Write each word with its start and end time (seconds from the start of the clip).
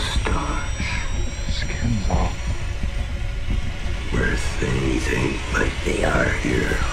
stars. 0.00 0.86
Skins 1.48 2.10
all. 2.10 2.32
Where 4.10 4.36
things 4.36 5.08
ain't 5.12 5.38
like 5.54 5.72
they 5.84 6.04
are 6.04 6.28
here. 6.40 6.89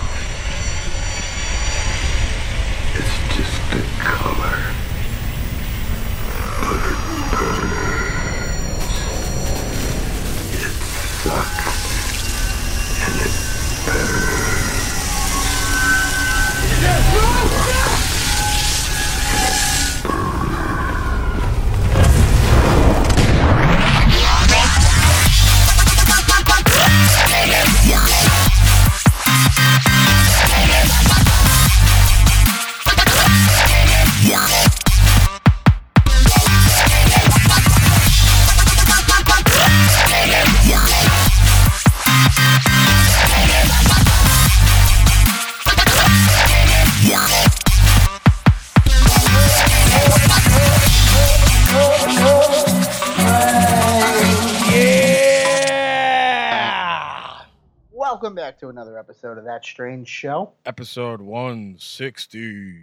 Back 58.57 58.61
to 58.61 58.69
another 58.69 58.97
episode 58.97 59.37
of 59.37 59.43
That 59.43 59.63
Strange 59.63 60.07
Show. 60.07 60.51
Episode 60.65 61.21
160. 61.21 62.73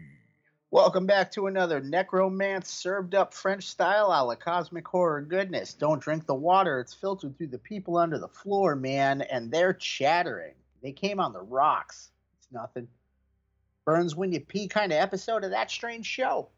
Welcome 0.70 1.04
back 1.04 1.32
to 1.32 1.48
another 1.48 1.80
necromance 1.80 2.68
served 2.68 3.16
up 3.16 3.34
French 3.34 3.64
style 3.64 4.06
a 4.06 4.22
la 4.22 4.36
cosmic 4.36 4.86
horror 4.86 5.20
goodness. 5.20 5.74
Don't 5.74 6.00
drink 6.00 6.26
the 6.26 6.34
water, 6.34 6.78
it's 6.78 6.94
filtered 6.94 7.36
through 7.36 7.48
the 7.48 7.58
people 7.58 7.96
under 7.96 8.20
the 8.20 8.28
floor, 8.28 8.76
man, 8.76 9.22
and 9.22 9.50
they're 9.50 9.72
chattering. 9.72 10.54
They 10.80 10.92
came 10.92 11.18
on 11.18 11.32
the 11.32 11.42
rocks. 11.42 12.12
It's 12.38 12.52
nothing. 12.52 12.86
Burns 13.84 14.14
when 14.14 14.30
you 14.30 14.38
pee 14.38 14.68
kind 14.68 14.92
of 14.92 14.98
episode 14.98 15.42
of 15.42 15.50
That 15.50 15.72
Strange 15.72 16.06
Show. 16.06 16.50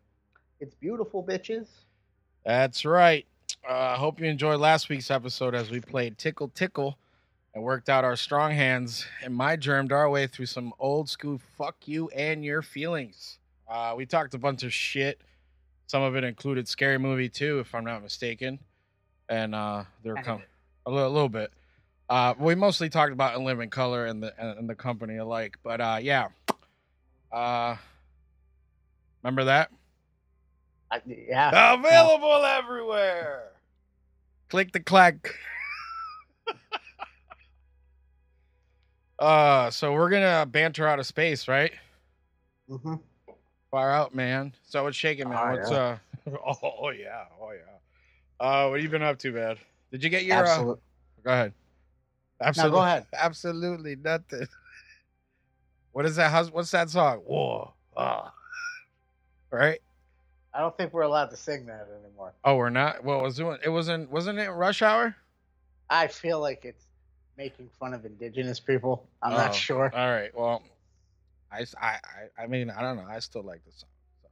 It's 0.60 0.74
beautiful, 0.74 1.24
bitches. 1.24 1.68
That's 2.44 2.84
right. 2.84 3.24
I 3.66 3.72
uh, 3.72 3.96
hope 3.96 4.20
you 4.20 4.26
enjoyed 4.26 4.60
last 4.60 4.90
week's 4.90 5.10
episode 5.10 5.54
as 5.54 5.70
we 5.70 5.80
played 5.80 6.18
Tickle 6.18 6.48
Tickle 6.48 6.98
and 7.56 7.64
worked 7.64 7.88
out 7.88 8.04
our 8.04 8.16
strong 8.16 8.52
hands 8.52 9.06
and 9.24 9.34
my 9.34 9.56
germed 9.56 9.90
our 9.90 10.10
way 10.10 10.26
through 10.26 10.44
some 10.44 10.74
old 10.78 11.08
school 11.08 11.40
fuck 11.56 11.74
you 11.88 12.06
and 12.10 12.44
your 12.44 12.60
feelings. 12.60 13.38
Uh, 13.66 13.94
we 13.96 14.04
talked 14.04 14.34
a 14.34 14.38
bunch 14.38 14.62
of 14.62 14.74
shit. 14.74 15.22
Some 15.86 16.02
of 16.02 16.14
it 16.16 16.22
included 16.22 16.68
Scary 16.68 16.98
Movie 16.98 17.30
too, 17.30 17.58
if 17.60 17.74
I'm 17.74 17.84
not 17.84 18.02
mistaken. 18.02 18.58
And 19.30 19.54
uh, 19.54 19.84
they're 20.04 20.16
Kind 20.16 20.26
com- 20.26 20.42
a 20.84 20.90
little, 20.90 21.08
a 21.08 21.08
little 21.08 21.30
bit. 21.30 21.50
Uh, 22.10 22.34
we 22.38 22.54
mostly 22.54 22.90
talked 22.90 23.12
about 23.12 23.34
In 23.34 23.44
Living 23.46 23.70
Color 23.70 24.04
and 24.04 24.22
the 24.22 24.34
and, 24.38 24.58
and 24.58 24.68
the 24.68 24.74
company 24.74 25.16
alike. 25.16 25.56
But 25.62 25.80
uh, 25.80 25.98
yeah. 26.02 26.28
Uh, 27.32 27.76
remember 29.22 29.44
that? 29.44 29.70
I, 30.90 31.00
yeah. 31.06 31.72
Available 31.72 32.44
everywhere. 32.44 33.44
Click 34.50 34.72
the 34.72 34.80
clack. 34.80 35.34
Uh, 39.18 39.70
so 39.70 39.92
we're 39.92 40.10
gonna 40.10 40.46
banter 40.46 40.86
out 40.86 40.98
of 40.98 41.06
space, 41.06 41.48
right? 41.48 41.72
Mm-hmm. 42.70 42.96
Far 43.70 43.90
out, 43.90 44.14
man. 44.14 44.54
So 44.64 44.84
what's 44.84 44.96
shaking, 44.96 45.28
man? 45.28 45.38
Oh, 45.38 45.56
what's 45.56 45.70
yeah. 45.70 45.78
uh? 45.78 45.98
Oh 46.72 46.90
yeah, 46.90 47.24
oh 47.40 47.52
yeah. 47.52 47.76
Uh, 48.40 48.68
what 48.68 48.76
have 48.76 48.82
you 48.82 48.90
been 48.90 49.02
up 49.02 49.18
to, 49.20 49.32
man? 49.32 49.56
Did 49.90 50.02
you 50.02 50.10
get 50.10 50.24
your? 50.24 50.44
Uh, 50.44 50.62
go 50.64 50.78
ahead. 51.26 51.52
Absolutely. 52.40 52.72
No, 52.72 52.78
go 52.78 52.84
ahead. 52.84 53.06
Absolutely 53.12 53.96
nothing. 53.96 54.46
What 55.96 56.04
is 56.04 56.16
that? 56.16 56.30
How's, 56.30 56.50
what's 56.50 56.70
that 56.72 56.90
song? 56.90 57.20
Whoa. 57.20 57.72
Ah. 57.96 58.30
Right? 59.50 59.78
I 60.52 60.60
don't 60.60 60.76
think 60.76 60.92
we're 60.92 61.00
allowed 61.00 61.30
to 61.30 61.38
sing 61.38 61.64
that 61.66 61.88
anymore. 62.04 62.34
Oh, 62.44 62.56
we're 62.56 62.68
not. 62.68 63.02
Well, 63.02 63.20
it 63.20 63.22
was 63.22 63.36
doing. 63.36 63.56
It 63.64 63.70
wasn't. 63.70 64.10
Wasn't 64.10 64.38
it 64.38 64.50
Rush 64.50 64.82
Hour? 64.82 65.16
I 65.88 66.08
feel 66.08 66.38
like 66.38 66.66
it's 66.66 66.85
making 67.36 67.70
fun 67.78 67.94
of 67.94 68.04
indigenous 68.04 68.60
people. 68.60 69.06
I'm 69.22 69.32
Oh, 69.32 69.36
not 69.36 69.54
sure. 69.54 69.90
All 69.94 70.10
right. 70.10 70.30
Well, 70.36 70.62
I, 71.50 71.64
I, 71.80 71.98
I 72.42 72.46
mean, 72.46 72.70
I 72.70 72.82
don't 72.82 72.96
know. 72.96 73.06
I 73.08 73.18
still 73.20 73.42
like 73.42 73.64
the 73.64 73.72
song. 73.72 73.88
So, 74.22 74.28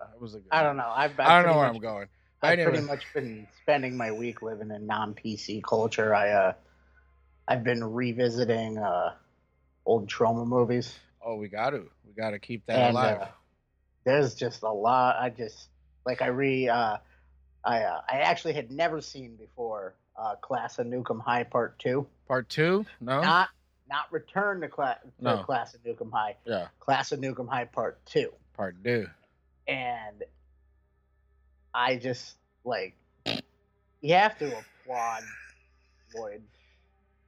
I 0.00 0.04
don't 0.04 0.10
know. 0.10 0.16
It 0.16 0.22
was 0.22 0.34
a 0.34 0.38
good 0.38 0.48
I 0.50 0.62
don't 0.62 0.76
know. 0.76 0.90
I've, 0.94 1.12
I've 1.18 1.20
I 1.20 1.42
don't 1.42 1.46
know 1.46 1.52
pretty 1.52 1.56
where 1.58 1.66
much- 1.66 1.74
I'm 1.76 1.82
going. 1.82 2.08
I've 2.42 2.58
pretty 2.62 2.80
much 2.86 3.02
been 3.14 3.48
spending 3.62 3.96
my 3.96 4.12
week 4.12 4.42
living 4.42 4.70
in 4.70 4.86
non 4.86 5.14
PC 5.14 5.62
culture. 5.64 6.14
I 6.14 6.30
uh, 6.30 6.52
I've 7.48 7.64
been 7.64 7.82
revisiting 7.82 8.78
uh, 8.78 9.14
old 9.84 10.08
Troma 10.08 10.46
movies, 10.46 10.94
Oh, 11.24 11.36
we 11.36 11.48
got 11.48 11.70
to. 11.70 11.88
We 12.06 12.12
got 12.16 12.30
to 12.30 12.38
keep 12.38 12.66
that 12.66 12.76
and 12.78 12.90
alive. 12.92 13.20
uh, 13.22 13.26
there's 14.04 14.34
just 14.34 14.62
a 14.62 14.70
lot. 14.70 15.16
I 15.18 15.30
just 15.30 15.68
like 16.04 16.22
I 16.22 16.26
re 16.26 16.68
uh, 16.68 16.98
I 17.64 17.82
uh, 17.82 18.00
I 18.08 18.18
actually 18.18 18.52
had 18.52 18.70
never 18.70 19.00
seen 19.00 19.34
before. 19.36 19.94
Uh, 20.18 20.34
Class 20.36 20.78
of 20.78 20.86
Nuke 20.86 21.10
'Em 21.10 21.20
High 21.20 21.44
Part 21.44 21.78
Two, 21.78 22.06
Part 22.26 22.48
two? 22.48 22.86
No. 23.00 23.20
not 23.20 23.50
not 23.88 24.10
Return 24.10 24.60
to, 24.62 24.68
Cla- 24.68 24.98
to 25.18 25.24
No. 25.24 25.42
Class 25.44 25.74
of 25.74 25.82
Nuke 25.82 26.00
'Em 26.00 26.10
High, 26.10 26.36
yeah. 26.44 26.68
Class 26.80 27.12
of 27.12 27.20
Nuke 27.20 27.38
'Em 27.38 27.46
High 27.46 27.66
Part 27.66 28.04
Two. 28.06 28.32
Part 28.54 28.76
two. 28.82 29.08
and 29.68 30.22
I 31.74 31.96
just 31.96 32.36
like 32.64 32.94
you 34.00 34.14
have 34.14 34.38
to 34.38 34.46
applaud 34.58 35.22
Lloyd 36.14 36.42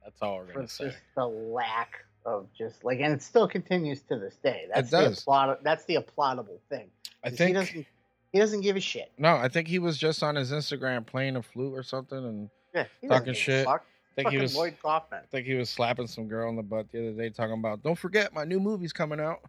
That's 0.03 0.21
all 0.21 0.37
we're 0.37 0.47
for 0.47 0.53
gonna 0.53 0.67
say. 0.67 0.85
just 0.85 0.97
the 1.15 1.27
lack 1.27 2.03
of 2.25 2.47
just 2.57 2.83
like, 2.83 2.99
and 2.99 3.13
it 3.13 3.21
still 3.21 3.47
continues 3.47 4.01
to 4.03 4.17
this 4.17 4.35
day. 4.37 4.67
That's 4.73 4.89
does. 4.89 5.17
the 5.17 5.21
applaud. 5.21 5.59
That's 5.63 5.85
the 5.85 5.95
applaudable 5.97 6.59
thing. 6.69 6.89
I 7.23 7.29
think. 7.29 7.49
he 7.49 7.53
doesn't. 7.53 7.85
He 8.31 8.37
doesn't 8.39 8.61
give 8.61 8.75
a 8.75 8.79
shit. 8.79 9.11
no, 9.17 9.35
I 9.35 9.47
think 9.49 9.67
he 9.67 9.79
was 9.79 9.97
just 9.97 10.21
on 10.23 10.35
his 10.35 10.51
Instagram 10.51 11.05
playing 11.05 11.35
a 11.35 11.41
flute 11.41 11.73
or 11.73 11.81
something, 11.83 12.17
and 12.17 12.49
Yeah, 12.73 12.83
Talking 12.83 13.09
doesn't 13.09 13.25
give 13.25 13.33
a 13.33 13.37
shit. 13.37 13.65
Fuck. 13.65 13.85
I 14.11 14.21
think 14.23 14.29
he 14.33 14.37
was. 14.37 14.55
Lloyd 14.55 14.75
Kaufman. 14.81 15.21
I 15.23 15.27
think 15.27 15.45
he 15.47 15.55
was 15.55 15.69
slapping 15.69 16.07
some 16.07 16.27
girl 16.27 16.49
in 16.49 16.55
the 16.55 16.63
butt 16.63 16.91
the 16.91 17.09
other 17.09 17.17
day, 17.17 17.29
talking 17.29 17.57
about, 17.57 17.83
"Don't 17.83 17.97
forget, 17.97 18.33
my 18.33 18.43
new 18.43 18.59
movie's 18.59 18.93
coming 18.93 19.19
out." 19.19 19.39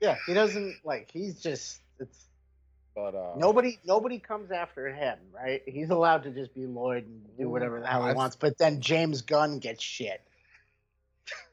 Yeah, 0.00 0.16
he 0.26 0.34
doesn't 0.34 0.76
like. 0.84 1.10
He's 1.10 1.40
just. 1.40 1.80
It's 1.98 2.26
But 2.94 3.14
uh, 3.14 3.34
nobody. 3.36 3.78
Nobody 3.84 4.18
comes 4.18 4.50
after 4.50 4.92
him, 4.92 5.18
right? 5.34 5.62
He's 5.66 5.90
allowed 5.90 6.24
to 6.24 6.30
just 6.30 6.54
be 6.54 6.66
Lloyd 6.66 7.06
and 7.06 7.22
do 7.38 7.48
whatever 7.48 7.80
the 7.80 7.86
hell 7.86 8.06
he 8.06 8.12
wants. 8.12 8.36
But 8.36 8.58
then 8.58 8.80
James 8.80 9.22
Gunn 9.22 9.58
gets 9.58 9.82
shit. 9.82 10.20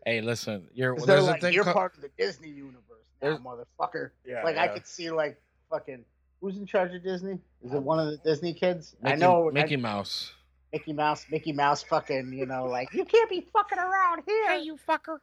Hey, 0.05 0.21
listen, 0.21 0.67
you're 0.73 0.95
there's 0.95 1.23
a 1.25 1.31
like, 1.31 1.41
thing. 1.41 1.53
you're 1.53 1.63
co- 1.63 1.73
part 1.73 1.95
of 1.95 2.01
the 2.01 2.11
Disney 2.17 2.49
universe 2.49 2.81
now, 3.21 3.37
motherfucker. 3.37 4.11
yeah, 4.25 4.43
like 4.43 4.57
I 4.57 4.67
could 4.67 4.85
see 4.85 5.11
like 5.11 5.39
fucking 5.69 6.05
who's 6.41 6.57
in 6.57 6.65
charge 6.65 6.93
of 6.93 7.03
Disney? 7.03 7.39
Is 7.63 7.73
it 7.73 7.81
one 7.81 7.99
of 7.99 8.07
the 8.07 8.17
Disney 8.17 8.53
kids? 8.53 8.95
I 9.03 9.15
know 9.15 9.49
Mickey 9.51 9.75
I- 9.75 9.79
Mouse. 9.79 10.33
Mickey 10.75 10.91
Mouse, 10.91 11.25
Mickey 11.31 11.53
Mouse, 11.53 11.83
fucking, 11.83 12.33
you 12.33 12.45
know, 12.45 12.65
like 12.65 12.93
you 12.93 13.05
can't 13.05 13.29
be 13.29 13.39
fucking 13.53 13.77
around 13.79 14.23
here, 14.25 14.49
hey, 14.49 14.59
you 14.61 14.75
fucker. 14.87 15.19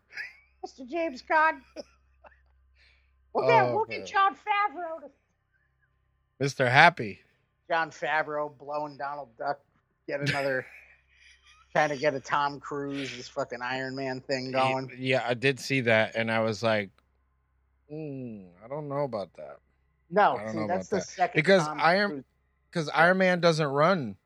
Mr. 0.66 0.88
James 0.88 1.20
Gunn. 1.22 1.60
We'll 3.34 3.46
get 3.48 3.62
Oh, 3.64 3.74
we'll 3.76 3.84
get 3.86 4.04
Jon 4.06 4.34
Favreau 4.34 5.00
to 5.00 6.44
Mr. 6.44 6.70
Happy. 6.70 7.20
Jon 7.66 7.90
Favreau 7.90 8.50
blowing 8.58 8.98
Donald 8.98 9.30
Duck, 9.38 9.58
get 10.06 10.20
another 10.20 10.66
trying 11.72 11.88
to 11.88 11.96
get 11.96 12.12
a 12.12 12.20
Tom 12.20 12.60
Cruise 12.60 13.16
this 13.16 13.28
fucking 13.28 13.60
Iron 13.62 13.96
Man 13.96 14.20
thing 14.20 14.52
going. 14.52 14.90
Yeah, 14.98 15.24
I 15.26 15.32
did 15.32 15.58
see 15.58 15.80
that, 15.80 16.14
and 16.14 16.30
I 16.30 16.40
was 16.40 16.62
like, 16.62 16.90
mm, 17.90 18.44
I 18.62 18.68
don't 18.68 18.90
know 18.90 19.04
about 19.04 19.32
that 19.38 19.56
No, 20.10 20.38
see, 20.52 20.66
that's 20.68 20.88
the 20.88 20.96
that. 20.96 21.06
second 21.06 21.38
Because 21.38 21.62
Tom 21.66 21.78
Iron- 21.80 22.24
because 22.70 22.90
Iron 22.90 23.16
Man 23.16 23.40
doesn't 23.40 23.66
run 23.66 24.16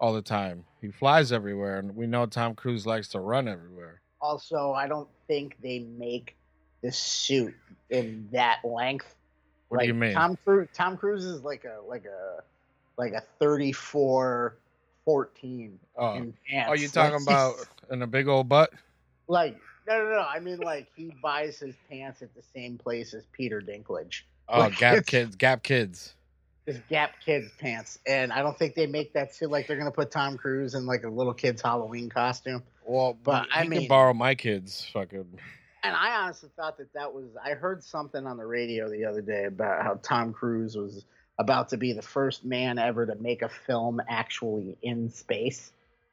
all 0.00 0.12
the 0.12 0.22
time. 0.22 0.64
He 0.80 0.90
flies 0.90 1.30
everywhere, 1.30 1.78
and 1.78 1.94
we 1.94 2.06
know 2.06 2.26
Tom 2.26 2.54
Cruise 2.54 2.86
likes 2.86 3.08
to 3.08 3.20
run 3.20 3.46
everywhere. 3.46 4.00
Also, 4.20 4.72
I 4.72 4.88
don't 4.88 5.08
think 5.28 5.56
they 5.62 5.80
make 5.80 6.36
the 6.82 6.90
suit 6.90 7.54
in 7.90 8.28
that 8.32 8.60
length. 8.64 9.14
What 9.68 9.78
like, 9.78 9.84
do 9.84 9.88
you 9.88 9.94
mean? 9.94 10.14
Tom 10.14 10.36
Cruise 10.44 10.68
Tom 10.74 10.96
Cruise 10.96 11.24
is 11.24 11.42
like 11.42 11.64
a 11.64 11.80
like 11.86 12.04
a 12.06 12.42
like 12.96 13.12
a 13.12 13.22
34 13.38 14.56
14 15.04 15.78
Oh, 15.96 16.14
in 16.14 16.34
oh, 16.34 16.50
pants. 16.50 16.68
are 16.68 16.76
you 16.76 16.88
talking 16.88 17.12
Like, 17.12 17.22
about 17.22 17.54
in 17.90 18.02
a 18.02 18.06
big 18.06 18.28
old 18.28 18.48
butt? 18.48 18.70
like 19.28 19.56
no 19.86 20.02
no 20.04 20.10
no, 20.10 20.18
I 20.20 20.40
mean 20.40 20.58
like 20.58 20.88
he 20.96 21.12
buys 21.22 21.58
his 21.58 21.76
pants 21.88 22.20
at 22.22 22.34
the 22.34 22.42
same 22.54 22.78
place 22.78 23.14
as 23.14 23.24
Peter 23.32 23.60
Dinklage. 23.60 24.22
Oh, 24.48 24.60
Like, 24.60 24.76
Gap 24.78 25.06
Kids, 25.06 25.36
Gap 25.36 25.62
Kids. 25.62 26.14
Just 26.66 26.86
Gap 26.88 27.12
Kids 27.24 27.50
pants, 27.58 27.98
and 28.06 28.32
I 28.32 28.42
don't 28.42 28.58
think 28.58 28.74
they 28.74 28.86
make 28.86 29.12
that 29.14 29.34
too. 29.34 29.46
Like 29.46 29.66
they're 29.66 29.78
gonna 29.78 29.90
put 29.90 30.10
Tom 30.10 30.36
Cruise 30.36 30.74
in 30.74 30.86
like 30.86 31.04
a 31.04 31.08
little 31.08 31.34
kid's 31.34 31.62
Halloween 31.62 32.08
costume. 32.08 32.62
Well, 32.84 33.16
But, 33.22 33.46
I 33.52 33.66
mean- 33.68 33.88
borrow 33.88 34.12
my 34.14 34.34
kids. 34.34 34.88
Fucking 34.92 35.24
And 35.82 35.96
I 35.96 36.16
honestly 36.22 36.50
thought 36.56 36.76
that 36.78 36.92
that 36.94 37.12
was. 37.14 37.26
I 37.42 37.50
heard 37.50 37.82
something 37.84 38.26
on 38.26 38.36
the 38.36 38.44
radio 38.46 38.90
the 38.90 39.04
other 39.04 39.20
day 39.22 39.44
about 39.44 39.82
how 39.82 39.94
Tom 40.02 40.32
Cruise 40.32 40.76
was 40.76 41.04
about 41.38 41.70
to 41.70 41.76
be 41.78 41.92
the 41.94 42.02
first 42.02 42.44
man 42.44 42.78
ever 42.78 43.06
to 43.06 43.14
make 43.14 43.40
a 43.42 43.48
film 43.48 44.00
actually 44.08 44.76
in 44.82 45.08
space. 45.10 45.72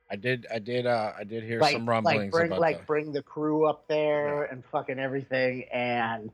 I 0.09 0.15
did, 0.15 0.47
I 0.49 0.59
did, 0.59 0.85
uh, 0.85 1.11
I 1.19 1.25
did 1.25 1.43
hear 1.43 1.59
like, 1.59 1.73
some 1.73 1.89
rumblings 1.89 2.17
like 2.21 2.31
bring 2.31 2.47
about 2.47 2.61
like 2.61 2.77
that. 2.77 2.87
bring 2.87 3.11
the 3.11 3.21
crew 3.21 3.65
up 3.67 3.85
there 3.89 4.45
Yeah. 4.45 4.53
and 4.53 4.63
fucking 4.71 4.99
everything. 4.99 5.65
And 5.73 6.31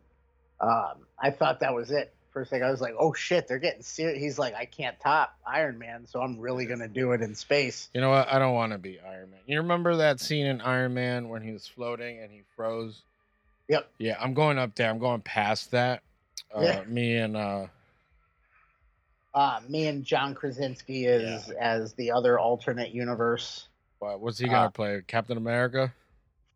um, 0.59 0.93
I 1.19 1.31
thought 1.31 1.61
that 1.61 1.73
was 1.73 1.89
it. 1.89 2.13
First 2.33 2.49
thing 2.49 2.63
I 2.63 2.71
was 2.71 2.81
like, 2.81 2.95
oh 2.99 3.13
shit, 3.13 3.47
they're 3.47 3.59
getting 3.59 3.83
serious. 3.83 4.19
He's 4.19 4.39
like, 4.39 4.55
I 4.55 4.65
can't 4.65 4.99
top 4.99 5.37
Iron 5.45 5.77
Man, 5.77 6.07
so 6.07 6.19
I'm 6.19 6.39
really 6.39 6.65
gonna 6.65 6.87
do 6.87 7.11
it 7.11 7.21
in 7.21 7.35
space. 7.35 7.89
You 7.93 8.01
know 8.01 8.09
what? 8.09 8.27
I 8.31 8.39
don't 8.39 8.53
want 8.55 8.71
to 8.71 8.79
be 8.79 8.99
Iron 8.99 9.29
Man. 9.29 9.39
You 9.45 9.57
remember 9.59 9.97
that 9.97 10.19
scene 10.19 10.47
in 10.47 10.59
Iron 10.61 10.93
Man 10.95 11.29
when 11.29 11.43
he 11.43 11.51
was 11.51 11.67
floating 11.67 12.19
and 12.19 12.31
he 12.31 12.41
froze? 12.55 13.03
Yep. 13.69 13.87
Yeah, 13.99 14.17
I'm 14.19 14.33
going 14.33 14.57
up 14.57 14.73
there. 14.75 14.89
I'm 14.89 14.97
going 14.99 15.21
past 15.21 15.71
that. 15.71 16.01
Uh, 16.55 16.61
Yeah. 16.61 16.83
Me 16.87 17.15
and 17.17 17.37
uh, 17.37 17.67
Uh, 19.33 19.59
me 19.67 19.87
and 19.87 20.03
John 20.03 20.35
Krasinski 20.35 21.05
is 21.05 21.49
as 21.49 21.93
the 21.93 22.11
other 22.11 22.39
alternate 22.39 22.91
universe. 22.91 23.67
what, 23.99 24.19
what's 24.19 24.37
he 24.39 24.47
gonna 24.47 24.65
Uh, 24.65 24.69
play? 24.69 25.01
Captain 25.07 25.37
America? 25.37 25.93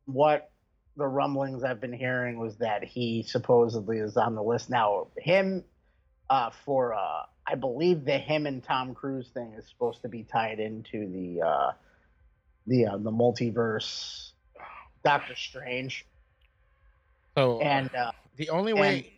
what 0.06 0.50
the 0.98 1.08
rumblings 1.08 1.64
I've 1.64 1.80
been 1.80 1.94
hearing 1.94 2.40
was 2.40 2.58
that 2.58 2.84
he 2.84 3.24
supposedly 3.24 4.00
is 4.00 4.18
on 4.18 4.36
the 4.36 4.42
list 4.44 4.70
now. 4.70 5.08
Him 5.18 5.64
uh, 6.30 6.50
for 6.66 6.94
uh, 6.94 7.24
I 7.48 7.56
believe 7.56 8.04
the 8.04 8.18
him 8.18 8.46
and 8.48 8.64
Tom 8.64 8.94
Cruise 8.94 9.30
thing 9.34 9.54
is 9.58 9.68
supposed 9.70 10.02
to 10.02 10.10
be 10.10 10.24
tied 10.24 10.60
into 10.60 11.08
the 11.08 11.42
uh, 11.48 11.72
the 12.66 12.88
uh, 12.88 12.98
the 12.98 13.12
multiverse, 13.12 14.32
Doctor 15.06 15.36
Strange, 15.36 16.06
So 17.38 17.62
and 17.62 17.94
uh, 17.96 18.12
the 18.36 18.50
only 18.50 18.72
and- 18.72 18.82
way, 18.82 19.14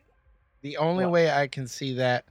the 0.62 0.78
only 0.78 1.06
What? 1.06 1.14
way 1.14 1.32
I 1.32 1.48
can 1.48 1.66
see 1.68 1.94
that, 1.96 2.26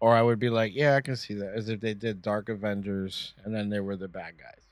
or 0.00 0.14
I 0.14 0.20
would 0.22 0.38
be 0.40 0.50
like, 0.50 0.74
yeah, 0.74 0.96
I 0.96 1.00
can 1.00 1.16
see 1.16 1.34
that, 1.34 1.56
is 1.56 1.68
if 1.68 1.80
they 1.80 1.94
did 1.94 2.20
Dark 2.20 2.48
Avengers 2.48 3.32
and 3.44 3.54
then 3.54 3.70
they 3.70 3.80
were 3.80 3.96
the 3.96 4.08
bad 4.08 4.34
guys. 4.36 4.67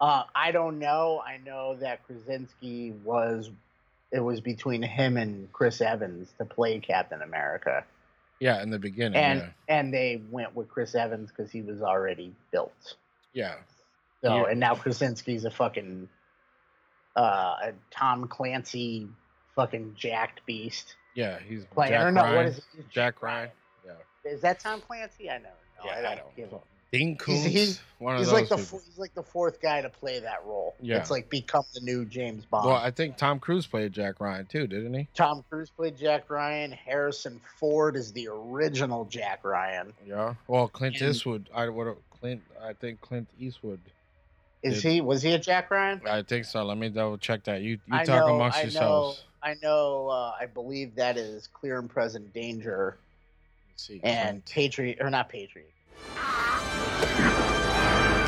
Uh, 0.00 0.22
I 0.34 0.52
don't 0.52 0.78
know. 0.78 1.20
I 1.24 1.38
know 1.38 1.76
that 1.80 2.04
Krasinski 2.06 2.92
was 3.04 3.50
it 4.10 4.20
was 4.20 4.40
between 4.40 4.82
him 4.82 5.16
and 5.16 5.52
Chris 5.52 5.80
Evans 5.80 6.32
to 6.38 6.44
play 6.44 6.78
Captain 6.80 7.20
America. 7.20 7.84
Yeah, 8.40 8.62
in 8.62 8.70
the 8.70 8.78
beginning. 8.78 9.16
and 9.20 9.40
yeah. 9.40 9.76
and 9.78 9.92
they 9.92 10.22
went 10.30 10.54
with 10.54 10.68
Chris 10.68 10.94
Evans 10.94 11.30
because 11.30 11.50
he 11.50 11.60
was 11.62 11.82
already 11.82 12.34
built. 12.52 12.94
yeah. 13.32 13.54
So 14.22 14.34
Yeah. 14.44 14.50
and 14.50 14.60
now 14.60 14.74
Krasinski's 14.74 15.44
a 15.44 15.50
fucking 15.50 16.08
uh 17.16 17.20
a 17.62 17.72
Tom 17.90 18.28
Clancy 18.28 19.08
fucking 19.56 19.94
jacked 19.96 20.44
beast 20.46 20.94
Yeah, 21.14 21.38
he's 21.46 21.64
player. 21.66 21.90
Jack 21.90 22.04
or 22.06 22.12
no, 22.12 22.22
Ryan. 22.22 22.36
what 22.36 22.46
is 22.46 22.58
it? 22.58 22.64
Jack 22.90 23.22
Ryan. 23.22 23.50
Yeah. 23.84 24.30
Is 24.32 24.40
that 24.42 24.60
Tom 24.60 24.80
Clancy? 24.80 25.28
I 25.30 25.34
never 25.38 25.44
know. 25.46 25.50
Yeah, 25.84 25.90
I 25.92 25.98
I 25.98 26.02
don't, 26.02 26.16
don't 26.18 26.36
give 26.36 26.48
a 26.48 26.52
know. 26.52 26.62
Dean 26.92 27.16
Koontz. 27.16 27.42
He's- 27.44 27.52
he's- 27.54 27.80
one 27.98 28.14
of 28.14 28.20
He's 28.20 28.28
those 28.28 28.32
like 28.34 28.48
the 28.48 28.56
people. 28.58 28.80
he's 28.86 28.96
like 28.98 29.14
the 29.14 29.22
fourth 29.24 29.60
guy 29.60 29.80
to 29.82 29.90
play 29.90 30.20
that 30.20 30.44
role. 30.46 30.76
Yeah. 30.80 30.98
It's 30.98 31.10
like 31.10 31.28
become 31.28 31.64
the 31.74 31.80
new 31.80 32.04
James 32.04 32.44
Bond. 32.44 32.66
Well, 32.68 32.76
I 32.76 32.92
think 32.92 33.16
Tom 33.16 33.40
Cruise 33.40 33.66
played 33.66 33.92
Jack 33.92 34.20
Ryan 34.20 34.46
too, 34.46 34.68
didn't 34.68 34.94
he? 34.94 35.08
Tom 35.14 35.44
Cruise 35.50 35.68
played 35.70 35.96
Jack 35.98 36.30
Ryan. 36.30 36.70
Harrison 36.70 37.40
Ford 37.58 37.96
is 37.96 38.12
the 38.12 38.28
original 38.28 39.04
Jack 39.06 39.40
Ryan. 39.44 39.92
Yeah. 40.06 40.34
Well, 40.46 40.68
Clint 40.68 41.00
And- 41.00 41.10
Eastwood. 41.10 41.50
I 41.52 41.68
would. 41.68 41.96
Clint. 42.20 42.40
I 42.62 42.72
think 42.72 43.00
Clint 43.00 43.28
Eastwood. 43.38 43.80
Is 44.62 44.80
Did- 44.82 44.92
he? 44.92 45.00
Was 45.00 45.22
he 45.22 45.32
a 45.32 45.38
Jack 45.38 45.70
Ryan? 45.72 46.00
I 46.06 46.22
think 46.22 46.44
so. 46.44 46.64
Let 46.64 46.78
me 46.78 46.88
double 46.88 47.18
check 47.18 47.42
that. 47.44 47.62
You 47.62 47.70
you 47.72 47.78
I 47.90 48.04
talk 48.04 48.26
know, 48.26 48.36
amongst 48.36 48.58
I 48.58 48.62
yourselves. 48.62 49.24
know. 49.42 49.50
I 49.50 49.54
know. 49.62 50.08
Uh, 50.08 50.36
I 50.40 50.46
believe 50.46 50.94
that 50.94 51.16
is 51.16 51.48
clear 51.48 51.78
and 51.80 51.90
present 51.90 52.32
danger 52.32 52.96
Let's 53.70 53.86
see. 53.88 54.00
and 54.04 54.44
Clint. 54.44 54.46
Patriot 54.46 54.98
or 55.00 55.10
not 55.10 55.28
Patriot. 55.28 55.70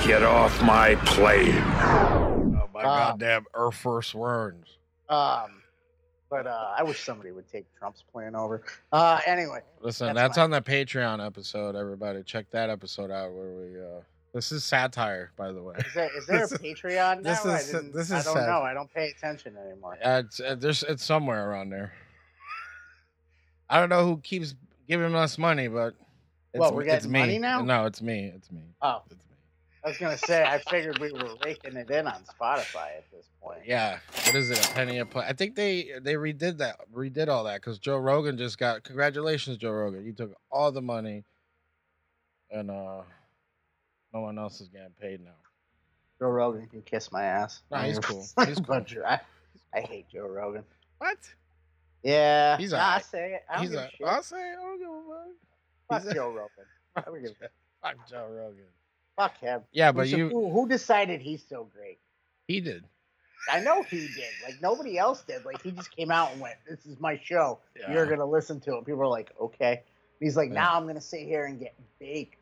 Get 0.06 0.22
off 0.22 0.60
my 0.62 0.94
plane. 1.06 1.54
Oh 1.56 2.68
my 2.72 2.80
Uh, 2.80 3.10
goddamn 3.10 3.44
Air 3.56 3.70
Force 3.70 4.14
Worms. 4.14 4.78
Um, 5.08 5.62
but 6.30 6.46
uh, 6.46 6.72
I 6.76 6.82
wish 6.82 7.04
somebody 7.04 7.30
would 7.32 7.48
take 7.50 7.66
Trump's 7.78 8.02
plan 8.10 8.34
over. 8.34 8.62
Uh, 8.92 9.20
anyway, 9.26 9.60
Listen, 9.80 10.06
that's 10.08 10.16
that's, 10.16 10.36
fine. 10.36 10.44
on 10.44 10.50
the 10.50 10.62
Patreon 10.62 11.24
episode. 11.24 11.76
Everybody, 11.76 12.22
check 12.22 12.50
that 12.50 12.70
episode 12.70 13.10
out. 13.10 13.32
Where 13.32 13.50
we. 13.50 13.80
uh 13.80 14.00
This 14.32 14.50
is 14.52 14.64
satire, 14.64 15.32
by 15.36 15.52
the 15.52 15.62
way. 15.62 15.74
is 15.78 15.94
there, 15.94 16.16
is 16.16 16.26
there 16.28 16.36
a 16.38 16.40
This 16.48 16.52
is- 16.52 16.58
Patreon 16.58 17.22
now? 17.22 17.30
this 17.30 17.44
is- 17.44 17.66
didn't, 17.72 17.94
this 17.94 18.10
I 18.10 18.22
don't 18.22 18.34
sad. 18.34 18.46
know. 18.48 18.62
I 18.62 18.72
don't 18.74 18.92
pay 18.92 19.10
attention 19.10 19.56
anymore. 19.56 19.98
Uh, 20.02 20.22
it's 20.24 20.40
uh, 20.40 20.54
there's 20.58 20.82
it's 20.84 21.04
somewhere 21.04 21.50
around 21.50 21.70
there. 21.70 21.92
I 23.68 23.78
don't 23.80 23.88
know 23.90 24.04
who 24.06 24.16
keeps 24.18 24.54
giving 24.88 25.14
us 25.14 25.36
money, 25.38 25.68
but 25.68 25.94
it's, 26.52 26.60
What, 26.60 26.74
we're 26.74 26.84
getting 26.84 26.96
it's 26.98 27.06
me. 27.06 27.20
money 27.20 27.38
now? 27.38 27.62
No, 27.62 27.86
it's 27.86 28.02
me. 28.02 28.32
It's 28.34 28.50
me. 28.50 28.62
Oh, 28.82 29.02
It's 29.06 29.14
me. 29.16 29.20
I 29.82 29.88
was 29.88 29.96
gonna 29.96 30.18
say 30.18 30.44
I 30.44 30.58
figured 30.58 30.98
we 30.98 31.10
were 31.10 31.30
raking 31.42 31.74
it 31.76 31.90
in 31.90 32.06
on 32.06 32.22
Spotify 32.24 32.96
at 32.98 33.10
this 33.10 33.30
point. 33.42 33.60
Yeah. 33.64 33.98
What 34.26 34.34
is 34.34 34.50
it? 34.50 34.62
A 34.62 34.74
penny 34.74 34.98
a 34.98 35.06
play? 35.06 35.24
I 35.26 35.32
think 35.32 35.54
they 35.54 35.92
they 36.02 36.14
redid 36.14 36.58
that, 36.58 36.80
redid 36.94 37.28
all 37.28 37.44
that 37.44 37.62
because 37.62 37.78
Joe 37.78 37.96
Rogan 37.96 38.36
just 38.36 38.58
got. 38.58 38.84
Congratulations, 38.84 39.56
Joe 39.56 39.70
Rogan. 39.70 40.04
You 40.04 40.12
took 40.12 40.34
all 40.50 40.70
the 40.70 40.82
money, 40.82 41.24
and 42.50 42.70
uh 42.70 43.00
no 44.12 44.20
one 44.20 44.38
else 44.38 44.60
is 44.60 44.68
getting 44.68 44.90
paid 45.00 45.24
now. 45.24 45.30
Joe 46.18 46.28
Rogan 46.28 46.66
can 46.66 46.82
kiss 46.82 47.10
my 47.10 47.24
ass. 47.24 47.62
No, 47.70 47.78
he's 47.78 47.98
cool. 48.00 48.26
He's 48.46 48.60
cool. 48.60 48.84
I, 49.06 49.20
I 49.74 49.80
hate 49.80 50.06
Joe 50.12 50.26
Rogan. 50.26 50.64
What? 50.98 51.16
Yeah, 52.02 52.58
He's 52.58 52.72
nah, 52.72 52.96
I 52.96 53.00
say 53.00 53.34
it. 53.34 53.42
I 53.48 53.54
don't 53.54 53.62
He's 53.62 53.70
give 53.70 53.80
a, 53.80 53.84
a 53.84 53.90
shit. 53.90 54.06
I'll 54.06 54.22
say 54.22 54.36
it. 54.36 54.56
I 54.58 54.62
don't 54.62 54.78
give 54.78 54.88
a 54.88 55.02
fuck. 55.08 55.28
Fuck 55.90 56.04
Joe 56.14 56.30
Rogan. 56.30 56.64
Fuck 57.82 58.08
Joe 58.08 58.28
Rogan. 58.30 58.64
Fuck 59.16 59.38
him. 59.38 59.60
Yeah, 59.72 59.92
but 59.92 60.08
Who- 60.08 60.16
you 60.16 60.28
who, 60.28 60.50
who 60.50 60.68
decided 60.68 61.20
he's 61.20 61.42
so 61.46 61.68
great? 61.76 61.98
he 62.48 62.60
did. 62.60 62.84
I 63.50 63.60
know 63.60 63.82
he 63.82 64.00
did. 64.00 64.30
Like 64.44 64.60
nobody 64.60 64.98
else 64.98 65.22
did. 65.22 65.44
Like 65.44 65.62
he 65.62 65.70
just 65.70 65.94
came 65.96 66.10
out 66.10 66.32
and 66.32 66.40
went, 66.40 66.56
"This 66.68 66.84
is 66.84 67.00
my 67.00 67.18
show. 67.22 67.58
Yeah. 67.78 67.92
You're 67.92 68.06
gonna 68.06 68.26
listen 68.26 68.60
to 68.60 68.76
it." 68.76 68.84
People 68.86 69.02
are 69.02 69.06
like, 69.08 69.30
"Okay." 69.40 69.82
He's 70.20 70.36
like, 70.36 70.48
Yeah. 70.48 70.56
"Now 70.56 70.74
I'm 70.76 70.86
gonna 70.86 71.00
sit 71.00 71.22
here 71.26 71.46
and 71.46 71.58
get 71.58 71.74
baked 71.98 72.36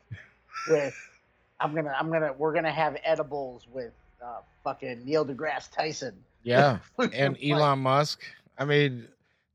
with. 0.67 0.93
I'm 1.61 1.73
gonna, 1.75 1.93
I'm 1.97 2.09
gonna, 2.11 2.33
we're 2.37 2.53
gonna 2.53 2.71
have 2.71 2.97
edibles 3.03 3.65
with 3.71 3.91
uh, 4.23 4.39
fucking 4.63 5.05
Neil 5.05 5.25
deGrasse 5.25 5.71
Tyson." 5.71 6.15
Yeah. 6.43 6.79
and 7.13 7.37
Elon 7.43 7.79
Musk. 7.79 8.21
I 8.57 8.65
mean, 8.65 9.07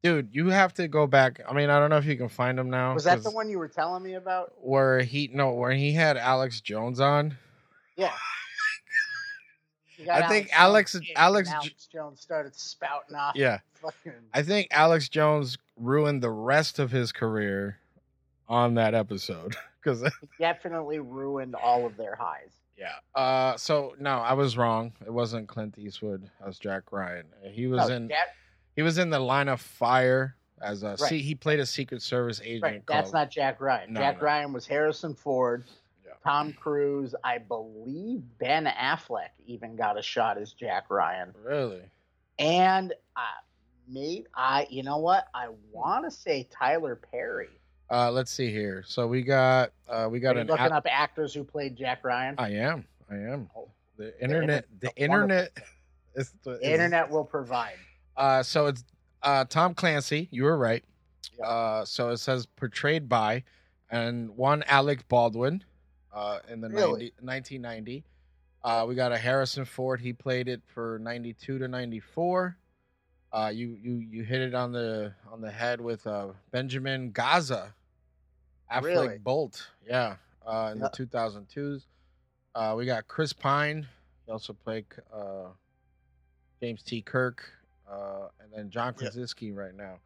dude, 0.04 0.28
you 0.32 0.50
have 0.50 0.72
to 0.74 0.86
go 0.86 1.06
back. 1.08 1.40
I 1.48 1.52
mean, 1.54 1.70
I 1.70 1.80
don't 1.80 1.90
know 1.90 1.96
if 1.96 2.04
you 2.04 2.16
can 2.16 2.28
find 2.28 2.58
him 2.58 2.70
now. 2.70 2.94
Was 2.94 3.04
that 3.04 3.24
the 3.24 3.30
one 3.30 3.48
you 3.48 3.58
were 3.58 3.66
telling 3.68 4.02
me 4.04 4.14
about? 4.14 4.52
where 4.60 5.00
he 5.00 5.28
no 5.32 5.50
where 5.52 5.72
he 5.72 5.92
had 5.92 6.16
Alex 6.16 6.60
Jones 6.60 7.00
on? 7.00 7.36
Yeah. 7.96 8.12
Got 10.04 10.22
I 10.24 10.28
think 10.28 10.50
Alex- 10.52 10.98
King, 10.98 11.08
Alex 11.16 11.48
Alex 11.50 11.86
Jones 11.90 12.20
started 12.20 12.54
spouting 12.54 13.14
off. 13.16 13.36
Yeah, 13.36 13.60
Fucking. 13.74 14.12
I 14.34 14.42
think 14.42 14.68
Alex 14.70 15.08
Jones 15.08 15.56
ruined 15.76 16.22
the 16.22 16.30
rest 16.30 16.78
of 16.78 16.90
his 16.90 17.10
career 17.12 17.78
on 18.48 18.74
that 18.74 18.94
episode 18.94 19.56
because 19.82 20.04
definitely 20.38 20.98
ruined 20.98 21.54
all 21.54 21.86
of 21.86 21.96
their 21.96 22.16
highs. 22.16 22.50
yeah. 22.76 22.96
Uh, 23.18 23.56
so 23.56 23.94
no, 24.00 24.10
I 24.18 24.32
was 24.34 24.56
wrong. 24.58 24.92
It 25.06 25.12
wasn't 25.12 25.46
Clint 25.48 25.78
Eastwood. 25.78 26.28
That 26.40 26.48
was 26.48 26.58
Jack 26.58 26.90
Ryan. 26.90 27.26
He 27.52 27.66
was 27.68 27.88
No, 27.88 27.94
in 27.94 28.08
that- 28.08 28.34
he 28.76 28.82
was 28.82 28.98
in 28.98 29.10
the 29.10 29.18
line 29.18 29.48
of 29.48 29.60
fire 29.60 30.36
as 30.60 30.82
a 30.82 30.90
Right. 30.90 30.98
see 30.98 31.18
he 31.20 31.34
played 31.34 31.60
a 31.60 31.66
Secret 31.66 32.02
Service 32.02 32.40
agent. 32.42 32.62
right. 32.62 32.82
That's 32.86 33.10
called- 33.10 33.14
not 33.14 33.30
Jack 33.30 33.60
Ryan. 33.60 33.92
No, 33.92 34.00
Jack 34.00 34.16
no. 34.18 34.22
Ryan 34.24 34.52
was 34.52 34.66
Harrison 34.66 35.14
Ford, 35.14 35.64
Yeah. 36.06 36.12
Tom 36.22 36.52
Cruise. 36.54 37.14
I 37.24 37.38
believe 37.38 38.22
Ben 38.38 38.66
Affleck 38.66 39.30
even 39.46 39.76
got 39.76 39.98
a 39.98 40.02
shot 40.02 40.38
as 40.38 40.52
Jack 40.52 40.90
Ryan. 40.90 41.34
really. 41.42 41.82
And 42.38 42.92
uh, 43.16 43.20
mate, 43.88 44.26
I 44.34 44.66
you 44.70 44.82
know 44.82 44.98
what? 44.98 45.28
I 45.34 45.48
want 45.70 46.04
to 46.04 46.10
say 46.10 46.48
Tyler 46.50 46.96
Perry. 46.96 47.50
Uh, 47.90 48.10
let's 48.10 48.30
see 48.32 48.50
here. 48.50 48.82
So 48.86 49.06
we 49.06 49.22
got 49.22 49.70
uh, 49.88 50.08
we 50.10 50.18
got 50.18 50.36
Are 50.36 50.40
an. 50.40 50.46
looking 50.46 50.66
a- 50.66 50.76
up 50.76 50.86
actors 50.88 51.34
who 51.34 51.44
played 51.44 51.76
Jack 51.76 52.02
Ryan. 52.04 52.34
I 52.38 52.50
am. 52.54 52.86
I 53.10 53.16
am. 53.16 53.50
Oh, 53.54 53.68
The 53.98 54.18
internet. 54.20 54.64
The 54.80 54.90
internet's 54.96 54.96
a 54.96 55.04
internet. 55.04 55.58
Is, 56.16 56.32
The 56.44 56.52
is- 56.52 56.60
internet 56.62 57.10
will 57.10 57.24
provide. 57.24 57.74
Uh, 58.16 58.42
so 58.42 58.66
it's 58.66 58.84
uh, 59.22 59.44
Tom 59.46 59.74
Clancy. 59.74 60.28
You 60.30 60.44
were 60.44 60.56
right. 60.58 60.84
Uh, 61.42 61.84
so 61.84 62.10
it 62.10 62.18
says 62.18 62.46
portrayed 62.46 63.08
by, 63.08 63.42
and 63.90 64.30
one 64.36 64.62
Alec 64.66 65.06
Baldwin, 65.08 65.64
uh, 66.12 66.38
in 66.48 66.60
the 66.60 66.68
Really? 66.68 67.12
90, 67.20 67.56
1990. 67.56 68.04
Uh, 68.62 68.84
we 68.88 68.94
got 68.94 69.12
a 69.12 69.18
Harrison 69.18 69.64
Ford. 69.64 70.00
He 70.00 70.12
played 70.12 70.48
it 70.48 70.62
for 70.66 70.98
92 71.02 71.58
to 71.58 71.68
94. 71.68 72.56
Uh, 73.32 73.50
you 73.52 73.76
you 73.82 73.94
you 73.96 74.22
hit 74.22 74.40
it 74.40 74.54
on 74.54 74.70
the 74.70 75.12
on 75.30 75.40
the 75.40 75.50
head 75.50 75.80
with 75.80 76.06
uh, 76.06 76.28
Benjamin 76.52 77.12
Géza 77.12 77.72
Affleck 78.72 78.82
Really? 78.84 79.18
Boldt. 79.18 79.60
Yeah, 79.86 80.16
uh, 80.46 80.70
in 80.72 80.78
Yeah. 80.80 80.88
the 80.96 81.04
2002s. 81.06 81.82
Uh, 82.54 82.74
we 82.78 82.86
got 82.86 83.08
Chris 83.08 83.32
Pine. 83.32 83.88
He 84.24 84.30
also 84.30 84.52
played 84.52 84.86
uh, 85.12 85.48
James 86.60 86.82
T. 86.84 87.02
Kirk, 87.02 87.44
uh, 87.90 88.28
and 88.42 88.52
then 88.52 88.70
John 88.70 88.94
Yeah. 88.96 88.98
Krasinski 89.08 89.52
right 89.52 89.74
now. 89.74 89.98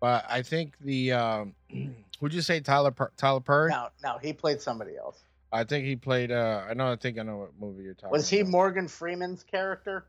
But 0.00 0.24
I 0.28 0.42
think 0.42 0.74
the 0.80 1.12
um, 1.12 1.54
would 2.20 2.34
you 2.34 2.42
say 2.42 2.60
Tyler 2.60 2.90
Per- 2.90 3.12
Tyler 3.16 3.40
Perry? 3.40 3.70
No, 3.70 3.88
no, 4.02 4.18
he 4.18 4.32
played 4.32 4.60
somebody 4.60 4.96
else. 4.96 5.20
I 5.52 5.64
think 5.64 5.84
he 5.86 5.94
played. 5.96 6.30
Uh, 6.32 6.62
I 6.68 6.74
know. 6.74 6.90
I 6.92 6.96
think 6.96 7.18
I 7.18 7.22
know 7.22 7.36
what 7.38 7.50
movie 7.60 7.84
you're 7.84 7.94
talking. 7.94 8.10
Was 8.10 8.28
he 8.28 8.40
about. 8.40 8.50
Morgan 8.50 8.88
Freeman's 8.88 9.42
character 9.44 10.04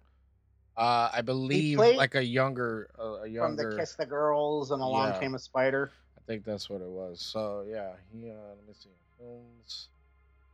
Uh, 0.76 1.10
I 1.14 1.22
believe 1.22 1.78
played 1.78 1.98
like 1.98 2.16
a 2.16 2.24
younger, 2.26 2.90
uh, 3.00 3.24
a 3.24 3.36
from 3.38 3.56
the 3.56 3.76
Kiss 3.78 3.94
the 3.94 4.06
Girls 4.06 4.72
and 4.72 4.82
Along 4.82 5.10
Yeah. 5.10 5.20
Came 5.20 5.36
a 5.36 5.40
Spider? 5.40 5.92
I 6.18 6.22
think 6.28 6.44
that's 6.44 6.70
what 6.70 6.82
it 6.82 6.90
was. 6.90 7.22
So 7.22 7.64
yeah, 7.70 7.92
he. 8.12 8.30
Uh, 8.30 8.34
let 8.34 8.68
me 8.68 8.74
see. 8.78 8.90
Films. 9.20 9.88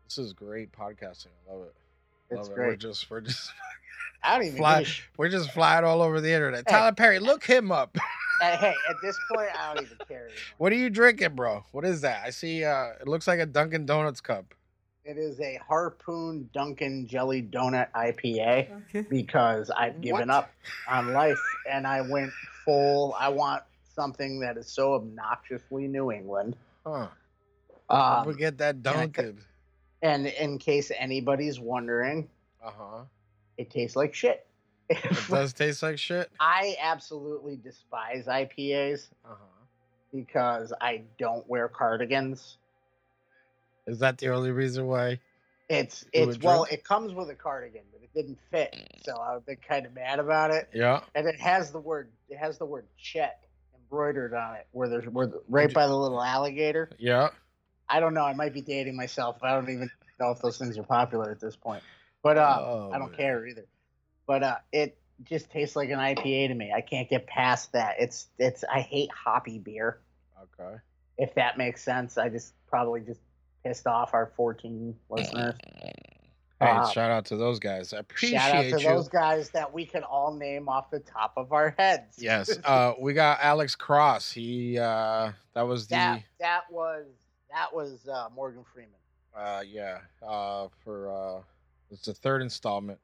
This 0.05 0.17
is 0.19 0.33
great 0.33 0.71
podcasting. 0.73 1.27
I 1.49 1.53
love 1.53 1.63
it. 1.63 1.73
It's 2.31 2.47
Love 2.49 2.57
it. 2.57 2.61
We're 2.61 2.75
just 2.75 3.09
we're 3.11 3.21
just 3.21 3.51
I 4.23 4.37
don't 4.37 4.45
even 4.47 4.57
Fly- 4.57 4.83
sh- 4.83 5.03
we're 5.17 5.29
just 5.29 5.51
flying 5.51 5.83
all 5.83 6.01
over 6.01 6.21
the 6.21 6.31
internet. 6.31 6.63
Hey. 6.67 6.73
Tyler 6.73 6.93
Perry, 6.93 7.19
look 7.19 7.43
him 7.43 7.71
up. 7.71 7.95
Hey, 8.41 8.55
hey, 8.59 8.73
at 8.89 8.95
this 9.03 9.15
point, 9.31 9.49
I 9.55 9.71
don't 9.75 9.83
even 9.85 9.97
care 10.07 10.21
anymore. 10.21 10.33
what 10.57 10.71
are 10.71 10.75
you 10.75 10.89
drinking, 10.89 11.35
bro? 11.35 11.63
What 11.73 11.85
is 11.85 12.01
that? 12.01 12.23
I 12.25 12.31
see. 12.31 12.65
Uh, 12.65 12.87
it 12.99 13.07
looks 13.07 13.27
like 13.27 13.39
a 13.39 13.45
Dunkin' 13.45 13.85
Donuts 13.85 14.19
cup. 14.19 14.55
It 15.05 15.19
is 15.19 15.39
a 15.39 15.59
Harpoon 15.67 16.49
Dunkin' 16.51 17.05
Jelly 17.05 17.43
Donut 17.43 17.91
IPA 17.91 19.09
because 19.11 19.69
I've 19.69 20.01
given 20.01 20.29
What? 20.29 20.35
up 20.37 20.51
on 20.89 21.13
life 21.13 21.37
and 21.71 21.85
I 21.85 22.01
went 22.01 22.31
full. 22.65 23.15
I 23.19 23.29
want 23.29 23.61
something 23.93 24.39
that 24.39 24.57
is 24.57 24.65
so 24.67 24.95
obnoxiously 24.95 25.87
New 25.87 26.11
England. 26.11 26.55
Huh? 26.83 27.09
Um, 27.91 28.23
Forget 28.23 28.57
that 28.57 28.69
I 28.69 28.71
could- 28.73 28.83
Dunkin'. 28.83 29.37
And 30.01 30.27
in 30.27 30.57
case 30.57 30.91
anybody's 30.97 31.59
wondering, 31.59 32.29
Uh 32.63 32.71
huh. 32.77 33.03
it 33.57 33.69
tastes 33.69 33.95
like 33.95 34.13
shit. 34.13 34.45
It 34.89 34.99
does 35.29 35.53
taste 35.53 35.83
like 35.83 35.97
shit. 35.99 36.29
I 36.39 36.75
absolutely 36.81 37.55
despise 37.55 38.25
IPAs 38.25 39.07
Uh 39.25 39.29
huh. 39.29 39.35
because 40.13 40.73
I 40.81 41.03
don't 41.17 41.47
wear 41.49 41.67
cardigans. 41.67 42.57
Is 43.87 43.99
that 43.99 44.17
the 44.17 44.29
only 44.29 44.51
reason 44.51 44.87
why? 44.87 45.19
It's 45.69 46.03
it's 46.11 46.37
well, 46.39 46.65
drink? 46.65 46.73
it 46.81 46.83
comes 46.83 47.13
with 47.13 47.29
a 47.29 47.35
cardigan, 47.35 47.83
but 47.93 48.01
it 48.03 48.09
didn't 48.13 48.37
fit, 48.51 48.75
so 49.05 49.15
I've 49.17 49.45
been 49.45 49.55
kind 49.65 49.85
of 49.85 49.93
mad 49.93 50.19
about 50.19 50.51
it. 50.51 50.69
Yeah. 50.73 50.99
And 51.15 51.25
it 51.27 51.39
has 51.39 51.71
the 51.71 51.79
word 51.79 52.09
it 52.29 52.37
has 52.37 52.57
the 52.57 52.65
word 52.65 52.87
Chet 52.97 53.39
embroidered 53.73 54.33
on 54.33 54.55
it, 54.55 54.67
where 54.71 54.89
there's 54.89 55.05
where 55.05 55.27
the, 55.27 55.41
right 55.47 55.73
by 55.73 55.87
the 55.87 55.95
little 55.95 56.21
alligator. 56.21 56.89
Yeah. 56.99 57.29
I 57.91 57.99
don't 57.99 58.13
know. 58.13 58.23
I 58.25 58.33
might 58.33 58.53
be 58.53 58.61
dating 58.61 58.95
myself. 58.95 59.37
I 59.43 59.53
don't 59.53 59.69
even 59.69 59.89
know 60.19 60.31
if 60.31 60.39
those 60.39 60.57
things 60.57 60.77
are 60.77 60.83
popular 60.83 61.29
at 61.31 61.39
this 61.39 61.55
point. 61.55 61.83
But 62.23 62.37
uh, 62.37 62.57
Oh, 62.59 62.91
I 62.93 62.97
don't 62.99 63.09
man. 63.11 63.17
care 63.17 63.47
either. 63.47 63.65
But 64.27 64.43
uh, 64.43 64.55
it 64.71 64.97
just 65.23 65.49
tastes 65.51 65.75
like 65.75 65.89
an 65.89 65.99
IPA 65.99 66.47
to 66.49 66.53
me. 66.53 66.71
I 66.75 66.81
can't 66.81 67.09
get 67.09 67.27
past 67.27 67.73
that. 67.73 67.95
It's 67.99 68.27
it's. 68.39 68.63
I 68.63 68.79
hate 68.81 69.09
hoppy 69.11 69.59
beer. 69.59 69.99
Okay. 70.59 70.75
If 71.17 71.35
that 71.35 71.57
makes 71.57 71.83
sense. 71.83 72.17
I 72.17 72.29
just 72.29 72.53
probably 72.67 73.01
just 73.01 73.19
pissed 73.63 73.85
off 73.87 74.13
our 74.13 74.31
14 74.37 74.95
listeners. 75.09 75.55
Hey, 76.59 76.67
Uh, 76.69 76.87
shout 76.89 77.09
out 77.11 77.25
to 77.25 77.35
those 77.37 77.59
guys. 77.59 77.91
I 77.93 77.97
appreciate 77.99 78.37
Shout 78.39 78.55
out 78.55 78.61
to 78.61 78.67
you. 78.69 78.77
those 78.87 79.09
guys 79.09 79.49
that 79.49 79.73
we 79.73 79.85
can 79.85 80.03
all 80.03 80.33
name 80.33 80.69
off 80.69 80.89
the 80.91 80.99
top 80.99 81.33
of 81.37 81.51
our 81.53 81.75
heads. 81.77 82.17
Yes. 82.19 82.57
Uh, 82.65 82.93
we 82.99 83.13
got 83.13 83.39
Alex 83.41 83.75
Cross. 83.75 84.31
He 84.31 84.77
uh, 84.79 85.31
that 85.55 85.63
was 85.63 85.87
the 85.87 85.95
that 85.95 86.23
that 86.39 86.61
was 86.71 87.05
that 87.53 87.73
was 87.73 88.07
uh, 88.07 88.27
Morgan 88.35 88.63
Freeman. 88.73 88.91
uh, 89.35 89.61
yeah 89.67 89.99
uh, 90.25 90.67
for 90.83 91.09
uh, 91.11 91.41
it's 91.91 92.05
the 92.05 92.13
third 92.13 92.41
installment. 92.41 92.99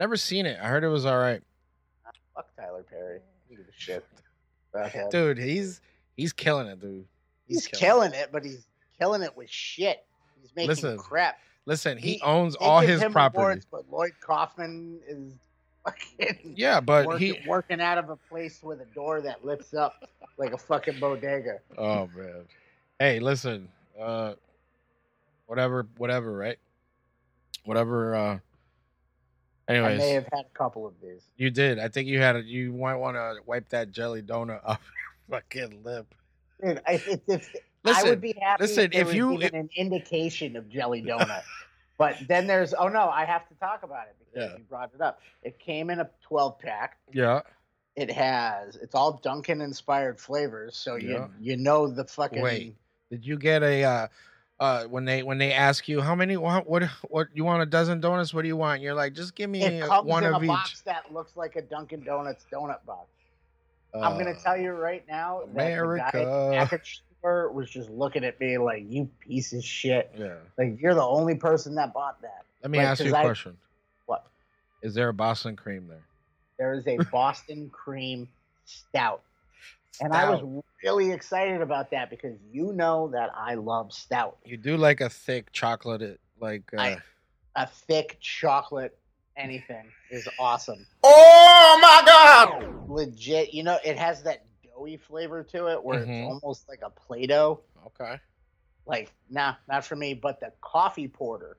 Never 0.00 0.16
seen 0.16 0.46
it. 0.46 0.58
I 0.62 0.68
heard 0.68 0.84
it 0.84 0.88
was 0.88 1.04
all 1.06 1.18
right. 1.18 1.42
Fuck 2.34 2.46
Tyler 2.56 2.84
Perry. 2.88 3.20
Shit? 3.76 4.04
Dude, 5.10 5.38
he's 5.38 5.80
he's 6.16 6.32
killing 6.32 6.66
it, 6.68 6.80
dude. 6.80 7.06
he's 7.46 7.66
killing 7.66 8.12
it, 8.12 8.28
but 8.32 8.44
he's 8.44 8.66
killing 8.98 9.22
it 9.22 9.36
with 9.36 9.48
shit. 9.50 10.04
He's 10.40 10.50
making 10.54 10.68
Listen, 10.68 10.98
crap. 10.98 11.38
Listen, 11.66 11.96
he, 11.98 12.14
He- 12.14 12.20
owns 12.22 12.54
all 12.56 12.80
his 12.80 13.02
awards, 13.02 13.66
but 13.70 13.90
Lloyd 13.90 14.12
Kaufman 14.20 15.00
is 15.08 15.32
fucking 15.84 16.54
Yeah, 16.56 16.80
but 16.80 17.06
working, 17.06 17.34
he. 17.42 17.48
working 17.48 17.80
out 17.80 17.98
of 17.98 18.10
a 18.10 18.16
place 18.16 18.62
with 18.62 18.80
a 18.80 18.86
door 18.94 19.20
that 19.22 19.44
lifts 19.44 19.74
up 19.74 20.08
like 20.36 20.52
a 20.52 20.58
fucking 20.58 21.00
bodega. 21.00 21.58
Oh 21.76 22.08
man. 22.14 22.42
Hey, 22.98 23.20
listen. 23.20 23.68
Uh, 24.00 24.34
whatever, 25.46 25.86
whatever, 25.96 26.32
right? 26.32 26.58
Whatever. 27.64 28.14
uh 28.14 28.38
anyways, 29.68 29.94
I 30.00 30.02
may 30.04 30.10
have 30.12 30.28
had 30.32 30.44
a 30.46 30.56
couple 30.58 30.86
of 30.86 30.94
these. 31.02 31.22
you 31.36 31.50
did. 31.50 31.78
I 31.78 31.88
think 31.88 32.08
you 32.08 32.20
had. 32.20 32.36
A, 32.36 32.42
you 32.42 32.72
might 32.72 32.96
want 32.96 33.16
to 33.16 33.36
wipe 33.46 33.68
that 33.70 33.90
jelly 33.90 34.22
donut 34.22 34.60
off 34.64 34.80
your 35.30 35.40
fucking 35.40 35.82
lip. 35.84 36.14
Dude, 36.64 36.80
I, 36.86 36.92
if, 36.94 37.20
if, 37.28 37.54
I 37.84 38.02
would 38.04 38.20
be 38.20 38.34
happy 38.40 38.64
listen, 38.64 38.84
if, 38.86 38.90
there 38.92 39.08
if 39.08 39.14
you- 39.14 39.32
even 39.34 39.54
an 39.54 39.70
indication 39.76 40.56
of 40.56 40.68
jelly 40.68 41.02
donut. 41.06 41.42
but 41.98 42.16
then 42.28 42.46
there's 42.46 42.74
oh 42.74 42.88
no, 42.88 43.08
I 43.08 43.24
have 43.24 43.48
to 43.48 43.54
talk 43.56 43.82
about 43.82 44.06
it 44.08 44.16
because 44.18 44.50
Yeah. 44.52 44.56
you 44.58 44.64
brought 44.64 44.90
it 44.94 45.00
up. 45.00 45.20
It 45.42 45.58
came 45.58 45.90
in 45.90 46.00
a 46.00 46.10
12 46.22 46.58
pack. 46.58 46.98
Yeah. 47.12 47.42
It 47.96 48.10
has 48.12 48.76
it's 48.76 48.94
all 48.94 49.14
Dunkin' 49.24 49.60
inspired 49.60 50.20
flavors, 50.20 50.76
so 50.76 50.94
Yeah. 50.96 51.08
you 51.40 51.52
you 51.52 51.56
know 51.56 51.88
the 51.88 52.04
fucking 52.04 52.42
Wait. 52.42 52.76
Did 53.10 53.24
you 53.26 53.36
get 53.38 53.62
a 53.62 53.84
uh 53.84 54.06
uh 54.60 54.84
when 54.84 55.04
they 55.04 55.22
when 55.22 55.38
they 55.38 55.52
ask 55.52 55.88
you 55.88 56.00
how 56.00 56.14
many 56.14 56.36
what 56.36 56.68
what 56.68 56.84
what 57.08 57.28
you 57.32 57.44
want 57.44 57.62
a 57.62 57.66
dozen 57.66 58.00
donuts? 58.00 58.34
What 58.34 58.42
do 58.42 58.48
you 58.48 58.56
want? 58.56 58.80
You're 58.82 58.94
like, 58.94 59.14
just 59.14 59.34
give 59.34 59.48
me 59.50 59.62
It 59.62 59.82
uh, 59.82 59.88
comes 59.88 60.06
one 60.08 60.24
in 60.24 60.34
of 60.34 60.42
a 60.42 60.44
each. 60.44 60.48
box 60.48 60.80
that 60.82 61.12
looks 61.12 61.36
like 61.36 61.56
a 61.56 61.62
Dunkin' 61.62 62.04
Donuts 62.04 62.44
donut 62.52 62.84
box. 62.86 63.08
I'm 63.94 64.18
gonna 64.18 64.30
Uh, 64.32 64.42
tell 64.42 64.56
you 64.56 64.72
right 64.72 65.02
now 65.08 65.40
that 65.40 65.54
the 65.54 65.58
guy 65.58 65.70
at 65.70 66.22
America. 66.62 66.80
store 67.20 67.50
was 67.50 67.70
just 67.70 67.88
looking 67.88 68.22
at 68.24 68.38
me 68.38 68.58
like, 68.58 68.84
"You 68.86 69.08
piece 69.20 69.52
of 69.54 69.64
shit! 69.64 70.12
Yeah. 70.16 70.34
Like 70.58 70.80
you're 70.80 70.94
the 70.94 71.00
only 71.02 71.34
person 71.36 71.74
that 71.76 71.94
bought 71.94 72.20
that." 72.22 72.44
Let 72.62 72.70
me 72.70 72.78
Like, 72.78 72.86
ask 72.88 73.04
you 73.04 73.14
a 73.14 73.18
I- 73.18 73.22
question. 73.24 73.56
What? 74.06 74.26
Is 74.82 74.94
there 74.94 75.08
a 75.08 75.14
Boston 75.14 75.56
cream 75.56 75.86
there? 75.88 76.02
There 76.58 76.74
is 76.74 76.86
a 76.86 76.98
Boston 77.10 77.70
cream 77.70 78.28
stout. 78.66 79.22
And 80.00 80.12
I 80.12 80.30
was 80.30 80.62
really 80.84 81.10
excited 81.10 81.60
about 81.60 81.90
that 81.90 82.08
because 82.10 82.36
you 82.52 82.72
know 82.72 83.08
that 83.08 83.30
I 83.34 83.54
love 83.54 83.92
stout. 83.92 84.38
You 84.44 84.56
do 84.56 84.76
like 84.76 85.00
a 85.00 85.08
thick 85.08 85.50
chocolate, 85.52 86.20
like 86.40 86.62
uh, 86.76 86.80
I- 86.80 87.02
A 87.56 87.66
thick 87.66 88.18
chocolate 88.20 88.96
anything 89.36 89.90
is 90.10 90.28
awesome. 90.38 90.86
Oh 91.02 91.78
my 91.82 92.02
god! 92.06 92.88
Legit, 92.88 93.52
you 93.52 93.62
know, 93.64 93.78
it 93.84 93.96
has 93.98 94.22
that 94.24 94.44
doughy 94.62 94.96
flavor 94.96 95.42
to 95.44 95.66
it 95.68 95.82
where 95.82 96.04
Mhm. 96.06 96.22
it's 96.22 96.26
almost 96.28 96.68
like 96.68 96.80
a 96.82 96.90
Play-Doh. 96.90 97.60
okay, 97.86 98.20
Like, 98.86 99.12
nah, 99.28 99.54
not 99.68 99.84
for 99.84 99.96
me. 99.96 100.14
But 100.14 100.38
the 100.40 100.52
coffee 100.60 101.08
porter 101.08 101.56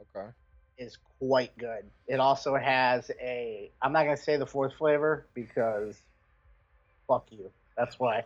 okay. 0.00 0.30
is 0.78 0.96
quite 1.18 1.56
good. 1.58 1.90
It 2.06 2.18
also 2.20 2.56
has 2.56 3.10
a. 3.20 3.70
I'm 3.82 3.92
not 3.92 4.04
gonna 4.04 4.16
say 4.16 4.36
the 4.38 4.46
fourth 4.46 4.72
flavor 4.74 5.26
because, 5.34 6.00
fuck 7.06 7.26
you. 7.30 7.50
That's 7.76 7.98
why. 7.98 8.24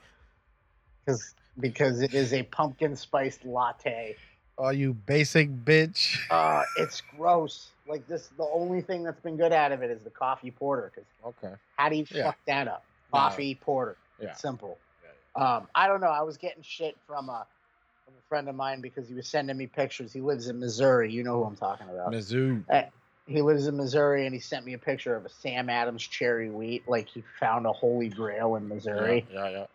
Because 1.05 1.35
because 1.59 2.01
it 2.01 2.15
is 2.15 2.33
a 2.33 2.43
pumpkin 2.45 2.97
spiced 2.97 3.45
latte. 3.45 4.17
Oh, 4.59 4.71
you 4.71 4.93
basic 4.93 5.49
bitch. 5.65 6.19
Uh, 6.31 6.63
it's 6.77 7.03
gross. 7.17 7.69
Like 7.89 8.07
this, 8.07 8.29
the 8.37 8.45
only 8.53 8.83
thing 8.83 9.03
that's 9.03 9.21
been 9.21 9.37
good 9.37 9.53
out 9.53 9.73
of 9.73 9.83
it 9.83 9.91
is 9.91 10.01
the 10.03 10.11
coffee 10.11 10.51
porter. 10.51 10.93
Because 10.95 11.09
Okay. 11.25 11.55
how 11.77 11.89
do 11.89 11.97
you 11.97 12.07
Yeah. 12.11 12.25
fuck 12.25 12.39
that 12.47 12.69
up? 12.69 12.85
No. 13.13 13.19
Coffee 13.21 13.55
porter. 13.55 13.97
Yeah. 14.21 14.35
Simple. 14.35 14.79
Yeah. 15.37 15.57
Um, 15.57 15.69
I 15.75 15.87
don't 15.87 16.01
know. 16.01 16.09
I 16.11 16.23
was 16.23 16.37
getting 16.37 16.63
shit 16.63 16.97
from 17.07 17.29
a 17.29 17.47
from 18.05 18.15
a 18.15 18.23
friend 18.29 18.49
of 18.49 18.55
mine 18.55 18.81
because 18.81 19.09
he 19.09 19.15
was 19.15 19.27
sending 19.27 19.57
me 19.57 19.67
pictures. 19.67 20.13
He 20.13 20.21
lives 20.21 20.49
in 20.49 20.61
Missouri. 20.61 21.11
You 21.13 21.23
know 21.25 21.39
who 21.39 21.45
I'm 21.45 21.57
talking 21.57 21.89
about. 21.89 22.13
Mizzou. 22.13 22.63
He 23.31 23.43
lives 23.43 23.67
in 23.67 23.77
Missouri 23.77 24.27
and 24.27 24.35
he 24.35 24.41
sent 24.41 24.65
me 24.65 24.75
a 24.75 24.79
picture 24.79 25.15
of 25.15 25.25
a 25.25 25.29
Sam 25.29 25.71
Adams 25.71 26.03
cherry 26.03 26.51
wheat, 26.51 26.89
like 26.89 27.09
he 27.09 27.23
found 27.39 27.65
a 27.65 27.73
holy 27.73 28.09
grail 28.09 28.57
in 28.57 28.69
Missouri. 28.69 29.25
Yeah, 29.33 29.45
yeah, 29.45 29.51
yeah. 29.51 29.67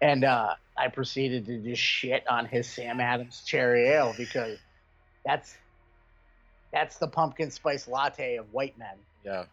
And 0.00 0.24
uh, 0.24 0.54
I 0.76 0.88
proceeded 0.88 1.46
to 1.46 1.58
just 1.58 1.80
shit 1.80 2.24
on 2.28 2.46
his 2.46 2.68
Sam 2.68 3.00
Adams 3.00 3.42
cherry 3.46 3.88
ale 3.88 4.14
because 4.16 4.58
that's 5.24 5.56
that's 6.72 6.98
the 6.98 7.06
pumpkin 7.06 7.52
spice 7.52 7.86
latte 7.86 8.36
of 8.36 8.52
white 8.52 8.76
men. 8.76 8.96
yeah. 9.24 9.44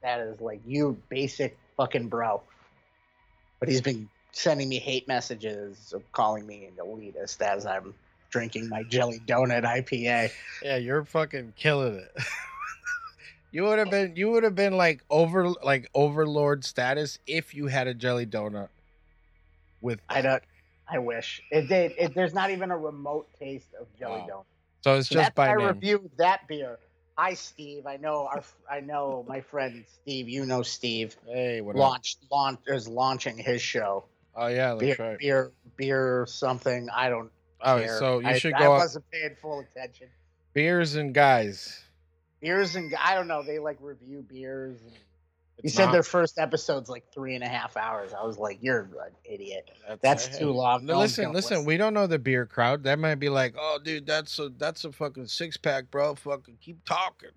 That 0.00 0.20
is 0.20 0.40
like 0.40 0.60
you 0.64 0.96
basic 1.08 1.58
fucking 1.76 2.06
bro. 2.06 2.40
But 3.58 3.68
he's 3.68 3.80
been 3.80 4.08
sending 4.30 4.68
me 4.68 4.78
hate 4.78 5.08
messages 5.08 5.92
of 5.92 6.10
calling 6.12 6.46
me 6.46 6.66
an 6.66 6.74
elitist 6.74 7.40
as 7.40 7.66
I'm 7.66 7.94
drinking 8.30 8.68
my 8.68 8.84
jelly 8.84 9.20
donut 9.26 9.64
IPA. 9.64 10.30
Yeah, 10.62 10.76
you're 10.76 11.04
fucking 11.04 11.54
killing 11.56 11.96
it. 11.96 12.12
you 13.50 13.64
would 13.64 13.78
have 13.78 13.90
been 13.90 14.14
you 14.16 14.30
would 14.30 14.42
have 14.44 14.54
been 14.54 14.76
like 14.76 15.02
over 15.10 15.50
like 15.62 15.88
overlord 15.94 16.64
status 16.64 17.18
if 17.26 17.54
you 17.54 17.66
had 17.66 17.86
a 17.86 17.94
jelly 17.94 18.26
donut 18.26 18.68
with 19.80 20.00
I 20.08 20.22
don't 20.22 20.42
I 20.90 20.98
wish 20.98 21.42
it 21.50 21.68
did. 21.68 21.92
It, 21.98 22.14
there's 22.14 22.32
not 22.32 22.50
even 22.50 22.70
a 22.70 22.78
remote 22.78 23.28
taste 23.38 23.68
of 23.78 23.86
jelly 23.98 24.20
Wow. 24.20 24.28
donut. 24.28 24.44
So 24.84 24.94
it's 24.96 25.08
just 25.08 25.26
that's 25.26 25.34
by 25.34 25.48
my 25.48 25.54
name. 25.54 25.74
review 25.74 25.96
of 25.96 26.16
that 26.18 26.48
beer. 26.48 26.78
Hi, 27.18 27.34
Steve. 27.34 27.86
I 27.86 27.96
know 27.96 28.28
our. 28.32 28.42
I 28.70 28.80
know 28.80 29.24
my 29.28 29.40
friend 29.40 29.84
Steve. 30.02 30.28
You 30.28 30.46
know 30.46 30.62
Steve. 30.62 31.16
Hey, 31.26 31.60
what 31.60 31.74
up? 31.74 31.80
Launched 31.80 32.18
launch 32.30 32.60
is 32.68 32.86
launching 32.88 33.36
his 33.36 33.60
show. 33.60 34.04
Oh 34.36 34.46
yeah, 34.46 34.74
that's 34.74 34.80
Beer, 34.80 34.96
right. 34.98 35.18
beer, 35.18 35.52
beer, 35.76 36.26
something. 36.28 36.88
I 36.94 37.08
don't 37.08 37.30
Oh, 37.60 37.80
care. 37.80 37.98
so 37.98 38.20
you 38.20 38.28
I, 38.28 38.38
should 38.38 38.54
I 38.54 38.60
go 38.60 38.74
I 38.74 38.78
wasn't 38.78 39.04
paying 39.10 39.34
full 39.42 39.60
attention. 39.60 40.08
beers 40.54 40.94
and 40.94 41.12
guys. 41.12 41.82
Beers 42.40 42.76
and 42.76 42.94
I 43.00 43.14
don't 43.14 43.28
know. 43.28 43.42
They 43.42 43.58
like 43.58 43.78
review 43.80 44.24
beers. 44.28 44.78
And, 44.82 44.92
It's 45.64 45.74
said 45.74 45.86
not- 45.86 45.92
their 45.92 46.02
first 46.04 46.38
episode's 46.38 46.88
like 46.88 47.04
three 47.12 47.34
and 47.34 47.42
a 47.42 47.48
half 47.48 47.76
hours. 47.76 48.12
I 48.14 48.24
was 48.24 48.38
like, 48.38 48.58
"You're 48.60 48.82
an 49.04 49.12
idiot." 49.24 49.70
That's, 49.88 50.26
That's 50.26 50.38
too 50.38 50.50
long. 50.52 50.86
no, 50.86 50.98
listen, 50.98 51.32
listen. 51.32 51.56
listen. 51.58 51.64
We 51.66 51.76
don't 51.76 51.94
know 51.94 52.06
the 52.06 52.18
beer 52.18 52.46
crowd. 52.46 52.84
That 52.84 52.98
might 53.00 53.16
be 53.16 53.28
like, 53.28 53.54
oh, 53.58 53.78
dude, 53.82 54.06
that's 54.06 54.38
a 54.38 54.50
that's 54.56 54.84
a 54.84 54.92
fucking 54.92 55.26
six 55.26 55.56
pack, 55.56 55.90
bro. 55.90 56.14
Fucking 56.14 56.58
keep 56.60 56.84
talking. 56.84 57.30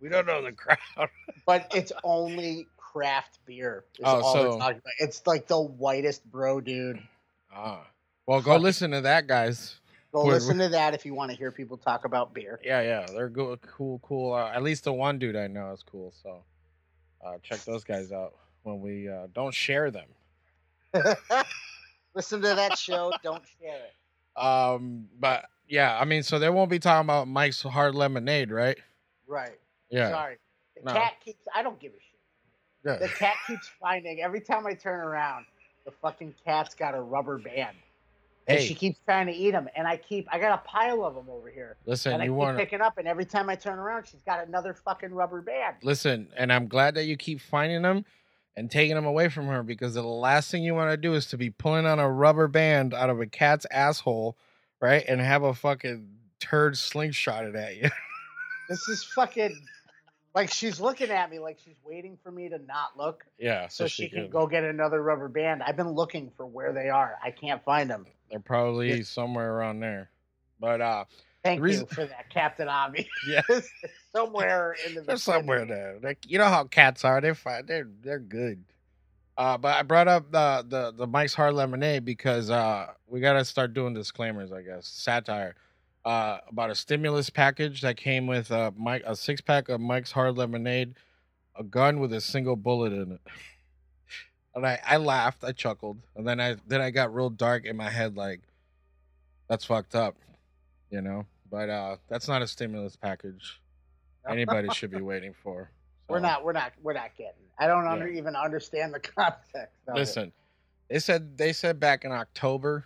We 0.00 0.08
don't 0.08 0.26
know 0.26 0.42
the 0.42 0.52
crowd. 0.52 0.78
But 1.46 1.70
it's 1.74 1.92
only 2.04 2.66
craft 2.76 3.38
beer. 3.46 3.84
Is 3.98 4.04
Oh, 4.04 4.20
all 4.22 4.32
so- 4.32 4.44
talking 4.58 4.76
about. 4.78 4.82
It's 4.98 5.26
like 5.26 5.46
the 5.46 5.60
whitest 5.60 6.24
bro, 6.30 6.60
dude. 6.60 7.00
Ah, 7.52 7.86
well, 8.26 8.40
go 8.42 8.56
listen 8.56 8.90
to 8.92 9.00
that, 9.02 9.26
guys. 9.26 9.76
Go 10.12 10.24
Wait, 10.24 10.34
listen 10.34 10.58
to 10.58 10.68
that 10.70 10.94
if 10.94 11.04
you 11.04 11.12
want 11.14 11.30
to 11.30 11.36
hear 11.36 11.50
people 11.52 11.76
talk 11.76 12.04
about 12.04 12.32
beer. 12.32 12.58
Yeah, 12.64 12.80
yeah, 12.80 13.06
they're 13.12 13.28
good, 13.28 13.60
cool, 13.62 13.98
cool. 14.02 14.32
Uh, 14.32 14.50
at 14.50 14.62
least 14.62 14.84
the 14.84 14.92
one 14.92 15.18
dude 15.18 15.36
I 15.36 15.48
know 15.48 15.70
is 15.72 15.82
cool. 15.82 16.14
So, 16.22 16.42
uh, 17.24 17.36
check 17.42 17.60
those 17.64 17.84
guys 17.84 18.10
out 18.10 18.34
when 18.62 18.80
we 18.80 19.08
uh, 19.08 19.26
don't 19.34 19.52
share 19.52 19.90
them. 19.90 20.08
listen 22.14 22.40
to 22.40 22.54
that 22.54 22.78
show. 22.78 23.12
Don't 23.22 23.42
share 23.60 23.76
it. 23.76 24.42
Um, 24.42 25.08
but 25.20 25.46
yeah, 25.68 25.98
I 26.00 26.04
mean, 26.04 26.22
so 26.22 26.38
they 26.38 26.48
won't 26.48 26.70
be 26.70 26.78
talking 26.78 27.04
about 27.06 27.28
Mike's 27.28 27.62
Hard 27.62 27.94
Lemonade, 27.94 28.50
right? 28.50 28.78
Right. 29.26 29.58
Yeah. 29.90 30.10
Sorry. 30.10 30.36
The 30.76 30.82
No. 30.84 30.92
cat 30.92 31.14
keeps. 31.24 31.46
I 31.54 31.62
don't 31.62 31.78
give 31.78 31.92
a 31.92 31.96
shit. 31.96 32.02
Yeah. 32.84 32.96
The 33.06 33.12
cat 33.12 33.34
keeps 33.46 33.68
finding 33.80 34.20
every 34.22 34.40
time 34.40 34.66
I 34.66 34.72
turn 34.74 35.00
around, 35.00 35.44
the 35.84 35.90
fucking 35.90 36.34
cat's 36.44 36.74
got 36.74 36.94
a 36.94 37.00
rubber 37.00 37.38
band, 37.38 37.76
and 38.48 38.58
Hey, 38.58 38.66
she 38.66 38.74
keeps 38.74 38.98
trying 39.04 39.26
to 39.26 39.32
eat 39.32 39.50
them. 39.52 39.68
And 39.76 39.86
I 39.86 39.96
keep. 39.98 40.26
I 40.32 40.38
got 40.38 40.58
a 40.58 40.68
pile 40.68 41.04
of 41.04 41.14
them 41.14 41.26
over 41.28 41.50
here, 41.50 41.76
listen, 41.86 42.14
and 42.14 42.22
I 42.22 42.24
you 42.24 42.32
keep 42.32 42.36
want 42.36 42.56
to 42.56 42.64
picking 42.64 42.80
up. 42.80 42.98
And 42.98 43.06
every 43.06 43.26
time 43.26 43.50
I 43.50 43.54
turn 43.54 43.78
around, 43.78 44.06
she's 44.06 44.22
got 44.22 44.46
another 44.46 44.72
fucking 44.72 45.12
rubber 45.12 45.42
band. 45.42 45.76
listen, 45.82 46.28
and 46.36 46.52
I'm 46.52 46.66
glad 46.66 46.94
that 46.94 47.04
you 47.04 47.16
keep 47.16 47.40
finding 47.40 47.82
them 47.82 48.04
and 48.56 48.70
taking 48.70 48.96
them 48.96 49.06
away 49.06 49.28
from 49.28 49.46
her 49.46 49.62
because 49.62 49.94
the 49.94 50.02
last 50.02 50.50
thing 50.50 50.64
you 50.64 50.74
want 50.74 50.90
to 50.90 50.96
do 50.96 51.14
is 51.14 51.26
to 51.26 51.36
be 51.36 51.50
pulling 51.50 51.86
on 51.86 52.00
a 52.00 52.10
rubber 52.10 52.48
band 52.48 52.94
out 52.94 53.10
of 53.10 53.20
a 53.20 53.26
cat's 53.26 53.66
asshole, 53.70 54.36
right? 54.80 55.04
And 55.06 55.20
have 55.20 55.42
a 55.44 55.54
fucking 55.54 56.08
turd 56.40 56.74
slingshotted 56.74 57.56
at 57.56 57.76
you. 57.76 57.90
This 58.68 58.86
is 58.88 59.02
fucking. 59.02 59.58
Like 60.34 60.52
she's 60.52 60.78
looking 60.78 61.08
at 61.08 61.30
me 61.30 61.38
like 61.38 61.58
she's 61.64 61.78
waiting 61.82 62.18
for 62.22 62.30
me 62.30 62.50
to 62.50 62.58
not 62.58 62.98
look 62.98 63.24
yeah, 63.38 63.66
so, 63.68 63.86
she, 63.86 64.10
can 64.10 64.28
go 64.28 64.46
get 64.46 64.62
another 64.62 65.02
rubber 65.02 65.28
band. 65.28 65.62
I've 65.62 65.74
been 65.74 65.92
looking 65.92 66.30
for 66.36 66.44
where 66.44 66.74
they 66.74 66.90
are. 66.90 67.16
I 67.24 67.30
can't 67.30 67.64
find 67.64 67.88
them. 67.88 68.04
They're 68.30 68.40
probably 68.40 68.98
Yeah. 68.98 69.02
somewhere 69.04 69.52
around 69.54 69.80
there. 69.80 70.10
But 70.60 70.80
uh 70.80 71.04
Thank 71.44 71.62
reason- 71.62 71.86
you 71.88 71.94
for 71.94 72.04
that, 72.04 72.30
Captain 72.30 72.68
Obvious. 72.68 73.06
yeah, 73.28 73.42
somewhere 74.14 74.74
in 74.86 74.94
the 74.96 75.02
they're 75.02 75.16
somewhere 75.16 75.64
there. 75.64 75.98
Like 76.02 76.18
you 76.30 76.38
know 76.38 76.46
how 76.46 76.64
cats 76.64 77.04
are. 77.04 77.20
They're 77.20 77.34
fine. 77.34 77.64
They're 77.66 77.88
they're 78.02 78.18
good. 78.18 78.64
Uh, 79.36 79.56
but 79.56 79.76
I 79.76 79.82
brought 79.82 80.08
up 80.08 80.32
the 80.32 80.64
the 80.68 80.92
the 80.96 81.06
Mike's 81.06 81.34
Hard 81.34 81.54
Lemonade 81.54 82.04
because 82.04 82.50
uh, 82.50 82.88
we 83.06 83.20
gotta 83.20 83.44
start 83.44 83.72
doing 83.72 83.94
disclaimers. 83.94 84.50
I 84.50 84.62
guess 84.62 84.88
satire 84.88 85.54
uh, 86.04 86.38
about 86.48 86.70
a 86.70 86.74
stimulus 86.74 87.30
package 87.30 87.80
that 87.82 87.96
came 87.96 88.26
with 88.26 88.50
a 88.50 88.74
Mike 88.76 89.04
a 89.06 89.14
six 89.14 89.40
pack 89.40 89.68
of 89.68 89.80
Mike's 89.80 90.10
Hard 90.10 90.36
Lemonade, 90.36 90.94
a 91.56 91.62
gun 91.62 92.00
with 92.00 92.12
a 92.12 92.20
single 92.20 92.56
bullet 92.56 92.92
in 92.92 93.12
it. 93.12 93.20
And 94.54 94.66
I, 94.66 94.80
I 94.84 94.96
laughed, 94.96 95.44
I 95.44 95.52
chuckled, 95.52 95.98
and 96.16 96.26
then 96.26 96.40
I 96.40 96.56
then 96.66 96.80
I 96.80 96.90
got 96.90 97.14
real 97.14 97.30
dark 97.30 97.64
in 97.64 97.76
my 97.76 97.88
head, 97.90 98.16
like 98.16 98.40
that's 99.48 99.64
fucked 99.64 99.94
up, 99.94 100.16
you 100.90 101.00
know. 101.00 101.26
But 101.50 101.70
uh, 101.70 101.96
that's 102.08 102.28
not 102.28 102.42
a 102.42 102.46
stimulus 102.46 102.96
package. 102.96 103.60
Anybody 104.28 104.68
should 104.74 104.90
be 104.90 105.00
waiting 105.02 105.34
for. 105.42 105.70
We're 106.08 106.18
not. 106.20 106.44
We're 106.44 106.52
not. 106.52 106.72
We're 106.82 106.94
not 106.94 107.10
getting. 107.16 107.32
I 107.58 107.66
don't 107.66 107.86
under, 107.86 108.08
even 108.08 108.34
understand 108.36 108.94
the 108.94 109.00
context. 109.16 109.76
Of 109.86 109.96
it. 109.96 109.98
Listen, 109.98 110.32
they 110.88 110.98
said 110.98 111.36
they 111.38 111.52
said 111.52 111.78
back 111.78 112.04
in 112.04 112.12
October. 112.12 112.84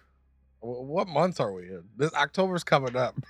What 0.60 1.08
month 1.08 1.40
are 1.40 1.52
we 1.52 1.64
in? 1.64 1.82
This 1.96 2.12
October's 2.14 2.64
coming 2.64 2.96
up. 2.96 3.14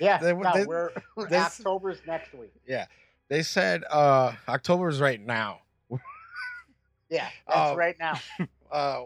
Yeah. 0.00 0.18
they- 0.18 0.32
no, 0.32 0.50
they- 0.54 0.64
we're 0.64 0.90
they- 1.28 1.36
October's 1.36 1.98
next 2.06 2.32
week. 2.32 2.52
Yeah, 2.66 2.86
they 3.28 3.42
said 3.42 3.84
uh 3.90 4.32
October's 4.48 5.00
right 5.00 5.20
now. 5.20 5.60
Yeah, 7.10 7.28
that's 7.46 7.70
Oh. 7.72 7.76
right 7.76 7.96
now. 7.98 8.18
Uh 8.72 9.04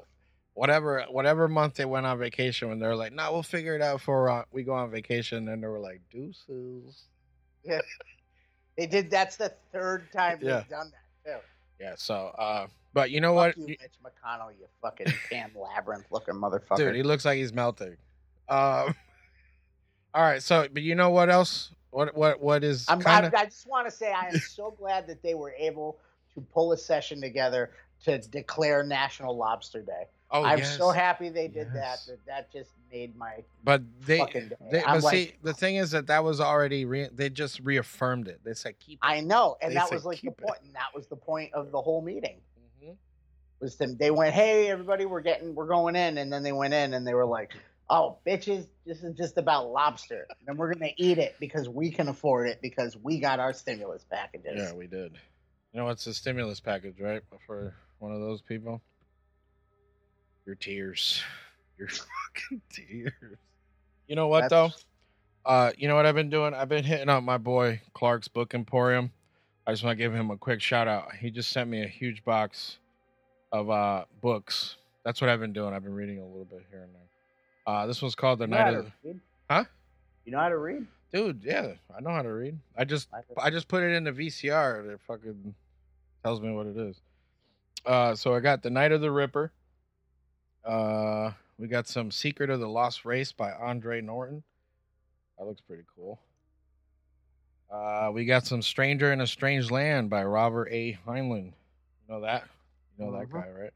whatever 0.54 1.04
whatever 1.10 1.46
month 1.46 1.74
they 1.74 1.84
went 1.84 2.06
on 2.06 2.18
vacation 2.18 2.68
when 2.68 2.78
they're 2.78 2.96
like, 2.96 3.12
no, 3.12 3.30
we'll 3.32 3.42
figure 3.42 3.76
it 3.76 3.82
out 3.82 4.00
for 4.00 4.30
uh, 4.30 4.44
we 4.50 4.62
go 4.62 4.72
on 4.72 4.90
vacation 4.90 5.46
and 5.48 5.62
they 5.62 5.66
were 5.66 5.78
like, 5.80 6.00
deuces. 6.10 7.04
Yeah, 7.64 7.80
they 8.76 8.86
did. 8.86 9.10
That's 9.10 9.36
the 9.36 9.52
third 9.72 10.10
time 10.12 10.38
Yeah. 10.40 10.60
they've 10.60 10.68
done 10.68 10.90
that 10.90 11.30
too. 11.30 11.38
Yeah, 11.80 11.94
so 11.96 12.28
uh 12.38 12.66
but 12.94 13.10
you 13.10 13.20
know 13.20 13.34
Fuck 13.34 13.56
what? 13.56 13.58
you, 13.58 13.76
Mitch 13.80 13.98
McConnell, 14.02 14.50
you 14.58 14.66
fucking 14.80 15.12
pan 15.28 15.50
labyrinth 15.54 16.06
looking 16.10 16.34
motherfucker. 16.34 16.76
Dude, 16.78 16.94
he 16.96 17.02
looks 17.02 17.24
like 17.26 17.36
he's 17.36 17.52
melting. 17.52 17.96
Um 18.48 18.94
All 20.14 20.22
right, 20.22 20.42
so 20.42 20.66
but 20.72 20.82
you 20.82 20.94
know 20.94 21.10
what 21.10 21.28
else? 21.28 21.72
What 21.90 22.16
what 22.16 22.40
what 22.40 22.64
is 22.64 22.86
I'm, 22.88 23.00
kind 23.00 23.26
I'm, 23.26 23.32
I 23.36 23.44
just 23.44 23.66
want 23.66 23.86
to 23.86 23.90
say 23.94 24.12
I 24.12 24.28
am 24.28 24.38
so 24.38 24.70
glad 24.70 25.06
that 25.08 25.22
they 25.22 25.34
were 25.34 25.52
able 25.58 25.98
to 26.34 26.40
pull 26.40 26.72
a 26.72 26.76
session 26.78 27.20
together 27.20 27.70
to 28.04 28.18
declare 28.18 28.82
National 28.82 29.36
Lobster 29.36 29.82
Day. 29.82 30.04
Oh, 30.30 30.44
I'm 30.44 30.58
yes. 30.58 30.76
so 30.76 30.90
happy 30.90 31.30
they 31.30 31.48
did 31.48 31.68
Yes. 31.74 32.06
that. 32.06 32.06
That 32.06 32.26
that 32.26 32.52
just 32.52 32.70
made 32.92 33.16
my 33.16 33.44
But 33.64 33.82
they, 34.00 34.18
they 34.70 34.82
but 34.84 35.02
like, 35.02 35.14
see, 35.14 35.32
the 35.42 35.54
thing 35.54 35.76
is 35.76 35.90
that 35.92 36.06
that 36.08 36.22
was 36.22 36.40
already 36.40 36.84
re- 36.84 37.08
they 37.12 37.30
just 37.30 37.60
reaffirmed 37.60 38.28
it. 38.28 38.40
They 38.44 38.52
said 38.54 38.78
keep. 38.78 38.98
It. 39.02 39.06
I 39.06 39.20
know, 39.20 39.56
and 39.62 39.70
They 39.70 39.76
that 39.76 39.90
was 39.90 40.04
like 40.04 40.20
the 40.20 40.30
point. 40.30 40.60
And 40.64 40.74
that 40.74 40.94
was 40.94 41.06
the 41.06 41.16
point 41.16 41.54
of 41.54 41.70
the 41.70 41.80
whole 41.80 42.02
meeting. 42.02 42.40
Mm-hmm. 42.82 42.92
Was 43.60 43.76
them? 43.76 43.96
They 43.96 44.10
went, 44.10 44.34
"Hey, 44.34 44.68
everybody, 44.68 45.06
we're 45.06 45.22
getting, 45.22 45.54
we're 45.54 45.66
going 45.66 45.96
in," 45.96 46.18
and 46.18 46.30
then 46.30 46.42
they 46.42 46.52
went 46.52 46.74
in, 46.74 46.92
and 46.92 47.06
they 47.06 47.14
were 47.14 47.26
like, 47.26 47.52
"Oh, 47.88 48.18
bitches, 48.26 48.68
this 48.84 49.02
is 49.02 49.16
just 49.16 49.38
about 49.38 49.70
lobster, 49.70 50.26
and 50.46 50.58
we're 50.58 50.74
gonna 50.74 50.92
eat 50.98 51.16
it 51.16 51.36
because 51.40 51.70
we 51.70 51.90
can 51.90 52.08
afford 52.08 52.48
it 52.48 52.60
because 52.60 52.98
we 52.98 53.18
got 53.18 53.40
our 53.40 53.54
stimulus 53.54 54.04
packages." 54.04 54.56
Yeah, 54.56 54.74
we 54.74 54.86
did. 54.86 55.12
You 55.72 55.80
know 55.80 55.86
what's 55.86 56.06
a 56.06 56.12
stimulus 56.12 56.60
package, 56.60 57.00
right? 57.00 57.22
For 57.46 57.74
one 57.98 58.12
of 58.12 58.20
those 58.20 58.40
people, 58.42 58.80
your 60.46 60.54
tears, 60.54 61.22
your 61.78 61.88
fucking 61.88 62.60
tears. 62.70 63.12
You 64.06 64.16
know 64.16 64.28
what 64.28 64.44
though? 64.50 64.70
Uh, 65.44 65.72
you 65.78 65.88
know 65.88 65.94
what 65.96 66.06
I've 66.06 66.14
been 66.14 66.30
doing? 66.30 66.54
I've 66.54 66.68
been 66.68 66.84
hitting 66.84 67.08
up 67.08 67.22
my 67.22 67.38
boy 67.38 67.80
Clark's 67.94 68.28
Book 68.28 68.54
Emporium. 68.54 69.10
I 69.66 69.72
just 69.72 69.84
want 69.84 69.98
to 69.98 70.02
give 70.02 70.14
him 70.14 70.30
a 70.30 70.36
quick 70.36 70.60
shout 70.60 70.88
out. 70.88 71.14
He 71.14 71.30
just 71.30 71.50
sent 71.50 71.68
me 71.68 71.82
a 71.82 71.88
huge 71.88 72.24
box 72.24 72.78
of 73.52 73.70
uh 73.70 74.04
books. 74.20 74.76
That's 75.04 75.20
what 75.20 75.30
I've 75.30 75.40
been 75.40 75.52
doing. 75.52 75.72
I've 75.74 75.82
been 75.84 75.94
reading 75.94 76.18
a 76.20 76.26
little 76.26 76.44
bit 76.44 76.64
here 76.70 76.82
and 76.82 76.94
there. 76.94 77.02
Uh, 77.74 77.86
this 77.86 78.00
one's 78.00 78.14
called 78.14 78.38
The 78.38 78.44
You 78.46 78.50
Night 78.50 78.74
of. 78.74 78.92
Huh? 79.50 79.64
You 80.24 80.32
know 80.32 80.38
how 80.38 80.48
to 80.48 80.56
read? 80.58 80.86
Dude, 81.12 81.42
yeah, 81.42 81.72
I 81.96 82.00
know 82.00 82.10
how 82.10 82.20
to 82.22 82.28
read. 82.32 82.58
I 82.76 82.84
just 82.84 83.08
I- 83.14 83.46
I 83.46 83.50
just 83.50 83.68
put 83.68 83.82
it 83.82 83.92
in 83.94 84.04
the 84.04 84.12
VCR. 84.12 84.92
It 84.92 85.00
fucking 85.06 85.54
tells 86.22 86.40
me 86.40 86.50
what 86.52 86.66
it 86.66 86.76
is. 86.76 87.00
Uh, 87.84 88.14
so 88.14 88.34
I 88.34 88.40
got 88.40 88.62
the 88.62 88.70
Night 88.70 88.92
of 88.92 89.00
the 89.00 89.10
Ripper. 89.10 89.52
Uh, 90.64 91.32
we 91.58 91.68
got 91.68 91.86
some 91.86 92.10
Secret 92.10 92.50
of 92.50 92.60
the 92.60 92.68
Lost 92.68 93.04
Race 93.04 93.32
by 93.32 93.52
Andre 93.52 94.00
Norton. 94.00 94.42
That 95.38 95.46
looks 95.46 95.60
pretty 95.60 95.84
cool. 95.96 96.18
Uh, 97.70 98.10
we 98.12 98.24
got 98.24 98.46
some 98.46 98.62
Stranger 98.62 99.12
in 99.12 99.20
a 99.20 99.26
Strange 99.26 99.70
Land 99.70 100.10
by 100.10 100.24
Robert 100.24 100.68
A. 100.70 100.98
Heinlein. 101.06 101.46
You 101.46 102.14
know 102.14 102.20
that? 102.22 102.44
You 102.98 103.04
know 103.04 103.12
that 103.18 103.28
Mhm. 103.28 103.32
guy, 103.32 103.50
right? 103.50 103.72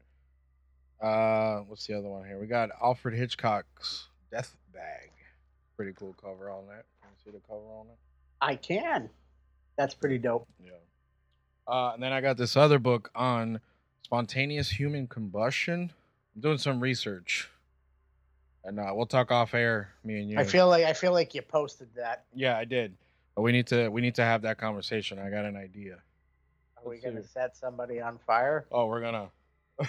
Uh, 0.99 1.61
what's 1.63 1.85
the 1.85 1.93
other 1.97 2.07
one 2.09 2.25
here? 2.25 2.39
We 2.39 2.47
got 2.47 2.69
Alfred 2.81 3.13
Hitchcock's 3.13 4.07
Death 4.31 4.55
Bag. 4.73 5.11
Pretty 5.75 5.93
cool 5.93 6.13
cover 6.21 6.49
on 6.49 6.67
that. 6.67 6.85
Can 7.01 7.09
you 7.11 7.17
see 7.23 7.31
the 7.31 7.41
cover 7.47 7.65
on 7.65 7.87
it? 7.87 7.97
I 8.41 8.55
can. 8.55 9.09
That's 9.75 9.93
pretty 9.95 10.17
dope. 10.17 10.47
Yeah. 10.63 10.71
Uh, 11.67 11.91
and 11.93 12.03
then 12.03 12.11
I 12.13 12.21
got 12.21 12.37
this 12.37 12.55
other 12.57 12.79
book 12.79 13.09
on 13.15 13.59
spontaneous 14.03 14.69
human 14.69 15.07
combustion. 15.07 15.91
I'm 16.35 16.41
doing 16.41 16.57
some 16.57 16.79
research, 16.79 17.49
and 18.63 18.79
uh, 18.79 18.91
we'll 18.93 19.05
talk 19.05 19.31
off 19.31 19.53
air, 19.53 19.89
me 20.03 20.19
and 20.19 20.29
you. 20.29 20.37
I 20.39 20.43
feel 20.43 20.67
like 20.67 20.85
I 20.85 20.93
feel 20.93 21.11
like 21.13 21.33
you 21.35 21.41
posted 21.41 21.87
that. 21.95 22.25
yeah, 22.33 22.57
I 22.57 22.65
did. 22.65 22.95
But 23.35 23.41
we 23.41 23.51
need 23.51 23.67
to 23.67 23.89
we 23.89 24.01
need 24.01 24.15
to 24.15 24.23
have 24.23 24.43
that 24.43 24.57
conversation. 24.57 25.17
I 25.19 25.29
got 25.29 25.45
an 25.45 25.55
idea. 25.55 25.97
Are 26.77 26.89
we 26.89 26.95
Let's 26.95 27.05
gonna 27.05 27.23
see. 27.23 27.29
set 27.33 27.55
somebody 27.57 27.99
on 28.01 28.19
fire? 28.25 28.65
Oh, 28.71 28.85
we're 28.87 29.01
gonna. 29.01 29.29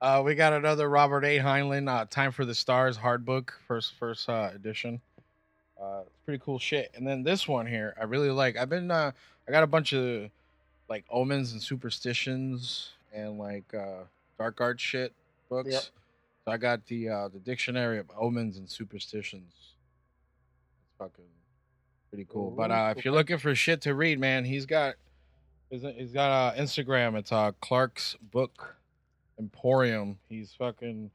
Uh, 0.00 0.20
we 0.20 0.34
got 0.34 0.52
another 0.52 0.90
Robert 0.90 1.24
A. 1.24 1.38
Heinlein, 1.38 1.88
uh, 1.88 2.04
"Time 2.10 2.32
for 2.32 2.44
the 2.44 2.56
Stars" 2.56 2.96
hard 2.96 3.24
book, 3.24 3.56
first 3.68 3.94
first 4.00 4.28
uh, 4.28 4.50
edition. 4.52 5.00
Uh, 5.80 6.00
it's 6.04 6.18
pretty 6.24 6.42
cool 6.44 6.58
shit. 6.58 6.90
And 6.96 7.06
then 7.06 7.22
this 7.22 7.46
one 7.46 7.66
here, 7.68 7.94
I 8.00 8.02
really 8.02 8.30
like. 8.30 8.56
I've 8.56 8.68
been, 8.68 8.90
uh, 8.90 9.12
I 9.46 9.52
got 9.52 9.62
a 9.62 9.66
bunch 9.68 9.92
of 9.92 10.28
like 10.92 11.06
omens 11.08 11.52
and 11.52 11.62
superstitions 11.62 12.90
and 13.14 13.38
like 13.38 13.72
uh, 13.72 14.04
dark 14.38 14.60
art 14.60 14.78
shit 14.78 15.14
books. 15.48 15.70
Yep. 15.70 15.82
So 16.44 16.52
I 16.52 16.58
got 16.58 16.84
the 16.84 17.08
uh, 17.08 17.28
the 17.28 17.38
dictionary 17.38 17.98
of 17.98 18.10
omens 18.14 18.58
and 18.58 18.68
superstitions. 18.68 19.54
It's 19.54 20.98
fucking 20.98 21.24
pretty 22.10 22.26
cool. 22.28 22.50
but 22.50 22.70
Ooh, 22.70 22.74
uh, 22.74 22.94
if 22.94 23.06
you're 23.06 23.14
looking 23.14 23.38
for 23.38 23.54
shit 23.54 23.80
to 23.82 23.94
read, 23.94 24.20
man, 24.20 24.44
he's 24.44 24.66
got 24.66 24.96
he's 25.70 25.80
he's 25.96 26.12
got 26.12 26.30
uh, 26.30 26.60
Instagram. 26.60 27.16
It's 27.16 27.32
uh, 27.32 27.52
Clark's 27.62 28.16
Book 28.30 28.76
Emporium. 29.38 30.18
He's 30.28 30.52
fucking 30.58 31.10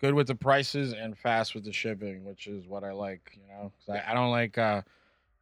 good 0.00 0.14
with 0.14 0.26
the 0.26 0.34
prices 0.34 0.94
and 0.94 1.16
fast 1.16 1.54
with 1.54 1.64
the 1.64 1.72
shipping, 1.72 2.24
which 2.24 2.48
is 2.48 2.66
what 2.66 2.82
I 2.82 2.90
like. 2.90 3.38
You 3.40 3.54
know, 3.54 3.72
I, 3.88 4.10
I 4.10 4.14
don't 4.14 4.32
like 4.32 4.58
uh, 4.58 4.82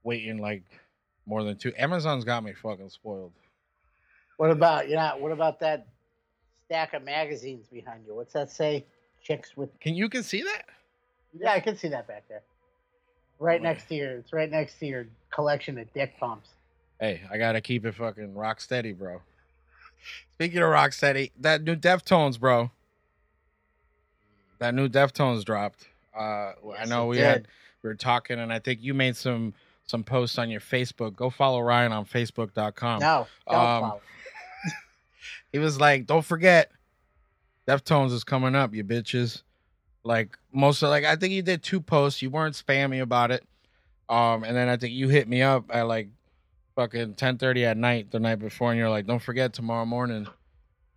waiting 0.02 0.36
like 0.36 0.64
more 1.26 1.42
than 1.42 1.56
two. 1.56 1.72
Amazon's 1.78 2.24
got 2.24 2.42
me 2.44 2.52
fucking 2.52 2.90
spoiled. 2.90 3.32
What 4.36 4.50
about 4.50 4.88
you 4.88 4.96
know? 4.96 5.14
What 5.18 5.32
about 5.32 5.60
that 5.60 5.86
stack 6.66 6.92
of 6.94 7.04
magazines 7.04 7.66
behind 7.72 8.04
you? 8.06 8.14
What's 8.14 8.32
that 8.32 8.50
say? 8.50 8.84
Chicks 9.22 9.56
with. 9.56 9.70
Can 9.80 9.94
you 9.94 10.08
can 10.08 10.22
see 10.22 10.42
that? 10.42 10.62
Yeah, 11.38 11.52
I 11.52 11.60
can 11.60 11.76
see 11.76 11.88
that 11.88 12.06
back 12.06 12.24
there. 12.28 12.42
Right 13.38 13.60
Oh, 13.60 13.64
next 13.64 13.88
to 13.88 13.94
your. 13.94 14.18
It's 14.18 14.32
right 14.32 14.50
next 14.50 14.78
to 14.80 14.86
your 14.86 15.06
collection 15.30 15.78
of 15.78 15.92
dick 15.94 16.18
pumps. 16.18 16.50
Hey, 17.00 17.22
I 17.30 17.38
gotta 17.38 17.60
keep 17.60 17.84
it 17.86 17.94
fucking 17.94 18.34
rock 18.34 18.60
steady, 18.60 18.92
bro. 18.92 19.20
Speaking 20.34 20.58
of 20.62 20.68
rock 20.68 20.92
steady, 20.92 21.32
that 21.40 21.62
new 21.62 21.74
Deftones, 21.76 22.38
bro. 22.38 22.70
That 24.58 24.74
new 24.74 24.88
Deftones 24.88 25.44
dropped. 25.44 25.88
Uh, 26.16 26.52
I 26.78 26.84
know 26.86 27.06
we 27.06 27.16
did. 27.16 27.24
had 27.24 27.48
we 27.82 27.88
were 27.88 27.94
talking, 27.94 28.38
and 28.38 28.52
I 28.52 28.58
think 28.58 28.82
you 28.82 28.94
made 28.94 29.16
some 29.16 29.54
some 29.86 30.04
posts 30.04 30.38
on 30.38 30.50
your 30.50 30.60
Facebook. 30.60 31.14
Go 31.16 31.30
follow 31.30 31.60
Ryan 31.60 31.92
on 31.92 32.04
Facebook.com. 32.04 33.00
No, 33.00 33.26
don't 33.48 33.58
um, 33.58 33.80
follow. 33.80 34.00
He 35.52 35.58
was 35.60 35.78
like, 35.78 36.06
"Don't 36.06 36.24
forget, 36.24 36.72
Deftones 37.68 38.12
is 38.12 38.24
coming 38.24 38.56
up, 38.56 38.74
you 38.74 38.82
bitches." 38.82 39.42
Like 40.02 40.36
most 40.52 40.82
of 40.82 40.90
like, 40.90 41.04
I 41.04 41.14
think 41.16 41.32
you 41.32 41.42
did 41.42 41.62
two 41.62 41.80
posts. 41.80 42.20
You 42.22 42.28
weren't 42.28 42.56
spammy 42.56 43.00
about 43.00 43.30
it. 43.30 43.44
Um, 44.08 44.42
and 44.44 44.56
then 44.56 44.68
I 44.68 44.76
think 44.76 44.92
you 44.94 45.08
hit 45.08 45.28
me 45.28 45.42
up 45.42 45.64
at 45.70 45.82
like 45.82 46.08
fucking 46.74 47.14
ten 47.14 47.38
thirty 47.38 47.64
at 47.64 47.76
night 47.76 48.10
the 48.10 48.18
night 48.18 48.40
before, 48.40 48.70
and 48.70 48.78
you're 48.78 48.90
like, 48.90 49.06
"Don't 49.06 49.22
forget 49.22 49.52
tomorrow 49.52 49.86
morning." 49.86 50.26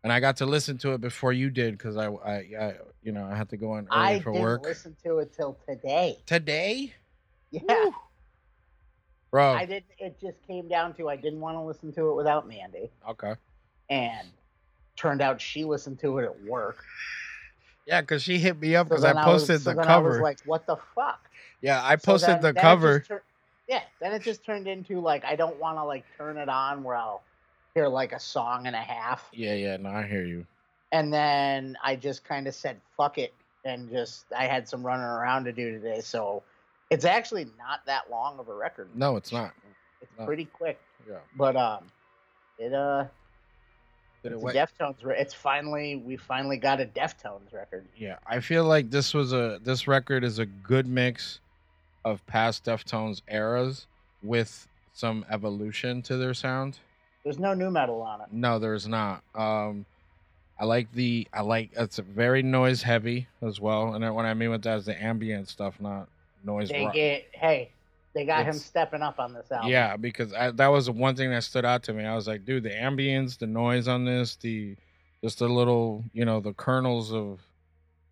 And 0.04 0.14
I 0.14 0.20
got 0.20 0.38
to 0.38 0.46
listen 0.46 0.78
to 0.80 0.94
it 0.94 1.02
before 1.02 1.34
you 1.34 1.50
did 1.50 1.78
because 1.78 1.98
I, 1.98 2.08
I, 2.08 2.34
I, 2.60 2.74
you 3.04 3.12
know, 3.12 3.26
I 3.26 3.36
had 3.36 3.50
to 3.50 3.58
go 3.58 3.76
in 3.78 3.88
early 3.92 4.16
I 4.16 4.20
for 4.22 4.32
didn't 4.32 4.44
work 4.44 4.64
listen 4.64 4.96
to 5.04 5.20
it 5.20 5.34
till 5.36 5.58
today. 5.68 6.18
today, 6.26 6.94
Yeah, 7.52 7.62
Woo. 7.68 7.94
Bro. 9.38 9.52
I 9.54 9.66
did. 9.66 9.84
It 10.00 10.20
just 10.20 10.38
came 10.48 10.68
down 10.68 10.94
to 10.96 11.10
I 11.10 11.16
didn't 11.16 11.40
want 11.40 11.56
to 11.58 11.62
listen 11.62 11.92
to 11.94 12.10
it 12.10 12.16
without 12.16 12.48
Mandy, 12.48 12.90
okay, 13.10 13.34
and 13.90 14.28
turned 14.96 15.22
out 15.22 15.40
she 15.40 15.64
listened 15.64 16.00
to 16.00 16.18
it 16.18 16.26
at 16.26 16.44
work. 16.44 16.84
yeah, 17.86 18.02
because 18.02 18.24
she 18.24 18.40
hit 18.40 18.60
me 18.60 18.76
up 18.76 18.88
So 18.88 18.90
because 18.90 19.04
then 19.04 19.18
I 19.18 19.28
was- 19.28 19.42
posted 19.44 19.62
so 19.62 19.74
the 19.74 19.84
cover. 19.84 20.08
I 20.08 20.12
was 20.14 20.20
like, 20.22 20.40
"What 20.46 20.66
the 20.66 20.78
fuck?" 20.96 21.30
yeah, 21.62 21.84
I 21.84 21.96
So 21.98 22.06
posted 22.12 22.30
then- 22.30 22.42
the 22.42 22.54
then 22.54 22.62
cover. 22.62 23.00
tur- 23.02 23.24
yeah, 23.68 23.82
then 24.00 24.12
it 24.14 24.24
just 24.24 24.44
turned 24.44 24.68
into 24.68 25.00
like 25.00 25.24
I 25.24 25.36
don't 25.36 25.58
want 25.60 25.78
to 25.78 25.84
like 25.84 26.04
turn 26.18 26.38
it 26.38 26.50
on 26.50 26.84
where 26.84 26.96
I'll 26.96 27.22
hear 27.76 27.88
like 27.88 28.14
a 28.14 28.20
song 28.20 28.66
and 28.66 28.76
a 28.76 28.82
half, 28.82 29.28
Yeah, 29.32 29.54
yeah, 29.54 29.78
no, 29.78 29.90
I 29.90 30.08
hear 30.08 30.24
you. 30.26 30.48
and 30.92 31.14
then 31.14 31.78
I 31.84 31.96
just 31.96 32.24
kind 32.26 32.48
of 32.48 32.56
said 32.56 32.80
fuck 32.96 33.18
it 33.20 33.34
and 33.66 33.90
just 33.92 34.26
I 34.36 34.48
had 34.48 34.68
some 34.68 34.84
running 34.84 35.06
around 35.06 35.44
to 35.46 35.52
do 35.52 35.72
today, 35.72 36.00
so 36.02 36.42
it's 36.90 37.06
actually 37.06 37.46
not 37.58 37.86
that 37.86 38.10
long 38.10 38.40
of 38.40 38.48
a 38.48 38.54
record. 38.54 38.90
No, 38.96 39.18
it's 39.18 39.32
not. 39.32 39.54
It's 40.02 40.12
no. 40.18 40.26
pretty 40.26 40.46
quick, 40.46 40.80
Yeah. 41.10 41.18
but 41.36 41.56
um, 41.56 41.84
it 42.60 42.74
uh, 42.74 43.06
Did 44.24 44.34
it 44.34 44.36
it's 44.36 44.44
a 44.44 44.84
Deftones. 44.84 45.04
Re- 45.04 45.18
it's 45.18 45.34
finally 45.34 45.96
we 45.98 46.18
finally 46.18 46.58
got 46.58 46.80
a 46.80 46.86
Deftones 46.86 47.52
record. 47.54 47.86
Yeah, 47.98 48.18
I 48.28 48.40
feel 48.40 48.64
like 48.66 48.90
this 48.90 49.14
was 49.14 49.34
a 49.34 49.60
this 49.64 49.88
record 49.88 50.24
is 50.24 50.40
a 50.40 50.46
good 50.46 50.88
mix 50.88 51.40
of 52.06 52.26
past 52.28 52.64
Deftones 52.64 53.22
eras 53.28 53.88
with 54.24 54.68
some 54.94 55.26
evolution 55.30 56.02
to 56.04 56.18
their 56.18 56.34
sound. 56.34 56.80
There's 57.24 57.40
no 57.40 57.54
nu 57.54 57.70
metal 57.70 58.02
on 58.02 58.22
it. 58.22 58.28
No, 58.32 58.60
there's 58.60 58.88
not. 58.88 59.24
Um 59.36 59.86
I 60.60 60.66
like 60.66 60.92
the 60.94 61.28
I 61.34 61.42
like 61.42 61.72
it's 61.76 61.98
very 61.98 62.42
noise 62.42 62.82
heavy 62.82 63.28
as 63.42 63.60
well. 63.60 63.94
And 63.94 64.16
what 64.16 64.26
I 64.26 64.34
mean 64.34 64.50
with 64.52 64.64
that 64.64 64.78
is 64.80 64.86
the 64.86 65.04
ambient 65.04 65.50
stuff, 65.50 65.80
not 65.80 66.08
noise 66.44 66.70
They 66.70 66.86
rock. 66.86 66.94
get 66.94 67.28
hey, 67.34 67.72
they 68.14 68.26
got 68.26 68.46
him 68.46 68.54
stepping 68.54 69.02
up 69.02 69.20
on 69.20 69.34
this 69.34 69.52
album. 69.52 69.70
Yeah, 69.70 69.96
because 69.98 70.34
I, 70.34 70.52
that 70.52 70.68
was 70.68 70.88
the 70.88 70.92
one 70.92 71.16
thing 71.16 71.30
that 71.32 71.44
stood 71.44 71.66
out 71.66 71.84
to 71.84 71.94
me. 71.94 72.04
I 72.06 72.16
was 72.16 72.28
like, 72.28 72.46
dude, 72.46 72.64
the 72.64 72.70
ambience, 72.72 73.38
the 73.38 73.48
noise 73.48 73.88
on 73.88 74.06
this, 74.06 74.36
the 74.38 74.76
just 75.24 75.40
the 75.40 75.48
little, 75.48 76.04
you 76.14 76.26
know, 76.26 76.40
the 76.40 76.54
kernels 76.54 77.12
of 77.14 77.40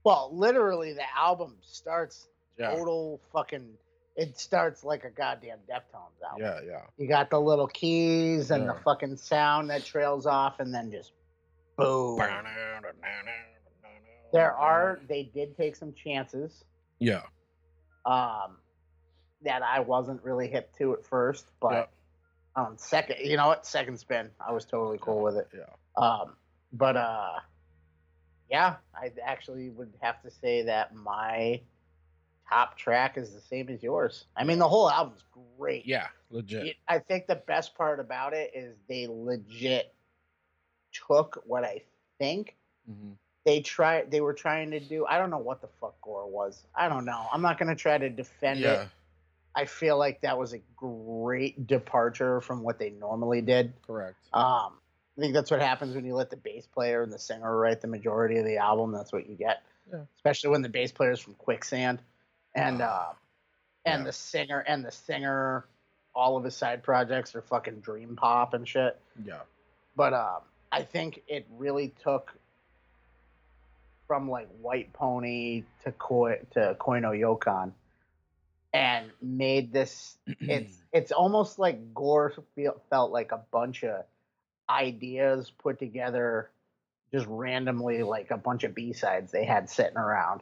Well, 0.04 0.30
literally, 0.34 0.94
the 0.94 1.06
album 1.18 1.56
starts 1.62 2.28
yeah, 2.58 2.72
total 2.76 3.20
fucking. 3.34 3.68
It 4.16 4.40
starts 4.40 4.84
like 4.86 5.04
a 5.04 5.10
goddamn 5.10 5.58
Deftones 5.70 6.24
album. 6.26 6.40
yeah, 6.46 6.60
yeah. 6.66 6.82
You 6.98 7.08
got 7.08 7.30
the 7.30 7.40
little 7.42 7.68
keys 7.68 8.50
and 8.50 8.70
the 8.70 8.74
fucking 8.86 9.18
sound 9.18 9.70
that 9.72 9.84
trails 9.84 10.26
off, 10.26 10.60
and 10.62 10.74
then 10.74 10.90
just 10.90 11.12
boom. 11.78 12.18
There 14.32 14.54
are. 14.54 15.00
They 15.08 15.24
did 15.24 15.56
take 15.58 15.76
some 15.76 15.94
chances. 15.94 16.64
yeah, 17.00 17.24
Um, 18.06 18.58
that 19.42 19.62
I 19.64 19.80
wasn't 19.82 20.24
really 20.24 20.48
hip 20.48 20.72
to 20.78 20.94
at 20.94 21.06
first, 21.06 21.52
but 21.60 21.72
Yeah. 22.56 22.64
on 22.64 22.78
second, 22.78 23.18
you 23.20 23.38
know 23.38 23.48
what? 23.48 23.66
Second 23.66 24.00
spin, 24.00 24.32
I 24.40 24.52
was 24.54 24.66
totally 24.66 24.98
cool 25.00 25.22
with 25.22 25.38
it. 25.38 25.50
yeah. 25.54 25.66
Um, 26.02 26.36
but 26.72 26.96
uh, 26.98 27.40
yeah, 28.50 28.78
I 28.94 29.12
actually 29.24 29.70
would 29.70 29.94
have 30.02 30.22
to 30.24 30.32
say 30.32 30.64
that 30.64 30.96
my 30.96 31.62
top 32.50 32.78
track 32.78 33.18
is 33.18 33.34
the 33.34 33.42
same 33.42 33.70
as 33.70 33.82
yours. 33.84 34.26
I 34.36 34.44
mean, 34.44 34.60
the 34.60 34.70
whole 34.70 34.90
album's 34.90 35.24
great. 35.58 35.86
Yeah, 35.86 36.08
legit. 36.30 36.68
It- 36.68 36.78
I 36.88 37.00
think 37.00 37.28
the 37.28 37.36
best 37.36 37.76
part 37.76 38.00
about 38.00 38.34
it 38.34 38.52
is 38.54 38.76
they 38.88 39.08
legit 39.08 39.94
took 41.08 41.42
what 41.46 41.64
I 41.64 41.82
think 42.20 42.56
hmm 42.88 43.14
they 43.46 43.62
tried. 43.62 44.12
They 44.12 44.22
were 44.22 44.34
trying 44.34 44.72
to 44.72 44.80
do. 44.80 45.06
I 45.06 45.18
don't 45.18 45.30
know 45.30 45.38
what 45.38 45.62
the 45.62 45.68
fuck 45.80 46.00
Gore 46.02 46.28
was. 46.28 46.62
I 46.76 46.90
don't 46.90 47.06
know. 47.06 47.28
I'm 47.32 47.42
not 47.42 47.58
gonna 47.60 47.76
try 47.76 47.98
to 47.98 48.10
defend 48.10 48.62
Yeah, 48.62 48.82
it. 48.84 48.88
I 49.56 49.66
feel 49.66 49.98
like 49.98 50.22
that 50.22 50.38
was 50.38 50.54
a 50.54 50.60
great 50.76 51.66
departure 51.68 52.42
from 52.42 52.62
what 52.64 52.80
they 52.80 52.90
normally 52.90 53.42
did. 53.42 53.74
correct. 53.86 54.18
Um, 54.34 54.74
I 55.18 55.22
think 55.22 55.34
that's 55.34 55.50
what 55.50 55.62
happens 55.62 55.96
when 55.96 56.04
you 56.06 56.14
let 56.16 56.30
the 56.30 56.36
bass 56.38 56.66
player 56.68 57.04
and 57.04 57.14
the 57.14 57.20
singer 57.20 57.56
write 57.56 57.80
the 57.80 57.88
majority 57.88 58.38
of 58.38 58.46
the 58.46 58.58
album. 58.58 58.92
That's 58.92 59.14
what 59.14 59.30
you 59.30 59.36
get, 59.36 59.62
Yeah. 59.90 60.02
especially 60.18 60.50
when 60.50 60.62
the 60.62 60.68
bass 60.70 60.92
player 60.92 61.12
is 61.12 61.22
from 61.22 61.36
Quicksand, 61.36 62.02
and 62.54 62.82
uh, 62.82 63.14
and 63.86 64.02
Yeah. 64.02 64.06
the 64.06 64.12
singer 64.12 64.60
and 64.68 64.84
the 64.84 64.92
singer, 64.92 65.66
all 66.16 66.36
of 66.36 66.44
his 66.44 66.56
side 66.58 66.82
projects 66.84 67.36
are 67.36 67.42
fucking 67.44 67.82
dream 67.82 68.16
pop 68.16 68.54
and 68.56 68.68
shit. 68.68 69.00
Yeah, 69.24 69.42
But 69.96 70.14
um, 70.14 70.42
I 70.72 70.82
think 70.84 71.22
it 71.28 71.46
really 71.58 71.94
took 72.04 72.34
from 74.08 74.30
like 74.30 74.48
White 74.62 74.94
Pony 74.94 75.64
to 75.84 75.92
Koi 75.94 76.40
to 76.52 76.76
Koi 76.80 77.00
No 77.00 77.10
Yokan, 77.12 77.72
and 78.74 79.12
made 79.22 79.72
this 79.74 80.18
it's 80.40 80.78
it's 80.94 81.12
almost 81.12 81.60
like 81.60 81.94
Gore 81.94 82.34
feel, 82.56 82.82
felt 82.90 83.12
like 83.12 83.32
a 83.32 83.42
bunch 83.52 83.84
of 83.84 84.04
ideas 84.70 85.52
put 85.60 85.80
together 85.80 86.50
just 87.14 87.28
randomly 87.28 88.04
like 88.04 88.32
a 88.32 88.38
bunch 88.38 88.64
of 88.64 88.74
B-sides 88.74 89.32
they 89.32 89.46
had 89.46 89.70
sitting 89.70 89.98
around. 89.98 90.42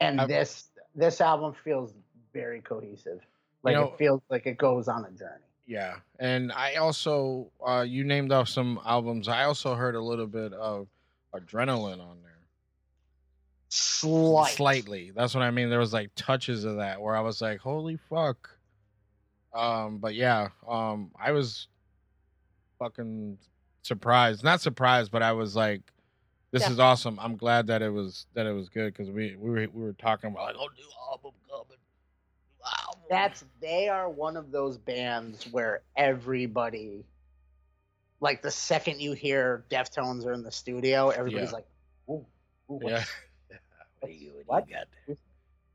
yeah. 0.00 0.06
And 0.08 0.20
I've- 0.20 0.32
this 0.32 0.66
this 0.94 1.20
album 1.20 1.54
feels 1.64 1.92
very 2.32 2.60
cohesive. 2.60 3.20
Like 3.62 3.74
know- 3.76 3.84
it 3.92 3.98
feels 3.98 4.20
like 4.30 4.46
it 4.46 4.58
goes 4.58 4.88
on 4.88 5.04
a 5.04 5.10
journey. 5.10 5.42
yeah. 5.66 5.96
And 6.18 6.50
I 6.52 6.76
also, 6.76 7.50
uh, 7.66 7.84
you 7.86 8.04
named 8.04 8.32
off 8.32 8.48
some 8.48 8.80
albums. 8.84 9.28
I 9.28 9.44
also 9.44 9.74
heard 9.74 9.94
a 9.94 10.00
little 10.00 10.26
bit 10.26 10.52
of 10.52 10.88
Adrenaline 11.34 12.00
on 12.00 12.18
there. 12.22 12.29
Slight. 13.72 14.52
Slightly. 14.54 15.12
That's 15.14 15.34
what 15.34 15.42
I 15.42 15.50
mean. 15.52 15.70
There 15.70 15.78
was 15.78 15.92
like 15.92 16.10
touches 16.16 16.64
of 16.64 16.76
that 16.76 17.00
where 17.00 17.14
I 17.16 17.20
was 17.20 17.40
like, 17.40 17.60
holy 17.60 17.98
fuck. 18.08 18.50
Um, 19.54 19.98
but 19.98 20.14
yeah, 20.14 20.48
um, 20.68 21.10
I 21.18 21.32
was 21.32 21.68
fucking 22.78 23.38
surprised. 23.82 24.42
Not 24.44 24.60
surprised, 24.60 25.10
but 25.12 25.22
I 25.22 25.32
was 25.32 25.54
like, 25.56 25.82
this 26.50 26.62
Yeah. 26.62 26.70
is 26.72 26.80
awesome. 26.80 27.18
I'm 27.20 27.36
glad 27.36 27.68
that 27.68 27.80
it 27.80 27.90
was 27.90 28.26
that 28.34 28.44
it 28.46 28.52
was 28.52 28.68
good 28.68 28.92
because 28.92 29.08
we 29.10 29.36
we 29.36 29.50
were 29.50 29.66
we 29.72 29.82
were 29.84 29.92
talking 29.94 30.30
about 30.30 30.46
like, 30.46 30.56
oh, 30.58 30.68
new 30.76 30.88
album 31.10 31.32
coming. 31.48 31.78
Album. 32.88 33.00
That's 33.08 33.44
they 33.60 33.88
are 33.88 34.08
one 34.10 34.36
of 34.36 34.50
those 34.50 34.76
bands 34.78 35.44
where 35.52 35.82
everybody 35.96 37.04
like 38.20 38.42
the 38.42 38.50
second 38.50 39.00
you 39.00 39.12
hear 39.12 39.64
Deftones 39.70 40.26
are 40.26 40.32
in 40.32 40.42
the 40.42 40.50
studio, 40.52 41.08
everybody's 41.10 41.50
Yeah. 41.50 41.54
like, 41.54 41.66
"Ooh, 42.10 42.26
ooh 42.70 42.80
what, 44.00 44.10
Yeah. 44.12 44.30
what, 44.46 44.66
what? 45.06 45.18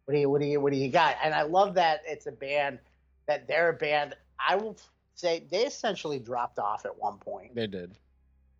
what 0.05 0.13
do 0.13 0.19
you 0.19 0.29
what 0.29 0.41
do 0.41 0.47
you 0.47 0.59
what 0.61 0.71
do 0.71 0.77
you 0.79 0.89
got?" 0.89 1.15
And 1.23 1.33
I 1.33 1.43
love 1.43 1.75
that 1.75 2.01
it's 2.05 2.27
a 2.27 2.31
band 2.31 2.79
that 3.27 3.47
they're 3.47 3.69
a 3.69 3.73
band. 3.73 4.15
I 4.39 4.55
will 4.55 4.77
say 5.15 5.43
they 5.49 5.65
essentially 5.65 6.19
dropped 6.19 6.59
off 6.59 6.85
at 6.85 6.97
one 6.99 7.17
point. 7.17 7.55
They 7.55 7.67
did. 7.67 7.97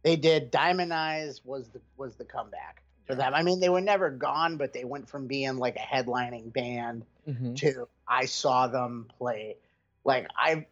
They 0.03 0.15
did. 0.15 0.51
Diamond 0.51 0.93
Eyes 0.93 1.41
was 1.43 1.69
the 1.69 1.81
was 1.97 2.15
the 2.15 2.25
comeback 2.25 2.81
for 3.05 3.13
Yeah. 3.13 3.17
them. 3.25 3.33
I 3.35 3.43
mean, 3.43 3.59
they 3.59 3.69
were 3.69 3.81
never 3.81 4.09
gone, 4.09 4.57
but 4.57 4.73
they 4.73 4.85
went 4.85 5.09
from 5.09 5.27
being 5.27 5.57
like 5.57 5.75
a 5.75 5.79
headlining 5.79 6.51
band 6.53 7.05
Mhm. 7.27 7.55
to 7.57 7.87
I 8.07 8.25
saw 8.25 8.67
them 8.67 9.07
play. 9.17 9.57
Like 10.03 10.27
I, 10.35 10.67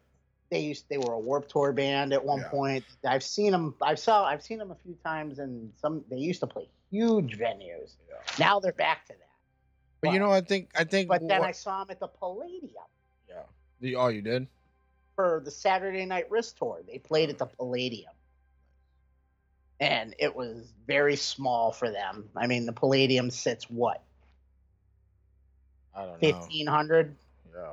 they 0.50 0.60
used 0.60 0.88
they 0.88 0.98
were 0.98 1.12
a 1.14 1.18
Warped 1.18 1.50
Tour 1.50 1.72
band 1.72 2.12
at 2.12 2.24
one 2.24 2.40
Yeah. 2.40 2.48
point. 2.48 2.84
I've 3.04 3.24
seen 3.24 3.50
them. 3.52 3.74
I 3.82 3.94
saw. 3.96 4.24
I've 4.24 4.42
seen 4.42 4.58
them 4.58 4.70
a 4.70 4.76
few 4.76 4.94
times, 5.04 5.38
and 5.40 5.72
some 5.80 6.04
they 6.08 6.18
used 6.18 6.40
to 6.40 6.46
play 6.46 6.68
huge 6.94 7.38
venues. 7.38 7.94
Now 8.38 8.60
they're 8.60 8.72
back 8.72 9.06
to 9.06 9.12
that. 9.12 9.18
But 10.00 10.12
you 10.12 10.18
know, 10.18 10.30
I 10.30 10.40
think 10.40 10.70
I 10.76 10.84
think. 10.84 11.08
But 11.08 11.26
then 11.26 11.40
what- 11.40 11.48
I 11.48 11.52
saw 11.52 11.80
them 11.80 11.90
at 11.90 12.00
the 12.00 12.08
Palladium 12.08 12.70
yeah. 13.28 13.42
The, 13.80 13.96
oh, 13.96 14.08
you 14.08 14.22
did. 14.22 14.46
for 15.16 15.42
the 15.44 15.50
Saturday 15.50 16.04
Night 16.06 16.30
Wrist 16.30 16.56
Tour. 16.58 16.80
They 16.86 16.98
played 16.98 17.30
at 17.30 17.38
the 17.38 17.46
Palladium. 17.46 18.12
And 19.80 20.14
it 20.18 20.34
was 20.34 20.72
very 20.86 21.16
small 21.16 21.72
for 21.72 21.90
them. 21.90 22.28
I 22.36 22.46
mean, 22.46 22.64
the 22.64 22.72
Palladium 22.72 23.30
sits 23.30 23.68
what, 23.68 24.02
I 25.94 26.04
don't 26.06 26.22
know. 26.22 26.32
fifteen 26.32 26.66
hundred? 26.66 27.16
Yeah. 27.54 27.72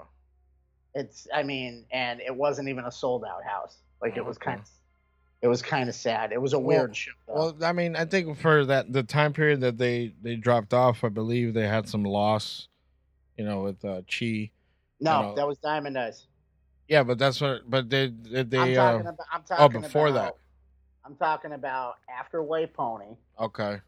It's, 0.96 1.28
I 1.34 1.44
mean, 1.44 1.86
and 1.92 2.20
it 2.20 2.36
wasn't 2.36 2.70
even 2.70 2.86
a 2.86 2.92
sold 2.92 3.24
out 3.24 3.44
house. 3.44 3.78
Like 4.02 4.18
it 4.18 4.26
was 4.26 4.38
oh, 4.38 4.42
Okay. 4.42 4.52
kind 4.52 4.62
of, 4.62 4.70
it 5.42 5.48
was 5.48 5.62
kind 5.62 5.90
of 5.90 5.96
sad. 5.96 6.32
It 6.32 6.42
was 6.42 6.54
a 6.54 6.60
Well- 6.60 6.68
weird 6.80 6.96
show. 6.96 7.12
though. 7.28 7.34
Well, 7.34 7.58
I 7.64 7.72
mean, 7.74 7.96
I 7.96 8.06
think 8.06 8.38
for 8.38 8.66
that 8.66 8.92
the 8.94 9.04
time 9.04 9.34
period 9.34 9.62
that 9.62 9.78
they 9.78 10.14
they 10.22 10.36
dropped 10.36 10.74
off, 10.74 11.04
I 11.04 11.10
believe 11.10 11.54
they 11.54 11.68
had 11.68 11.88
some 11.90 12.04
loss. 12.04 12.68
You 13.38 13.46
know, 13.46 13.64
with 13.64 13.84
uh, 13.84 14.02
Chi. 14.04 14.52
no, 15.00 15.22
know- 15.22 15.36
that 15.36 15.48
was 15.48 15.58
Diamond 15.58 15.98
Eyes. 15.98 16.28
Yeah, 16.88 17.04
but 17.04 17.18
that's 17.18 17.40
what. 17.42 17.70
But 17.70 17.90
they 17.90 18.08
they, 18.10 18.58
I'm 18.78 18.78
uh, 19.08 19.10
about. 19.10 19.28
I'm 19.32 19.44
talking 19.44 19.82
before 19.82 20.12
that. 20.12 20.36
I'm 21.06 21.16
talking 21.16 21.54
about 21.54 21.96
after 22.10 22.44
White 22.44 22.74
Pony, 22.74 23.16
okay, 23.40 23.80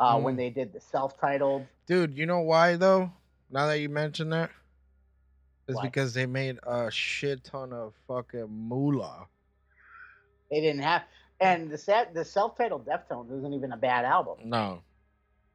uh, 0.00 0.16
Mm. 0.16 0.22
when 0.22 0.36
they 0.36 0.50
did 0.50 0.72
the 0.72 0.80
self-titled. 0.80 1.66
dude. 1.86 2.16
You 2.16 2.26
know 2.26 2.40
why 2.40 2.74
though? 2.76 3.12
Now 3.50 3.66
that 3.66 3.78
you 3.80 3.88
mention 3.88 4.30
that, 4.30 4.50
it's 5.68 5.76
Why? 5.76 5.82
because 5.84 6.14
they 6.14 6.26
made 6.26 6.58
a 6.66 6.90
shit 6.90 7.44
ton 7.44 7.72
of 7.72 7.94
fucking 8.08 8.48
moolah. 8.50 9.26
They 10.50 10.60
didn't 10.60 10.82
have, 10.82 11.02
and 11.40 11.70
the 11.70 11.78
set, 11.78 12.14
the 12.14 12.24
self-titled 12.24 12.86
Deftones 12.86 13.30
isn't 13.36 13.52
even 13.52 13.72
a 13.72 13.76
bad 13.76 14.04
album. 14.04 14.38
No. 14.44 14.82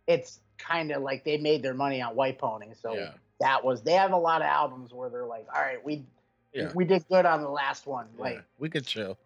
It's 0.07 0.39
kind 0.57 0.91
of 0.91 1.01
like 1.01 1.23
they 1.23 1.37
made 1.37 1.63
their 1.63 1.73
money 1.73 2.01
on 2.01 2.15
White 2.15 2.37
Pony, 2.37 2.73
so 2.79 2.93
Yeah. 2.93 3.11
that 3.39 3.63
was. 3.63 3.81
They 3.81 3.93
have 3.93 4.11
a 4.11 4.17
lot 4.17 4.41
of 4.41 4.47
albums 4.47 4.93
where 4.93 5.09
they're 5.09 5.25
like, 5.25 5.47
all 5.53 5.61
right, 5.61 5.83
we 5.83 6.05
Yeah. 6.53 6.71
we 6.75 6.85
did 6.85 7.07
good 7.07 7.25
on 7.25 7.41
the 7.41 7.49
last 7.49 7.87
one. 7.87 8.07
Like 8.17 8.43
we 8.59 8.69
could 8.69 8.85
chill. 8.85 9.17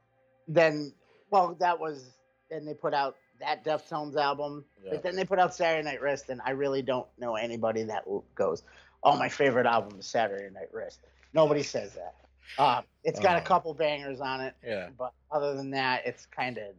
then, 0.48 0.94
well, 1.30 1.56
that 1.56 1.80
was. 1.80 2.12
Then 2.50 2.64
they 2.64 2.74
put 2.74 2.94
out 2.94 3.18
that 3.42 3.66
Deftones 3.66 4.16
album, 4.16 4.64
Yeah. 4.82 4.92
but 4.94 5.04
then 5.04 5.16
they 5.18 5.26
put 5.26 5.38
out 5.38 5.54
Saturday 5.54 5.84
Night 5.84 6.02
Wrist, 6.02 6.30
and 6.30 6.42
I 6.46 6.52
really 6.52 6.82
don't 6.82 7.08
know 7.20 7.36
anybody 7.36 7.84
that 7.84 8.06
goes, 8.36 8.64
"Oh, 9.04 9.18
my 9.18 9.28
favorite 9.28 9.66
album 9.66 10.00
is 10.00 10.06
Saturday 10.08 10.50
Night 10.54 10.70
Wrist." 10.74 11.02
Nobody 11.34 11.62
says 11.64 11.94
that. 11.96 12.16
Uh, 12.58 12.82
it's 13.04 13.20
got 13.20 13.38
a 13.38 13.42
Uh. 13.42 13.46
couple 13.46 13.74
bangers 13.74 14.20
on 14.22 14.42
it, 14.42 14.56
Yeah. 14.64 14.90
but 14.98 15.14
other 15.32 15.54
than 15.56 15.70
that, 15.72 16.06
it's 16.06 16.26
kind 16.28 16.58
of. 16.58 16.76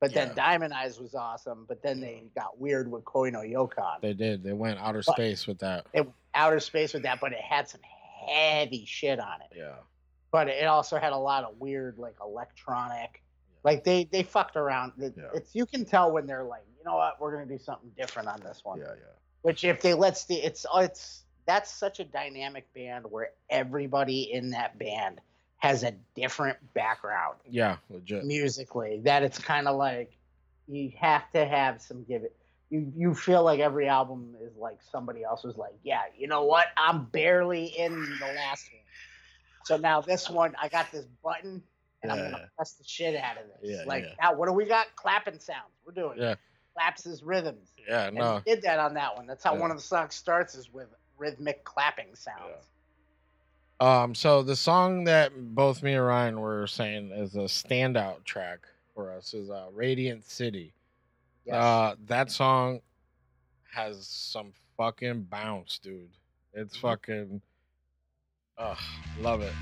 But 0.00 0.14
then 0.14 0.28
Yeah. 0.28 0.34
Diamond 0.34 0.72
Eyes 0.74 1.00
was 1.00 1.14
awesome, 1.16 1.64
but 1.66 1.82
then 1.82 2.00
they 2.00 2.22
got 2.36 2.58
weird 2.60 2.88
with 2.90 3.04
Koi 3.04 3.30
no 3.30 3.40
Yokan. 3.40 4.00
They 4.00 4.12
did. 4.14 4.42
They 4.44 4.52
went 4.52 4.78
outer 4.78 5.02
But- 5.04 5.14
space 5.16 5.46
with 5.48 5.58
that. 5.58 5.86
It 5.92 6.08
outer 6.34 6.60
space 6.60 6.94
with 6.94 7.02
that, 7.02 7.18
but 7.20 7.32
it 7.32 7.40
had 7.40 7.68
some 7.68 7.80
heavy 7.82 8.84
shit 8.84 9.18
on 9.18 9.40
it. 9.42 9.56
Yeah. 9.56 9.74
But 10.30 10.48
it 10.48 10.66
also 10.66 10.98
had 10.98 11.12
a 11.12 11.16
lot 11.18 11.42
of 11.44 11.58
weird, 11.58 11.98
like 11.98 12.14
electronic. 12.20 13.22
Like 13.64 13.82
they 13.82 14.04
they 14.04 14.22
fucked 14.22 14.56
around. 14.56 14.92
It- 15.02 15.14
Yeah. 15.16 15.30
It's 15.34 15.54
you 15.54 15.66
can 15.66 15.84
tell 15.84 16.12
when 16.12 16.26
they're 16.26 16.44
like, 16.44 16.64
you 16.78 16.84
know 16.84 16.96
what, 16.96 17.20
we're 17.20 17.32
gonna 17.32 17.46
do 17.46 17.58
something 17.58 17.90
different 17.96 18.28
on 18.28 18.38
this 18.40 18.64
one. 18.64 18.78
Yeah. 18.78 18.94
Yeah. 18.94 19.04
Which 19.42 19.64
if 19.64 19.80
they 19.82 19.94
let 19.94 20.16
Steve, 20.16 20.44
it's 20.44 20.64
it's 20.76 21.24
that's 21.48 21.72
such 21.72 21.98
a 21.98 22.04
dynamic 22.04 22.72
band 22.74 23.06
where 23.10 23.30
everybody 23.48 24.30
in 24.32 24.50
that 24.50 24.78
band 24.78 25.18
has 25.56 25.82
a 25.82 25.92
different 26.14 26.58
background 26.74 27.36
Yeah. 27.48 27.78
Legit. 27.90 28.24
musically 28.24 29.00
that 29.04 29.22
it's 29.24 29.38
kind 29.40 29.66
of 29.66 29.76
like 29.76 30.12
you 30.68 30.92
have 31.00 31.28
to 31.32 31.44
have 31.44 31.80
some 31.82 32.04
give 32.04 32.22
it 32.22 32.36
you 32.70 32.92
you 32.94 33.14
feel 33.14 33.42
like 33.42 33.58
every 33.60 33.88
album 33.88 34.36
is 34.42 34.54
like 34.56 34.76
somebody 34.92 35.24
else 35.24 35.42
was 35.42 35.56
like 35.56 35.72
yeah 35.82 36.02
you 36.16 36.28
know 36.28 36.44
what 36.44 36.66
i'm 36.76 37.06
barely 37.06 37.64
in 37.64 37.92
the 38.20 38.26
last 38.36 38.68
one 38.70 38.82
so 39.64 39.76
now 39.78 40.00
this 40.02 40.28
one 40.30 40.54
i 40.60 40.68
got 40.68 40.92
this 40.92 41.06
button 41.24 41.62
and 42.02 42.12
i'm 42.12 42.18
gonna 42.30 42.50
press 42.56 42.72
the 42.74 42.84
shit 42.84 43.16
out 43.16 43.38
of 43.38 43.44
this 43.62 43.70
Yeah, 43.78 43.84
like 43.86 44.04
yeah. 44.04 44.12
now 44.20 44.34
what 44.34 44.46
do 44.46 44.52
we 44.52 44.66
got 44.66 44.86
clapping 44.96 45.40
sounds 45.40 45.72
we're 45.86 45.94
doing 45.94 46.18
Yeah. 46.18 46.34
claps 46.74 47.06
as 47.06 47.22
rhythms 47.22 47.70
Yeah. 47.88 48.10
No. 48.12 48.42
did 48.44 48.62
that 48.62 48.78
on 48.78 48.94
that 48.94 49.16
one 49.16 49.26
that's 49.26 49.42
how 49.42 49.54
Yeah. 49.54 49.60
one 49.60 49.70
of 49.70 49.78
the 49.78 49.82
songs 49.82 50.14
starts 50.14 50.54
is 50.54 50.70
with 50.72 50.88
rhythmic 51.18 51.64
clapping 51.64 52.14
sounds 52.14 52.64
Um, 53.80 54.14
so 54.14 54.42
the 54.42 54.56
song 54.56 55.04
that 55.04 55.30
both 55.54 55.82
me 55.82 55.94
and 55.94 56.04
Ryan 56.04 56.40
were 56.40 56.66
saying 56.66 57.10
is 57.12 57.34
a 57.36 57.40
standout 57.48 58.24
track 58.24 58.60
for 58.94 59.12
us 59.12 59.34
is 59.34 59.50
uh, 59.50 59.68
"Radiant 59.72 60.24
City." 60.24 60.72
Yes. 61.44 61.54
Uh, 61.54 61.94
that 62.06 62.30
song 62.30 62.80
has 63.72 64.06
some 64.06 64.52
fucking 64.76 65.22
bounce, 65.24 65.78
dude. 65.78 66.10
It's 66.52 66.76
Mhm. 66.76 66.80
fucking, 66.80 67.42
ugh, 68.58 68.78
love 69.20 69.42
it. 69.42 69.54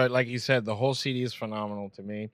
But 0.00 0.10
like 0.10 0.28
you 0.28 0.38
said, 0.38 0.64
the 0.64 0.74
whole 0.74 0.94
CD 0.94 1.22
is 1.24 1.34
phenomenal 1.34 1.90
to 1.90 2.02
me. 2.02 2.30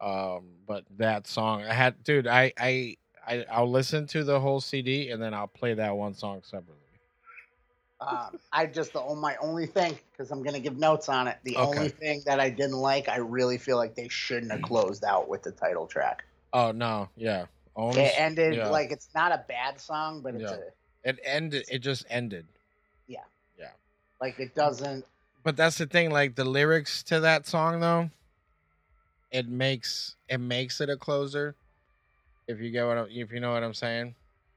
Um, 0.00 0.52
but 0.66 0.86
that 0.96 1.26
song, 1.26 1.62
I 1.62 1.74
had, 1.74 2.02
dude, 2.02 2.26
I, 2.26 2.50
I, 2.58 2.96
I, 3.26 3.44
I'll 3.50 3.70
listen 3.70 4.06
to 4.06 4.24
the 4.24 4.40
whole 4.40 4.58
CD 4.62 5.10
and 5.10 5.22
then 5.22 5.34
I'll 5.34 5.46
play 5.46 5.74
that 5.74 5.94
one 5.94 6.14
song 6.14 6.40
separately. 6.42 6.80
Um, 8.00 8.38
I 8.50 8.64
just 8.64 8.94
the 8.94 9.00
on- 9.00 9.18
my 9.18 9.36
only 9.42 9.66
thing 9.66 9.98
because 10.12 10.30
I'm 10.30 10.42
gonna 10.42 10.60
give 10.60 10.78
notes 10.78 11.10
on 11.10 11.28
it. 11.28 11.36
The 11.44 11.56
Okay. 11.56 11.68
only 11.68 11.88
thing 11.90 12.22
that 12.24 12.40
I 12.40 12.48
didn't 12.48 12.78
like, 12.78 13.10
I 13.10 13.16
really 13.16 13.58
feel 13.58 13.76
like 13.76 13.94
they 13.94 14.08
shouldn't 14.08 14.50
have 14.50 14.62
closed 14.62 15.04
out 15.04 15.28
with 15.28 15.42
the 15.42 15.52
title 15.52 15.86
track. 15.86 16.24
Oh 16.54 16.72
no, 16.72 17.10
yeah, 17.16 17.44
It 17.76 18.18
ended 18.18 18.56
yeah. 18.56 18.68
like 18.70 18.92
it's 18.92 19.10
not 19.14 19.30
a 19.30 19.44
bad 19.46 19.78
song, 19.78 20.22
but 20.22 20.34
it's 20.36 20.50
Yeah. 20.50 20.56
a 21.04 21.10
it 21.10 21.20
ended. 21.22 21.66
It 21.70 21.80
just 21.80 22.06
ended. 22.08 22.46
Yeah, 23.06 23.24
yeah. 23.58 23.72
Like 24.22 24.40
it 24.40 24.54
doesn't. 24.54 25.04
But 25.44 25.56
that's 25.56 25.78
the 25.78 25.86
thing. 25.86 26.10
Like 26.10 26.34
the 26.34 26.44
lyrics 26.44 27.02
to 27.04 27.20
that 27.20 27.46
song, 27.46 27.78
though, 27.78 28.10
it 29.30 29.46
makes 29.46 30.16
it 30.28 30.38
makes 30.40 30.80
it 30.80 30.88
a 30.90 30.96
closer. 30.96 31.54
If 32.48 32.60
you 32.60 32.70
get 32.70 32.86
what 32.86 32.98
I'm, 32.98 33.06
if 33.10 33.30
you 33.30 33.40
know 33.40 33.52
what 33.52 33.62
I'm 33.62 33.74
saying, 33.74 34.14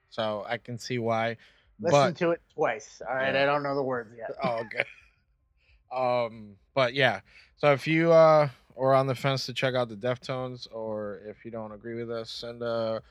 so 0.09 0.45
I 0.47 0.57
can 0.57 0.79
see 0.79 0.97
why. 0.97 1.37
Listen 1.79 1.99
but 1.99 2.15
to 2.17 2.31
it 2.31 2.41
twice. 2.55 3.01
All 3.07 3.13
right, 3.15 3.33
Yeah. 3.35 3.43
I 3.43 3.45
don't 3.45 3.61
know 3.61 3.75
the 3.75 3.83
words 3.83 4.11
yet. 4.17 4.31
oh, 4.43 4.61
okay. 4.65 4.83
Um, 5.89 6.57
but 6.73 6.93
yeah. 6.93 7.21
So 7.55 7.71
if 7.71 7.87
you 7.87 8.11
uh 8.11 8.49
are 8.77 8.93
on 8.93 9.07
the 9.07 9.15
fence 9.15 9.45
to 9.45 9.53
check 9.53 9.73
out 9.73 9.87
the 9.87 9.95
Deftones, 9.95 10.67
or 10.73 11.21
if 11.25 11.45
you 11.45 11.51
don't 11.51 11.71
agree 11.71 11.95
with 11.95 12.11
us, 12.11 12.29
send 12.29 12.61
a 12.61 13.01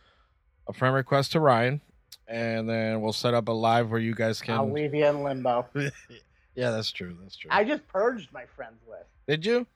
a 0.69 0.73
friend 0.75 0.95
request 0.95 1.33
to 1.33 1.41
Ryan, 1.41 1.81
and 2.29 2.69
then 2.69 3.01
we'll 3.01 3.15
set 3.15 3.33
up 3.33 3.49
a 3.49 3.53
live 3.53 3.91
where 3.91 3.99
you 3.99 4.15
guys 4.15 4.43
can. 4.43 4.55
I'll 4.57 4.71
leave 4.71 4.95
you 4.95 5.07
in 5.07 5.23
limbo. 5.23 5.67
yeah, 6.57 6.71
that's 6.71 6.90
true. 6.90 7.16
That's 7.23 7.37
true. 7.37 7.51
I 7.53 7.62
just 7.64 7.87
purged 7.88 8.33
my 8.33 8.45
friends 8.57 8.79
list. 8.88 9.05
Did 9.29 9.47
you? 9.47 9.66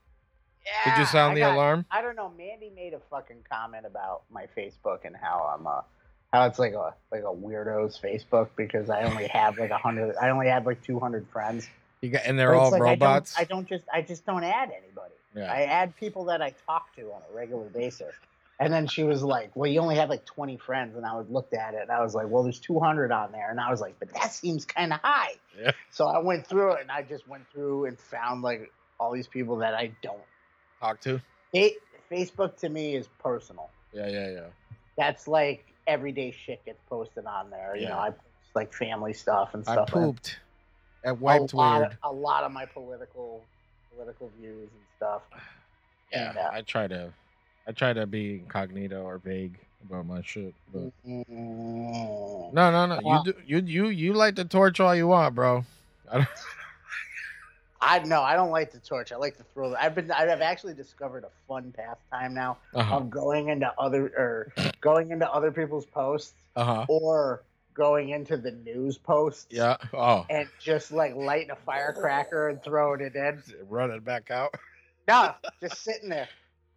Yeah, 0.66 0.94
Did 0.94 1.00
you 1.00 1.06
sound 1.06 1.32
I 1.32 1.34
the 1.34 1.40
got- 1.40 1.54
alarm? 1.54 1.86
I 1.90 2.02
don't 2.02 2.16
know. 2.16 2.30
Mandy 2.36 2.70
made 2.74 2.92
a 2.94 3.00
fucking 3.10 3.44
comment 3.50 3.86
about 3.86 4.22
my 4.30 4.46
Facebook 4.56 5.04
and 5.04 5.16
how 5.16 5.54
I'm 5.58 5.66
uh 5.66 5.80
how 6.32 6.46
it's 6.46 6.58
like 6.58 6.74
a 6.74 6.94
like 7.10 7.22
a 7.22 7.32
weirdo's 7.32 7.98
Facebook 7.98 8.48
because 8.56 8.88
I 8.90 9.02
only 9.02 9.26
have 9.28 9.58
like 9.58 9.70
a 9.70 9.78
hundred. 9.78 10.14
I 10.20 10.28
only 10.30 10.48
have 10.48 10.66
like 10.66 10.82
two 10.82 11.00
hundred 11.00 11.26
friends. 11.32 11.68
You 12.02 12.10
got, 12.10 12.22
and 12.24 12.38
they're 12.38 12.54
all 12.54 12.70
like 12.70 12.80
robots. 12.82 13.34
I 13.36 13.44
don't, 13.44 13.50
I 13.50 13.54
don't 13.56 13.68
just 13.68 13.84
I 13.94 14.02
just 14.02 14.26
don't 14.26 14.44
add 14.44 14.70
anybody. 14.70 15.14
yeah. 15.34 15.52
I 15.52 15.62
add 15.62 15.96
people 15.96 16.24
that 16.26 16.40
I 16.42 16.54
talk 16.66 16.94
to 16.96 17.02
on 17.12 17.20
a 17.30 17.36
regular 17.36 17.68
basis. 17.70 18.14
And 18.60 18.70
then 18.72 18.86
she 18.86 19.02
was 19.04 19.22
like, 19.22 19.50
"Well, 19.56 19.70
you 19.70 19.80
only 19.80 19.96
have 19.96 20.10
like 20.10 20.26
20 20.26 20.58
friends." 20.58 20.94
And 20.94 21.06
I 21.06 21.18
looked 21.18 21.54
at 21.54 21.72
it, 21.74 21.80
and 21.80 21.90
I 21.90 22.02
was 22.02 22.14
like, 22.14 22.28
"Well, 22.28 22.42
there's 22.42 22.60
200 22.60 23.10
on 23.10 23.32
there." 23.32 23.50
And 23.50 23.58
I 23.58 23.70
was 23.70 23.80
like, 23.80 23.98
"But 23.98 24.12
that 24.12 24.32
seems 24.32 24.66
kind 24.66 24.92
of 24.92 25.00
high." 25.02 25.32
Yeah. 25.58 25.72
So 25.90 26.06
I 26.06 26.18
went 26.18 26.46
through 26.46 26.72
it, 26.74 26.82
and 26.82 26.90
I 26.90 27.02
just 27.02 27.26
went 27.26 27.44
through 27.50 27.86
and 27.86 27.98
found 27.98 28.42
like 28.42 28.70
all 29.00 29.12
these 29.12 29.26
people 29.26 29.56
that 29.56 29.74
I 29.74 29.92
don't. 30.02 30.20
Talk 30.78 31.00
to. 31.00 31.20
It, 31.54 31.78
Facebook 32.10 32.58
to 32.58 32.68
me 32.68 32.96
is 32.96 33.08
personal. 33.18 33.70
Yeah, 33.94 34.08
yeah, 34.08 34.30
yeah. 34.30 34.46
That's 34.98 35.26
like 35.26 35.64
everyday 35.86 36.30
shit 36.30 36.62
gets 36.66 36.80
posted 36.88 37.24
on 37.24 37.48
there. 37.50 37.74
You 37.74 37.84
Yeah. 37.84 37.88
know, 37.90 37.98
I 37.98 38.10
post 38.10 38.20
like 38.54 38.74
family 38.74 39.14
stuff 39.14 39.54
and 39.54 39.64
stuff. 39.64 39.92
and 39.94 40.14
pooped. 40.14 40.38
I 41.04 41.12
wiped 41.12 41.54
a 41.54 41.56
lot, 41.56 41.80
weird. 41.80 41.98
a 42.02 42.12
lot 42.12 42.44
of 42.44 42.52
my 42.52 42.66
political 42.66 43.42
political 43.90 44.30
views 44.38 44.68
and 44.70 44.82
stuff. 44.98 45.22
Yeah, 46.12 46.28
and, 46.30 46.38
uh, 46.38 46.50
I 46.52 46.60
try 46.62 46.86
to, 46.88 47.12
I 47.66 47.72
try 47.72 47.92
to 47.92 48.06
be 48.06 48.34
incognito 48.34 49.02
or 49.02 49.18
vague 49.18 49.58
about 49.84 50.06
my 50.06 50.22
shit. 50.22 50.54
But 50.72 50.92
Mm, 51.06 52.52
no, 52.52 52.70
no, 52.70 52.86
no. 52.86 53.00
You 53.00 53.32
do, 53.32 53.40
you 53.46 53.58
you 53.58 53.88
you 53.88 54.12
light 54.12 54.36
the 54.36 54.44
torch 54.44 54.80
all 54.80 54.94
you 54.94 55.08
want, 55.08 55.34
bro. 55.34 55.64
I 56.10 56.18
don't, 56.18 56.28
I 57.80 57.98
no, 58.00 58.22
I 58.22 58.34
don't 58.34 58.50
like 58.50 58.72
the 58.72 58.78
torch. 58.78 59.12
I 59.12 59.16
like 59.16 59.36
to 59.38 59.44
throw. 59.54 59.74
I've 59.74 59.94
been. 59.94 60.10
I've 60.10 60.40
actually 60.40 60.74
discovered 60.74 61.24
a 61.24 61.30
fun 61.48 61.72
pastime 61.76 62.34
now 62.34 62.58
uh-huh, 62.74 62.96
of 62.96 63.10
going 63.10 63.48
into 63.48 63.72
other 63.78 64.06
or 64.16 64.52
going 64.80 65.10
into 65.10 65.30
other 65.30 65.50
people's 65.50 65.86
posts 65.86 66.34
uh-huh. 66.56 66.86
or 66.88 67.42
going 67.74 68.10
into 68.10 68.36
the 68.36 68.50
news 68.50 68.98
posts. 68.98 69.46
Yeah. 69.50 69.76
Oh, 69.94 70.26
And 70.28 70.48
just 70.58 70.92
like 70.92 71.14
lighting 71.14 71.50
a 71.50 71.56
firecracker 71.56 72.48
and 72.48 72.62
throwing 72.62 73.00
it 73.00 73.14
in. 73.14 73.42
run 73.68 73.90
it 73.90 74.04
back 74.04 74.30
out. 74.30 74.54
No, 75.08 75.34
just 75.60 75.82
sitting 75.82 76.10
there. 76.10 76.28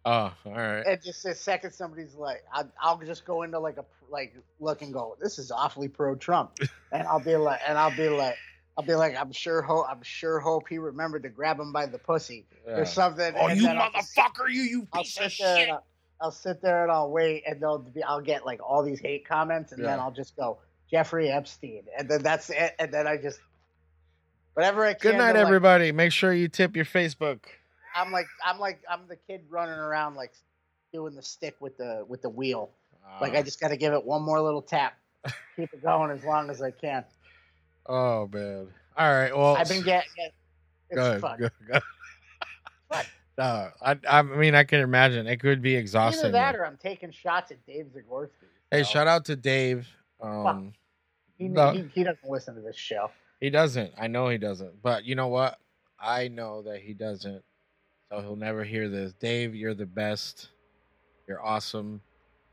Oh, 0.06 0.32
all 0.44 0.52
right. 0.52 0.82
And 0.86 1.02
just 1.02 1.24
a 1.24 1.34
second, 1.34 1.72
somebody's 1.72 2.14
like, 2.14 2.44
I'll, 2.52 2.70
I'll 2.80 2.98
just 2.98 3.24
go 3.24 3.42
into 3.42 3.58
like 3.58 3.78
a 3.78 3.84
like 4.10 4.34
look 4.60 4.82
and 4.82 4.92
go. 4.92 5.16
This 5.20 5.38
is 5.38 5.50
awfully 5.50 5.88
pro 5.88 6.14
Trump, 6.14 6.58
and 6.92 7.06
I'll 7.08 7.20
be 7.20 7.36
like, 7.36 7.60
and 7.66 7.78
I'll 7.78 7.96
be 7.96 8.08
like, 8.10 8.36
I'll 8.76 8.84
be 8.84 8.94
like, 8.94 9.16
I'm 9.18 9.32
sure 9.32 9.62
hope, 9.62 9.86
I'm 9.88 10.02
sure 10.02 10.40
hope 10.40 10.68
he 10.68 10.78
remembered 10.78 11.22
to 11.22 11.30
grab 11.30 11.58
him 11.58 11.72
by 11.72 11.86
the 11.86 11.98
pussy 11.98 12.44
Yeah. 12.66 12.80
or 12.80 12.84
something. 12.84 13.34
Oh, 13.36 13.48
you 13.48 13.66
I'll 13.68 13.90
just- 13.92 14.14
motherfucker! 14.16 14.50
You 14.50 14.62
you 14.62 14.88
I'll 14.92 15.02
piece 15.02 15.18
of 15.18 15.32
shit! 15.32 15.70
I'll, 15.70 15.84
I'll 16.20 16.30
sit 16.32 16.60
there 16.60 16.82
and 16.82 16.92
I'll 16.92 17.10
wait, 17.10 17.44
and 17.46 17.60
they'll 17.60 17.78
be, 17.78 18.02
I'll 18.02 18.20
get 18.20 18.44
like 18.44 18.60
all 18.62 18.82
these 18.82 19.00
hate 19.00 19.26
comments, 19.26 19.72
and 19.72 19.82
then 19.82 19.98
I'll 19.98 20.12
just 20.12 20.36
go 20.36 20.58
Jeffrey 20.90 21.30
Epstein, 21.30 21.84
and 21.96 22.08
then 22.10 22.22
that's 22.22 22.50
it, 22.50 22.74
and 22.78 22.92
then 22.92 23.06
I 23.06 23.16
just 23.16 23.40
whatever 24.52 24.84
I 24.84 24.92
can. 24.94 25.12
Good 25.12 25.18
night, 25.18 25.34
like, 25.34 25.46
everybody. 25.46 25.92
Make 25.92 26.12
sure 26.12 26.32
you 26.32 26.48
tip 26.48 26.76
your 26.76 26.84
Facebook. 26.84 27.38
I'm 27.94 28.10
like 28.12 28.26
I'm 28.44 28.58
like 28.58 28.82
I'm 28.90 29.06
the 29.08 29.16
kid 29.16 29.42
running 29.50 29.78
around 29.78 30.14
like 30.16 30.32
doing 30.92 31.14
the 31.14 31.22
stick 31.22 31.56
with 31.60 31.76
the 31.76 32.04
with 32.08 32.22
the 32.22 32.28
wheel. 32.30 32.70
Like 33.20 33.34
I 33.34 33.38
Uh, 33.38 33.42
just 33.42 33.60
got 33.60 33.68
to 33.68 33.76
give 33.76 33.92
it 33.92 34.04
one 34.04 34.22
more 34.22 34.40
little 34.40 34.62
tap, 34.62 34.94
keep 35.56 35.72
it 35.72 35.82
going 35.82 36.10
as 36.10 36.24
long 36.24 36.50
as 36.50 36.60
I 36.62 36.70
can. 36.70 37.04
Oh 37.86 38.28
man. 38.32 38.68
All 38.96 39.12
right. 39.12 39.36
Well, 39.36 39.56
I've 39.56 39.68
been 39.68 39.82
getting 39.82 40.10
it. 40.16 40.32
It's 40.90 41.00
Good. 41.00 41.20
fun. 41.20 41.38
Good. 41.38 41.52
good. 41.70 41.82
Fun. 42.90 43.04
No, 43.36 43.70
I 43.82 43.98
I 44.08 44.22
mean 44.22 44.54
I 44.54 44.62
can 44.62 44.78
imagine 44.78 45.26
it 45.26 45.40
could 45.40 45.60
be 45.60 45.74
exhausting. 45.74 46.26
Either 46.26 46.32
that 46.32 46.54
or 46.54 46.64
I'm 46.64 46.76
taking 46.76 47.10
shots 47.10 47.50
at 47.50 47.66
Dave 47.66 47.86
Zagorski. 47.86 48.28
hey, 48.70 48.84
so 48.84 48.90
shout 48.90 49.08
out 49.08 49.24
to 49.24 49.34
Dave. 49.34 49.88
Um, 50.20 50.72
He, 51.36 51.48
no. 51.48 51.72
he, 51.72 51.82
he 51.92 52.04
doesn't 52.04 52.30
listen 52.30 52.54
to 52.54 52.60
this 52.60 52.76
show. 52.76 53.10
he 53.40 53.50
doesn't. 53.50 53.92
I 53.98 54.06
know 54.06 54.28
he 54.28 54.38
doesn't. 54.38 54.80
But 54.80 55.04
you 55.04 55.16
know 55.16 55.26
what? 55.26 55.58
I 55.98 56.28
know 56.28 56.62
that 56.62 56.80
he 56.80 56.94
doesn't. 56.94 57.42
So 58.10 58.20
he'll 58.20 58.36
never 58.36 58.64
hear 58.64 58.88
this. 58.88 59.12
Dave, 59.14 59.54
you're 59.54 59.74
the 59.74 59.86
best. 59.86 60.48
You're 61.26 61.44
awesome. 61.44 62.00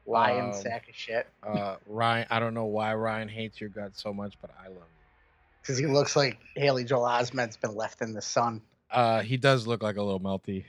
Lying 0.05 0.45
Um, 0.45 0.53
sack 0.53 0.89
of 0.89 0.95
shit. 0.95 1.27
Uh, 1.43 1.75
Ryan, 1.85 2.27
I 2.29 2.39
don't 2.39 2.53
know 2.53 2.65
why 2.65 2.93
Ryan 2.95 3.27
hates 3.27 3.59
your 3.59 3.69
guts 3.69 4.01
so 4.01 4.13
much, 4.13 4.35
but 4.41 4.51
I 4.59 4.67
love 4.67 4.77
you. 4.77 4.83
Because 5.61 5.77
he 5.77 5.85
looks 5.85 6.15
like 6.15 6.39
Haley 6.55 6.83
Joel 6.83 7.03
Osment's 7.07 7.57
been 7.57 7.75
left 7.75 8.01
in 8.01 8.13
the 8.13 8.21
sun. 8.21 8.61
Uh, 8.89 9.21
he 9.21 9.37
does 9.37 9.67
look 9.67 9.83
like 9.83 9.97
a 9.97 10.01
little 10.01 10.19
melty. 10.19 10.65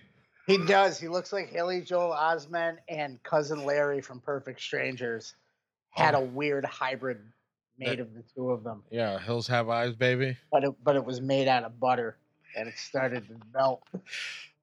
He 0.46 0.58
does. 0.58 0.98
He 1.00 1.08
looks 1.08 1.32
like 1.32 1.50
Haley 1.50 1.80
Joel 1.82 2.10
Osment 2.14 2.78
and 2.88 3.22
cousin 3.22 3.64
Larry 3.64 4.00
from 4.00 4.20
Perfect 4.20 4.60
Strangers 4.60 5.34
had 5.90 6.14
a 6.14 6.20
weird 6.20 6.64
hybrid 6.64 7.18
made 7.78 8.00
of 8.00 8.12
the 8.14 8.22
two 8.34 8.50
of 8.50 8.64
them. 8.64 8.82
Yeah, 8.90 9.18
hills 9.18 9.46
have 9.48 9.68
eyes, 9.68 9.94
baby. 9.94 10.36
But 10.50 10.64
it, 10.64 10.74
but 10.84 10.96
it 10.96 11.04
was 11.04 11.20
made 11.20 11.48
out 11.48 11.64
of 11.64 11.78
butter 11.78 12.16
and 12.56 12.68
it 12.68 12.76
started 12.76 13.26
to 13.28 13.36
melt. 13.54 13.82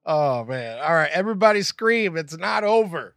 Oh 0.06 0.44
man! 0.44 0.78
All 0.78 0.94
right, 0.94 1.10
everybody 1.12 1.62
scream! 1.62 2.16
It's 2.16 2.36
not 2.36 2.64
over. 2.64 3.14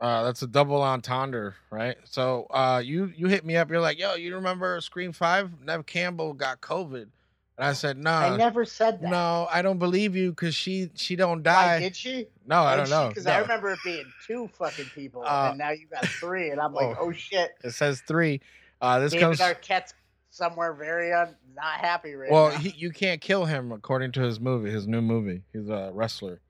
Uh, 0.00 0.22
that's 0.24 0.40
a 0.40 0.46
double 0.46 0.82
entendre, 0.82 1.54
right? 1.70 1.96
So, 2.04 2.46
uh, 2.50 2.80
you 2.84 3.12
you 3.14 3.28
hit 3.28 3.44
me 3.44 3.56
up. 3.56 3.70
You're 3.70 3.80
like, 3.80 3.98
"Yo, 3.98 4.14
you 4.14 4.34
remember 4.34 4.80
Scream 4.80 5.12
Five? 5.12 5.50
Nev 5.62 5.84
Campbell 5.84 6.32
got 6.32 6.60
COVID," 6.62 7.02
and 7.02 7.10
I 7.58 7.74
said, 7.74 7.98
"No, 7.98 8.10
I 8.10 8.36
never 8.36 8.64
said 8.64 9.02
that. 9.02 9.10
No, 9.10 9.46
I 9.52 9.60
don't 9.60 9.78
believe 9.78 10.16
you 10.16 10.30
because 10.30 10.54
she 10.54 10.90
she 10.94 11.16
don't 11.16 11.38
Why 11.46 11.76
die." 11.76 11.80
did 11.80 11.94
she? 11.96 12.26
no, 12.46 12.62
I 12.62 12.76
don't 12.76 12.88
know. 12.88 13.08
Because 13.08 13.26
I 13.26 13.38
remember 13.38 13.72
it 13.72 13.78
being 13.84 14.10
two 14.26 14.48
fucking 14.54 14.86
people, 14.94 15.22
Uh, 15.24 15.48
and 15.50 15.58
now 15.58 15.70
you 15.70 15.86
got 15.86 16.06
three, 16.06 16.50
and 16.50 16.60
I'm 16.60 16.72
like, 16.72 16.96
oh. 16.98 17.08
oh, 17.08 17.12
shit. 17.12 17.50
It 17.62 17.72
says 17.72 18.00
three. 18.00 18.40
Uh, 18.80 18.98
this 19.00 19.12
David 19.12 19.22
comes. 19.22 19.40
Arquette's 19.40 19.92
somewhere 20.30 20.72
very 20.72 21.12
un- 21.12 21.36
not 21.54 21.80
happy 21.80 22.14
right 22.14 22.30
Well, 22.30 22.50
now. 22.50 22.58
he, 22.58 22.70
you 22.70 22.90
can't 22.90 23.20
kill 23.20 23.44
him 23.44 23.72
according 23.72 24.12
to 24.12 24.20
his 24.20 24.40
movie, 24.40 24.70
his 24.70 24.86
new 24.86 25.02
movie. 25.02 25.42
He's 25.52 25.68
a 25.68 25.90
wrestler. 25.92 26.40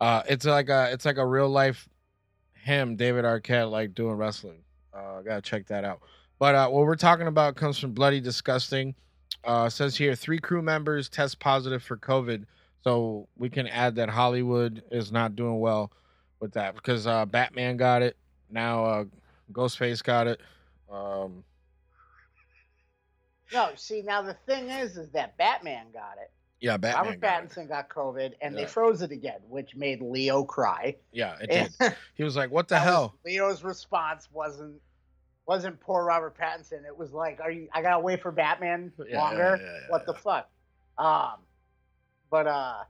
Uh, 0.00 0.22
it's 0.28 0.46
like 0.46 0.68
a 0.70 0.90
it's 0.92 1.04
like 1.04 1.18
a 1.18 1.26
real 1.26 1.48
life 1.48 1.88
him, 2.54 2.96
David 2.96 3.24
Arquette, 3.24 3.70
like 3.70 3.94
doing 3.94 4.14
wrestling. 4.16 4.62
Uh, 4.94 5.20
gotta 5.22 5.42
check 5.42 5.66
that 5.66 5.84
out. 5.84 6.00
But 6.38 6.54
uh, 6.54 6.68
what 6.68 6.86
we're 6.86 6.96
talking 6.96 7.26
about 7.26 7.56
comes 7.56 7.78
from 7.78 7.92
Bloody 7.92 8.20
Disgusting. 8.20 8.94
Uh, 9.44 9.68
says 9.68 9.96
here 9.96 10.14
three 10.14 10.38
crew 10.38 10.60
members 10.62 11.08
test 11.08 11.38
positive 11.38 11.82
for 11.82 11.96
COVID, 11.96 12.44
so 12.82 13.26
we 13.38 13.48
can 13.48 13.66
add 13.66 13.94
that 13.96 14.08
Hollywood 14.10 14.82
is 14.90 15.10
not 15.12 15.34
doing 15.36 15.60
well 15.60 15.90
with 16.40 16.52
that 16.52 16.74
because 16.74 17.06
uh, 17.06 17.24
Batman 17.26 17.76
got 17.76 18.02
it. 18.02 18.16
Now 18.50 18.84
uh, 18.84 19.04
Ghostface 19.52 20.02
got 20.02 20.26
it. 20.26 20.40
Um, 20.92 21.44
no, 23.52 23.70
see, 23.76 24.02
now 24.02 24.22
the 24.22 24.34
thing 24.46 24.68
is, 24.70 24.96
is 24.96 25.10
that 25.10 25.36
Batman 25.36 25.86
got 25.92 26.16
it. 26.22 26.30
yeah, 26.60 26.76
Batman. 26.76 27.04
Robert 27.06 27.20
got 27.20 27.44
it. 27.44 27.50
Pattinson 27.50 27.68
got 27.68 27.88
COVID, 27.88 28.34
and 28.40 28.54
Yeah. 28.54 28.60
they 28.62 28.66
froze 28.66 29.02
it 29.02 29.10
again, 29.12 29.40
which 29.48 29.74
made 29.76 30.00
Leo 30.02 30.44
cry. 30.44 30.96
Yeah, 31.12 31.36
it 31.40 31.50
And 31.50 31.78
did. 31.78 31.96
He 32.14 32.24
was 32.24 32.36
like, 32.36 32.50
"What 32.50 32.68
the 32.68 32.74
that 32.76 32.80
was- 32.84 32.88
hell?" 32.92 33.14
Leo's 33.24 33.62
response 33.64 34.28
wasn't 34.32 34.80
wasn't 35.46 35.80
poor 35.80 36.04
Robert 36.04 36.36
Pattinson. 36.38 36.84
It 36.86 36.96
was 36.96 37.12
like, 37.12 37.40
"Are 37.40 37.50
you? 37.50 37.68
I 37.72 37.82
gotta 37.82 37.98
wait 38.00 38.20
for 38.22 38.30
Batman 38.30 38.92
Yeah, 39.08 39.18
longer? 39.20 39.58
yeah, 39.60 39.78
what 39.88 40.06
the 40.06 40.14
fuck?" 40.14 40.48
Um, 40.98 41.34
but 42.30 42.46
uh, 42.46 42.84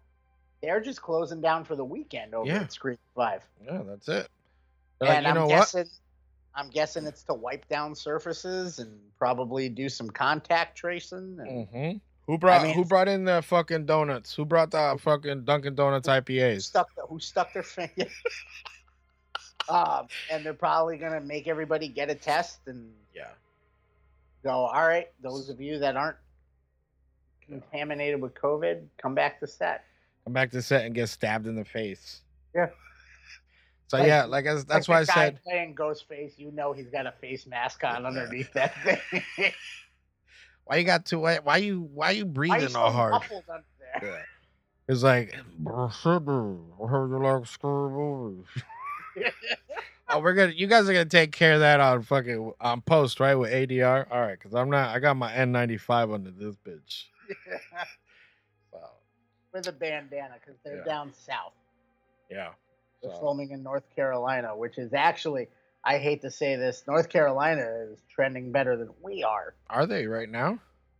they're 0.60 0.80
just 0.80 1.00
closing 1.00 1.40
down 1.40 1.64
for 1.64 1.76
the 1.76 1.84
weekend 1.84 2.34
over 2.34 2.50
at 2.50 2.72
Scream 2.72 2.98
Five, 3.14 3.42
Yeah, 3.64 3.82
that's 3.86 4.08
it. 4.08 4.28
They're 4.98 5.08
like, 5.08 5.18
and 5.24 5.34
know 5.34 5.44
I'm 5.44 5.48
what? 5.48 5.68
Guessing. 6.54 6.64
I'm 6.66 6.70
guessing 6.70 7.06
it's 7.06 7.22
to 7.24 7.34
wipe 7.34 7.68
down 7.68 7.94
surfaces 7.94 8.78
and 8.78 8.98
probably 9.18 9.68
do 9.68 9.88
some 9.88 10.10
contact 10.10 10.76
tracing. 10.78 11.38
And 11.40 11.68
hmm 11.68 11.92
Who 12.26 12.38
brought 12.38 12.62
mean, 12.62 12.74
Who 12.74 12.84
brought 12.84 13.08
in 13.08 13.24
the 13.24 13.42
fucking 13.42 13.86
donuts? 13.86 14.34
Who 14.34 14.44
brought 14.44 14.70
the 14.70 14.96
fucking 15.00 15.44
Dunkin' 15.44 15.74
Donuts 15.74 16.08
who 16.08 16.14
IPAs? 16.14 16.62
stuck 16.62 16.94
the, 16.96 17.02
who 17.02 17.18
stuck 17.18 17.52
their 17.52 17.62
finger. 17.62 18.06
um, 19.68 20.06
and 20.30 20.44
they're 20.44 20.54
probably 20.54 20.96
gonna 20.96 21.20
make 21.20 21.46
everybody 21.48 21.88
get 21.88 22.10
a 22.10 22.14
test 22.14 22.60
and 22.66 22.92
Yeah, 23.14 23.28
go, 24.44 24.50
all 24.50 24.86
right, 24.86 25.08
those 25.22 25.48
of 25.48 25.60
you 25.60 25.78
that 25.80 25.96
aren't 25.96 26.16
contaminated 27.46 28.20
with 28.20 28.34
COVID, 28.34 28.86
come 29.00 29.14
back 29.14 29.40
to 29.40 29.46
set. 29.46 29.84
come 30.24 30.32
back 30.32 30.50
to 30.52 30.62
set 30.62 30.84
and 30.84 30.94
get 30.94 31.08
stabbed 31.08 31.46
in 31.46 31.56
the 31.56 31.64
face. 31.64 32.22
Yeah. 32.54 32.68
So 33.90 33.98
Like- 33.98 34.06
yeah, 34.06 34.22
like 34.24 34.46
as, 34.46 34.64
that's 34.66 34.88
Like 34.88 34.94
why 34.94 35.00
I 35.00 35.04
said, 35.04 35.42
playing 35.42 35.74
Ghostface, 35.74 36.38
you 36.38 36.52
know 36.52 36.72
he's 36.72 36.88
got 36.90 37.08
a 37.08 37.12
face 37.20 37.44
mask 37.44 37.82
on 37.82 38.06
underneath 38.06 38.52
that 38.52 38.72
thing. 38.84 39.00
why 40.64 40.76
you 40.76 40.84
got 40.84 41.06
to 41.06 41.18
why, 41.18 41.38
why 41.42 41.56
you 41.56 41.80
why 41.92 42.12
you 42.12 42.24
Why 42.24 42.30
breathing 42.32 42.60
you 42.60 42.68
so 42.68 42.78
all 42.78 42.92
hard? 42.92 43.10
muffled 43.14 43.42
under 43.52 43.64
there? 44.00 44.10
Yeah. 44.12 44.22
It's 44.86 45.02
like, 45.02 45.34
I 45.66 45.88
heard 45.98 47.10
you 47.10 47.18
like 47.20 47.46
scary 47.46 47.90
movies. 47.90 48.46
Oh, 50.12 50.18
we're 50.18 50.34
gonna. 50.34 50.50
You 50.52 50.66
guys 50.66 50.88
are 50.88 50.92
gonna 50.92 51.04
take 51.04 51.30
care 51.30 51.54
of 51.54 51.60
that 51.60 51.78
on 51.80 52.02
fucking 52.02 52.52
on 52.60 52.80
post, 52.80 53.20
right? 53.20 53.36
With 53.36 53.52
ADR. 53.52 54.06
All 54.10 54.20
right, 54.20 54.36
because 54.36 54.54
I'm 54.56 54.68
not. 54.68 54.88
I 54.94 54.98
got 54.98 55.16
my 55.16 55.30
N95 55.32 56.12
under 56.14 56.30
this 56.32 56.56
bitch. 56.66 57.04
Wow. 58.72 58.90
With 59.52 59.68
a 59.68 59.72
bandana 59.72 60.34
because 60.40 60.58
they're 60.64 60.78
Yeah. 60.78 60.84
down 60.84 61.12
south. 61.14 61.52
Yeah. 62.28 62.50
They're 63.02 63.10
So, 63.12 63.18
filming 63.20 63.50
in 63.50 63.62
North 63.62 63.84
Carolina, 63.94 64.56
which 64.56 64.78
is 64.78 64.92
actually, 64.92 65.48
I 65.84 65.98
hate 65.98 66.22
to 66.22 66.30
say 66.30 66.56
this, 66.56 66.82
North 66.86 67.08
Carolina 67.08 67.62
is 67.90 67.98
trending 68.14 68.52
better 68.52 68.76
than 68.76 68.90
we 69.02 69.22
are. 69.22 69.54
are 69.68 69.86
they 69.86 70.06
right 70.06 70.28
now? 70.28 70.58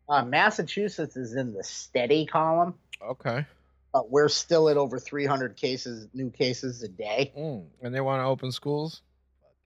Uh, 0.08 0.24
Massachusetts 0.24 1.16
is 1.16 1.34
in 1.34 1.52
the 1.52 1.62
steady 1.62 2.26
column, 2.26 2.74
Okay. 3.00 3.46
but 3.92 4.10
we're 4.10 4.28
still 4.28 4.68
at 4.68 4.76
over 4.76 4.98
300 4.98 5.56
cases, 5.56 6.08
new 6.12 6.30
cases 6.30 6.82
a 6.82 6.88
day. 6.88 7.32
Mm. 7.36 7.66
And 7.82 7.94
they 7.94 8.00
want 8.00 8.20
to 8.20 8.24
open 8.24 8.50
schools. 8.50 9.02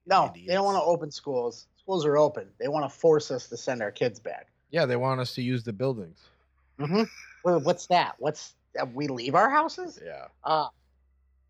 No, 0.05 0.25
Idiots. 0.29 0.47
they 0.47 0.53
don't 0.53 0.65
want 0.65 0.77
to 0.77 0.83
open 0.83 1.09
schools. 1.09 1.65
Schools 1.77 2.05
are 2.05 2.17
open. 2.17 2.47
They 2.59 2.67
want 2.67 2.91
to 2.91 2.95
force 2.95 3.31
us 3.31 3.47
to 3.49 3.57
send 3.57 3.81
our 3.81 3.91
kids 3.91 4.19
back. 4.19 4.47
Yeah, 4.69 4.85
they 4.85 4.95
want 4.97 5.19
us 5.19 5.33
to 5.35 5.41
use 5.41 5.63
the 5.63 5.73
buildings. 5.73 6.19
Mm-hmm. 6.79 7.03
What's 7.63 7.87
that? 7.87 8.15
What's 8.19 8.53
uh, 8.79 8.85
we 8.93 9.07
leave 9.07 9.33
our 9.35 9.49
houses? 9.49 9.99
Yeah. 10.03 10.25
Uh, 10.43 10.67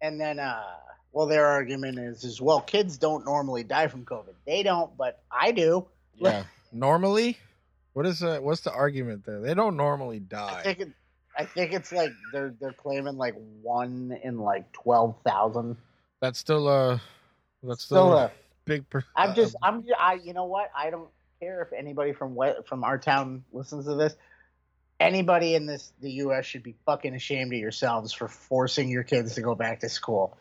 and 0.02 0.20
then 0.20 0.40
uh 0.40 0.64
well 1.12 1.26
their 1.28 1.46
argument 1.46 1.98
is 1.98 2.24
is 2.24 2.42
well 2.42 2.62
kids 2.62 2.98
don't 2.98 3.26
normally 3.26 3.64
die 3.64 3.88
from 3.88 4.06
covid 4.06 4.34
they 4.46 4.64
don't 4.64 4.96
but 4.98 5.22
i 5.32 5.52
do 5.52 5.86
Yeah. 6.18 6.44
Normally, 6.72 7.38
what 7.94 8.06
is 8.06 8.20
the 8.20 8.38
what's 8.42 8.62
the 8.62 8.72
argument 8.74 9.26
there? 9.26 9.40
They 9.40 9.54
don't 9.54 9.78
normally 9.78 10.18
i 10.18 10.20
die. 10.20 10.62
think 10.64 10.80
it, 10.82 10.90
i 11.38 11.46
think 11.46 11.72
it's 11.72 11.92
like 11.94 12.12
they're 12.34 12.54
they're 12.60 12.74
claiming 12.74 13.16
like 13.18 13.36
one 13.62 14.18
in 14.24 14.40
like 14.40 14.70
12,000 14.74 15.78
That's 16.22 16.38
still 16.40 16.68
a 16.68 17.02
that's 17.64 17.84
still, 17.84 18.08
still 18.10 18.14
a 18.18 18.26
a 18.26 18.32
big. 18.66 18.90
Per- 18.90 19.06
i'm 19.16 19.30
uh, 19.32 19.36
just 19.36 19.56
i'm 19.64 19.86
i 19.98 20.16
you 20.16 20.34
know 20.34 20.46
what 20.46 20.70
i 20.76 20.90
don't 20.90 21.10
care 21.40 21.62
if 21.62 21.72
anybody 21.72 22.12
from 22.12 22.36
what 22.36 22.68
from 22.68 22.84
our 22.84 22.98
town 22.98 23.44
listens 23.54 23.86
to 23.86 23.96
this 23.96 24.16
anybody 25.00 25.56
in 25.56 25.66
this 25.66 25.92
the 26.02 26.10
us 26.12 26.46
should 26.46 26.64
be 26.64 26.76
fucking 26.86 27.14
ashamed 27.16 27.54
of 27.54 27.60
yourselves 27.60 28.12
for 28.14 28.28
forcing 28.28 28.90
your 28.90 29.04
kids 29.04 29.36
to 29.36 29.42
go 29.42 29.56
back 29.56 29.80
to 29.82 29.90
school 29.90 30.38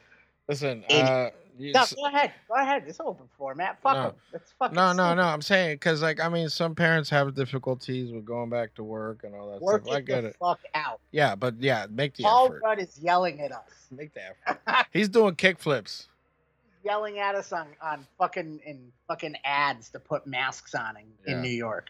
listen. 0.48 0.84
Uh, 0.90 1.30
you 1.57 1.72
no, 1.72 1.84
go 1.94 2.07
ahead 2.07 2.32
go 2.48 2.55
ahead 2.55 2.82
it's 2.86 2.98
open 3.00 3.26
format 3.38 3.80
fuck 3.80 3.94
No. 3.94 4.02
them 4.02 4.14
that's 4.32 4.52
fucking 4.59 4.74
no, 4.74 4.92
no, 4.92 5.05
stupid. 5.05 5.16
no. 5.16 5.22
I'm 5.22 5.42
saying 5.42 5.74
because 5.76 6.02
like 6.02 6.20
I 6.20 6.28
mean, 6.28 6.48
some 6.48 6.74
parents 6.74 7.09
have 7.11 7.34
difficulties 7.34 8.12
with 8.12 8.24
going 8.24 8.50
back 8.50 8.74
to 8.74 8.82
work 8.84 9.22
and 9.24 9.34
all 9.36 9.50
that 9.52 9.61
work 9.61 9.82
stuff. 9.84 9.94
I 9.94 9.98
it 9.98 10.07
get 10.07 10.20
the 10.22 10.28
it. 10.28 10.36
fuck 10.40 10.59
out 10.74 10.98
Yeah, 11.12 11.34
but 11.36 11.55
yeah, 11.61 11.86
make 11.90 12.14
the 12.16 12.24
Paul 12.24 12.46
effort. 12.46 12.61
Rudd 12.64 12.78
is 12.80 12.98
yelling 13.00 13.40
at 13.40 13.52
us. 13.52 13.70
Make 13.92 14.12
the 14.14 14.20
effort. 14.48 14.86
He's 14.92 15.09
doing 15.09 15.36
kick 15.36 15.61
flips. 15.61 16.09
yelling 16.84 17.18
at 17.20 17.34
us 17.36 17.52
on, 17.52 17.68
on 17.80 18.05
fucking 18.18 18.61
in 18.66 18.90
fucking 19.07 19.36
ads 19.44 19.90
to 19.90 20.00
put 20.00 20.26
masks 20.26 20.74
on 20.74 20.96
in, 20.96 21.05
Yeah. 21.26 21.34
in 21.36 21.42
New 21.42 21.48
York. 21.50 21.88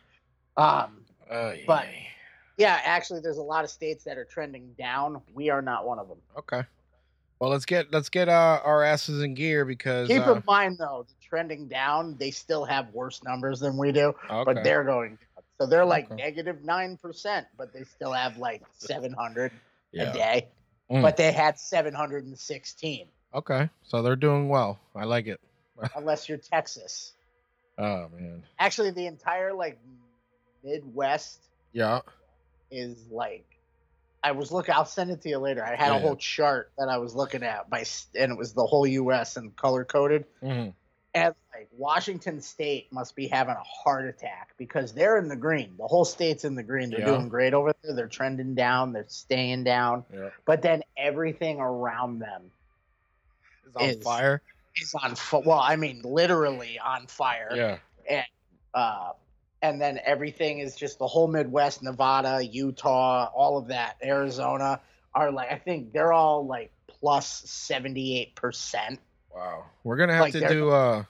Um 0.59 1.05
Uh, 1.31 1.53
But- 1.67 1.87
yeah, 2.57 2.81
actually 2.85 3.21
there's 3.21 3.39
a 3.39 3.43
lot 3.43 3.65
of 3.65 3.71
states 3.71 4.05
that 4.05 4.19
are 4.19 4.25
trending 4.25 4.75
down. 4.79 5.21
We 5.33 5.51
are 5.51 5.63
not 5.63 5.87
one 5.87 5.99
of 5.99 6.09
them. 6.09 6.19
okay. 6.39 6.63
Well, 7.41 7.51
let's 7.51 7.67
get 7.67 7.93
let's 7.93 8.09
get 8.09 8.29
uh, 8.29 8.61
our 8.65 8.83
asses 8.85 9.23
in 9.23 9.35
gear 9.35 9.65
because 9.65 10.09
Keep 10.09 10.27
uh, 10.27 10.35
in 10.35 10.43
mind 10.47 10.79
though, 10.79 11.05
the 11.07 11.15
trending 11.21 11.67
down, 11.69 12.17
they 12.19 12.31
still 12.31 12.65
have 12.65 12.91
worse 12.95 13.23
numbers 13.23 13.61
than 13.61 13.77
we 13.77 13.93
do, 13.93 14.15
okay. 14.31 14.45
but 14.55 14.65
they're 14.65 14.85
going 14.85 15.11
down. 15.11 15.45
So 15.61 15.67
they're 15.67 15.85
like 15.85 16.11
negative 16.11 16.59
9%, 16.65 17.47
but 17.57 17.73
they 17.73 17.85
still 17.85 18.13
have 18.13 18.39
like 18.39 18.63
700 18.79 19.53
yeah. 19.93 20.11
a 20.11 20.13
day. 20.13 20.49
Mm. 20.91 21.03
But 21.03 21.17
they 21.17 21.31
had 21.33 21.59
716 21.59 23.07
Okay, 23.35 23.69
so 23.83 24.03
they're 24.03 24.17
doing 24.17 24.49
well. 24.49 24.79
I 24.95 25.05
like 25.05 25.27
it. 25.27 25.41
unless 25.97 26.29
you're 26.29 26.39
Texas. 26.39 27.13
Oh 27.79 28.09
man. 28.17 28.45
Actually, 28.59 28.93
the 28.93 29.07
entire 29.07 29.53
like 29.53 29.79
Midwest 30.63 31.41
Yeah. 31.73 32.01
Is 32.75 32.99
like 33.11 33.45
I 34.23 34.33
was 34.33 34.51
looking. 34.51 34.75
I'll 34.75 34.85
send 34.87 35.11
it 35.11 35.21
to 35.23 35.29
you 35.29 35.39
later. 35.39 35.63
I 35.65 35.75
had 35.77 35.89
Yeah, 35.93 35.97
a 35.97 36.01
whole 36.01 36.17
chart 36.17 36.71
that 36.79 36.89
I 36.89 36.97
was 36.97 37.15
looking 37.15 37.43
at 37.43 37.69
by, 37.69 37.85
and 38.19 38.33
it 38.33 38.39
was 38.39 38.53
the 38.55 38.65
whole 38.65 38.87
U.S. 38.87 39.37
and 39.37 39.55
color 39.55 39.85
coded. 39.85 40.25
hmm 40.41 40.69
And 41.15 41.35
like 41.55 41.69
Washington 41.77 42.41
State 42.41 42.91
must 42.91 43.15
be 43.17 43.29
having 43.29 43.55
a 43.55 43.63
heart 43.63 44.07
attack 44.07 44.55
because 44.57 44.93
they're 44.95 45.19
in 45.19 45.29
the 45.29 45.37
green. 45.37 45.75
The 45.79 45.87
whole 45.87 46.07
state's 46.07 46.45
in 46.45 46.55
the 46.55 46.63
green. 46.63 46.89
They're 46.91 47.01
Yeah. 47.01 47.07
doing 47.07 47.29
great 47.29 47.53
over 47.53 47.75
there. 47.83 47.95
They're 47.95 48.09
trending 48.09 48.55
down. 48.55 48.93
They're 48.95 49.05
staying 49.09 49.65
down. 49.65 50.05
Yeah. 50.13 50.31
But 50.47 50.63
then 50.63 50.83
everything 50.97 51.61
around 51.61 52.21
them 52.21 52.51
is 53.69 53.77
on 53.77 53.83
Is- 53.83 54.03
fire. 54.03 54.41
is 54.77 54.95
on. 54.95 55.15
Fu- 55.17 55.43
well, 55.45 55.61
I 55.61 55.77
mean, 55.77 56.01
literally 56.03 56.79
on 56.79 57.07
fire. 57.09 57.51
Yeah. 57.55 57.77
And 58.09 58.27
uh, 58.73 59.13
and 59.65 59.81
then 59.81 59.99
everything 60.05 60.59
is 60.59 60.77
just 60.77 60.99
the 60.99 61.07
whole 61.07 61.27
Midwest, 61.27 61.83
Nevada, 61.83 62.45
Utah, 62.45 63.31
all 63.35 63.57
of 63.57 63.67
that, 63.69 63.97
Arizona 64.05 64.79
are 65.15 65.31
like 65.33 65.51
I 65.51 65.57
think 65.59 65.93
they're 65.93 66.13
all 66.13 66.47
like 66.47 66.71
plus 66.87 67.27
seventy 67.49 68.19
eight 68.21 68.35
percent. 68.35 69.01
Wow. 69.35 69.65
We're 69.83 69.97
gonna 69.97 70.13
have 70.13 70.23
Like, 70.23 70.33
to 70.35 70.41
they're- 70.41 70.49
do 70.51 70.71
uh, 70.71 71.05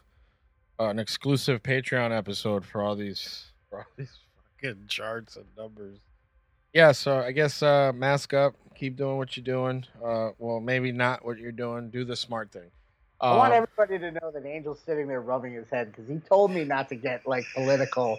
an 0.78 0.98
exclusive 0.98 1.62
Patreon 1.62 2.16
episode 2.16 2.64
for 2.64 2.80
all 2.82 2.94
these 2.96 3.46
for 3.68 3.78
all 3.80 3.86
these 3.96 4.16
fucking 4.62 4.84
charts 4.88 5.36
and 5.36 5.46
numbers. 5.56 5.98
Yeah, 6.72 6.92
so 6.92 7.18
I 7.18 7.32
guess 7.32 7.60
uh 7.62 7.92
mask 7.94 8.34
up, 8.34 8.54
keep 8.76 8.96
doing 8.96 9.16
what 9.16 9.36
you're 9.36 9.44
doing. 9.44 9.84
Uh 10.04 10.30
well 10.38 10.60
maybe 10.60 10.92
not 10.92 11.24
what 11.24 11.38
you're 11.38 11.52
doing, 11.52 11.90
do 11.90 12.04
the 12.04 12.16
smart 12.16 12.52
thing. 12.52 12.70
I 13.20 13.36
want 13.36 13.54
Um, 13.54 13.62
everybody 13.78 13.98
to 14.00 14.10
know 14.10 14.30
that 14.32 14.44
Angel's 14.44 14.80
sitting 14.84 15.06
there 15.08 15.20
rubbing 15.22 15.54
his 15.54 15.68
head 15.70 15.90
because 15.92 16.08
he 16.08 16.18
told 16.28 16.50
me 16.50 16.64
not 16.64 16.88
to 16.90 16.96
get 16.96 17.26
like 17.26 17.44
political 17.54 18.18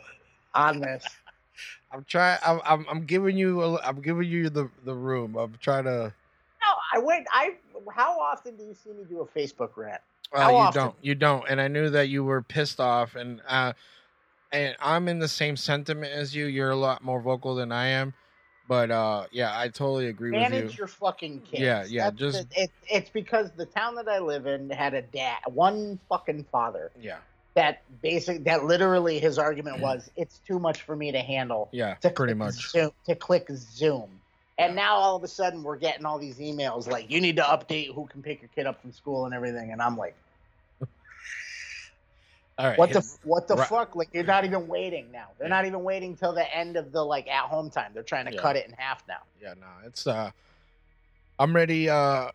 on 0.55 0.79
this. 0.79 1.05
I'm 1.91 2.03
trying 2.05 2.39
I'm, 2.45 2.59
I'm 2.65 2.85
I'm 2.89 3.05
giving 3.05 3.37
you 3.37 3.61
a, 3.61 3.79
I'm 3.81 4.01
giving 4.01 4.27
you 4.29 4.49
the 4.49 4.69
the 4.83 4.93
room. 4.93 5.35
I'm 5.37 5.55
trying 5.61 5.85
to 5.85 6.13
No, 6.61 6.73
I 6.93 6.99
wait. 6.99 7.25
I 7.31 7.51
how 7.93 8.19
often 8.19 8.55
do 8.57 8.63
you 8.63 8.73
see 8.73 8.91
me 8.91 9.03
do 9.07 9.21
a 9.21 9.25
Facebook 9.27 9.71
rant? 9.77 10.01
Uh, 10.33 10.39
How 10.41 10.49
you 10.49 10.55
often? 10.57 10.81
don't. 10.81 10.95
You 11.01 11.15
don't. 11.15 11.45
And 11.47 11.61
I 11.61 11.67
knew 11.67 11.89
that 11.91 12.09
you 12.09 12.23
were 12.23 12.41
pissed 12.41 12.79
off, 12.79 13.15
and 13.15 13.41
uh, 13.47 13.73
and 14.51 14.75
I'm 14.81 15.07
in 15.07 15.19
the 15.19 15.27
same 15.27 15.55
sentiment 15.55 16.11
as 16.11 16.35
you. 16.35 16.45
You're 16.45 16.71
a 16.71 16.75
lot 16.75 17.03
more 17.03 17.21
vocal 17.21 17.55
than 17.55 17.71
I 17.71 17.87
am, 17.87 18.13
but 18.67 18.91
uh, 18.91 19.27
yeah, 19.31 19.57
I 19.57 19.69
totally 19.69 20.07
agree 20.07 20.31
with 20.31 20.41
you. 20.41 20.49
Manage 20.49 20.77
your 20.77 20.87
fucking 20.87 21.41
kids. 21.41 21.61
Yeah, 21.61 21.85
yeah, 21.87 22.05
That's 22.05 22.17
just- 22.17 22.49
the- 22.49 22.63
it, 22.63 22.71
it's 22.89 23.09
because 23.11 23.51
the 23.55 23.67
town 23.67 23.95
that 23.95 24.07
I 24.09 24.19
live 24.19 24.47
in 24.47 24.69
had 24.71 24.93
a 24.95 25.03
dad, 25.03 25.37
one 25.47 25.99
fucking 26.09 26.45
father. 26.51 26.91
Yeah, 26.99 27.19
that 27.55 27.83
basic 28.01 28.43
that 28.43 28.65
literally 28.65 29.17
his 29.19 29.37
argument 29.39 29.79
was 29.79 30.09
it's 30.15 30.39
too 30.39 30.59
much 30.59 30.81
for 30.81 30.95
me 30.95 31.11
to 31.11 31.19
handle 31.19 31.69
yeah, 31.71 31.95
to 31.95 32.09
pretty 32.09 32.33
much. 32.33 32.69
zoom, 32.69 32.91
to 33.05 33.15
click 33.15 33.47
zoom 33.51 34.19
and 34.57 34.71
Yeah. 34.71 34.83
now 34.83 34.95
all 34.95 35.15
of 35.15 35.23
a 35.23 35.27
sudden 35.27 35.63
we're 35.63 35.77
getting 35.77 36.05
all 36.05 36.19
these 36.19 36.37
emails 36.37 36.87
like 36.87 37.09
you 37.09 37.19
need 37.21 37.37
to 37.37 37.41
update 37.43 37.93
who 37.93 38.05
can 38.07 38.21
pick 38.21 38.41
your 38.41 38.49
kid 38.49 38.65
up 38.67 38.81
from 38.81 38.91
school 38.91 39.25
and 39.25 39.33
everything 39.33 39.71
and 39.71 39.81
i'm 39.81 39.97
like 39.97 40.15
All 42.57 42.67
right. 42.67 42.77
what 42.77 42.91
the 42.93 43.01
what 43.23 43.47
the 43.47 43.55
Right. 43.55 43.67
fuck 43.67 43.95
like 43.95 44.09
you're 44.13 44.23
not 44.23 44.45
even 44.45 44.67
waiting 44.67 45.11
now 45.11 45.27
they're 45.37 45.47
Yeah. 45.47 45.55
not 45.55 45.65
even 45.65 45.83
waiting 45.83 46.15
till 46.15 46.33
the 46.33 46.55
end 46.55 46.77
of 46.77 46.91
the 46.91 47.03
like 47.03 47.27
at 47.27 47.45
home 47.45 47.69
time 47.69 47.91
they're 47.93 48.03
trying 48.03 48.25
to 48.25 48.33
Yeah. 48.33 48.41
cut 48.41 48.55
it 48.57 48.65
in 48.67 48.73
half 48.73 49.01
now 49.07 49.19
yeah, 49.41 49.53
no, 49.59 49.67
it's 49.85 50.07
uh, 50.07 50.31
I'm 51.37 51.55
ready. 51.55 51.89
Uh, 51.89 52.31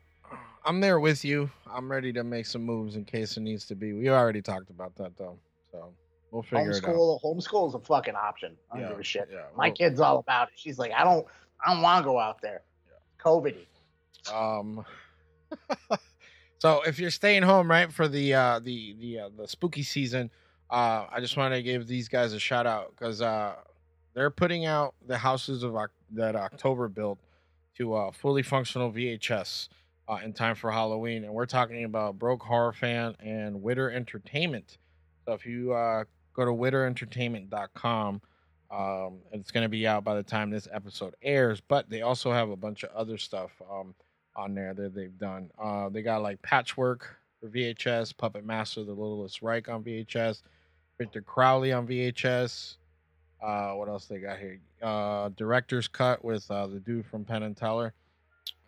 I'm 0.64 0.80
there 0.80 1.00
with 1.00 1.24
you. 1.24 1.50
I'm 1.70 1.90
ready 1.90 2.12
to 2.12 2.22
make 2.24 2.46
some 2.46 2.62
moves 2.62 2.96
in 2.96 3.04
case 3.04 3.36
it 3.36 3.40
needs 3.40 3.64
to 3.66 3.74
be. 3.74 3.92
We 3.92 4.10
already 4.10 4.42
talked 4.42 4.70
about 4.70 4.94
that 4.96 5.16
though, 5.16 5.38
so 5.72 5.92
we'll 6.30 6.42
figure 6.42 6.70
it 6.70 6.76
out. 6.76 6.82
homeschool 6.94 7.20
homeschool 7.22 7.68
is 7.68 7.74
a 7.74 7.78
fucking 7.80 8.14
option 8.14 8.56
i 8.70 8.76
don't 8.76 8.84
Yeah, 8.84 8.90
give 8.90 9.00
a 9.00 9.02
shit 9.02 9.28
yeah, 9.32 9.38
my 9.56 9.66
we'll- 9.66 9.74
kid's 9.74 9.98
all 9.98 10.18
about 10.18 10.46
it 10.48 10.54
she's 10.56 10.78
like 10.78 10.92
i 10.92 11.02
don't 11.02 11.26
i 11.66 11.72
don't 11.72 11.82
want 11.82 12.04
to 12.04 12.04
go 12.04 12.20
out 12.20 12.40
there 12.40 12.62
Yeah. 12.86 13.24
covid 13.24 13.56
Um. 14.32 14.84
so 16.58 16.82
if 16.86 16.98
you're 17.00 17.10
staying 17.10 17.42
home, 17.42 17.68
right, 17.70 17.90
for 17.92 18.06
the 18.06 18.34
uh, 18.34 18.58
the 18.60 18.94
the 19.00 19.18
uh, 19.20 19.28
the 19.36 19.48
spooky 19.48 19.82
season, 19.82 20.30
uh, 20.70 21.06
I 21.10 21.18
just 21.20 21.36
want 21.36 21.54
to 21.54 21.62
give 21.62 21.86
these 21.88 22.08
guys 22.08 22.32
a 22.32 22.38
shout 22.38 22.66
out 22.66 22.90
because 22.96 23.20
uh, 23.22 23.54
they're 24.14 24.30
putting 24.30 24.66
out 24.66 24.94
the 25.06 25.18
houses 25.18 25.62
of 25.64 25.74
that 26.12 26.36
October 26.36 26.86
built 26.88 27.18
to 27.78 27.94
uh, 27.94 28.10
fully 28.12 28.42
functional 28.42 28.92
VHS 28.92 29.68
uh, 30.10 30.18
in 30.24 30.32
time 30.32 30.56
for 30.56 30.70
Halloween, 30.72 31.24
and 31.24 31.32
we're 31.32 31.46
talking 31.46 31.84
about 31.84 32.18
Broke 32.18 32.42
Horror 32.42 32.72
Fan 32.72 33.14
and 33.20 33.62
Witter 33.62 33.90
Entertainment. 33.90 34.78
So 35.24 35.34
if 35.34 35.46
you 35.46 35.72
uh, 35.72 36.04
go 36.32 36.44
to 36.44 36.50
witterentertainment.com. 36.50 38.20
Um, 38.70 39.18
it's 39.32 39.50
going 39.50 39.64
to 39.64 39.68
be 39.68 39.86
out 39.86 40.04
by 40.04 40.14
the 40.14 40.22
time 40.22 40.50
this 40.50 40.68
episode 40.72 41.14
airs, 41.22 41.60
but 41.60 41.90
they 41.90 42.02
also 42.02 42.32
have 42.32 42.50
a 42.50 42.56
bunch 42.56 42.84
of 42.84 42.90
other 42.90 43.18
stuff 43.18 43.50
um, 43.70 43.94
on 44.36 44.54
there 44.54 44.74
that 44.74 44.94
they've 44.94 45.18
done. 45.18 45.50
Uh, 45.60 45.88
they 45.88 46.02
got 46.02 46.22
like 46.22 46.40
Patchwork 46.42 47.16
for 47.40 47.48
VHS, 47.48 48.16
Puppet 48.16 48.44
Master, 48.44 48.84
The 48.84 48.92
Littlest 48.92 49.42
Reich 49.42 49.68
on 49.68 49.82
VHS, 49.82 50.42
Victor 50.98 51.20
Crowley 51.20 51.72
on 51.72 51.86
VHS. 51.86 52.76
Uh, 53.42 53.72
what 53.72 53.88
else 53.88 54.06
they 54.06 54.18
got 54.18 54.38
here? 54.38 54.60
Uh, 54.80 55.30
Director's 55.36 55.88
Cut 55.88 56.24
with 56.24 56.48
uh, 56.50 56.66
the 56.66 56.78
dude 56.78 57.06
from 57.06 57.24
Penn 57.24 57.42
and 57.42 57.56
Teller. 57.56 57.92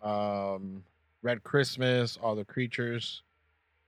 Um, 0.01 0.83
Red 1.23 1.43
Christmas, 1.43 2.17
All 2.21 2.35
the 2.35 2.45
Creatures, 2.45 3.23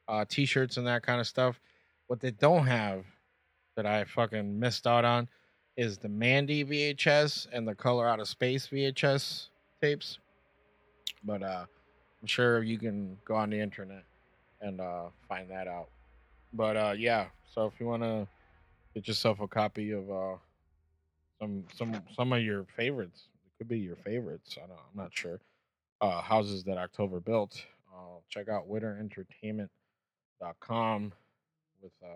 uh, 0.07 0.25
T-shirts 0.27 0.77
and 0.77 0.87
that 0.87 1.03
kind 1.03 1.19
of 1.19 1.27
stuff. 1.27 1.59
What 2.07 2.19
they 2.19 2.31
don't 2.31 2.65
have 2.65 3.05
that 3.75 3.85
I 3.85 4.05
fucking 4.05 4.59
missed 4.59 4.87
out 4.87 5.05
on 5.05 5.27
is 5.77 5.97
the 5.97 6.09
Mandy 6.09 6.63
VHS 6.63 7.47
and 7.51 7.67
the 7.67 7.75
Color 7.75 8.07
Out 8.07 8.19
of 8.19 8.27
Space 8.27 8.67
VHS 8.67 9.49
tapes. 9.81 10.19
But 11.23 11.43
uh 11.43 11.65
I'm 12.21 12.27
sure 12.27 12.63
you 12.63 12.77
can 12.77 13.17
go 13.25 13.35
on 13.35 13.49
the 13.49 13.59
internet 13.59 14.03
and 14.61 14.79
uh 14.79 15.05
find 15.27 15.49
that 15.51 15.67
out. 15.67 15.89
But 16.53 16.77
uh 16.77 16.93
yeah, 16.97 17.25
so 17.53 17.65
if 17.65 17.73
you 17.79 17.87
want 17.87 18.03
to 18.03 18.27
get 18.93 19.07
yourself 19.07 19.41
a 19.41 19.47
copy 19.47 19.91
of 19.91 20.09
uh 20.09 20.35
some 21.39 21.65
some 21.75 22.01
some 22.15 22.31
of 22.31 22.41
your 22.41 22.65
favorites, 22.77 23.23
it 23.45 23.57
could 23.57 23.67
be 23.67 23.79
your 23.79 23.97
favorites. 23.97 24.57
I 24.57 24.67
don't 24.67 24.77
I'm 24.77 25.03
not 25.03 25.11
sure. 25.11 25.41
Uh 26.01 26.21
houses 26.21 26.63
that 26.65 26.77
October 26.77 27.19
built. 27.19 27.63
Uh 27.93 28.19
check 28.29 28.47
out 28.49 28.67
witterentertainment.com 28.69 31.13
with 31.81 31.91
uh 32.03 32.07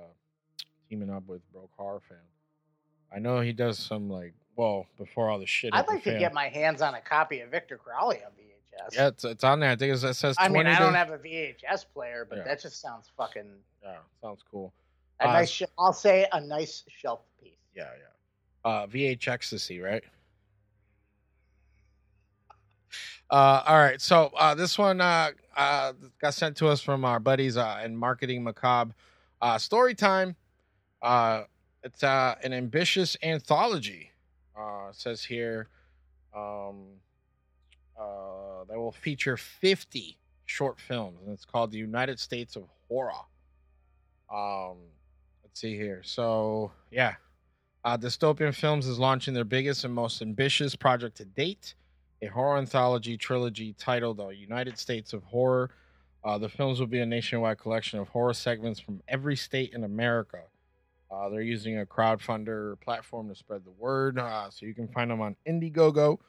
teaming 0.90 1.10
up 1.10 1.24
with 1.28 1.42
Broke 1.54 1.72
Horror 1.78 2.02
Fan. 2.08 2.18
I 3.14 3.20
know 3.20 3.40
he 3.42 3.54
does 3.54 3.78
some 3.80 4.10
like 4.10 4.34
well 4.56 4.86
before 4.98 5.30
all 5.30 5.40
the 5.40 5.46
shit. 5.46 5.74
i'd 5.74 5.88
like 5.88 6.04
to 6.04 6.12
fan. 6.12 6.20
get 6.20 6.34
my 6.34 6.50
hands 6.50 6.82
on 6.82 6.96
a 6.96 7.02
copy 7.02 7.40
of 7.42 7.50
victor 7.50 7.78
crowley 7.78 8.18
on 8.26 8.32
VHS. 8.32 8.96
Yeah, 8.96 9.08
it's, 9.08 9.24
it's 9.26 9.44
on 9.44 9.60
there. 9.60 9.70
I 9.72 9.76
think 9.76 9.94
it 9.96 10.16
says 10.16 10.36
I 10.38 10.48
mean, 10.50 10.68
I 10.68 10.78
don't 10.80 10.94
have 10.94 11.12
a 11.12 11.18
VHS 11.18 11.86
player, 11.94 12.26
but 12.30 12.38
Yeah. 12.40 12.44
that 12.46 12.62
just 12.62 12.82
sounds 12.82 13.10
fucking 13.18 13.50
Yeah, 13.84 13.98
sounds 14.22 14.42
cool. 14.50 14.74
a 15.22 15.28
Uh, 15.28 15.34
nice. 15.34 15.50
Sh- 15.50 15.64
I'll 15.78 15.94
say 15.94 16.28
a 16.32 16.40
nice 16.42 16.84
shelf 16.88 17.22
piece. 17.42 17.54
Yeah, 17.76 17.90
yeah. 17.98 18.70
Uh, 18.70 18.88
VH 18.88 19.28
ecstasy, 19.28 19.80
right? 19.80 20.04
Uh, 23.30 23.64
all 23.66 23.78
right. 23.78 24.02
So 24.02 24.32
uh, 24.38 24.56
this 24.56 24.78
one 24.78 25.02
uh, 25.02 25.32
uh, 25.56 25.94
got 26.22 26.34
sent 26.34 26.58
to 26.58 26.68
us 26.68 26.82
from 26.82 27.06
our 27.06 27.20
buddies 27.20 27.58
uh, 27.58 27.82
in 27.84 27.96
Marketing 27.96 28.44
Macabre. 28.44 28.94
Uh, 29.42 29.58
story 29.58 29.94
time. 29.94 30.36
Uh, 31.02 31.44
it's 31.84 32.04
uh, 32.04 32.36
an 32.44 32.54
ambitious 32.54 33.16
anthology. 33.24 34.12
Uh, 34.58 34.92
says 34.92 35.24
here 35.24 35.70
um, 36.36 36.88
uh, 38.00 38.66
that 38.68 38.78
will 38.78 38.92
feature 38.92 39.38
50 39.38 40.18
short 40.46 40.80
films, 40.80 41.20
and 41.24 41.34
it's 41.34 41.46
called 41.46 41.72
The 41.72 41.78
United 41.78 42.20
States 42.20 42.56
of 42.56 42.64
Horror. 42.88 43.14
Um, 44.34 44.78
let's 45.44 45.62
see 45.62 45.76
here. 45.76 46.02
So, 46.04 46.72
yeah, 46.92 47.16
uh, 47.86 47.98
Dystopian 47.98 48.54
Films 48.54 48.88
is 48.88 49.00
launching 49.00 49.34
their 49.34 49.46
biggest 49.46 49.86
and 49.86 49.94
most 49.94 50.22
ambitious 50.22 50.76
project 50.76 51.18
to 51.18 51.26
date, 51.26 51.76
a 52.22 52.28
horror 52.28 52.58
anthology 52.58 53.18
trilogy 53.18 53.74
titled 53.78 54.18
The 54.18 54.30
United 54.30 54.78
States 54.78 55.14
of 55.14 55.24
Horror. 55.24 55.72
Uh, 56.24 56.38
the 56.38 56.50
films 56.50 56.80
will 56.80 56.88
be 56.88 57.00
a 57.00 57.06
nationwide 57.06 57.60
collection 57.60 58.00
of 58.00 58.10
horror 58.10 58.34
segments 58.34 58.80
from 58.80 59.02
every 59.08 59.36
state 59.36 59.74
in 59.74 59.84
America. 59.84 60.42
Uh, 61.10 61.30
they're 61.30 61.42
using 61.42 61.80
a 61.80 61.86
crowdfunder 61.86 62.80
platform 62.82 63.30
to 63.30 63.36
spread 63.36 63.64
the 63.66 63.72
word, 63.72 64.20
uh, 64.20 64.50
so 64.50 64.66
you 64.66 64.74
can 64.74 64.88
find 64.90 65.10
them 65.10 65.22
on 65.22 65.36
Indiegogo 65.48 66.20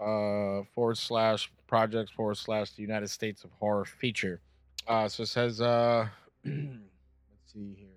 uh, 0.00 0.64
forward 0.74 0.98
slash 0.98 1.50
projects 1.66 2.10
forward 2.10 2.36
slash 2.36 2.72
the 2.72 2.82
United 2.82 3.08
States 3.08 3.44
of 3.44 3.50
Horror 3.60 3.84
feature. 3.84 4.40
Uh, 4.86 5.08
so 5.08 5.22
it 5.22 5.28
says, 5.28 5.60
uh, 5.60 6.08
let's 6.44 6.56
see 7.52 7.76
here. 7.76 7.88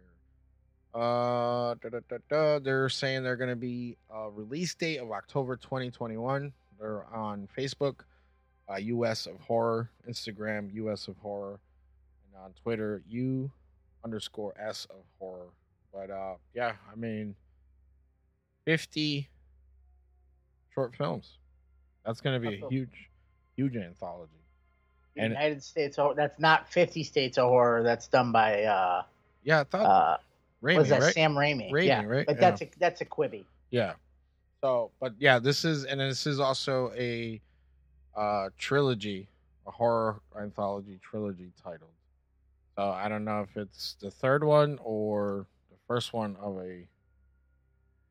Uh, 0.94 1.76
da, 1.76 1.90
da, 1.90 2.18
da. 2.30 2.60
They're 2.60 2.90
saying 2.90 3.24
they're 3.24 3.36
going 3.36 3.50
to 3.50 3.56
be 3.56 3.98
a 4.14 4.30
release 4.30 4.74
date 4.76 4.98
of 4.98 5.12
October 5.12 5.56
2021. 5.56 6.52
They're 6.80 7.06
on 7.14 7.48
Facebook, 7.58 7.96
uh, 8.72 8.78
US 8.78 9.26
of 9.26 9.40
Horror, 9.42 9.90
Instagram, 10.10 10.74
US 10.76 11.08
of 11.08 11.18
Horror, 11.18 11.60
and 12.26 12.44
on 12.44 12.54
Twitter, 12.64 13.02
U 13.10 13.52
underscore 14.04 14.54
S 14.60 14.88
of 14.90 15.04
Horror. 15.20 15.50
But 15.94 16.10
uh, 16.10 16.36
yeah, 16.54 16.74
I 16.92 16.96
mean, 16.96 17.36
50 18.66 19.28
short 20.74 20.96
films. 20.96 21.38
That's 22.06 22.22
going 22.22 22.42
to 22.42 22.50
be 22.50 22.62
a 22.64 22.70
huge, 22.70 23.10
huge 23.56 23.76
anthology. 23.76 24.32
And- 25.18 25.34
United 25.34 25.64
States. 25.64 25.98
That's 26.16 26.40
not 26.40 26.72
Fifty 26.72 27.04
States 27.04 27.38
of 27.38 27.50
Horror. 27.50 27.84
That's 27.84 28.08
done 28.08 28.32
by 28.32 28.64
uh, 28.64 29.04
Yeah, 29.44 29.62
I 29.62 29.64
thought 29.66 29.86
uh, 29.86 30.18
Raimi, 30.64 30.78
was 30.78 30.90
that 30.90 31.02
right? 31.02 31.14
Sam 31.14 31.34
Raimi? 31.34 31.72
Raimi, 31.72 31.86
yeah, 31.86 32.04
right? 32.06 32.26
But 32.26 32.36
Yeah. 32.36 32.40
that's 32.40 32.62
a 32.62 32.70
that's 32.78 33.02
a 33.02 33.06
Quibi. 33.06 33.44
Yeah. 33.70 33.94
So, 34.62 34.91
but 34.99 35.14
yeah, 35.20 35.39
this 35.39 35.64
is 35.64 35.86
and 35.86 35.99
this 35.99 36.28
is 36.28 36.39
also 36.39 36.91
a 36.95 37.41
uh 38.16 38.49
trilogy, 38.57 39.30
a 39.68 39.72
horror 39.72 40.22
anthology 40.39 40.99
trilogy 41.01 41.51
titled. 41.62 41.91
So 42.78 42.89
I 42.89 43.07
don't 43.10 43.24
know 43.26 43.41
if 43.41 43.55
it's 43.57 43.95
the 44.01 44.12
third 44.12 44.43
one 44.43 44.80
or 44.84 45.45
the 45.70 45.78
first 45.88 46.14
one 46.14 46.36
of 46.41 46.57
a 46.60 46.88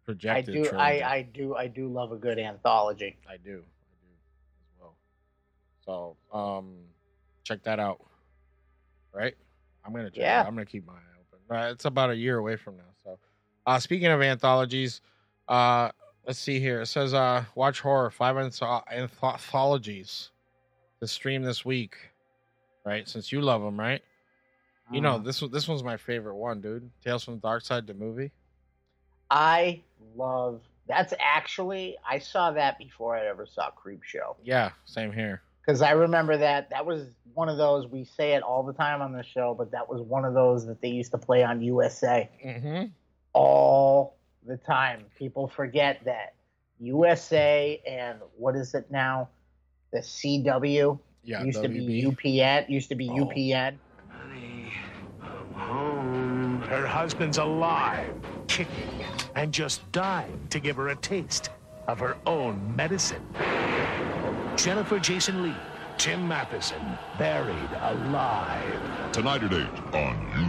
projected 0.05 0.55
do. 0.55 0.65
trilogy. 0.65 0.79
I 0.79 0.99
do, 0.99 1.05
I 1.05 1.23
do. 1.23 1.57
I 1.57 1.67
do 1.69 1.89
love 1.89 2.13
a 2.13 2.17
good 2.17 2.39
anthology. 2.39 3.17
I 3.29 3.37
do. 3.37 3.63
I 3.63 3.97
do 4.07 4.15
as 4.65 4.81
well. 4.81 4.97
So, 5.85 6.17
um 6.37 6.77
check 7.45 7.63
that 7.65 7.79
out. 7.79 8.01
Right? 9.13 9.35
I'm 9.85 9.93
gonna 9.93 10.11
check 10.11 10.21
Yeah. 10.21 10.43
it. 10.43 10.47
I'm 10.47 10.55
gonna 10.55 10.65
keep 10.67 10.87
my 10.87 10.95
eye 10.95 10.97
open. 11.21 11.57
Uh, 11.69 11.73
it's 11.73 11.85
about 11.85 12.11
a 12.11 12.17
year 12.17 12.39
away 12.39 12.57
from 12.57 12.77
now. 12.79 12.85
So 13.05 13.19
uh 13.67 13.79
speaking 13.79 14.09
of 14.09 14.23
anthologies, 14.23 15.03
uh 15.49 15.91
let's 16.29 16.39
see 16.39 16.61
here. 16.61 16.83
It 16.83 16.87
says 16.87 17.15
uh 17.15 17.45
watch 17.57 17.81
horror, 17.81 18.11
five 18.11 18.37
anth- 18.37 18.87
anthologies 18.93 20.31
to 21.01 21.09
stream 21.09 21.43
this 21.43 21.65
week. 21.65 21.97
Right? 22.85 23.09
Since 23.09 23.33
you 23.33 23.41
love 23.41 23.63
them, 23.63 23.79
right? 23.81 24.03
You 24.93 25.01
know, 25.01 25.19
Mhm. 25.19 25.25
this 25.25 25.41
this 25.41 25.67
one's 25.67 25.83
my 25.83 25.97
favorite 25.97 26.37
one, 26.37 26.61
dude. 26.61 26.91
Tales 27.03 27.25
from 27.25 27.35
the 27.35 27.41
Dark 27.41 27.65
Side, 27.65 27.87
the 27.87 27.95
movie. 27.95 28.31
I 29.31 29.83
love. 30.17 30.61
That's 30.87 31.13
actually 31.19 31.97
I 32.09 32.19
saw 32.19 32.51
that 32.53 32.79
before 32.79 33.17
I 33.17 33.27
ever 33.27 33.45
saw 33.47 33.71
Creep 33.71 34.03
Show 34.03 34.37
Yeah, 34.43 34.71
same 34.87 35.13
here. 35.13 35.43
because 35.61 35.83
I 35.83 35.91
remember 35.91 36.37
that 36.39 36.71
that 36.71 36.87
was 36.87 37.07
one 37.35 37.49
of 37.51 37.59
those 37.59 37.87
we 37.87 38.05
say 38.05 38.33
it 38.33 38.43
all 38.43 38.63
the 38.63 38.73
time 38.73 39.03
on 39.03 39.13
the 39.13 39.23
show, 39.23 39.55
but 39.55 39.71
that 39.73 39.89
was 39.89 40.01
one 40.03 40.25
of 40.25 40.33
those 40.35 40.67
that 40.67 40.81
they 40.81 40.89
used 40.89 41.11
to 41.13 41.19
play 41.19 41.43
on 41.45 41.61
USA 41.63 42.29
Mm-hmm. 42.45 42.87
all 43.35 44.17
the 44.49 44.57
time. 44.57 45.05
People 45.17 45.47
forget 45.47 46.01
that 46.05 46.35
USA 46.81 47.81
and 47.87 48.19
what 48.37 48.57
is 48.57 48.75
it 48.75 48.91
now? 48.91 49.29
The 49.93 49.99
CW 49.99 50.99
Yeah, 51.25 51.43
used 51.45 51.63
to 51.63 51.69
be 51.69 51.81
WB. 51.81 52.17
UPN. 52.17 52.69
Used 52.69 52.89
to 52.89 52.95
be 52.95 53.09
Oh. 53.11 53.25
UPN. 53.27 53.77
Honey, 54.11 54.73
home. 55.55 56.63
Her 56.63 56.87
husband's 56.87 57.39
alive, 57.39 58.15
kicking, 58.47 59.05
and 59.35 59.53
just 59.53 59.91
dying 59.93 60.41
to 60.51 60.59
give 60.61 60.77
her 60.77 60.89
a 60.89 60.97
taste 60.97 61.51
of 61.87 61.99
her 62.01 62.17
own 62.27 62.75
medicine. 62.77 63.23
Jennifer 64.57 64.99
Jason 64.99 65.43
Leigh, 65.43 65.55
Tim 65.99 66.27
Matheson, 66.29 66.81
buried 67.19 67.71
alive. 67.81 69.13
Tonight 69.13 69.43
at 69.43 69.53
8 69.53 69.95
on 69.95 70.48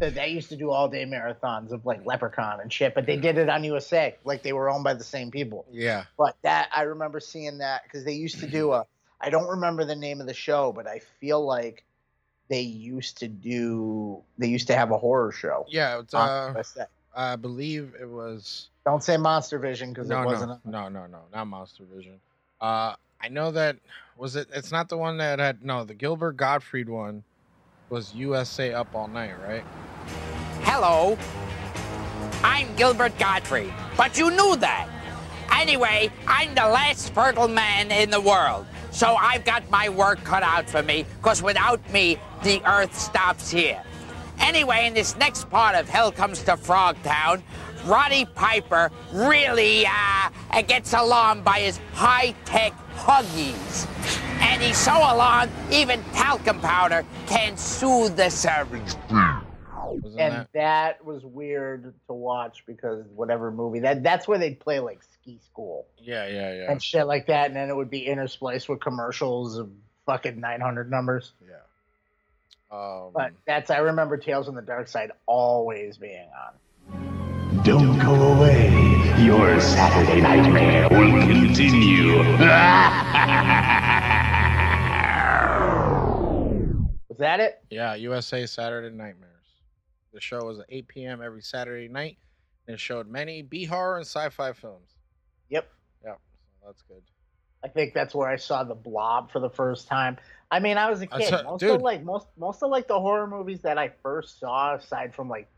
That 0.00 0.14
They 0.14 0.28
used 0.28 0.48
to 0.48 0.56
do 0.56 0.70
all 0.70 0.88
day 0.88 1.04
marathons 1.04 1.72
of 1.72 1.84
like 1.84 2.06
Leprechaun 2.06 2.60
and 2.60 2.72
shit, 2.72 2.94
but 2.94 3.04
they 3.04 3.18
did 3.18 3.36
it 3.36 3.50
on 3.50 3.64
USA, 3.64 4.16
like 4.24 4.42
they 4.42 4.54
were 4.54 4.70
owned 4.70 4.82
by 4.82 4.94
the 4.94 5.04
same 5.04 5.30
people. 5.30 5.66
Yeah. 5.70 6.04
But 6.16 6.36
that 6.40 6.70
I 6.74 6.82
remember 6.82 7.20
seeing 7.20 7.58
that 7.58 7.82
because 7.84 8.04
they 8.04 8.14
used 8.14 8.40
to 8.40 8.46
do 8.46 8.72
a. 8.72 8.86
I 9.20 9.28
don't 9.28 9.46
remember 9.46 9.84
the 9.84 9.94
name 9.94 10.22
of 10.22 10.26
the 10.26 10.32
show, 10.32 10.72
but 10.72 10.86
I 10.86 11.00
feel 11.20 11.44
like 11.44 11.84
they 12.48 12.62
used 12.62 13.18
to 13.18 13.28
do. 13.28 14.22
They 14.38 14.48
used 14.48 14.68
to 14.68 14.74
have 14.74 14.90
a 14.90 14.96
horror 14.96 15.32
show. 15.32 15.66
Yeah, 15.68 16.00
it's, 16.00 16.14
on 16.14 16.28
uh, 16.28 16.52
USA. 16.54 16.86
I 17.14 17.36
believe 17.36 17.94
it 18.00 18.08
was 18.08 18.68
Don't 18.86 19.04
say 19.04 19.18
Monster 19.18 19.58
Vision 19.58 19.92
because 19.92 20.08
no, 20.08 20.22
it 20.22 20.24
wasn't. 20.24 20.64
no, 20.64 20.88
no, 20.88 20.88
no, 20.88 21.06
no, 21.08 21.18
not 21.32 21.44
Monster 21.46 21.84
Vision. 21.94 22.20
Uh, 22.58 22.94
I 23.20 23.28
know 23.28 23.50
that 23.50 23.76
was 24.16 24.36
it. 24.36 24.48
It's 24.54 24.72
not 24.72 24.88
the 24.88 24.96
one 24.96 25.18
that 25.18 25.38
had 25.38 25.62
no. 25.62 25.84
The 25.84 25.94
Gilbert 25.94 26.38
Gottfried 26.38 26.88
one 26.88 27.22
was 27.90 28.14
USA 28.14 28.72
Up 28.72 28.94
All 28.94 29.08
Night, 29.08 29.34
right? 29.46 29.64
Hello. 30.62 31.18
I'm 32.42 32.74
Gilbert 32.76 33.18
Gottfried, 33.18 33.74
but 33.96 34.16
you 34.16 34.30
knew 34.30 34.56
that. 34.56 34.88
Anyway, 35.52 36.10
I'm 36.26 36.54
the 36.54 36.66
last 36.66 37.12
fertile 37.12 37.48
man 37.48 37.90
in 37.90 38.10
the 38.10 38.20
world. 38.20 38.64
So 38.92 39.16
I've 39.16 39.44
got 39.44 39.68
my 39.70 39.88
work 39.88 40.22
cut 40.24 40.42
out 40.42 40.70
for 40.70 40.82
me, 40.82 41.04
because 41.18 41.42
without 41.42 41.80
me, 41.92 42.18
the 42.44 42.62
earth 42.64 42.96
stops 42.96 43.50
here. 43.50 43.82
Anyway, 44.38 44.86
in 44.86 44.94
this 44.94 45.16
next 45.16 45.50
part 45.50 45.74
of 45.74 45.88
Hell 45.88 46.12
Comes 46.12 46.42
to 46.44 46.52
Frogtown, 46.52 47.42
Roddy 47.84 48.24
Piper 48.24 48.90
really 49.12 49.84
uh, 49.86 50.62
gets 50.62 50.92
alarmed 50.94 51.44
by 51.44 51.60
his 51.60 51.80
high-tech 51.94 52.72
huggies. 52.96 53.86
And 54.40 54.62
he's 54.62 54.78
so 54.78 54.92
alarmed, 54.92 55.52
even 55.70 56.02
talcum 56.14 56.60
powder 56.60 57.04
can 57.26 57.56
soothe 57.56 58.16
the 58.16 58.30
savage 58.30 58.94
Wasn't 59.10 60.20
and 60.20 60.32
that? 60.34 60.48
that 60.54 61.04
was 61.04 61.24
weird 61.24 61.92
to 62.06 62.12
watch 62.12 62.64
because 62.66 63.04
whatever 63.14 63.50
movie 63.50 63.80
that 63.80 64.02
that's 64.02 64.26
where 64.28 64.38
they'd 64.38 64.58
play 64.60 64.80
like 64.80 65.00
ski 65.02 65.38
school 65.44 65.86
Yeah, 65.98 66.26
yeah, 66.26 66.54
yeah, 66.54 66.70
and 66.72 66.82
shit 66.82 67.06
like 67.06 67.26
that, 67.26 67.46
and 67.48 67.56
then 67.56 67.68
it 67.70 67.76
would 67.76 67.90
be 67.90 68.06
interspliced 68.06 68.68
with 68.68 68.80
commercials 68.80 69.56
of 69.58 69.70
fucking 70.06 70.40
900 70.40 70.90
numbers. 70.90 71.32
yeah. 71.46 71.56
Um, 72.72 73.10
But 73.12 73.32
that's 73.46 73.70
I 73.70 73.78
remember 73.78 74.16
Tales 74.16 74.46
from 74.46 74.54
the 74.54 74.62
Dark 74.62 74.88
Side 74.88 75.10
always 75.26 75.96
being 75.96 76.28
on. 76.92 77.62
Don't 77.64 77.98
go 77.98 78.14
away. 78.14 78.89
Your 79.30 79.60
Saturday 79.60 80.20
nightmare 80.20 80.88
will 80.90 81.12
continue. 81.22 82.18
Was 87.08 87.18
that 87.18 87.38
it? 87.38 87.62
yeah, 87.70 87.94
USA 87.94 88.44
Saturday 88.46 88.92
Nightmares. 88.92 89.30
The 90.12 90.20
show 90.20 90.40
was 90.44 90.58
at 90.58 90.66
8 90.68 90.88
p.m. 90.88 91.22
every 91.22 91.42
Saturday 91.42 91.86
night, 91.86 92.18
and 92.66 92.74
it 92.74 92.80
showed 92.80 93.06
many 93.06 93.42
B 93.42 93.66
horror 93.66 93.98
and 93.98 94.04
sci-fi 94.04 94.52
films. 94.52 94.96
Yep. 95.48 95.70
Yeah, 96.04 96.14
so 96.14 96.66
that's 96.66 96.82
good. 96.82 97.02
I 97.62 97.68
think 97.68 97.94
that's 97.94 98.16
where 98.16 98.28
I 98.28 98.34
saw 98.34 98.64
the 98.64 98.74
Blob 98.74 99.30
for 99.30 99.38
the 99.38 99.50
first 99.50 99.86
time. 99.86 100.16
I 100.50 100.58
mean, 100.58 100.76
I 100.76 100.90
was 100.90 101.02
a 101.02 101.06
kid. 101.06 101.28
saw- 101.28 101.44
most 101.44 101.60
dude. 101.60 101.76
of 101.76 101.82
like 101.82 102.02
most 102.02 102.26
most 102.36 102.64
of 102.64 102.70
like 102.70 102.88
the 102.88 102.98
horror 102.98 103.28
movies 103.28 103.60
that 103.60 103.78
I 103.78 103.92
first 104.02 104.40
saw, 104.40 104.74
aside 104.74 105.14
from 105.14 105.28
like 105.28 105.48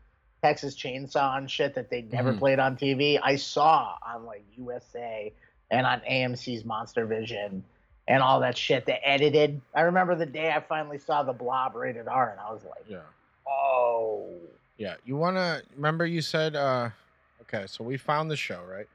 Texas 0.43 0.75
Chainsaw 0.75 1.37
and 1.37 1.49
shit 1.49 1.73
that 1.75 1.89
they 1.89 2.01
never 2.01 2.33
Mhm. 2.33 2.39
played 2.39 2.59
on 2.59 2.75
TV, 2.75 3.17
I 3.17 3.37
saw 3.37 3.97
on 4.05 4.25
like 4.25 4.43
USA 4.57 5.31
and 5.71 5.87
on 5.87 6.01
AMC's 6.01 6.65
Monster 6.65 7.05
Vision 7.05 7.63
and 8.09 8.21
all 8.21 8.41
that 8.41 8.57
shit. 8.57 8.85
The 8.85 9.07
edited. 9.07 9.61
I 9.73 9.81
remember 9.81 10.15
the 10.15 10.25
day 10.25 10.51
I 10.51 10.59
finally 10.59 10.97
saw 10.97 11.23
the 11.23 11.31
Blob 11.31 11.75
rated 11.75 12.09
R, 12.09 12.29
and 12.31 12.39
I 12.41 12.51
was 12.51 12.65
like, 12.65 12.83
Yeah. 12.85 12.99
oh. 13.47 14.37
Yeah. 14.77 14.95
You 15.05 15.15
wanna 15.15 15.61
remember 15.75 16.05
you 16.05 16.21
said 16.21 16.57
uh 16.57 16.89
okay, 17.43 17.65
so 17.67 17.83
we 17.85 17.95
found 17.95 18.29
the 18.29 18.35
show, 18.35 18.61
right? 18.65 18.87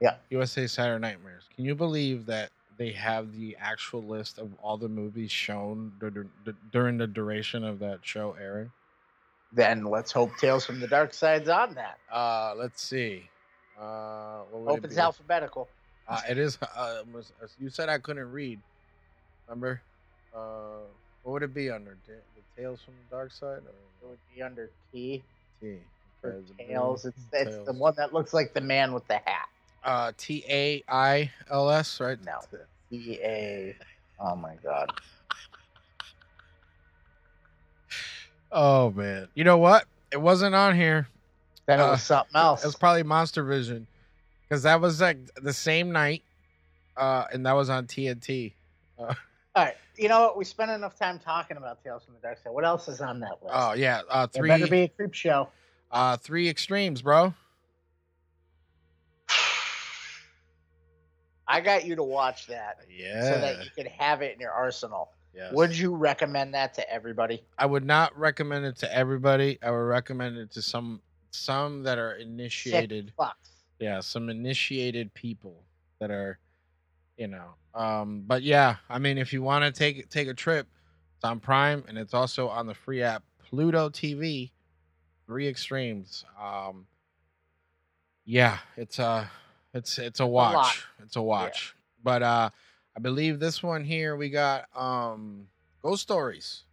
Yeah. 0.00 0.16
USA 0.30 0.66
Saturday 0.66 1.00
Nightmares. 1.00 1.48
Can 1.54 1.64
you 1.64 1.76
believe 1.76 2.26
that 2.26 2.50
they 2.76 2.90
have 2.92 3.32
the 3.36 3.56
actual 3.60 4.02
list 4.02 4.38
of 4.38 4.52
all 4.60 4.76
the 4.76 4.88
movies 4.88 5.30
shown 5.30 5.92
dur- 6.00 6.10
dur- 6.44 6.56
during 6.72 6.96
the 6.98 7.06
duration 7.06 7.62
of 7.62 7.78
that 7.80 8.00
show 8.04 8.32
airing? 8.32 8.72
Then 9.52 9.84
let's 9.84 10.12
hope 10.12 10.36
Tales 10.38 10.64
from 10.66 10.80
the 10.80 10.88
Dark 10.88 11.14
Side's 11.14 11.48
on 11.48 11.74
that. 11.74 11.98
Uh 12.12 12.54
let's 12.56 12.82
see. 12.82 13.28
Uh 13.80 14.40
what 14.50 14.70
Hope 14.72 14.78
it 14.78 14.84
it's 14.84 14.96
be? 14.96 15.00
alphabetical. 15.00 15.68
Uh, 16.06 16.22
it 16.28 16.38
is. 16.38 16.56
Uh, 16.74 17.02
was- 17.12 17.32
uh, 17.42 17.46
you 17.58 17.68
said 17.68 17.88
I 17.90 17.98
couldn't 17.98 18.30
read. 18.32 18.58
Remember? 19.46 19.82
Uh, 20.34 20.86
what 21.22 21.32
would 21.32 21.42
it 21.42 21.52
be 21.52 21.70
under? 21.70 21.98
Ta- 22.06 22.12
The 22.34 22.62
Tales 22.62 22.80
from 22.82 22.94
the 22.94 23.14
Dark 23.14 23.30
Side 23.30 23.58
Or? 23.66 23.74
It 24.02 24.08
would 24.08 24.18
be 24.34 24.40
under 24.42 24.70
T 24.92 25.22
T? 25.60 25.78
for 26.22 26.32
Okay, 26.32 26.66
Tails. 26.66 27.02
blue 27.02 27.10
It's 27.10 27.26
it's 27.32 27.66
the 27.66 27.72
one 27.74 27.94
that 27.98 28.14
looks 28.14 28.32
like 28.32 28.54
the 28.54 28.60
man 28.62 28.92
with 28.94 29.06
the 29.06 29.20
hat. 29.24 29.48
Uh, 29.84 30.12
T 30.16 30.44
A 30.48 30.82
I 30.88 31.30
L 31.50 31.70
S, 31.70 32.00
right? 32.00 32.18
No. 32.24 32.40
T 32.90 33.18
A. 33.22 33.76
Oh 34.18 34.34
my 34.34 34.56
god. 34.64 34.90
Oh 38.52 38.90
man. 38.92 39.28
You 39.34 39.44
know 39.44 39.58
what? 39.58 39.84
It 40.10 40.20
wasn't 40.20 40.54
on 40.54 40.74
here. 40.74 41.08
Then 41.66 41.80
it 41.80 41.82
Uh, 41.82 41.90
was 41.92 42.02
something 42.02 42.34
else. 42.34 42.62
It 42.64 42.66
was 42.66 42.76
probably 42.76 43.02
Monster 43.02 43.44
Vision, 43.44 43.86
because 44.42 44.62
that 44.62 44.80
was 44.80 45.00
like 45.02 45.18
the 45.36 45.52
same 45.52 45.92
night, 45.92 46.22
uh, 46.96 47.26
and 47.32 47.44
that 47.44 47.52
was 47.52 47.68
on 47.68 47.86
TNT. 47.86 48.54
Uh, 48.98 49.02
All 49.54 49.64
right. 49.64 49.76
You 49.96 50.08
know 50.08 50.20
what? 50.20 50.38
We 50.38 50.44
spent 50.44 50.70
enough 50.70 50.96
time 50.98 51.18
talking 51.18 51.56
about 51.58 51.82
Tales 51.84 52.04
from 52.04 52.14
the 52.14 52.20
Dark 52.20 52.38
Side. 52.42 52.52
What 52.54 52.64
else 52.64 52.88
is 52.88 53.00
on 53.02 53.20
that 53.20 53.42
list? 53.42 53.52
oh 53.54 53.74
yeah, 53.74 54.00
uh, 54.08 54.26
There 54.32 54.46
better 54.46 54.66
be 54.66 54.82
a 54.84 54.88
creep 54.88 55.12
show. 55.12 55.48
uh, 55.90 56.16
three 56.16 56.48
extremes, 56.48 57.02
bro. 57.02 57.34
I 61.46 61.60
got 61.60 61.84
you 61.84 61.96
to 61.96 62.02
watch 62.02 62.46
that 62.46 62.78
Yeah. 62.90 63.22
so 63.22 63.40
that 63.40 63.64
you 63.64 63.70
could 63.74 63.86
have 63.88 64.22
it 64.22 64.34
in 64.34 64.40
your 64.40 64.52
arsenal. 64.52 65.10
Yes. 65.34 65.52
Would 65.52 65.76
you 65.76 65.94
recommend 65.94 66.54
that 66.54 66.74
to 66.74 66.90
everybody? 66.90 67.44
I 67.58 67.66
would 67.66 67.84
not 67.84 68.16
recommend 68.18 68.64
it 68.64 68.76
to 68.78 68.94
everybody. 68.94 69.58
I 69.62 69.70
would 69.70 69.76
recommend 69.76 70.38
it 70.38 70.50
to 70.52 70.62
some 70.62 71.00
some 71.30 71.82
that 71.84 71.98
are 71.98 72.14
initiated. 72.14 73.12
Yeah, 73.78 74.00
some 74.00 74.28
initiated 74.28 75.14
people 75.14 75.62
that 76.00 76.10
are, 76.10 76.38
you 77.16 77.28
know. 77.28 77.54
Um, 77.74 78.24
but 78.26 78.42
yeah, 78.42 78.76
I 78.88 78.98
mean, 78.98 79.18
if 79.18 79.32
you 79.32 79.42
want 79.42 79.64
to 79.64 79.70
take 79.70 80.08
take 80.10 80.28
a 80.28 80.34
trip, 80.34 80.66
it's 81.16 81.24
on 81.24 81.40
Prime 81.40 81.84
and 81.88 81.96
it's 81.98 82.14
also 82.14 82.48
on 82.48 82.66
the 82.66 82.74
free 82.74 83.02
app 83.02 83.22
Pluto 83.38 83.88
TV. 83.88 84.50
Three 85.26 85.46
Extremes. 85.46 86.24
Um, 86.42 86.86
yeah, 88.24 88.58
it's 88.76 88.98
a 88.98 89.30
it's 89.74 89.98
it's 89.98 90.20
a 90.20 90.26
watch. 90.26 90.86
It's 91.02 91.16
a 91.16 91.22
watch. 91.22 91.74
But 92.02 92.22
uh, 92.22 92.50
I 92.98 93.00
believe 93.00 93.38
this 93.38 93.62
one 93.62 93.84
here 93.84 94.16
we 94.16 94.28
got 94.28 94.64
um 94.76 95.46
Ghost 95.82 96.02
Stories. 96.02 96.64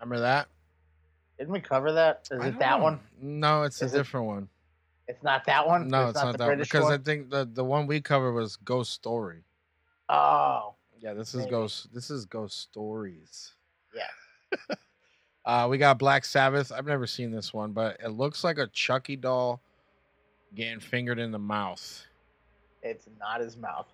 Remember 0.00 0.20
that? 0.20 0.48
Didn't 1.38 1.52
we 1.52 1.60
cover 1.60 1.92
that? 1.92 2.26
Is 2.30 2.42
it 2.42 2.58
that 2.58 2.78
know. 2.78 2.84
one? 2.84 3.00
No, 3.20 3.64
it's 3.64 3.82
Is 3.82 3.92
a 3.92 3.96
it- 3.96 3.98
different 3.98 4.26
one. 4.26 4.48
It's 5.08 5.22
not 5.22 5.44
that 5.44 5.66
one. 5.66 5.88
No, 5.88 6.06
it's, 6.08 6.14
not, 6.14 6.32
the 6.32 6.38
that 6.38 6.44
one 6.44 6.48
British 6.56 6.70
because 6.70 6.88
I 6.90 6.96
think 6.96 7.28
the 7.28 7.50
the 7.52 7.62
one 7.64 7.86
we 7.86 8.00
covered 8.00 8.32
was 8.32 8.56
Ghost 8.56 8.94
Story. 8.94 9.44
Oh, 10.08 10.72
Yeah, 11.00 11.12
this 11.12 11.34
is 11.34 11.40
Maybe. 11.40 11.50
Ghost. 11.50 11.92
This 11.92 12.10
is 12.10 12.24
Ghost 12.24 12.58
Stories. 12.60 13.52
yeah. 13.94 14.74
Uh, 15.42 15.66
we 15.70 15.78
got 15.78 15.98
Black 15.98 16.22
Sabbath. 16.24 16.70
I've 16.70 16.86
never 16.86 17.06
seen 17.06 17.30
this 17.30 17.52
one, 17.52 17.72
but 17.72 17.96
it 18.04 18.10
looks 18.10 18.44
like 18.44 18.58
a 18.58 18.66
Chucky 18.68 19.16
doll 19.16 19.62
getting 20.54 20.80
fingered 20.80 21.18
in 21.18 21.30
the 21.32 21.38
mouth. 21.38 22.04
It's 22.82 23.08
not 23.18 23.40
his 23.40 23.56
mouth. 23.56 23.86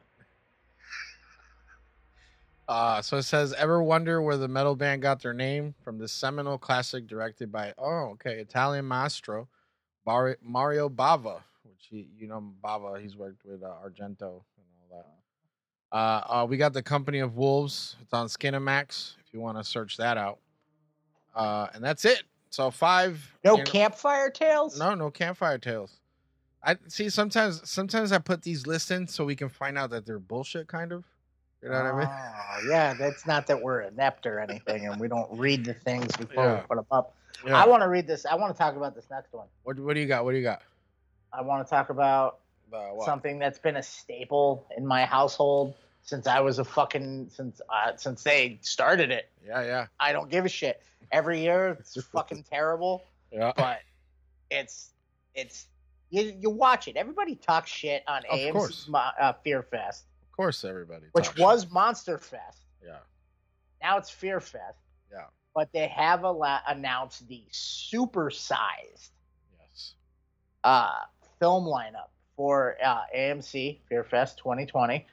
Uh, 2.69 3.01
so 3.01 3.17
it 3.19 3.23
says, 3.23 3.53
"Ever 3.53 3.83
wonder 3.83 4.21
where 4.21 4.37
the 4.37 4.49
metal 4.49 4.75
band 4.75 5.03
got 5.03 5.23
their 5.23 5.33
name 5.33 5.75
from?" 5.85 5.99
The 5.99 6.09
seminal 6.09 6.59
classic 6.59 7.07
directed 7.07 7.53
by 7.53 7.73
oh, 7.79 8.11
okay, 8.14 8.41
Italian 8.41 8.85
maestro 8.85 9.49
Bar- 10.05 10.39
Mario 10.43 10.89
Bava, 10.89 11.43
which 11.64 11.87
he, 11.91 12.09
you 12.19 12.27
know 12.27 12.43
Bava. 12.64 13.01
He's 13.01 13.17
worked 13.17 13.45
with 13.45 13.62
uh, 13.62 13.73
Argento 13.85 14.43
and 14.57 14.67
all 14.81 14.89
that. 14.91 15.07
Uh, 15.93 16.43
uh, 16.43 16.47
we 16.47 16.57
got 16.57 16.73
the 16.73 16.83
Company 16.83 17.21
of 17.21 17.37
Wolves. 17.37 17.97
It's 18.03 18.12
on 18.12 18.27
Skinamax 18.27 19.14
if 19.25 19.33
you 19.33 19.41
want 19.41 19.59
to 19.59 19.64
search 19.64 19.97
that 19.99 20.17
out. 20.17 20.39
Uh, 21.35 21.69
and 21.75 21.85
that's 21.85 22.05
it. 22.05 22.23
So 22.51 22.71
five. 22.71 23.37
No 23.45 23.57
know- 23.57 23.64
campfire 23.64 24.31
tales. 24.31 24.79
no, 24.79 24.95
no 24.95 25.11
campfire 25.11 25.59
tales. 25.59 26.01
I 26.62 26.77
see. 26.89 27.11
Sometimes, 27.11 27.69
sometimes 27.69 28.11
I 28.11 28.19
put 28.19 28.43
these 28.43 28.67
lists 28.67 28.91
in 28.91 29.07
so 29.07 29.25
we 29.25 29.37
can 29.37 29.49
find 29.49 29.79
out 29.79 29.91
that 29.91 30.05
they're 30.05 30.19
bullshit. 30.19 30.67
Kind 30.67 30.91
of. 30.91 31.05
You 31.63 31.71
know 31.71 31.83
what 31.83 31.95
I 31.95 31.99
mean? 31.99 32.09
Oh, 32.11 32.69
yeah, 32.71 32.95
that's 32.95 33.27
not 33.27 33.47
that 33.49 33.61
we're 33.61 33.81
inept 33.81 34.27
or 34.27 34.39
anything, 34.39 34.87
and 34.87 35.01
we 35.01 35.09
don't 35.09 35.29
read 35.39 35.65
the 35.65 35.75
things 35.75 36.15
before 36.17 36.45
Yeah. 36.45 36.55
we 36.61 36.67
put 36.67 36.77
them 36.77 36.87
up. 36.91 37.15
Yeah. 37.47 37.63
I 37.63 37.67
want 37.67 37.83
to 37.83 37.89
read 37.89 38.07
this. 38.07 38.25
I 38.27 38.35
want 38.35 38.55
to 38.55 38.59
talk 38.59 38.77
about 38.77 38.95
this 38.95 39.09
next 39.11 39.33
one. 39.33 39.47
What 39.65 39.79
What 39.79 39.95
do 39.95 40.01
you 40.01 40.07
got? 40.07 40.25
What 40.25 40.33
do 40.33 40.37
you 40.39 40.43
got? 40.43 40.63
I 41.33 41.43
want 41.43 41.67
to 41.67 41.71
talk 41.71 41.91
about 41.91 42.39
Uh, 42.73 43.05
something 43.05 43.39
that's 43.39 43.59
been 43.59 43.77
a 43.77 43.83
staple 43.83 44.67
in 44.77 44.87
my 44.87 45.05
household 45.07 45.75
since 46.03 46.27
I 46.27 46.41
was 46.41 46.59
a 46.59 46.65
fucking 46.65 47.31
since 47.31 47.61
uh, 47.69 47.97
since 47.97 48.23
they 48.23 48.59
started 48.63 49.11
it. 49.11 49.29
Yeah, 49.47 49.63
yeah, 49.63 49.87
I 50.01 50.13
don't 50.13 50.29
give 50.31 50.45
a 50.45 50.49
shit. 50.49 50.83
Every 51.13 51.41
year 51.41 51.77
it's 51.81 52.01
fucking 52.13 52.45
terrible, 52.45 53.05
yeah. 53.31 53.53
but 53.57 53.81
it's 54.51 54.91
it's 55.35 55.67
you, 56.11 56.35
you 56.41 56.51
watch 56.51 56.89
it. 56.89 56.97
Everybody 56.97 57.35
talks 57.37 57.71
shit 57.71 58.03
on 58.07 58.25
Of 58.31 58.39
AMC 58.39 58.89
uh, 58.95 59.33
Fear 59.45 59.63
Fest, 59.63 60.05
course, 60.37 60.64
everybody. 60.64 61.07
which 61.12 61.37
was 61.37 61.70
Monster 61.70 62.18
Fest. 62.18 62.62
yeah, 62.84 62.99
Now 63.82 63.99
it's 63.99 64.11
Fear 64.11 64.41
Fest. 64.41 64.78
Yeah. 65.11 65.24
But 65.55 65.72
they 65.72 65.89
have 65.89 66.24
a 66.24 66.30
la- 66.30 66.61
announced 66.68 67.26
the 67.28 67.45
super-sized 67.51 69.12
yes, 69.59 69.95
uh, 70.64 70.93
film 71.41 71.64
lineup 71.64 72.09
for 72.37 72.76
uh, 72.84 73.03
AMC 73.16 73.78
Fear 73.89 74.05
Fest 74.05 74.39
2020, 74.39 75.07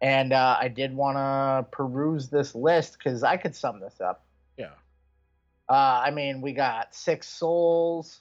and 0.00 0.32
uh, 0.32 0.56
I 0.58 0.68
did 0.68 0.94
want 0.96 1.16
to 1.18 1.66
peruse 1.76 2.28
this 2.28 2.54
list 2.54 2.96
because 2.98 3.22
I 3.22 3.36
could 3.36 3.54
sum 3.54 3.80
this 3.80 4.00
up. 4.00 4.24
yeah. 4.56 4.70
Uh, 5.68 6.02
I 6.04 6.10
mean, 6.10 6.40
we 6.40 6.52
got 6.52 6.94
Six 6.94 7.28
Souls, 7.28 8.20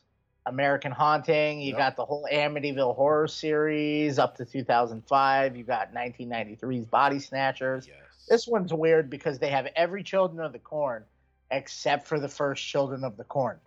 American 0.50 0.91
Haunting. 0.91 1.62
You 1.62 1.70
Yep. 1.72 1.78
got 1.78 1.95
the 1.95 2.06
whole 2.06 2.28
Amityville 2.32 2.95
horror 2.95 3.28
series 3.28 4.20
up 4.20 4.36
to 4.38 4.45
2005. 4.45 5.56
You 5.56 5.64
got 5.64 5.93
1993's 5.93 6.86
Body 6.86 7.20
Snatchers. 7.20 7.88
Yes. 7.88 7.95
This 8.28 8.47
one's 8.47 8.74
weird 8.74 9.10
because 9.10 9.39
they 9.39 9.50
have 9.50 9.68
every 9.76 10.04
Children 10.04 10.45
of 10.45 10.52
the 10.52 10.60
Corn 10.60 11.04
except 11.52 12.08
for 12.08 12.20
the 12.20 12.28
first 12.30 12.64
Children 12.66 13.04
of 13.04 13.18
the 13.18 13.24
Corn. 13.24 13.60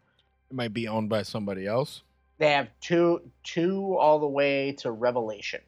it 0.50 0.54
might 0.54 0.72
be 0.72 0.86
owned 0.88 1.08
by 1.08 1.22
somebody 1.22 1.66
else. 1.66 2.02
They 2.38 2.52
have 2.52 2.68
two, 2.80 3.22
two 3.44 3.96
all 3.96 4.18
the 4.18 4.26
way 4.28 4.72
to 4.78 4.90
Revelation. 4.90 5.60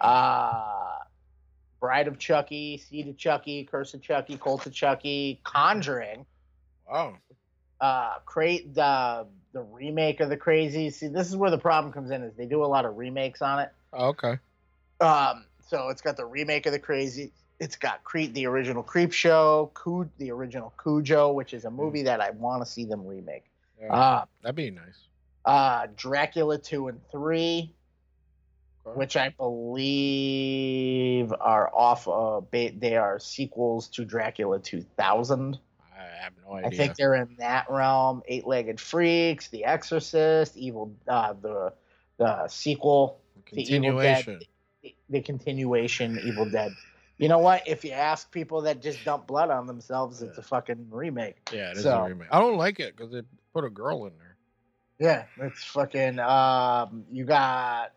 Uh, 0.00 0.98
Bride 1.78 2.08
of 2.08 2.18
Chucky, 2.18 2.76
Seed 2.78 3.08
of 3.08 3.16
Chucky, 3.16 3.64
Curse 3.64 3.94
of 3.94 4.02
Chucky, 4.02 4.36
Cult 4.36 4.66
of 4.66 4.72
Chucky, 4.72 5.40
Conjuring. 5.44 6.26
wow. 6.90 7.16
uh 7.80 8.18
create 8.26 8.74
the 8.74 9.26
the 9.52 9.62
remake 9.62 10.20
of 10.20 10.28
the 10.28 10.36
crazy 10.36 10.90
see 10.90 11.08
this 11.08 11.28
is 11.28 11.36
where 11.36 11.50
the 11.50 11.58
problem 11.58 11.92
comes 11.92 12.10
in 12.10 12.22
is 12.22 12.34
they 12.36 12.46
do 12.46 12.64
a 12.64 12.66
lot 12.66 12.84
of 12.84 12.96
remakes 12.96 13.42
on 13.42 13.58
it 13.60 13.72
Oh, 13.92 14.08
okay. 14.08 14.38
um 15.00 15.46
so 15.68 15.88
it's 15.88 16.02
got 16.02 16.16
the 16.16 16.24
remake 16.26 16.66
of 16.66 16.72
the 16.72 16.78
crazy 16.78 17.32
it's 17.58 17.76
got 17.76 18.02
creep 18.04 18.32
the 18.34 18.46
original 18.46 18.82
creep 18.82 19.12
show 19.12 19.70
Cu- 19.74 20.08
the 20.18 20.30
original 20.30 20.72
cujo 20.82 21.32
which 21.32 21.52
is 21.54 21.64
a 21.64 21.70
movie 21.70 22.02
that 22.04 22.20
i 22.20 22.30
want 22.30 22.64
to 22.64 22.70
see 22.70 22.84
them 22.84 23.06
remake 23.06 23.44
Yeah, 23.80 23.92
uh 23.94 24.24
that'd 24.42 24.54
be 24.56 24.70
nice. 24.70 25.08
uh 25.44 25.86
dracula 25.96 26.58
2 26.58 26.88
and 26.88 27.00
3 27.10 27.74
Okay. 28.86 28.96
which 28.98 29.16
i 29.16 29.28
believe 30.10 31.32
are 31.38 31.70
off 31.74 32.08
Of, 32.08 32.48
they 32.50 32.96
are 32.96 33.18
sequels 33.18 33.88
to 33.88 34.04
dracula 34.06 34.58
2000 34.58 35.58
I 36.00 36.22
have 36.24 36.32
no 36.46 36.54
idea. 36.54 36.68
I 36.68 36.70
think 36.76 36.96
they're 36.96 37.14
in 37.14 37.36
that 37.38 37.66
realm. 37.70 38.22
Eight 38.26 38.46
Legged 38.46 38.80
Freaks, 38.80 39.48
The 39.48 39.64
Exorcist, 39.64 40.56
Evil, 40.56 40.94
uh, 41.06 41.34
the 41.40 41.72
the 42.16 42.48
sequel, 42.48 43.20
the 43.52 43.62
Evil 43.62 43.98
Dead, 43.98 44.24
continuation. 44.24 44.40
the, 44.82 44.94
the 45.10 45.20
continuation, 45.22 46.18
Evil 46.24 46.48
Dead. 46.50 46.72
You 47.18 47.28
know 47.28 47.38
what? 47.38 47.68
If 47.68 47.84
you 47.84 47.92
ask 47.92 48.30
people 48.30 48.62
that 48.62 48.80
just 48.80 49.04
dump 49.04 49.26
blood 49.26 49.50
on 49.50 49.66
themselves, 49.66 50.22
it's 50.22 50.38
a 50.38 50.42
fucking 50.42 50.86
remake. 50.90 51.36
Yeah, 51.52 51.70
it 51.70 51.76
is 51.76 51.82
So- 51.82 51.98
a 52.02 52.08
remake. 52.08 52.28
I 52.30 52.40
don't 52.40 52.56
like 52.56 52.80
it 52.80 52.96
because 52.96 53.12
they 53.12 53.22
put 53.52 53.64
a 53.64 53.70
girl 53.70 54.06
in 54.06 54.12
there. 54.18 54.36
Yeah, 54.98 55.24
it's 55.46 55.64
fucking. 55.64 56.18
Um, 56.18 57.04
you 57.10 57.24
got 57.24 57.92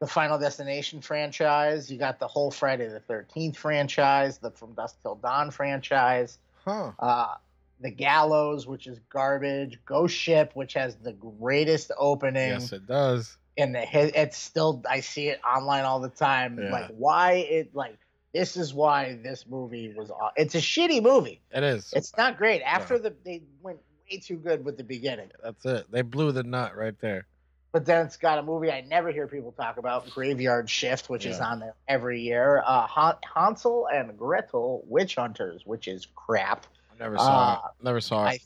the 0.00 0.06
Final 0.06 0.38
Destination 0.38 1.00
franchise. 1.02 1.90
You 1.90 1.98
got 1.98 2.18
the 2.18 2.26
whole 2.28 2.50
Friday 2.50 2.88
the 2.88 3.00
Thirteenth 3.00 3.56
franchise, 3.58 4.38
the 4.38 4.50
From 4.50 4.72
Dusk 4.72 4.96
Till 5.02 5.16
Dawn 5.16 5.50
franchise, 5.50 6.38
Huh. 6.64 6.92
uh, 6.98 7.34
the 7.80 7.90
Gallows, 7.90 8.66
which 8.66 8.86
is 8.86 8.98
garbage, 9.10 9.78
Ghost 9.84 10.14
Ship, 10.16 10.50
which 10.54 10.74
has 10.74 10.96
the 10.96 11.12
greatest 11.12 11.90
opening 11.98 12.50
Yes, 12.50 12.72
it 12.72 12.86
does. 12.86 13.36
And 13.56 13.74
the 13.74 13.80
hit. 13.80 14.16
It's 14.16 14.36
still 14.38 14.82
I 14.88 15.00
see 15.00 15.28
it 15.28 15.40
online 15.44 15.84
all 15.84 16.00
the 16.00 16.08
time. 16.08 16.58
Yeah. 16.60 16.72
Like 16.72 16.90
why 16.96 17.32
it 17.34 17.74
like 17.74 17.98
this 18.32 18.56
is 18.56 18.74
why 18.74 19.18
this 19.22 19.46
movie 19.46 19.92
was. 19.96 20.10
aw- 20.10 20.32
It's 20.36 20.54
a 20.56 20.58
shitty 20.58 21.02
movie. 21.02 21.40
It 21.52 21.62
is. 21.62 21.92
It's 21.94 22.16
not 22.16 22.36
great. 22.36 22.62
After 22.62 22.98
the 22.98 23.14
they 23.24 23.42
went 23.62 23.78
way 24.10 24.18
too 24.18 24.36
good 24.38 24.64
with 24.64 24.76
the 24.76 24.82
beginning. 24.84 25.30
That's 25.42 25.64
it. 25.66 25.86
They 25.90 26.02
blew 26.02 26.32
the 26.32 26.42
nut 26.42 26.76
right 26.76 26.98
there. 27.00 27.26
But 27.74 27.84
then 27.86 28.06
it's 28.06 28.16
got 28.16 28.38
a 28.38 28.42
movie 28.44 28.70
I 28.70 28.82
never 28.82 29.10
hear 29.10 29.26
people 29.26 29.50
talk 29.50 29.78
about, 29.78 30.08
Graveyard 30.10 30.70
Shift, 30.70 31.10
which 31.10 31.26
is 31.26 31.40
on 31.40 31.58
there 31.58 31.74
every 31.88 32.20
year. 32.20 32.62
Uh, 32.64 32.86
Han- 32.86 33.16
Hansel 33.34 33.88
and 33.92 34.16
Gretel 34.16 34.84
Witch 34.86 35.16
Hunters, 35.16 35.66
which 35.66 35.88
is 35.88 36.06
crap. 36.14 36.66
I 36.92 37.02
never 37.02 37.18
saw 37.18 37.54
Uh, 37.64 37.66
it. 37.66 37.84
Never 37.84 38.00
saw 38.00 38.26
it. 38.26 38.28
I 38.28 38.38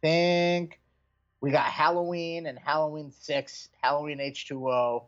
think 0.00 0.80
we 1.42 1.50
got 1.50 1.66
Halloween 1.66 2.46
and 2.46 2.58
Halloween 2.58 3.10
6, 3.10 3.68
Halloween 3.82 4.16
H2O, 4.18 5.04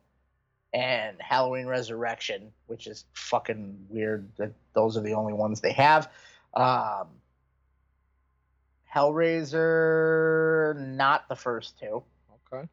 and 0.74 1.16
Halloween 1.22 1.64
Resurrection, 1.64 2.52
which 2.66 2.86
is 2.86 3.06
fucking 3.14 3.86
weird 3.88 4.28
that 4.36 4.52
those 4.74 4.98
are 4.98 5.02
the 5.02 5.14
only 5.14 5.32
ones 5.32 5.62
they 5.62 5.72
have. 5.72 6.12
Um, 6.52 7.08
Hellraiser, 8.94 10.76
not 10.78 11.26
the 11.30 11.36
first 11.36 11.78
two. 11.78 12.02
Okay. 12.52 12.68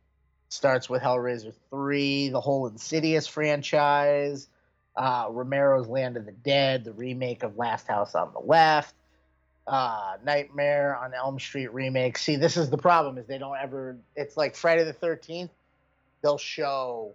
Starts 0.50 0.90
with 0.90 1.02
Hellraiser 1.02 1.54
3, 1.70 2.30
the 2.30 2.42
whole 2.42 2.68
Insidious 2.68 3.28
franchise, 3.28 4.48
uh, 4.96 5.28
Romero's 5.30 5.88
Land 5.88 6.18
of 6.18 6.26
the 6.26 6.32
Dead, 6.32 6.84
the 6.84 6.94
remake 6.94 7.44
of 7.44 7.58
Last 7.58 7.88
House 7.88 8.16
on 8.16 8.34
the 8.34 8.40
Left, 8.40 8.94
uh, 9.68 10.18
Nightmare 10.26 10.98
on 10.98 11.14
Elm 11.14 11.40
Street 11.40 11.72
remake. 11.74 12.18
See, 12.18 12.36
this 12.36 12.58
is 12.58 12.70
the 12.70 12.78
problem 12.78 13.18
is 13.18 13.28
they 13.28 13.38
don't 13.38 13.58
ever 13.58 13.98
it's 14.16 14.36
like 14.36 14.56
Friday 14.56 14.84
the 14.84 14.94
13th, 14.94 15.50
they'll 16.22 16.38
show 16.38 17.14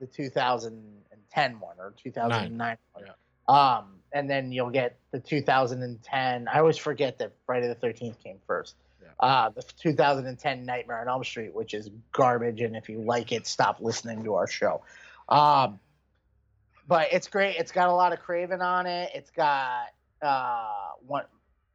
the 0.00 0.06
2010 0.06 1.60
one 1.60 1.76
or 1.78 1.92
2009 2.02 2.78
one. 2.94 3.04
Yeah. 3.06 3.12
Um, 3.48 3.84
and 4.12 4.28
then 4.28 4.52
you'll 4.52 4.70
get 4.70 4.96
the 5.10 5.20
2010. 5.20 6.48
I 6.48 6.58
always 6.58 6.76
forget 6.76 7.18
that 7.18 7.32
Friday 7.46 7.68
the 7.68 7.74
13th 7.74 8.22
came 8.22 8.38
first. 8.46 8.74
Uh, 9.20 9.50
the 9.50 9.62
2010 9.78 10.64
Nightmare 10.64 11.00
on 11.00 11.08
Elm 11.08 11.24
Street, 11.24 11.54
which 11.54 11.74
is 11.74 11.90
garbage, 12.12 12.60
and 12.60 12.76
if 12.76 12.88
you 12.88 13.00
like 13.00 13.32
it, 13.32 13.46
stop 13.46 13.80
listening 13.80 14.24
to 14.24 14.34
our 14.34 14.46
show. 14.46 14.82
Um, 15.28 15.78
but 16.88 17.08
it's 17.12 17.28
great. 17.28 17.56
It's 17.56 17.72
got 17.72 17.88
a 17.88 17.92
lot 17.92 18.12
of 18.12 18.20
Craven 18.20 18.60
on 18.60 18.86
it. 18.86 19.10
It's 19.14 19.30
got 19.30 19.86
uh, 20.20 20.68
one 21.06 21.24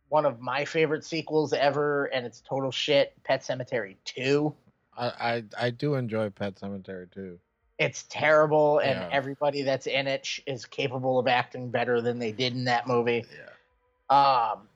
one 0.10 0.26
of 0.26 0.40
my 0.40 0.64
favorite 0.66 1.04
sequels 1.04 1.52
ever, 1.54 2.06
and 2.06 2.26
it's 2.26 2.42
total 2.42 2.72
shit. 2.72 3.14
Pet 3.24 3.42
Sematary 3.42 3.96
Two. 4.06 4.54
I, 4.98 5.08
I 5.08 5.44
I 5.60 5.70
do 5.70 5.96
enjoy 5.96 6.30
Pet 6.30 6.56
Sematary 6.56 7.12
too. 7.12 7.40
It's 7.80 8.04
terrible, 8.10 8.80
and 8.80 9.00
Yeah. 9.00 9.10
everybody 9.12 9.62
that's 9.62 9.86
in 9.86 10.08
it 10.08 10.28
is 10.48 10.66
capable 10.66 11.20
of 11.20 11.28
acting 11.28 11.70
better 11.70 12.02
than 12.02 12.18
they 12.20 12.32
did 12.32 12.54
in 12.54 12.64
that 12.66 12.88
movie. 12.88 13.24
Yeah. 14.10 14.50
Um, 14.54 14.68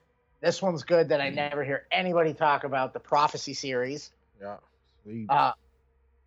this 0.42 0.60
one's 0.60 0.82
good 0.82 1.08
that 1.08 1.20
I 1.22 1.30
never 1.30 1.64
hear 1.64 1.86
anybody 1.90 2.34
talk 2.34 2.64
about 2.64 2.92
the 2.92 3.00
Prophecy 3.00 3.54
series, 3.54 4.10
Yeah. 4.40 4.56
Sweet. 5.04 5.30
uh, 5.30 5.52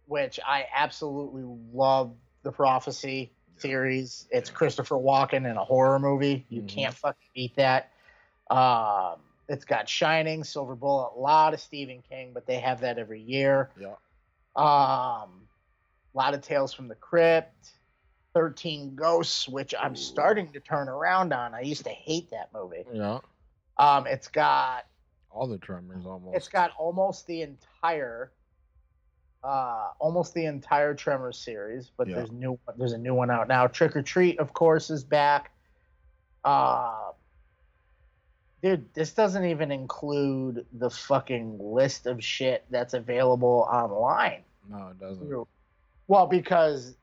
which 0.07 0.39
I 0.43 0.65
absolutely 0.73 1.43
love. 1.73 2.15
The 2.43 2.51
Prophecy 2.51 3.31
series. 3.57 4.27
It's 4.29 4.51
Christopher 4.51 4.95
Walken 4.97 5.49
in 5.49 5.57
a 5.57 5.63
horror 5.65 5.97
movie. 5.97 6.45
You 6.49 6.61
Mhm. 6.61 6.67
can't 6.69 6.93
fucking 6.93 7.27
beat 7.33 7.55
that. 7.55 7.91
Um, 8.51 9.19
it's 9.49 9.65
got 9.65 9.89
Shining, 9.89 10.43
Silver 10.43 10.75
Bullet, 10.75 11.13
a 11.15 11.19
lot 11.19 11.53
of 11.55 11.59
Stephen 11.59 12.03
King, 12.03 12.33
but 12.33 12.45
they 12.45 12.59
have 12.59 12.81
that 12.81 12.99
every 12.99 13.19
year. 13.21 13.71
yeah. 13.77 13.95
Um, 14.55 15.47
a 16.13 16.17
lot 16.17 16.33
of 16.35 16.41
Tales 16.41 16.71
from 16.71 16.87
the 16.87 16.95
Crypt, 16.95 17.71
Thirteen 18.35 18.95
Ghosts, 18.95 19.49
which 19.49 19.73
I'm 19.77 19.95
starting 19.95 20.53
to 20.53 20.59
turn 20.59 20.87
around 20.87 21.33
on. 21.33 21.53
I 21.55 21.61
used 21.61 21.83
to 21.85 21.89
hate 21.89 22.29
that 22.29 22.53
movie. 22.53 22.85
Yeah. 22.93 23.19
Um, 23.77 24.07
it's 24.07 24.27
got 24.27 24.85
All 25.31 25.47
the 25.47 25.57
Tremors 25.57 26.05
almost. 26.05 26.35
it's 26.37 26.47
got 26.47 26.71
almost 26.77 27.27
the 27.27 27.41
entire, 27.41 28.31
uh, 29.43 29.89
almost 29.99 30.33
the 30.33 30.45
entire 30.45 30.93
Tremors 30.93 31.37
series, 31.37 31.91
but 31.97 32.07
Yeah. 32.07 32.15
there's 32.15 32.31
new 32.31 32.57
there's 32.77 32.93
a 32.93 32.97
new 32.97 33.13
one 33.13 33.29
out 33.29 33.47
now. 33.47 33.67
Trick 33.67 33.95
or 33.95 34.01
Treat, 34.01 34.39
of 34.39 34.53
course, 34.53 34.89
is 34.89 35.03
back. 35.03 35.51
Uh, 36.43 37.11
dude, 38.61 38.91
this 38.93 39.13
doesn't 39.13 39.45
even 39.45 39.71
include 39.71 40.65
the 40.73 40.89
fucking 40.89 41.57
list 41.59 42.05
of 42.07 42.23
shit 42.23 42.65
that's 42.69 42.93
available 42.93 43.67
online. 43.71 44.43
No, 44.69 44.87
it 44.89 44.99
doesn't. 44.99 45.47
Well, 46.07 46.27
because 46.27 46.95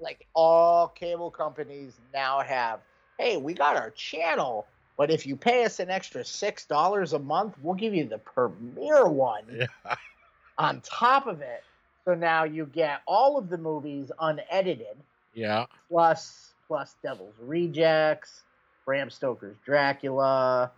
like 0.00 0.26
all 0.34 0.88
cable 0.88 1.30
companies 1.30 1.98
now 2.14 2.40
have, 2.40 2.80
hey, 3.18 3.36
we 3.36 3.52
got 3.54 3.76
our 3.76 3.90
channel, 3.90 4.66
but 4.98 5.10
if 5.10 5.26
you 5.26 5.36
pay 5.36 5.64
us 5.64 5.78
an 5.80 5.88
extra 5.90 6.24
six 6.24 6.66
dollars 6.66 7.14
a 7.14 7.18
month, 7.18 7.54
we'll 7.62 7.74
give 7.74 7.94
you 7.94 8.06
the 8.06 8.18
premiere 8.18 9.08
one 9.08 9.44
Yeah. 9.50 9.66
on 10.58 10.80
top 10.82 11.26
of 11.26 11.40
it. 11.40 11.64
So 12.04 12.14
now 12.14 12.44
you 12.44 12.66
get 12.66 13.00
all 13.06 13.38
of 13.38 13.48
the 13.48 13.58
movies 13.58 14.10
unedited, 14.20 14.96
Yeah. 15.32 15.66
plus 15.90 16.52
plus 16.66 16.96
Devil's 17.02 17.34
Rejects, 17.40 18.42
Bram 18.84 19.08
Stoker's 19.08 19.56
Dracula, 19.64 20.70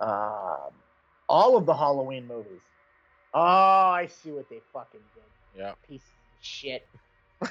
um, 0.00 0.70
all 1.28 1.56
of 1.56 1.64
the 1.64 1.74
Halloween 1.74 2.26
movies. 2.26 2.60
Oh, 3.32 3.40
I 3.40 4.06
see 4.08 4.30
what 4.30 4.48
they 4.50 4.60
fucking 4.72 5.00
did 5.14 5.60
Yeah. 5.60 5.72
piece 5.86 6.02
of 6.02 6.44
shit. 6.44 6.86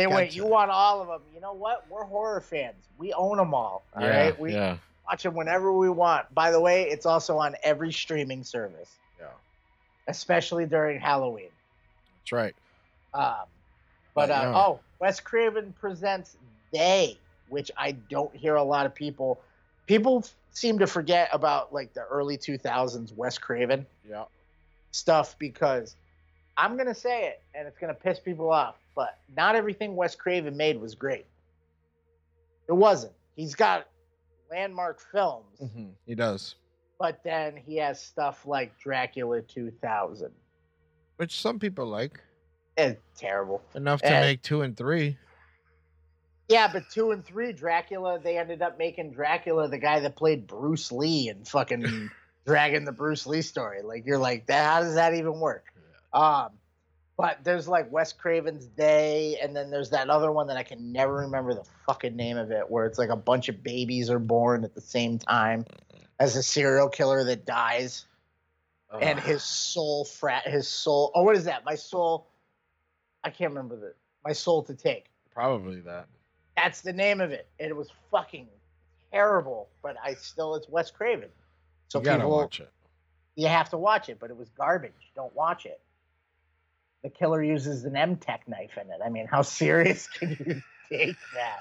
they 0.00 0.06
went, 0.06 0.34
you 0.34 0.46
want 0.46 0.70
all 0.70 1.00
of 1.02 1.08
them. 1.08 1.20
You 1.34 1.40
know 1.40 1.52
what? 1.52 1.84
We're 1.90 2.04
horror 2.04 2.40
fans. 2.40 2.88
We 2.98 3.12
own 3.12 3.36
them 3.36 3.54
all. 3.54 3.82
All 3.94 4.02
right, 4.02 4.34
yeah. 4.34 4.40
We 4.40 4.52
yeah. 4.52 4.76
watch 5.08 5.22
them 5.22 5.34
whenever 5.34 5.72
we 5.72 5.88
want. 5.90 6.32
By 6.34 6.50
the 6.50 6.60
way, 6.60 6.88
it's 6.88 7.06
also 7.06 7.36
on 7.38 7.54
every 7.62 7.92
streaming 7.92 8.44
service, 8.44 8.90
Yeah. 9.18 9.26
especially 10.08 10.66
during 10.66 11.00
Halloween. 11.00 11.50
That's 12.22 12.32
right. 12.32 12.54
Um, 13.12 13.46
but 14.14 14.30
uh, 14.30 14.52
oh, 14.54 14.80
Wes 15.00 15.20
Craven 15.20 15.74
presents 15.80 16.36
They, 16.72 17.18
which 17.48 17.70
I 17.76 17.92
don't 17.92 18.34
hear 18.34 18.54
a 18.56 18.62
lot 18.62 18.86
of 18.86 18.94
people. 18.94 19.40
People 19.86 20.24
seem 20.52 20.78
to 20.78 20.86
forget 20.86 21.28
about 21.32 21.72
like 21.72 21.92
the 21.94 22.04
early 22.04 22.38
2000s 22.38 23.14
Wes 23.16 23.38
Craven 23.38 23.86
Yeah. 24.08 24.24
stuff 24.92 25.36
because 25.38 25.94
I'm 26.56 26.76
gonna 26.76 26.94
say 26.94 27.26
it, 27.26 27.40
and 27.54 27.66
it's 27.66 27.78
gonna 27.78 27.94
piss 27.94 28.18
people 28.20 28.50
off, 28.52 28.76
but 28.94 29.18
not 29.36 29.54
everything 29.56 29.96
Wes 29.96 30.14
Craven 30.14 30.56
made 30.56 30.80
was 30.80 30.94
great. 30.94 31.26
It 32.68 32.72
wasn't. 32.72 33.12
He's 33.36 33.54
got 33.54 33.86
landmark 34.50 35.00
films, 35.12 35.58
hmm 35.58 35.88
He 36.06 36.14
does. 36.14 36.56
but 36.98 37.20
then 37.24 37.56
he 37.56 37.76
has 37.76 38.00
stuff 38.00 38.46
like 38.46 38.78
Dracula 38.78 39.42
2000. 39.42 40.30
Which 41.16 41.40
some 41.40 41.58
people 41.58 41.86
like. 41.86 42.20
It's 42.76 43.00
terrible. 43.18 43.62
Enough 43.74 44.00
to 44.02 44.08
Eh. 44.12 44.20
make 44.20 44.42
two 44.42 44.62
and 44.62 44.76
three. 44.76 45.18
Yeah, 46.48 46.68
but 46.72 46.88
two 46.90 47.12
and 47.12 47.24
three, 47.24 47.52
Dracula, 47.52 48.18
they 48.18 48.36
ended 48.38 48.60
up 48.62 48.76
making 48.78 49.12
Dracula 49.12 49.68
the 49.68 49.78
guy 49.78 50.00
that 50.00 50.16
played 50.16 50.46
Bruce 50.46 50.90
Lee 50.90 51.28
and 51.28 51.46
fucking 51.46 52.10
dragging 52.46 52.84
the 52.84 52.92
Bruce 52.92 53.26
Lee 53.26 53.42
story. 53.42 53.82
Like 53.82 54.04
you're 54.06 54.18
like, 54.18 54.46
that 54.46 54.64
how 54.64 54.80
does 54.80 54.94
that 54.94 55.14
even 55.14 55.38
work? 55.38 55.64
Um 56.12 56.50
but 57.20 57.44
there's 57.44 57.68
like 57.68 57.92
Wes 57.92 58.14
Craven's 58.14 58.66
They, 58.76 59.38
and 59.42 59.54
then 59.54 59.70
there's 59.70 59.90
that 59.90 60.08
other 60.08 60.32
one 60.32 60.46
that 60.46 60.56
I 60.56 60.62
can 60.62 60.90
never 60.90 61.16
remember 61.16 61.52
the 61.52 61.64
fucking 61.84 62.16
name 62.16 62.38
of 62.38 62.50
it, 62.50 62.70
where 62.70 62.86
it's 62.86 62.98
like 62.98 63.10
a 63.10 63.16
bunch 63.16 63.50
of 63.50 63.62
babies 63.62 64.08
are 64.08 64.18
born 64.18 64.64
at 64.64 64.74
the 64.74 64.80
same 64.80 65.18
time 65.18 65.66
as 66.18 66.34
a 66.36 66.42
serial 66.42 66.88
killer 66.88 67.22
that 67.24 67.44
dies, 67.44 68.06
and 69.02 69.20
his 69.20 69.42
soul 69.42 70.06
frat 70.06 70.48
his 70.48 70.66
soul 70.66 71.12
oh 71.14 71.22
what 71.22 71.36
is 71.36 71.44
that? 71.44 71.62
My 71.66 71.74
soul 71.74 72.26
I 73.22 73.28
can't 73.28 73.50
remember 73.50 73.76
the 73.76 73.92
my 74.24 74.32
soul 74.32 74.62
to 74.62 74.74
take. 74.74 75.10
Probably 75.34 75.80
that. 75.80 76.06
That's 76.56 76.80
the 76.80 76.92
name 76.92 77.20
of 77.20 77.32
it. 77.32 77.48
And 77.58 77.68
it 77.68 77.76
was 77.76 77.88
fucking 78.10 78.48
terrible, 79.12 79.68
but 79.82 79.96
I 80.02 80.14
still 80.14 80.54
it's 80.54 80.70
Wes 80.70 80.90
Craven. 80.90 81.28
So 81.88 81.98
you 81.98 82.04
gotta 82.06 82.20
people 82.20 82.30
watch 82.30 82.60
it. 82.60 82.70
you 83.36 83.46
have 83.48 83.68
to 83.70 83.76
watch 83.76 84.08
it, 84.08 84.18
but 84.18 84.30
it 84.30 84.38
was 84.38 84.48
garbage. 84.56 85.12
Don't 85.14 85.34
watch 85.36 85.66
it. 85.66 85.80
The 87.02 87.08
killer 87.10 87.42
uses 87.42 87.84
an 87.84 87.96
M 87.96 88.16
Tech 88.16 88.46
knife 88.46 88.76
in 88.80 88.90
it. 88.90 89.00
I 89.04 89.08
mean, 89.08 89.26
how 89.26 89.42
serious 89.62 90.06
can 90.08 90.30
you 90.30 90.62
take 90.90 91.16
that? 91.34 91.60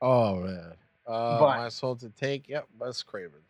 Oh 0.00 0.36
man. 0.36 0.72
Uh, 1.06 1.38
But- 1.40 1.56
my 1.58 1.68
soul 1.68 1.96
to 1.96 2.08
take. 2.10 2.48
Yep, 2.48 2.66
Wes 2.78 3.02
Craven. 3.02 3.40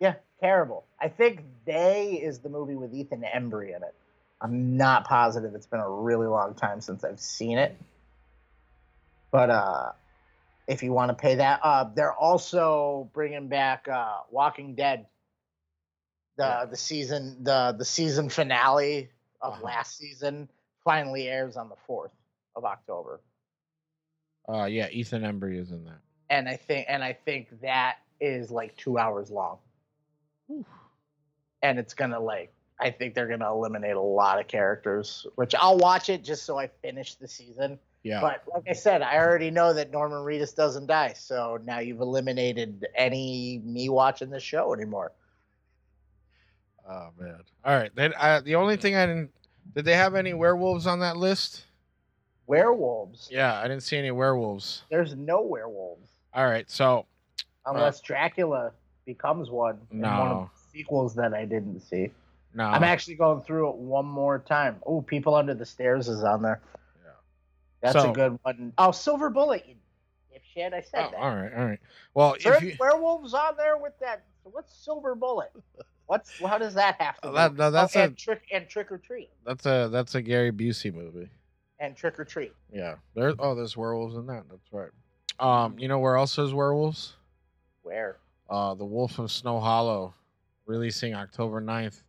Yeah, 0.00 0.14
terrible. 0.40 0.84
I 1.00 1.08
think 1.08 1.42
They 1.64 2.12
is 2.22 2.40
the 2.40 2.48
movie 2.50 2.74
with 2.74 2.92
Ethan 2.94 3.22
Embry 3.34 3.74
in 3.74 3.82
it. 3.82 3.94
I'm 4.40 4.76
not 4.76 5.06
positive. 5.06 5.54
It's 5.54 5.66
been 5.66 5.80
a 5.80 5.88
really 5.88 6.26
long 6.26 6.54
time 6.54 6.80
since 6.82 7.02
I've 7.04 7.18
seen 7.20 7.56
it. 7.56 7.74
But 9.30 9.48
uh, 9.50 9.92
if 10.68 10.82
you 10.82 10.92
want 10.92 11.08
to 11.10 11.14
pay 11.14 11.36
that, 11.36 11.60
uh, 11.62 11.84
they're 11.94 12.12
also 12.12 13.08
bringing 13.14 13.48
back 13.48 13.88
uh, 13.88 14.18
Walking 14.30 14.74
Dead. 14.74 15.06
The 16.36 16.44
Yeah. 16.44 16.64
the 16.66 16.76
season 16.76 17.42
the 17.44 17.74
the 17.78 17.84
season 17.86 18.28
finale 18.28 19.08
of 19.40 19.54
Uh-huh. 19.54 19.64
last 19.64 19.96
season 19.98 20.48
finally 20.84 21.28
airs 21.28 21.56
on 21.56 21.68
the 21.68 21.76
fourth 21.86 22.12
of 22.54 22.64
October. 22.64 23.20
Uh, 24.48 24.64
yeah, 24.64 24.88
Ethan 24.90 25.22
Embry 25.22 25.58
is 25.58 25.70
in 25.72 25.84
that. 25.84 25.98
and 26.30 26.48
I 26.48 26.56
think 26.56 26.86
and 26.88 27.02
I 27.04 27.12
think 27.12 27.60
that 27.60 27.96
is 28.20 28.50
like 28.50 28.76
two 28.76 28.98
hours 28.98 29.30
long. 29.30 29.58
And 31.62 31.78
it's 31.78 31.94
gonna 31.94 32.20
like 32.20 32.52
I 32.78 32.90
think 32.90 33.14
they're 33.14 33.26
gonna 33.26 33.50
eliminate 33.50 33.96
a 33.96 34.00
lot 34.00 34.38
of 34.38 34.46
characters, 34.48 35.26
which 35.36 35.54
I'll 35.54 35.78
watch 35.78 36.08
it 36.10 36.22
just 36.22 36.44
so 36.44 36.58
I 36.58 36.68
finish 36.68 37.14
the 37.14 37.26
season. 37.28 37.78
Yeah. 38.02 38.20
But 38.20 38.42
like 38.52 38.62
I 38.68 38.72
said, 38.74 39.02
I 39.02 39.16
already 39.16 39.50
know 39.50 39.72
that 39.72 39.90
Norman 39.90 40.18
Reedus 40.18 40.54
doesn't 40.54 40.86
die, 40.86 41.14
so 41.14 41.58
now 41.64 41.80
you've 41.80 42.00
eliminated 42.00 42.86
any 42.94 43.60
me 43.64 43.88
watching 43.88 44.30
the 44.30 44.38
show 44.38 44.72
anymore. 44.72 45.10
Oh 46.88 47.08
man. 47.18 47.40
All 47.64 47.76
right. 47.76 47.90
Then 47.94 48.14
uh, 48.18 48.40
the 48.44 48.54
only 48.54 48.76
thing 48.76 48.94
I 48.96 49.06
didn't 49.06 49.30
did 49.74 49.84
they 49.84 49.94
have 49.94 50.14
any 50.14 50.34
werewolves 50.34 50.86
on 50.86 51.00
that 51.00 51.16
list? 51.16 51.64
Werewolves. 52.46 53.28
Yeah, 53.30 53.58
I 53.58 53.62
didn't 53.66 53.82
see 53.82 53.96
any 53.96 54.10
werewolves. 54.12 54.82
There's 54.90 55.14
no 55.16 55.42
werewolves 55.42 56.08
All 56.32 56.46
right. 56.46 56.70
So 56.70 57.06
unless 57.66 58.00
Dracula 58.00 58.70
becomes 59.04 59.50
one 59.50 59.78
in 59.90 60.00
one 60.02 60.10
of 60.12 60.28
No. 60.36 60.50
the 60.54 60.78
sequels 60.78 61.14
that 61.16 61.34
I 61.34 61.44
didn't 61.44 61.80
see. 61.80 62.12
no. 62.54 62.64
I'm 62.64 62.84
actually 62.84 63.16
going 63.16 63.42
through 63.42 63.70
it 63.70 63.76
one 63.76 64.06
more 64.06 64.38
time. 64.38 64.76
Oh, 64.86 65.02
People 65.02 65.34
Under 65.34 65.54
the 65.54 65.66
Stairs 65.66 66.08
is 66.08 66.22
on 66.22 66.42
there. 66.42 66.60
Yeah. 67.04 67.10
That's 67.80 68.00
So- 68.04 68.10
a 68.10 68.14
good 68.14 68.38
one. 68.42 68.72
Oh, 68.78 68.92
Silver 68.92 69.28
Bullet. 69.30 69.64
You 69.66 69.74
dipshit. 70.32 70.72
I 70.72 70.82
said 70.82 71.06
Oh, 71.06 71.10
that. 71.10 71.16
all 71.16 71.34
right. 71.34 71.52
All 71.52 71.64
right. 71.64 71.80
Well, 72.14 72.34
Is 72.34 72.44
there 72.44 72.54
if 72.56 72.62
you 72.62 72.76
werewolves 72.78 73.34
on 73.34 73.56
there 73.56 73.76
with 73.76 73.98
that? 74.00 74.22
What's 74.44 74.72
Silver 74.72 75.16
Bullet? 75.16 75.50
What's 76.06 76.38
how 76.40 76.58
does 76.58 76.74
that 76.74 77.00
have 77.00 77.20
to? 77.22 77.30
That- 77.30 77.54
no, 77.56 77.70
that's 77.70 77.96
oh, 77.96 78.00
a- 78.00 78.04
and 78.04 78.16
trick 78.16 78.42
and 78.52 78.68
trick 78.68 78.92
or 78.92 78.98
treat 78.98 79.28
that's 79.44 79.66
a 79.66 79.88
that's 79.90 80.14
a 80.14 80.22
Gary 80.22 80.52
Busey 80.52 80.92
movie. 80.94 81.28
and 81.80 81.96
trick 81.96 82.18
or 82.18 82.24
treat. 82.24 82.52
Yeah. 82.72 82.94
There. 83.14 83.34
Oh, 83.38 83.54
there's 83.54 83.76
werewolves 83.76 84.14
in 84.16 84.26
that. 84.26 84.44
That's 84.48 84.72
right. 84.72 84.90
Um, 85.38 85.78
you 85.78 85.88
know 85.88 85.98
where 85.98 86.16
else 86.16 86.36
there's 86.36 86.54
werewolves? 86.54 87.14
Where? 87.82 88.16
uh, 88.48 88.74
The 88.74 88.84
Wolf 88.84 89.18
of 89.18 89.30
Snow 89.30 89.60
Hollow, 89.60 90.14
releasing 90.66 91.14
October 91.14 91.60
9th, 91.60 92.02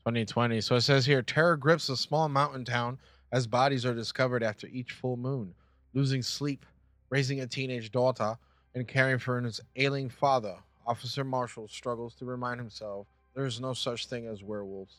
2020. 0.00 0.60
So 0.60 0.74
it 0.76 0.80
says 0.82 1.06
here 1.06 1.22
terror 1.22 1.56
grips 1.56 1.88
a 1.88 1.96
small 1.96 2.28
mountain 2.28 2.64
town 2.64 2.98
as 3.32 3.46
bodies 3.46 3.86
are 3.86 3.94
discovered 3.94 4.42
after 4.42 4.66
each 4.66 4.92
full 4.92 5.16
moon. 5.16 5.54
Losing 5.94 6.22
sleep, 6.22 6.66
raising 7.08 7.40
a 7.40 7.46
teenage 7.46 7.90
daughter, 7.92 8.36
and 8.74 8.86
caring 8.86 9.18
for 9.18 9.40
his 9.40 9.60
ailing 9.76 10.08
father, 10.08 10.56
Officer 10.86 11.24
Marshall 11.24 11.68
struggles 11.68 12.14
to 12.16 12.24
remind 12.24 12.60
himself 12.60 13.06
there 13.34 13.44
is 13.44 13.60
no 13.60 13.72
such 13.72 14.06
thing 14.06 14.26
as 14.26 14.42
werewolves. 14.42 14.96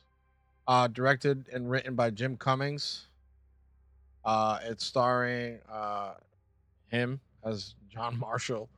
Uh, 0.67 0.88
directed 0.88 1.47
and 1.51 1.69
written 1.69 1.95
by 1.95 2.09
Jim 2.09 2.38
Cummings. 2.38 3.07
Uh, 4.23 4.59
it's 4.63 4.86
starring 4.86 5.59
uh, 5.71 6.13
him 6.88 7.19
as 7.43 7.73
John 7.89 8.17
Marshall. 8.19 8.69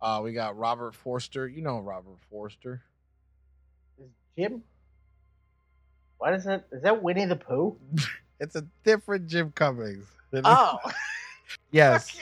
Uh, 0.00 0.20
we 0.22 0.32
got 0.32 0.56
Robert 0.56 0.94
Forster. 0.94 1.48
You 1.48 1.62
know 1.62 1.80
Robert 1.80 2.18
Forster. 2.30 2.82
Is 3.98 4.10
Jim? 4.38 4.62
What 6.18 6.34
is 6.34 6.44
that? 6.44 6.66
Is 6.72 6.82
that 6.82 7.02
Winnie 7.02 7.26
the 7.26 7.36
Pooh? 7.36 7.76
It's 8.40 8.56
a 8.56 8.66
different 8.82 9.28
Jim 9.28 9.52
Cummings. 9.54 10.06
Oh, 10.42 10.78
yes. 11.70 12.18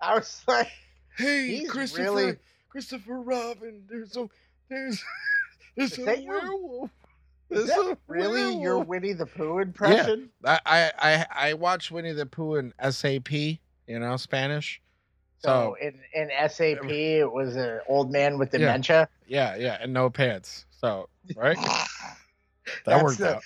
I 0.00 0.14
was 0.14 0.42
like, 0.48 0.70
Hey, 1.18 1.64
Christopher. 1.68 2.02
really- 2.02 2.36
Christopher 2.70 3.20
Robin. 3.20 3.84
There's 3.88 4.16
a 4.16 4.26
there's 4.70 5.04
Is 5.76 5.98
a 5.98 6.04
werewolf. 6.26 6.90
is 7.50 7.66
that 7.66 7.98
really 8.06 8.56
your. 8.60 8.78
Winnie 8.80 9.12
the 9.12 9.26
Pooh 9.26 9.58
impression? 9.58 10.30
I, 10.44 10.58
I 10.66 10.92
I 10.98 11.26
I 11.50 11.52
watched 11.54 11.90
Winnie 11.90 12.12
the 12.12 12.26
Pooh 12.26 12.56
in 12.56 12.72
SAP. 12.90 13.30
You 13.32 13.58
know 13.98 14.16
Spanish. 14.16 14.80
So 15.38 15.76
So 15.80 15.86
in, 15.86 16.00
in 16.14 16.30
SAP, 16.48 16.84
it 16.88 17.30
was 17.30 17.56
an 17.56 17.80
old 17.88 18.10
man 18.10 18.38
with 18.38 18.50
dementia. 18.50 19.08
yeah, 19.26 19.56
yeah, 19.56 19.76
and 19.80 19.92
no 19.92 20.08
pants. 20.08 20.64
So 20.80 21.08
right, 21.36 21.56
that 21.62 21.86
That's 22.86 23.02
worked 23.02 23.18
the- 23.18 23.36
out. 23.36 23.42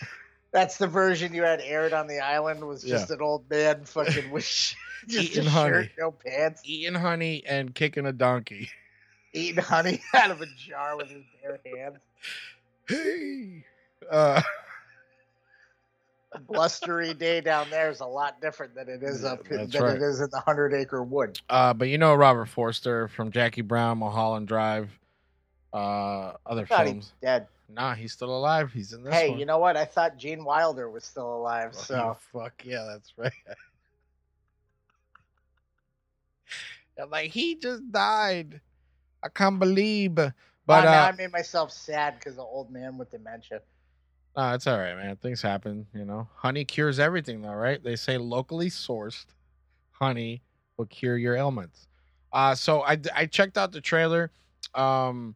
That's 0.51 0.79
the 0.79 0.87
version 0.87 1.35
you 1.35 1.43
had 1.43 1.61
aired 1.61 1.93
on 1.93 2.07
the 2.07 2.21
island. 2.21 2.65
Was 2.67 2.83
just 2.83 3.11
an 3.11 3.21
old 3.21 3.51
man 3.51 3.85
fucking 3.85 4.31
with 4.31 4.45
just 5.09 5.33
Eating 5.33 5.47
a 5.47 5.51
honey. 5.51 5.71
shirt, 5.71 5.89
no 5.99 6.11
pants, 6.13 6.63
Eating 6.65 6.95
honey 6.95 7.43
and 7.47 7.75
kicking 7.75 8.07
a 8.07 8.13
donkey. 8.13 8.71
Eating 9.33 9.63
honey 9.63 10.01
out 10.15 10.31
of 10.31 10.41
a 10.43 10.47
jar 10.57 10.97
with 10.97 11.09
his 11.11 11.23
bare 11.43 11.61
hands. 11.65 11.99
Hey. 12.89 13.65
Uh, 14.11 14.41
A 16.33 16.39
blustery 16.41 17.15
day 17.15 17.41
down 17.41 17.69
there 17.71 17.91
is 17.91 18.01
a 18.01 18.07
lot 18.07 18.41
different 18.41 18.75
than 18.75 18.89
it 18.89 19.03
is 19.03 19.25
up 19.25 19.43
than 19.49 19.59
that's 19.59 19.75
it 19.75 19.81
right. 19.81 20.01
is 20.01 20.21
in 20.21 20.29
the 20.31 20.41
hundred 20.41 20.75
acre 20.75 21.03
wood. 21.03 21.39
Uh, 21.49 21.73
but 21.75 21.89
you 21.89 21.97
know 21.99 22.15
Robert 22.15 22.47
Forster 22.47 23.09
from 23.09 23.31
Jackie 23.31 23.63
Brown, 23.63 23.99
Mulholland 23.99 24.47
Drive, 24.49 24.91
uh, 25.73 26.33
other 26.47 26.67
Thought 26.67 26.85
films. 26.87 27.13
dead. 27.23 27.47
Nah, 27.71 27.95
he's 27.95 28.13
still 28.13 28.35
alive. 28.35 28.73
He's 28.73 28.93
in 28.95 29.03
this 29.05 29.13
Hey, 29.15 29.31
one. 29.31 29.39
you 29.39 29.45
know 29.47 29.59
what? 29.59 29.77
I 29.77 29.85
thought 29.85 30.17
Gene 30.17 30.43
Wilder 30.45 30.91
was 30.91 31.05
still 31.05 31.35
alive. 31.37 31.71
Oh, 31.75 31.79
So 31.83 32.17
fuck 32.33 32.63
yeah, 32.65 32.85
that's 32.91 33.13
right. 33.19 33.33
I'm 37.01 37.11
like 37.11 37.31
he 37.31 37.55
just 37.57 37.91
died. 37.93 38.61
I 39.23 39.29
can't 39.29 39.59
believe. 39.59 40.15
But 40.15 40.33
now 40.67 41.05
uh, 41.05 41.09
I 41.09 41.13
made 41.13 41.33
myself 41.33 41.73
sad 41.73 42.17
because 42.19 42.37
the 42.37 42.43
old 42.43 42.71
man 42.71 42.99
with 42.99 43.11
dementia. 43.11 43.63
nah, 44.37 44.55
it's 44.55 44.67
all 44.67 44.79
right, 44.79 44.95
man. 44.95 45.17
Things 45.17 45.41
happen. 45.41 45.87
You 45.95 46.05
know, 46.05 46.29
honey 46.37 46.65
cures 46.65 46.99
everything, 46.99 47.43
though, 47.43 47.55
right? 47.55 47.83
They 47.83 47.97
say 47.97 48.19
locally 48.19 48.69
sourced 48.69 49.27
honey 49.99 50.43
will 50.77 50.87
cure 50.87 51.17
your 51.17 51.37
ailments. 51.37 51.89
Uh, 52.33 52.55
so 52.55 52.83
I 52.83 52.99
I 53.15 53.27
checked 53.27 53.59
out 53.59 53.73
the 53.73 53.81
trailer. 53.81 54.31
Um, 54.75 55.35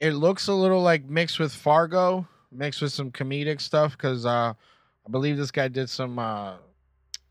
it 0.00 0.12
looks 0.12 0.48
a 0.48 0.52
little 0.52 0.82
like 0.82 1.04
mixed 1.04 1.38
with 1.38 1.52
Fargo, 1.52 2.26
mixed 2.52 2.82
with 2.82 2.92
some 2.92 3.10
comedic 3.10 3.60
stuff 3.60 3.92
because 3.92 4.26
uh, 4.26 4.52
I 5.06 5.10
believe 5.10 5.36
this 5.36 5.50
guy 5.50 5.68
did 5.68 5.88
some 5.88 6.18
uh, 6.18 6.54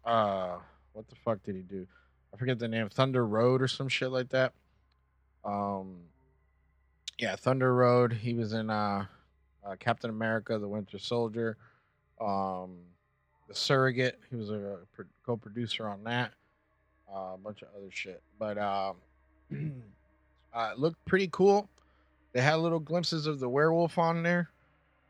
uh, 0.05 0.57
what 0.93 1.07
the 1.07 1.15
fuck 1.15 1.43
did 1.43 1.55
he 1.55 1.61
do? 1.61 1.87
I 2.33 2.37
forget 2.37 2.59
the 2.59 2.67
name, 2.67 2.89
Thunder 2.89 3.25
Road 3.25 3.61
or 3.61 3.67
some 3.67 3.87
shit 3.87 4.09
like 4.09 4.29
that. 4.29 4.53
Um, 5.45 5.97
yeah, 7.19 7.35
Thunder 7.35 7.73
Road. 7.73 8.13
He 8.13 8.33
was 8.33 8.53
in 8.53 8.69
uh, 8.69 9.05
uh 9.65 9.75
Captain 9.79 10.09
America: 10.09 10.57
The 10.57 10.67
Winter 10.67 10.99
Soldier. 10.99 11.57
Um, 12.19 12.77
the 13.47 13.55
Surrogate. 13.55 14.19
He 14.29 14.35
was 14.35 14.49
a 14.49 14.79
pro- 14.93 15.05
co-producer 15.25 15.87
on 15.87 16.03
that. 16.05 16.31
Uh, 17.13 17.33
a 17.35 17.37
bunch 17.37 17.61
of 17.61 17.67
other 17.77 17.89
shit, 17.91 18.23
but 18.39 18.57
um, 18.57 18.95
uh, 20.53 20.71
it 20.71 20.79
looked 20.79 21.03
pretty 21.05 21.29
cool. 21.31 21.69
They 22.31 22.41
had 22.41 22.55
little 22.55 22.79
glimpses 22.79 23.27
of 23.27 23.39
the 23.39 23.47
werewolf 23.47 23.99
on 23.99 24.23
there, 24.23 24.49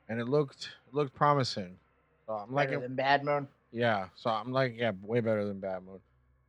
and 0.10 0.20
it 0.20 0.28
looked 0.28 0.72
it 0.88 0.94
looked 0.94 1.14
promising. 1.14 1.78
So 2.26 2.34
I'm 2.34 2.54
Better 2.54 2.72
liking, 2.72 2.82
than 2.82 2.96
Bad 2.96 3.24
Moon. 3.24 3.48
yeah. 3.72 4.08
So 4.16 4.30
I'm 4.30 4.52
like, 4.52 4.74
yeah, 4.76 4.92
way 5.02 5.22
better 5.22 5.46
than 5.46 5.60
Bad 5.60 5.84
Moon. 5.86 6.00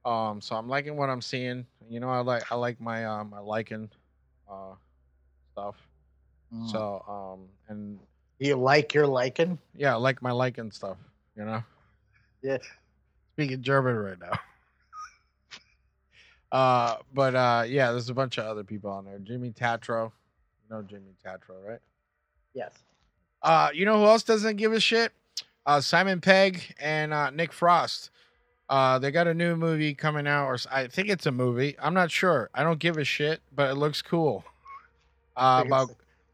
Um, 0.05 0.40
so 0.40 0.57
I'm 0.57 0.68
liking 0.68 0.96
what 0.96 1.09
I'm 1.09 1.22
seeing. 1.22 1.66
You 1.88 2.00
know, 2.00 2.11
I 2.11 2.20
like 2.20 2.50
I 2.52 2.57
like 2.57 2.80
my 2.80 3.05
um 3.05 3.30
my 3.30 3.40
liking, 3.40 3.90
uh, 4.50 4.74
stuff. 5.52 5.76
Mm. 6.55 6.70
So 6.70 7.05
um 7.09 7.48
and 7.68 7.98
you 8.38 8.57
like 8.57 8.92
your 8.94 9.07
liking? 9.07 9.59
yeah, 9.74 9.92
I 9.92 9.96
like 9.96 10.20
my 10.20 10.32
liking 10.32 10.70
stuff. 10.70 10.98
You 11.36 11.44
know. 11.44 11.62
Yeah. 12.42 12.59
Speaking 13.32 13.62
German 13.62 13.96
right 13.96 14.18
now. 14.20 14.38
uh, 16.52 16.96
but 17.12 17.34
uh, 17.34 17.64
yeah, 17.66 17.90
there's 17.90 18.11
a 18.11 18.14
bunch 18.14 18.38
of 18.38 18.44
other 18.44 18.64
people 18.64 18.90
on 18.90 19.05
there. 19.07 19.18
Jimmy 19.18 19.50
Tatro, 19.50 20.12
you 20.62 20.76
know 20.76 20.82
Jimmy 20.82 21.14
Tatro, 21.22 21.57
right? 21.66 21.80
Yes. 22.55 22.72
Uh, 23.42 23.70
you 23.72 23.84
know 23.84 23.98
who 23.98 24.07
else 24.07 24.22
doesn't 24.22 24.57
give 24.57 24.72
a 24.72 24.80
shit? 24.80 25.12
Uh, 25.66 25.80
Simon 25.80 26.20
Pegg 26.20 26.74
and 26.78 27.12
uh, 27.12 27.30
Nick 27.30 27.52
Frost. 27.52 28.11
Uh, 28.68 28.98
they 28.98 29.10
got 29.10 29.26
a 29.26 29.34
new 29.34 29.56
movie 29.56 29.94
coming 29.94 30.26
out, 30.26 30.46
or 30.46 30.58
I 30.70 30.86
think 30.86 31.08
it's 31.08 31.26
a 31.26 31.32
movie. 31.32 31.76
I'm 31.78 31.94
not 31.94 32.10
sure. 32.10 32.48
I 32.54 32.62
don't 32.62 32.78
give 32.78 32.96
a 32.96 33.04
shit, 33.04 33.40
but 33.54 33.70
it 33.70 33.74
looks 33.74 34.00
cool. 34.00 34.44
Uh, 35.36 35.64
about 35.66 35.90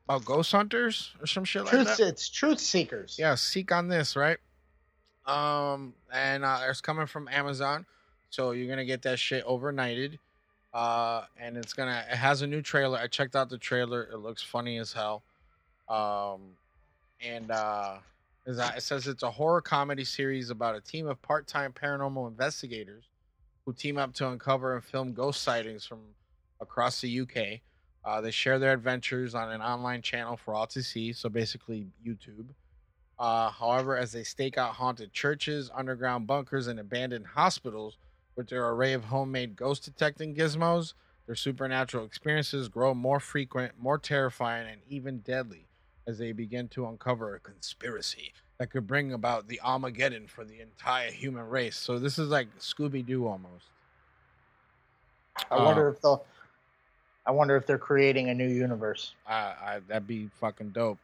about 0.09 0.25
ghost 0.25 0.53
hunters 0.53 1.13
or 1.21 1.27
some 1.27 1.45
shit 1.45 1.63
like 1.63 1.73
Truth, 1.73 1.97
that. 1.97 2.01
it's 2.01 2.29
Truth 2.29 2.61
Seekers. 2.61 3.17
Yeah, 3.19 3.35
seek 3.35 3.73
on 3.73 3.89
this, 3.89 4.17
right? 4.17 4.39
Um, 5.27 5.95
and 6.13 6.45
uh, 6.45 6.61
it's 6.69 6.81
coming 6.81 7.07
from 7.07 7.29
Amazon, 7.29 7.87
so 8.31 8.53
you're 8.53 8.69
gonna 8.69 8.85
get 8.85 9.03
that 9.03 9.19
shit 9.19 9.45
overnighted. 9.47 10.19
Uh, 10.73 11.25
and 11.39 11.57
it's 11.57 11.73
gonna 11.73 12.05
it 12.11 12.17
has 12.17 12.43
a 12.43 12.47
new 12.47 12.63
trailer. 12.63 12.99
I 12.99 13.09
checked 13.09 13.35
out 13.35 13.49
the 13.51 13.59
trailer. 13.59 14.09
It 14.13 14.19
looks 14.19 14.43
funny 14.43 14.79
as 14.79 14.93
hell. 14.93 15.23
Um, 15.89 16.57
and 17.21 17.51
uh, 17.51 17.97
Is 18.51 18.57
that 18.57 18.77
it 18.77 18.81
says 18.81 19.07
it's 19.07 19.23
a 19.23 19.31
horror 19.31 19.61
comedy 19.61 20.03
series 20.03 20.51
about 20.51 20.75
a 20.75 20.81
team 20.81 21.07
of 21.07 21.23
part-time 21.23 21.73
paranormal 21.73 22.27
investigators 22.27 23.05
who 23.65 23.73
team 23.73 23.97
up 23.97 24.13
to 24.15 24.29
uncover 24.29 24.75
and 24.75 24.83
film 24.83 25.13
ghost 25.13 25.43
sightings 25.43 25.87
from 25.87 26.01
across 26.61 27.01
the 27.01 27.21
UK. 27.21 27.61
Uh, 28.05 28.21
they 28.21 28.33
share 28.33 28.59
their 28.59 28.73
adventures 28.73 29.37
on 29.37 29.53
an 29.53 29.63
online 29.63 30.03
channel 30.03 30.37
for 30.37 30.53
all 30.53 30.67
to 30.67 30.83
see, 30.83 31.13
so 31.13 31.29
basically 31.29 31.87
YouTube. 32.05 32.49
Uh, 33.21 33.51
however, 33.51 33.97
as 33.97 34.11
they 34.11 34.25
stake 34.25 34.59
out 34.59 34.75
haunted 34.75 35.13
churches, 35.13 35.71
underground 35.73 36.27
bunkers, 36.27 36.67
and 36.67 36.81
abandoned 36.81 37.29
hospitals 37.29 37.99
with 38.35 38.49
their 38.49 38.69
array 38.69 38.95
of 38.95 39.05
homemade 39.05 39.55
ghost 39.55 39.85
detecting 39.85 40.35
gizmos, 40.35 40.95
their 41.27 41.37
supernatural 41.37 42.05
experiences 42.05 42.69
grow 42.69 42.95
more 42.95 43.21
frequent, 43.21 43.75
more 43.79 43.97
terrifying, 43.97 44.69
and 44.69 44.81
even 44.89 45.19
deadly 45.19 45.69
as 46.07 46.19
they 46.19 46.33
begin 46.33 46.69
to 46.69 46.87
uncover 46.87 47.35
a 47.35 47.41
conspiracy 47.41 48.33
that 48.59 48.71
could 48.71 48.87
bring 48.87 49.13
about 49.13 49.49
the 49.49 49.61
Armageddon 49.61 50.27
for 50.27 50.45
the 50.45 50.61
entire 50.61 51.11
human 51.11 51.49
race. 51.49 51.77
So 51.77 51.99
this 51.99 52.19
is 52.19 52.29
like 52.29 52.49
Scooby 52.59 53.05
Doo 53.05 53.27
almost. 53.27 53.65
I 55.51 55.57
Uh, 55.57 55.65
wonder 55.65 55.89
if 55.89 56.01
they'll. 56.03 56.25
I 57.27 57.33
wonder 57.33 57.55
if 57.57 57.67
they're 57.67 57.79
creating 57.79 58.31
a 58.31 58.35
new 58.35 58.49
universe. 58.49 59.15
I, 59.27 59.35
I 59.35 59.81
that'd 59.87 60.07
be 60.07 60.29
fucking 60.41 60.71
dope. 60.71 60.99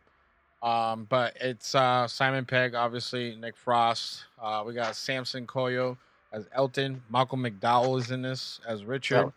Um, 0.63 1.07
but 1.09 1.37
it's 1.41 1.75
uh, 1.75 2.09
Simon 2.09 2.45
Pegg, 2.45 2.75
obviously 2.75 3.37
Nick 3.37 3.57
Frost. 3.57 4.25
Uh, 4.41 4.65
we 4.67 4.73
got 4.73 4.97
Samson 4.97 5.47
Kayo 5.47 5.97
as 6.33 6.47
Elton. 6.53 7.03
Malcolm 7.11 7.43
McDowell 7.45 7.99
is 8.01 8.11
in 8.11 8.23
this 8.23 8.61
as 8.67 8.85
Richard. 8.85 9.33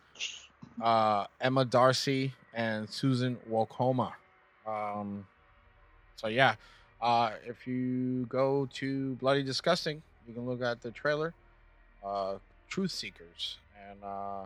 Uh, 0.82 1.26
Emma 1.42 1.66
D'Arcy 1.66 2.34
and 2.54 2.90
Susan 2.90 3.38
Wokoma. 3.50 4.14
Um, 4.66 5.28
so 6.20 6.28
yeah, 6.28 6.56
uh, 7.00 7.32
if 7.46 7.66
you 7.66 8.26
go 8.26 8.68
to 8.74 9.16
Bloody 9.16 9.42
Disgusting, 9.42 10.04
you 10.28 10.34
can 10.34 10.46
look 10.46 10.62
at 10.62 10.82
the 10.82 10.92
trailer, 10.92 11.34
uh, 12.06 12.40
Truth 12.68 12.92
Seekers, 12.92 13.58
and 13.90 14.04
uh, 14.04 14.44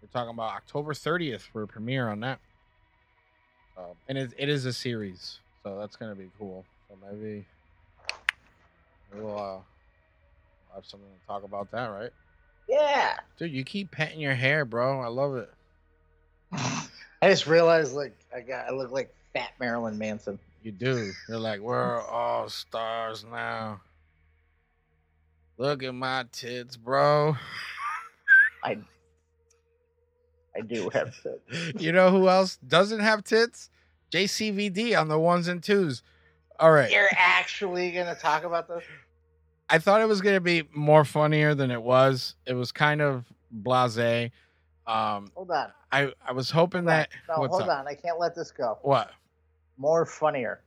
we're 0.00 0.08
talking 0.10 0.30
about 0.30 0.54
October 0.54 0.94
30th 0.94 1.42
for 1.42 1.62
a 1.62 1.68
premiere 1.68 2.08
on 2.08 2.20
that. 2.20 2.40
So, 3.76 3.96
and 4.08 4.16
it, 4.16 4.32
it 4.38 4.48
is 4.48 4.64
a 4.64 4.72
series, 4.72 5.40
so 5.62 5.78
that's 5.78 5.96
gonna 5.96 6.14
be 6.14 6.30
cool. 6.38 6.64
So 6.88 6.96
maybe 7.10 7.44
we'll 9.12 9.38
uh, 9.38 10.74
have 10.74 10.86
something 10.86 11.10
to 11.10 11.26
talk 11.26 11.44
about 11.44 11.70
that, 11.72 11.88
right? 11.88 12.10
Yeah. 12.66 13.18
Dude, 13.38 13.52
you 13.52 13.64
keep 13.64 13.90
petting 13.90 14.20
your 14.20 14.34
hair, 14.34 14.64
bro. 14.64 15.00
I 15.00 15.08
love 15.08 15.36
it. 15.36 15.50
I 16.52 17.28
just 17.28 17.46
realized 17.46 17.94
like 17.94 18.18
I 18.34 18.40
got 18.40 18.66
I 18.66 18.72
look 18.72 18.90
like 18.90 19.14
fat 19.34 19.52
Marilyn 19.60 19.98
Manson. 19.98 20.38
You 20.62 20.70
do. 20.70 21.12
You're 21.28 21.38
like, 21.38 21.60
we're 21.60 22.00
all 22.00 22.48
stars 22.48 23.24
now. 23.28 23.80
Look 25.58 25.82
at 25.82 25.94
my 25.94 26.24
tits, 26.30 26.76
bro. 26.76 27.36
I 28.62 28.78
I 30.56 30.60
do 30.60 30.88
have 30.90 31.14
to. 31.22 31.38
you 31.78 31.92
know 31.92 32.10
who 32.10 32.28
else 32.28 32.58
doesn't 32.66 33.00
have 33.00 33.24
tits? 33.24 33.70
JCVD 34.12 34.98
on 34.98 35.08
the 35.08 35.18
ones 35.18 35.48
and 35.48 35.62
twos. 35.62 36.02
All 36.60 36.70
right. 36.70 36.90
You're 36.90 37.08
actually 37.16 37.90
gonna 37.90 38.14
talk 38.14 38.44
about 38.44 38.68
this? 38.68 38.84
I 39.68 39.78
thought 39.78 40.00
it 40.00 40.08
was 40.08 40.20
gonna 40.20 40.40
be 40.40 40.68
more 40.72 41.04
funnier 41.04 41.54
than 41.54 41.70
it 41.72 41.82
was. 41.82 42.36
It 42.46 42.54
was 42.54 42.70
kind 42.70 43.00
of 43.00 43.24
blase. 43.50 44.30
Um, 44.86 45.32
Hold 45.34 45.50
on. 45.50 45.72
I 45.90 46.12
I 46.24 46.32
was 46.32 46.50
hoping 46.50 46.84
that. 46.84 47.08
No, 47.28 47.46
hold 47.46 47.62
up? 47.62 47.68
on. 47.68 47.88
I 47.88 47.94
can't 47.94 48.20
let 48.20 48.34
this 48.36 48.52
go. 48.52 48.78
What? 48.82 49.10
More 49.82 50.06
funnier. 50.06 50.60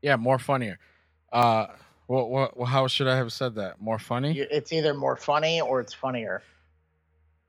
Yeah, 0.00 0.16
more 0.16 0.38
funnier. 0.38 0.78
Uh, 1.30 1.66
what 2.06 2.30
what? 2.30 2.66
How 2.66 2.86
should 2.86 3.06
I 3.06 3.16
have 3.16 3.30
said 3.30 3.56
that? 3.56 3.78
More 3.78 3.98
funny? 3.98 4.38
It's 4.38 4.72
either 4.72 4.94
more 4.94 5.16
funny 5.16 5.60
or 5.60 5.80
it's 5.82 5.92
funnier. 5.92 6.42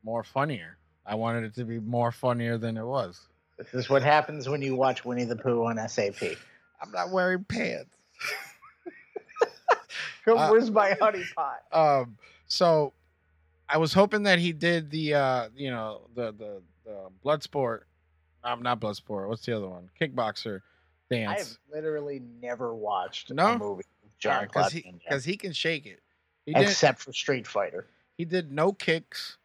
More 0.04 0.26
funnier. 0.26 0.78
I 1.06 1.16
wanted 1.16 1.46
it 1.46 1.56
to 1.56 1.64
be 1.64 1.80
more 1.80 2.12
funnier 2.12 2.58
than 2.58 2.76
it 2.76 2.84
was. 2.84 3.22
This 3.58 3.74
is 3.74 3.90
what 3.90 4.04
happens 4.04 4.50
when 4.50 4.62
you 4.62 4.76
watch 4.76 5.06
Winnie 5.06 5.24
the 5.24 5.38
Pooh 5.38 5.64
on 5.64 5.78
SAP. 5.88 6.22
I'm 6.82 6.92
not 6.92 7.12
wearing 7.12 7.46
pants. 7.46 7.96
Uh, 10.28 10.48
Where's 10.50 10.72
my 10.72 10.98
honey 11.00 11.22
pot? 11.36 11.60
Um, 11.72 12.18
so 12.48 12.94
I 13.70 13.78
was 13.78 13.94
hoping 13.94 14.24
that 14.24 14.40
he 14.40 14.54
did 14.54 14.90
the 14.90 15.14
uh, 15.14 15.50
you 15.56 15.70
know, 15.70 16.02
the 16.16 16.32
the 16.32 16.62
the 16.84 17.10
blood 17.22 17.44
sport. 17.44 17.86
Um, 18.44 18.64
not 18.64 18.80
blood 18.80 18.96
sport. 18.96 19.30
What's 19.30 19.46
the 19.46 19.56
other 19.56 19.68
one? 19.68 19.92
Kickboxer 20.02 20.62
I 21.12 21.38
have 21.38 21.58
literally 21.72 22.22
never 22.42 22.74
watched 22.76 23.32
No? 23.32 23.48
a 23.54 23.58
movie 23.58 23.84
with 24.04 24.18
John 24.20 24.46
because 24.46 24.72
Claude 24.72 24.84
he 24.84 24.92
because 25.04 25.24
he 25.26 25.38
can 25.38 25.52
shake 25.54 25.86
it. 25.86 26.00
He 26.46 26.54
except 26.56 27.00
for 27.02 27.14
Street 27.14 27.46
Fighter. 27.48 27.88
he 28.18 28.26
did 28.26 28.52
no 28.52 28.72
kicks. 28.74 29.38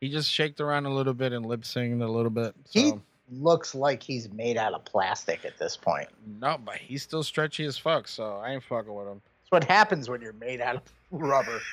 He 0.00 0.08
just 0.08 0.30
shaked 0.30 0.60
around 0.60 0.86
a 0.86 0.94
little 0.94 1.14
bit 1.14 1.32
and 1.32 1.44
lip 1.46 1.62
synced 1.62 2.02
a 2.02 2.06
little 2.06 2.30
bit. 2.30 2.54
So 2.66 2.80
He 2.80 2.92
looks 3.30 3.74
like 3.74 4.02
he's 4.02 4.30
made 4.30 4.56
out 4.56 4.72
of 4.72 4.84
plastic 4.84 5.44
at 5.44 5.58
this 5.58 5.76
point. 5.76 6.08
no, 6.40 6.56
but 6.64 6.76
he's 6.76 7.02
still 7.02 7.22
stretchy 7.22 7.64
as 7.64 7.76
fuck. 7.76 8.06
So 8.08 8.36
I 8.36 8.52
ain't 8.52 8.62
fucking 8.64 8.94
with 8.94 9.06
him. 9.08 9.20
That's 9.42 9.50
what 9.50 9.64
happens 9.64 10.08
when 10.08 10.20
you're 10.20 10.32
made 10.34 10.60
out 10.60 10.76
of 10.76 10.82
rubber. 11.10 11.60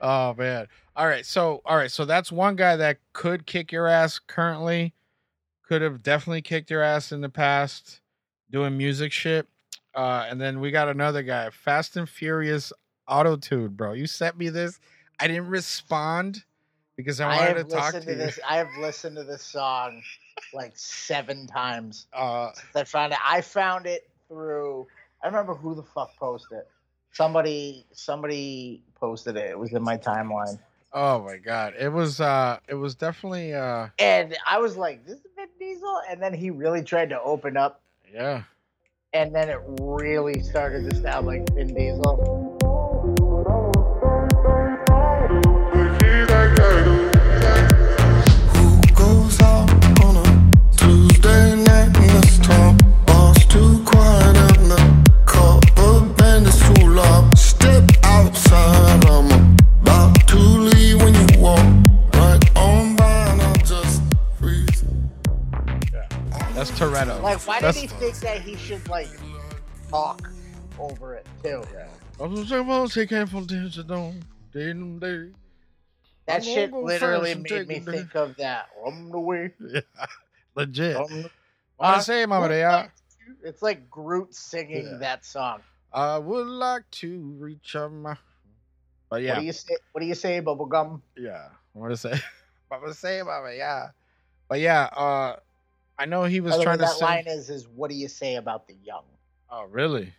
Oh 0.00 0.34
man. 0.34 0.66
All 0.96 1.06
right. 1.06 1.24
So 1.24 1.62
all 1.64 1.76
right. 1.76 1.90
So 1.90 2.04
that's 2.04 2.30
one 2.30 2.56
guy 2.56 2.76
that 2.76 2.98
could 3.14 3.46
kick 3.46 3.72
your 3.72 3.86
ass 3.88 4.18
currently. 4.18 4.92
Could 5.66 5.80
have 5.80 6.02
definitely 6.02 6.42
kicked 6.42 6.70
your 6.70 6.82
ass 6.82 7.12
in 7.12 7.22
the 7.22 7.30
past 7.30 8.00
doing 8.50 8.76
music 8.76 9.12
shit. 9.12 9.46
Uh, 9.94 10.26
and 10.28 10.40
then 10.40 10.60
we 10.60 10.70
got 10.70 10.88
another 10.88 11.22
guy, 11.22 11.50
Fast 11.50 11.96
and 11.96 12.08
Furious 12.08 12.72
Auto 13.06 13.36
Tune, 13.36 13.68
bro. 13.68 13.92
You 13.92 14.06
sent 14.06 14.36
me 14.36 14.48
this. 14.48 14.80
I 15.20 15.28
didn't 15.28 15.46
respond 15.46 16.44
because 16.96 17.20
I 17.20 17.26
I, 17.26 17.36
wanted 17.36 17.56
have 17.58 17.68
to 17.68 17.74
talk 17.74 17.92
to, 17.94 18.00
to, 18.00 18.10
you. 18.10 18.16
this. 18.16 18.40
I 18.48 18.56
have 18.56 18.70
listened 18.80 19.16
to 19.16 19.24
this 19.24 19.42
song 19.42 20.02
like 20.52 20.72
seven 20.74 21.46
times 21.46 22.06
Uh, 22.12 22.50
I 22.74 22.84
found 22.84 23.12
it. 23.12 23.18
I 23.24 23.40
found 23.40 23.86
it 23.86 24.08
through. 24.28 24.86
I 25.22 25.26
remember 25.26 25.54
who 25.54 25.74
the 25.74 25.82
fuck 25.82 26.16
posted 26.16 26.58
it. 26.58 26.68
Somebody, 27.12 27.86
somebody 27.92 28.82
posted 28.96 29.36
it. 29.36 29.50
It 29.50 29.58
was 29.58 29.72
in 29.72 29.82
my 29.82 29.96
timeline, 29.96 30.58
oh 30.94 31.22
my 31.22 31.36
god. 31.36 31.74
It 31.78 31.92
was 31.92 32.20
uh 32.20 32.58
it 32.68 32.74
was 32.74 32.94
definitely 32.94 33.54
uh 33.54 33.88
and 33.98 34.36
I 34.46 34.58
was 34.58 34.76
like, 34.76 35.04
"This 35.06 35.18
is 35.18 35.26
Vin 35.36 35.48
Diesel." 35.58 36.00
And 36.08 36.22
then 36.22 36.32
he 36.32 36.50
really 36.50 36.82
tried 36.82 37.10
to 37.10 37.20
open 37.20 37.56
up, 37.56 37.82
yeah. 38.14 38.42
and 39.12 39.34
then 39.34 39.48
it 39.48 39.58
really 39.80 40.40
started 40.40 40.88
to 40.88 41.02
sound 41.02 41.26
like 41.26 41.42
Vin 41.52 41.74
Diesel. 41.74 42.43
Toretto. 66.90 67.22
Like, 67.22 67.40
why 67.46 67.60
did 67.60 67.66
That's, 67.66 67.80
he 67.80 67.86
think 67.86 68.16
that 68.20 68.40
he 68.42 68.56
should 68.56 68.86
like 68.88 69.08
talk 69.90 70.30
over 70.78 71.14
it 71.14 71.26
too? 71.42 71.62
That 76.26 76.36
I'm 76.36 76.42
shit 76.42 76.70
gonna 76.70 76.82
go 76.82 76.86
literally 76.86 77.34
fast 77.34 77.34
and 77.34 77.42
made 77.42 77.48
take 77.50 77.68
me 77.68 77.80
think 77.80 78.14
of 78.14 78.36
that. 78.36 78.68
On 78.84 79.10
the 79.10 79.18
way. 79.20 79.52
Yeah, 79.60 79.80
legit. 80.54 80.96
on 80.96 81.22
the- 81.22 81.30
I 81.80 82.00
say, 82.00 82.24
Mama, 82.24 82.42
what 82.42 82.48
they 82.48 82.62
are. 82.64 82.92
It's 83.42 83.60
like 83.62 83.90
Groot 83.90 84.34
singing 84.34 84.86
Yeah. 84.86 84.96
that 84.98 85.24
song. 85.24 85.60
I 85.92 86.18
would 86.18 86.46
like 86.46 86.90
to 86.92 87.18
reach 87.38 87.76
out 87.76 87.92
my. 87.92 88.16
But 89.10 89.22
yeah, 89.22 89.34
What 89.34 89.40
do 89.40 89.46
you 89.46 89.52
say? 89.52 89.76
What 89.92 90.00
do 90.00 90.06
you 90.06 90.14
say, 90.14 90.40
bubblegum? 90.40 91.00
yeah. 91.16 91.48
What 91.72 91.88
to 91.88 91.96
say? 91.96 92.14
What 92.68 92.86
to 92.86 92.94
say, 92.94 93.22
Mama? 93.22 93.52
Yeah. 93.54 93.90
But 94.48 94.60
yeah, 94.60 94.84
uh, 94.84 95.36
I 95.98 96.06
know 96.06 96.24
he 96.24 96.40
was 96.40 96.56
the 96.56 96.62
trying 96.62 96.78
to 96.78 96.82
that 96.84 96.92
sing. 96.92 97.06
line 97.06 97.24
is 97.26 97.50
is 97.50 97.68
what 97.68 97.90
do 97.90 97.96
you 97.96 98.08
say 98.08 98.36
about 98.36 98.66
the 98.66 98.74
young? 98.84 99.04
Oh, 99.50 99.64
really? 99.70 100.12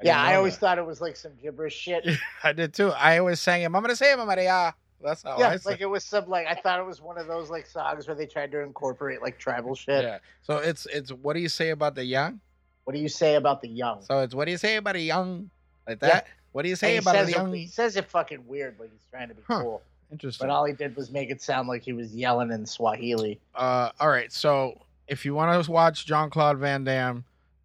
I 0.00 0.04
yeah, 0.04 0.20
I 0.22 0.34
always 0.34 0.54
that. 0.54 0.60
thought 0.60 0.78
it 0.78 0.86
was 0.86 1.00
like 1.00 1.16
some 1.16 1.32
gibberish 1.40 1.74
shit. 1.74 2.06
I 2.44 2.52
did 2.52 2.74
too. 2.74 2.90
I 2.90 3.18
always 3.18 3.40
sang 3.40 3.62
him. 3.62 3.74
I'm 3.76 3.82
gonna 3.82 3.96
say, 3.96 4.14
Mama, 4.14 4.34
yeah. 4.36 4.72
That's 5.02 5.22
how 5.22 5.38
yeah, 5.38 5.48
I 5.50 5.58
like 5.64 5.80
it 5.80 5.86
was 5.86 6.04
some 6.04 6.28
like 6.28 6.46
I 6.46 6.54
thought 6.54 6.80
it 6.80 6.86
was 6.86 7.00
one 7.02 7.18
of 7.18 7.26
those 7.26 7.50
like 7.50 7.66
songs 7.66 8.06
where 8.06 8.16
they 8.16 8.26
tried 8.26 8.50
to 8.52 8.60
incorporate 8.60 9.20
like 9.22 9.38
tribal 9.38 9.74
shit. 9.74 10.02
Yeah. 10.02 10.18
So 10.42 10.56
it's 10.56 10.86
it's 10.86 11.12
what 11.12 11.34
do 11.34 11.40
you 11.40 11.48
say 11.50 11.70
about 11.70 11.94
the 11.94 12.04
young? 12.04 12.40
What 12.84 12.94
do 12.94 12.98
you 13.00 13.08
say 13.08 13.34
about 13.34 13.60
the 13.60 13.68
young? 13.68 14.02
So 14.02 14.20
it's 14.20 14.34
what 14.34 14.46
do 14.46 14.50
you 14.52 14.56
say 14.58 14.76
about 14.76 14.96
a 14.96 15.00
young 15.00 15.50
like 15.86 15.98
Yeah. 16.02 16.08
that? 16.08 16.26
What 16.52 16.62
do 16.62 16.70
you 16.70 16.76
say 16.76 16.92
he 16.92 16.96
about 16.98 17.14
it, 17.16 17.28
young? 17.28 17.52
he 17.52 17.66
says 17.66 17.96
it 17.96 18.06
fucking 18.10 18.46
weird, 18.46 18.76
like 18.80 18.90
he's 18.90 19.06
trying 19.10 19.28
to 19.28 19.34
be 19.34 19.42
Huh. 19.46 19.60
cool. 19.62 19.82
Interesting. 20.10 20.46
But 20.48 20.52
all 20.52 20.64
he 20.64 20.72
did 20.72 20.96
was 20.96 21.10
make 21.10 21.30
it 21.30 21.42
sound 21.42 21.68
like 21.68 21.82
he 21.82 21.92
was 21.92 22.14
yelling 22.14 22.50
in 22.50 22.64
Swahili. 22.64 23.38
uh, 23.54 23.90
all 24.00 24.08
right. 24.08 24.32
So 24.32 24.80
if 25.08 25.24
you 25.24 25.34
want 25.34 25.64
to 25.64 25.70
watch 25.70 26.06
Jean-Claude 26.06 26.58
Van 26.58 26.84
Damme 26.84 27.24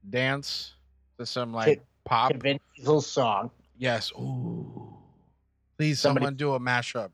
dance 0.10 0.74
to 1.18 1.26
some 1.26 1.54
like 1.54 1.66
Kick- 1.68 1.86
pop. 2.06 2.32
to 2.32 2.38
Vin 2.38 2.60
Diesel's 2.76 3.08
song. 3.08 3.52
Yes. 3.78 4.12
Ooh. 4.14 4.98
Please, 5.78 6.00
Somebody- 6.00 6.24
someone 6.26 6.36
do 6.36 6.54
a 6.54 6.60
mashup. 6.60 7.10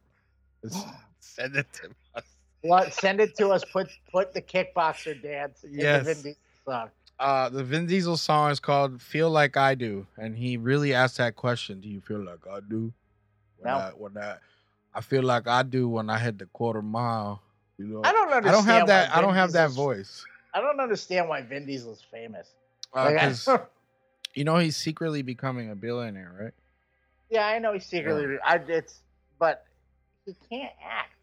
Send 1.19 1.55
it 1.55 1.67
to 1.73 1.89
us. 2.15 2.23
What? 2.61 2.93
Send 2.93 3.21
it 3.21 3.36
to 3.38 3.49
us. 3.49 3.63
Put 3.65 3.89
put 4.11 4.34
the 4.34 4.41
kickboxer 4.41 5.21
dance. 5.21 5.63
in 5.63 5.73
Yes. 5.75 6.05
The 6.05 6.13
Vin 6.13 6.23
Diesel 6.23 6.38
song. 6.65 6.89
Uh, 7.19 7.49
the 7.49 7.63
Vin 7.63 7.86
Diesel 7.86 8.17
song 8.17 8.51
is 8.51 8.59
called 8.59 9.01
"Feel 9.01 9.30
Like 9.30 9.55
I 9.57 9.75
Do," 9.75 10.05
and 10.17 10.36
he 10.38 10.57
really 10.57 10.93
asked 10.93 11.17
that 11.17 11.36
question: 11.36 11.80
Do 11.80 11.88
you 11.88 12.01
feel 12.01 12.19
like 12.23 12.45
I 12.51 12.59
do? 12.59 12.91
When 13.59 13.71
No. 13.73 13.78
I, 13.80 13.89
when 13.91 14.17
I, 14.17 14.36
I 14.93 15.01
feel 15.01 15.23
like 15.23 15.47
I 15.47 15.63
do 15.63 15.88
when 15.88 16.09
I 16.09 16.17
hit 16.19 16.38
the 16.39 16.45
quarter 16.47 16.82
mile. 16.82 17.41
You 17.78 17.86
know, 17.86 18.01
I 18.03 18.11
don't 18.11 18.32
understand. 18.32 18.47
I 18.47 18.51
don't 18.51 18.65
have 18.65 18.88
that. 18.88 19.15
I 19.15 19.21
don't 19.21 19.36
have 19.36 19.51
that 19.53 19.71
voice. 19.71 20.25
I 20.53 20.61
don't 20.61 20.80
understand 20.80 21.30
why 21.30 21.41
Vin 21.41 21.65
Diesel's 21.65 22.03
famous. 22.11 22.49
Uh, 22.93 23.11
like, 23.45 23.61
you 24.34 24.43
know 24.43 24.57
he's 24.57 24.75
secretly 24.75 25.21
becoming 25.21 25.69
a 25.69 25.75
billionaire, 25.75 26.36
right? 26.39 26.53
yeah, 27.30 27.45
I 27.45 27.59
know 27.59 27.73
he's 27.73 27.86
secretly. 27.86 28.38
I 28.43 28.55
it's, 28.67 29.01
but 29.39 29.65
he 30.25 30.36
can't 30.49 30.71
act. 30.84 31.13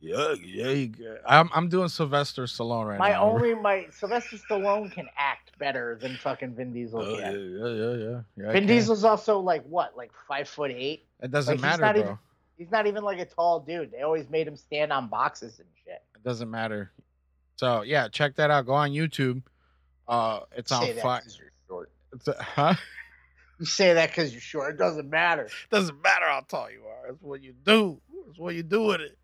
Yeah, 0.00 0.34
yeah. 0.42 0.72
He, 0.72 0.92
I'm 1.26 1.50
I'm 1.54 1.68
doing 1.68 1.88
Sylvester 1.88 2.44
Stallone 2.44 2.86
right 2.88 2.98
my 2.98 3.10
now. 3.10 3.24
My 3.26 3.30
only 3.32 3.54
my 3.54 3.86
Sylvester 3.90 4.36
Stallone 4.36 4.90
can 4.92 5.08
act 5.16 5.58
better 5.58 5.96
than 6.00 6.16
fucking 6.16 6.54
Vin 6.54 6.72
Diesel 6.72 7.00
Oh, 7.00 7.16
can. 7.16 7.20
yeah, 7.20 7.30
yeah, 7.32 7.74
yeah, 7.74 8.10
yeah. 8.10 8.20
yeah 8.46 8.52
Vin. 8.52 8.66
Diesel's 8.66 9.04
also 9.04 9.38
like 9.38 9.64
what, 9.66 9.96
like 9.96 10.10
five 10.28 10.48
foot 10.48 10.70
eight. 10.70 11.06
It 11.22 11.30
doesn't 11.30 11.60
like, 11.60 11.72
he's 11.72 11.80
matter, 11.80 11.82
not 11.82 11.94
bro. 11.94 12.02
even- 12.04 12.18
He's 12.56 12.70
not 12.70 12.86
even 12.86 13.04
like 13.04 13.18
a 13.18 13.24
tall 13.26 13.60
dude. 13.60 13.90
They 13.92 14.02
always 14.02 14.28
made 14.30 14.46
him 14.48 14.56
stand 14.56 14.92
on 14.92 15.08
boxes 15.08 15.58
and 15.58 15.68
shit. 15.84 16.02
It 16.14 16.22
doesn't 16.24 16.50
matter. 16.50 16.90
So 17.56 17.82
yeah, 17.82 18.08
check 18.08 18.34
that 18.36 18.50
out. 18.50 18.66
Go 18.66 18.72
on 18.74 18.90
YouTube. 18.90 19.42
Uh, 20.08 20.40
it's 20.56 20.70
You 20.70 20.76
on 20.76 20.82
say 20.84 20.92
that 20.94 21.02
fire. 21.02 21.20
'cause 21.22 21.38
you're 21.38 21.52
short. 21.68 21.90
It's 22.12 22.28
a, 22.28 22.42
huh? 22.42 22.74
You 23.58 23.66
say 23.66 23.94
that 23.94 24.10
because 24.10 24.32
you're 24.32 24.40
short. 24.40 24.74
It 24.74 24.78
doesn't 24.78 25.08
matter. 25.08 25.44
It 25.46 25.52
Doesn't 25.70 26.00
matter 26.02 26.26
how 26.26 26.40
tall 26.48 26.70
you 26.70 26.84
are. 26.86 27.08
It's 27.12 27.22
what 27.22 27.42
you 27.42 27.52
do. 27.64 28.00
It's 28.28 28.38
what 28.38 28.54
you 28.54 28.62
do 28.62 28.82
with 28.84 29.00
it. 29.00 29.18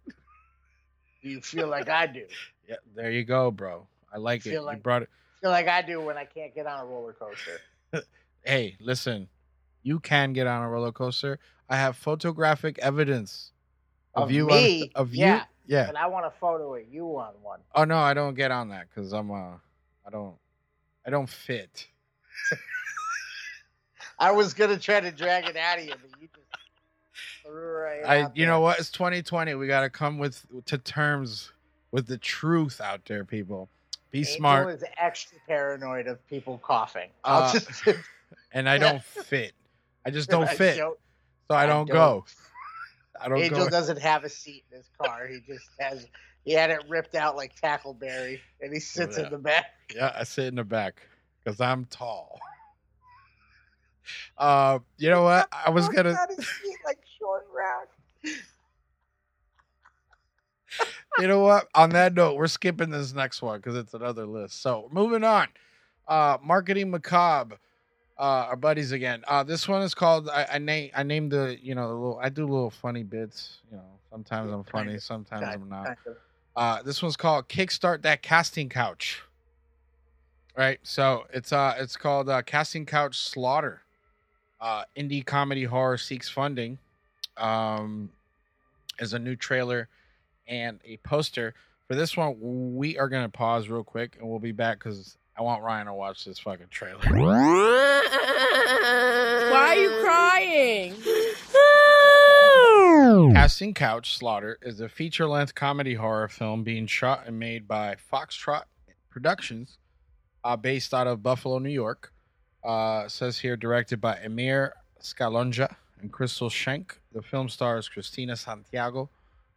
You 1.21 1.41
feel 1.41 1.69
like 1.69 1.89
I 1.89 2.07
do. 2.07 2.27
Yeah, 2.69 2.77
there 2.95 3.11
you 3.11 3.25
go, 3.25 3.51
bro. 3.51 3.89
I 4.15 4.19
like 4.19 4.47
it. 4.47 4.51
Feel 4.51 4.71
you 4.71 4.77
brought 4.79 5.03
it. 5.03 5.11
Feel 5.41 5.51
like 5.51 5.67
I 5.67 5.83
do 5.83 6.01
when 6.01 6.17
I 6.17 6.25
can't 6.25 6.55
get 6.55 6.65
on 6.67 6.79
a 6.81 6.85
roller 6.87 7.13
coaster. 7.13 7.61
Hey, 8.45 8.77
listen, 8.81 9.29
you 9.83 10.01
can 10.01 10.33
get 10.33 10.47
on 10.47 10.63
a 10.63 10.69
roller 10.69 10.93
coaster. 10.93 11.39
I 11.69 11.77
have 11.77 11.97
photographic 11.97 12.79
evidence 12.81 13.53
of, 14.15 14.25
Of 14.25 14.31
you. 14.31 14.47
me? 14.47 14.83
On, 14.97 15.03
of 15.03 15.15
Yeah. 15.15 15.37
you. 15.37 15.43
Yeah. 15.67 15.87
But 15.87 15.97
I 15.97 16.07
want 16.09 16.27
a 16.27 16.31
photo 16.31 16.75
of 16.75 16.83
you 16.91 17.05
on 17.19 17.33
one. 17.43 17.61
Oh 17.75 17.85
no, 17.85 17.97
I 17.99 18.15
don't 18.15 18.35
get 18.35 18.51
on 18.51 18.69
that 18.71 18.89
because 18.89 19.13
I'm 19.13 19.31
uh, 19.31 19.55
I 20.07 20.11
don't, 20.11 20.35
I 21.07 21.11
don't 21.11 21.29
fit. 21.29 21.87
I 24.19 24.33
was 24.33 24.55
gonna 24.55 24.79
try 24.79 25.01
to 25.01 25.11
drag 25.13 25.47
it 25.47 25.57
out 25.57 25.79
of 25.79 25.85
you, 25.85 25.93
but 25.93 26.11
you 26.21 26.29
just 26.35 26.47
threw 27.45 27.53
it 27.53 28.03
right 28.03 28.05
I, 28.05 28.17
you 28.35 28.45
there. 28.45 28.47
know 28.49 28.61
what? 28.61 28.79
It's 28.81 28.91
2020. 28.91 29.55
We 29.55 29.67
got 29.67 29.83
to 29.83 29.91
come 29.91 30.19
with 30.19 30.45
to 30.67 30.79
terms 30.79 31.53
with 31.93 32.07
the 32.07 32.19
truth 32.19 32.81
out 32.81 33.05
there, 33.07 33.25
people. 33.25 33.69
Be 34.11 34.19
Angel 34.21 34.35
smart. 34.35 34.69
is 34.75 34.85
extra 34.99 35.39
paranoid 35.47 36.07
of 36.07 36.25
people 36.29 36.59
coughing. 36.59 37.09
I'll 37.25 37.43
Uh, 37.43 37.53
just 37.53 37.85
And 38.53 38.69
I 38.69 38.79
don't 38.79 39.03
fit. 39.05 39.53
I 40.05 40.11
just 40.11 40.29
don't 40.31 40.49
fit, 40.49 40.77
Joe- 40.77 40.97
so 41.49 41.55
I 41.57 41.65
I 41.65 41.67
don't 41.67 41.87
don't. 41.87 41.95
go. 41.97 42.25
I 43.21 43.29
don't 43.29 43.39
Angel 43.39 43.65
go. 43.65 43.71
doesn't 43.71 44.01
have 44.01 44.25
a 44.25 44.29
seat 44.29 44.65
in 44.71 44.79
his 44.79 44.89
car. 45.01 45.27
He 45.27 45.41
just 45.47 45.69
has. 45.79 46.07
He 46.45 46.53
had 46.53 46.71
it 46.71 46.83
ripped 46.89 47.15
out 47.15 47.37
like 47.37 47.55
Tackleberry, 47.61 48.41
and 48.61 48.73
he 48.73 48.81
sits 48.81 49.17
Yeah. 49.17 49.27
in 49.27 49.31
the 49.33 49.39
back. 49.39 49.67
Yeah, 49.95 50.13
I 50.19 50.25
sit 50.25 50.47
in 50.47 50.57
the 50.57 50.65
back 50.65 51.07
because 51.45 51.61
I'm 51.61 51.85
tall. 51.87 52.39
Uh, 54.37 54.81
you 54.99 55.09
know 55.09 55.23
what? 55.23 55.49
I 55.53 55.71
was 55.71 55.89
gonna. 55.89 56.11
like 56.85 56.99
short 57.21 57.47
round. 57.57 57.87
You 61.21 61.29
know 61.29 61.41
what? 61.41 61.69
On 61.77 61.91
that 61.91 62.15
note, 62.15 62.37
we're 62.37 62.49
skipping 62.49 62.91
this 62.91 63.13
next 63.13 63.43
one 63.43 63.59
because 63.61 63.77
it's 63.77 63.95
another 63.95 64.27
list. 64.27 64.61
So 64.61 64.89
moving 64.91 65.23
on. 65.23 65.49
Uh, 66.09 66.39
marketing 66.43 66.91
macabre. 66.91 67.59
Uh, 68.23 68.47
our 68.51 68.57
buddies 68.57 68.93
again. 68.93 69.25
Uh, 69.27 69.43
this 69.43 69.67
one 69.67 69.83
is 69.83 69.97
called. 69.97 70.29
I, 70.29 70.47
I 70.53 70.59
name. 70.59 70.93
I 70.95 71.03
named 71.03 71.33
the. 71.33 71.59
You 71.61 71.75
know, 71.75 71.89
the 71.89 71.95
little. 71.95 72.21
I 72.23 72.29
do 72.29 72.47
little 72.47 72.71
funny 72.71 73.03
bits. 73.03 73.59
You 73.69 73.79
know, 73.79 73.83
sometimes 74.11 74.53
I'm 74.53 74.63
funny, 74.63 74.99
sometimes 75.01 75.43
I'm 75.45 75.69
not. 75.69 75.99
Uh, 76.55 76.83
this 76.83 77.03
one's 77.03 77.17
called 77.17 77.49
Kickstart 77.49 78.03
That 78.03 78.23
Casting 78.23 78.69
Couch. 78.69 79.23
Right, 80.57 80.79
so 80.85 81.25
it's 81.33 81.53
uh, 81.53 81.75
it's 81.79 81.97
called 81.97 82.29
uh, 82.29 82.43
Casting 82.43 82.87
Couch 82.87 83.19
Slaughter. 83.19 83.83
Uh, 84.61 84.85
indie 84.97 85.27
comedy 85.27 85.65
horror 85.65 85.99
seeks 85.99 86.29
funding. 86.29 86.79
Um, 87.37 88.11
is 89.01 89.15
a 89.15 89.19
new 89.19 89.35
trailer 89.35 89.89
and 90.47 90.79
a 90.85 90.99
poster 90.99 91.55
for 91.89 91.97
this 91.97 92.17
one. 92.17 92.77
We 92.77 92.97
are 92.99 93.09
gonna 93.09 93.31
pause 93.31 93.69
real 93.69 93.83
quick, 93.83 94.17
and 94.21 94.29
we'll 94.29 94.39
be 94.39 94.53
back 94.53 94.79
because 94.79 95.17
I 95.37 95.43
want 95.43 95.63
Ryan 95.63 95.87
to 95.87 95.95
watch 95.95 96.25
this 96.25 96.39
fucking 96.39 96.67
trailer. 96.71 97.01
Why 97.01 98.03
are 99.55 99.75
you 99.77 99.91
crying? 100.03 100.95
Casting 103.35 103.73
Couch 103.75 104.17
Slaughter 104.17 104.59
is 104.63 104.81
a 104.81 104.89
feature 104.89 105.27
length 105.27 105.55
comedy 105.55 105.95
horror 105.95 106.29
film 106.29 106.63
being 106.63 106.87
shot 106.87 107.23
and 107.27 107.39
made 107.39 107.67
by 107.67 107.97
Foxtrot 108.13 108.65
Productions, 109.11 109.79
uh, 110.45 110.57
based 110.57 110.93
out 110.93 111.07
of 111.07 111.23
Buffalo, 111.23 111.59
New 111.59 111.71
York. 111.71 112.13
Uh, 112.63 113.09
says 113.09 113.39
here 113.39 113.57
directed 113.57 114.01
by 114.01 114.19
Emir 114.23 114.75
Scalonja 115.01 115.75
and 116.01 116.13
Crystal 116.13 116.49
Schenk. 116.51 117.01
The 117.13 117.23
film 117.23 117.49
stars 117.49 117.89
Christina 117.89 118.37
Santiago, 118.37 119.11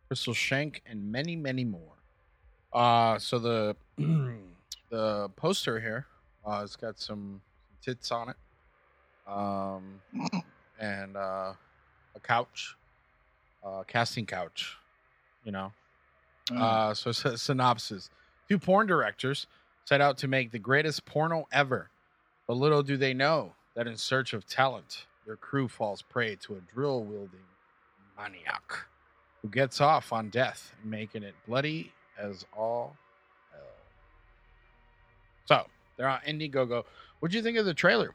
Crystal 0.07 0.33
Schenk, 0.33 0.81
and 0.85 1.11
many, 1.11 1.35
many 1.35 1.65
more. 1.65 1.93
Uh, 2.73 3.19
so 3.19 3.37
the 3.39 3.75
the 4.89 5.29
poster 5.35 5.79
here, 5.79 6.05
uh, 6.45 6.61
it's 6.63 6.75
got 6.75 6.99
some 6.99 7.41
tits 7.81 8.11
on 8.11 8.29
it, 8.29 8.35
um, 9.27 10.01
and 10.79 11.15
uh, 11.17 11.53
a 12.15 12.19
couch 12.21 12.75
uh, 13.65 13.83
casting 13.87 14.25
couch, 14.25 14.77
you 15.43 15.51
know. 15.51 15.71
Uh, 16.55 16.93
so 16.93 17.09
a 17.09 17.37
synopsis: 17.37 18.09
Two 18.47 18.59
porn 18.59 18.85
directors 18.87 19.47
set 19.85 20.01
out 20.01 20.17
to 20.19 20.27
make 20.27 20.51
the 20.51 20.59
greatest 20.59 21.05
porno 21.05 21.47
ever, 21.51 21.89
but 22.47 22.55
little 22.55 22.83
do 22.83 22.97
they 22.97 23.13
know 23.13 23.53
that 23.75 23.87
in 23.87 23.97
search 23.97 24.33
of 24.33 24.45
talent, 24.47 25.05
their 25.25 25.35
crew 25.35 25.67
falls 25.67 26.01
prey 26.03 26.35
to 26.35 26.55
a 26.55 26.73
drill 26.73 27.03
wielding 27.03 27.39
maniac 28.17 28.85
who 29.41 29.49
gets 29.49 29.81
off 29.81 30.13
on 30.13 30.29
death, 30.29 30.73
making 30.83 31.23
it 31.23 31.35
bloody 31.47 31.91
as 32.17 32.45
all. 32.55 32.95
So 35.45 35.65
they're 35.97 36.07
on 36.07 36.19
Indiegogo. 36.27 36.83
What'd 37.19 37.33
you 37.33 37.41
think 37.41 37.57
of 37.57 37.65
the 37.65 37.73
trailer? 37.73 38.13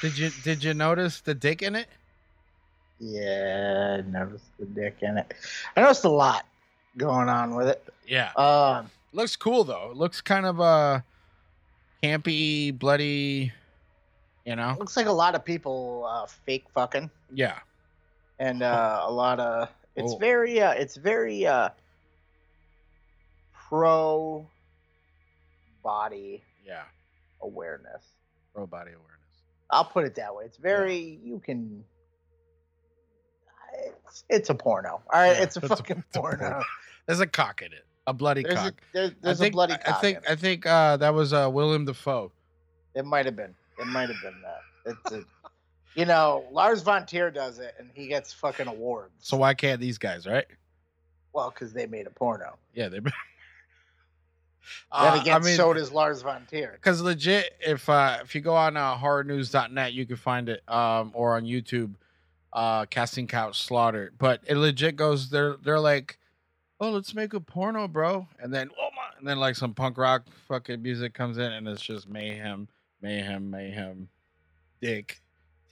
Did 0.00 0.18
you 0.18 0.30
did 0.42 0.64
you 0.64 0.74
notice 0.74 1.20
the 1.20 1.34
dick 1.34 1.62
in 1.62 1.76
it? 1.76 1.86
Yeah, 2.98 3.98
I 4.04 4.10
noticed 4.10 4.44
the 4.58 4.66
dick 4.66 4.98
in 5.02 5.16
it. 5.18 5.32
I 5.76 5.80
noticed 5.82 6.04
a 6.04 6.08
lot 6.08 6.44
going 6.96 7.28
on 7.28 7.54
with 7.54 7.68
it. 7.68 7.84
Yeah. 8.06 8.32
Um, 8.32 8.90
looks 9.12 9.36
cool 9.36 9.64
though. 9.64 9.90
It 9.92 9.96
looks 9.96 10.20
kind 10.20 10.44
of 10.46 10.60
uh 10.60 11.00
campy, 12.02 12.76
bloody, 12.76 13.52
you 14.44 14.56
know. 14.56 14.74
looks 14.78 14.96
like 14.96 15.06
a 15.06 15.12
lot 15.12 15.36
of 15.36 15.44
people 15.44 16.04
uh, 16.08 16.26
fake 16.26 16.64
fucking, 16.74 17.08
Yeah. 17.32 17.58
and 18.40 18.62
uh, 18.64 19.02
a 19.04 19.10
lot 19.12 19.38
of 19.38 19.68
it's 19.94 20.14
Oh. 20.14 20.18
very 20.18 20.60
uh, 20.60 20.72
it's 20.72 20.96
very 20.96 21.46
uh, 21.46 21.68
pro 23.52 24.44
body 25.82 26.42
Yeah. 26.66 26.84
awareness. 27.42 28.04
Pro 28.54 28.66
body 28.66 28.90
awareness. 28.92 29.08
I'll 29.70 29.84
put 29.84 30.04
it 30.04 30.14
that 30.16 30.34
way. 30.34 30.44
It's 30.44 30.58
very 30.58 31.18
you 31.24 31.38
can. 31.44 31.82
It's, 34.06 34.24
it's 34.28 34.50
a 34.50 34.54
porno. 34.54 35.00
All 35.12 35.20
right, 35.20 35.36
Yeah, 35.36 35.42
it's 35.42 35.56
a 35.56 35.60
it's 35.60 35.70
a- 35.70 35.76
fucking 35.76 35.98
it's 36.08 36.16
a 36.16 36.20
porno. 36.20 36.36
porno. 36.38 36.62
There's 37.06 37.20
a 37.20 37.26
cock 37.26 37.62
in 37.62 37.72
it. 37.72 37.84
A 38.06 38.12
bloody 38.12 38.42
There's 38.42 38.54
a 38.54 38.56
cock. 38.72 38.74
there's, 38.92 39.10
I 39.10 39.14
there's 39.22 39.38
think, 39.38 39.52
a 39.52 39.56
bloody 39.56 39.72
I- 39.74 39.76
cock. 39.78 39.94
I 39.96 40.00
think 40.00 40.18
in. 40.18 40.24
I 40.32 40.36
think 40.36 40.66
uh 40.66 40.96
that 40.98 41.14
was 41.14 41.32
uh 41.32 41.48
Willem 41.52 41.84
Dafoe. 41.84 42.32
It 42.94 43.04
might 43.06 43.24
have 43.26 43.36
been. 43.36 43.54
It 43.78 43.86
might 43.86 44.08
have 44.10 44.20
been 44.22 44.34
that. 44.42 44.92
It's 45.04 45.12
a, 45.12 45.24
you 45.98 46.04
know, 46.04 46.44
Lars 46.52 46.82
von 46.82 47.06
Trier 47.06 47.30
does 47.30 47.58
it, 47.58 47.74
and 47.78 47.88
he 47.94 48.06
gets 48.08 48.32
fucking 48.32 48.66
awards. 48.66 49.12
So 49.20 49.36
why 49.36 49.54
can't 49.54 49.80
these 49.80 49.98
guys, 49.98 50.26
right? 50.26 50.46
well, 51.34 51.48
because 51.48 51.72
they 51.72 51.86
made 51.86 52.06
a 52.06 52.10
porno. 52.10 52.58
Yeah, 52.74 52.88
they 52.90 53.00
Then 54.92 55.12
Uh, 55.14 55.20
again, 55.20 55.34
I 55.34 55.38
mean, 55.44 55.56
so 55.56 55.72
does 55.72 55.92
Lars 55.92 56.22
von 56.22 56.46
Trier. 56.48 56.72
because 56.72 57.00
legit, 57.00 57.54
if 57.60 57.88
uh, 57.88 58.18
if 58.22 58.34
you 58.34 58.40
go 58.40 58.54
on 58.54 58.76
uh, 58.76 58.96
horrornews.net, 58.96 59.92
you 59.92 60.06
can 60.06 60.16
find 60.16 60.48
it, 60.48 60.62
um, 60.68 61.10
or 61.14 61.36
on 61.36 61.44
YouTube, 61.44 61.94
uh, 62.52 62.86
Casting 62.86 63.26
Couch 63.26 63.62
Slaughter. 63.62 64.12
But 64.18 64.40
it 64.46 64.56
legit 64.56 64.96
goes. 64.96 65.30
They're 65.30 65.56
they're 65.62 65.80
like, 65.80 66.18
oh, 66.80 66.90
let's 66.90 67.14
make 67.14 67.34
a 67.34 67.40
porno, 67.40 67.88
bro, 67.88 68.26
and 68.38 68.52
then 68.52 68.70
oh 68.78 68.88
my, 68.96 69.18
and 69.18 69.26
then 69.26 69.38
like 69.38 69.56
some 69.56 69.74
punk 69.74 69.98
rock 69.98 70.24
fucking 70.48 70.82
music 70.82 71.14
comes 71.14 71.38
in, 71.38 71.52
and 71.52 71.66
it's 71.68 71.82
just 71.82 72.08
mayhem, 72.08 72.68
mayhem, 73.00 73.50
mayhem, 73.50 74.08
dick, 74.80 75.20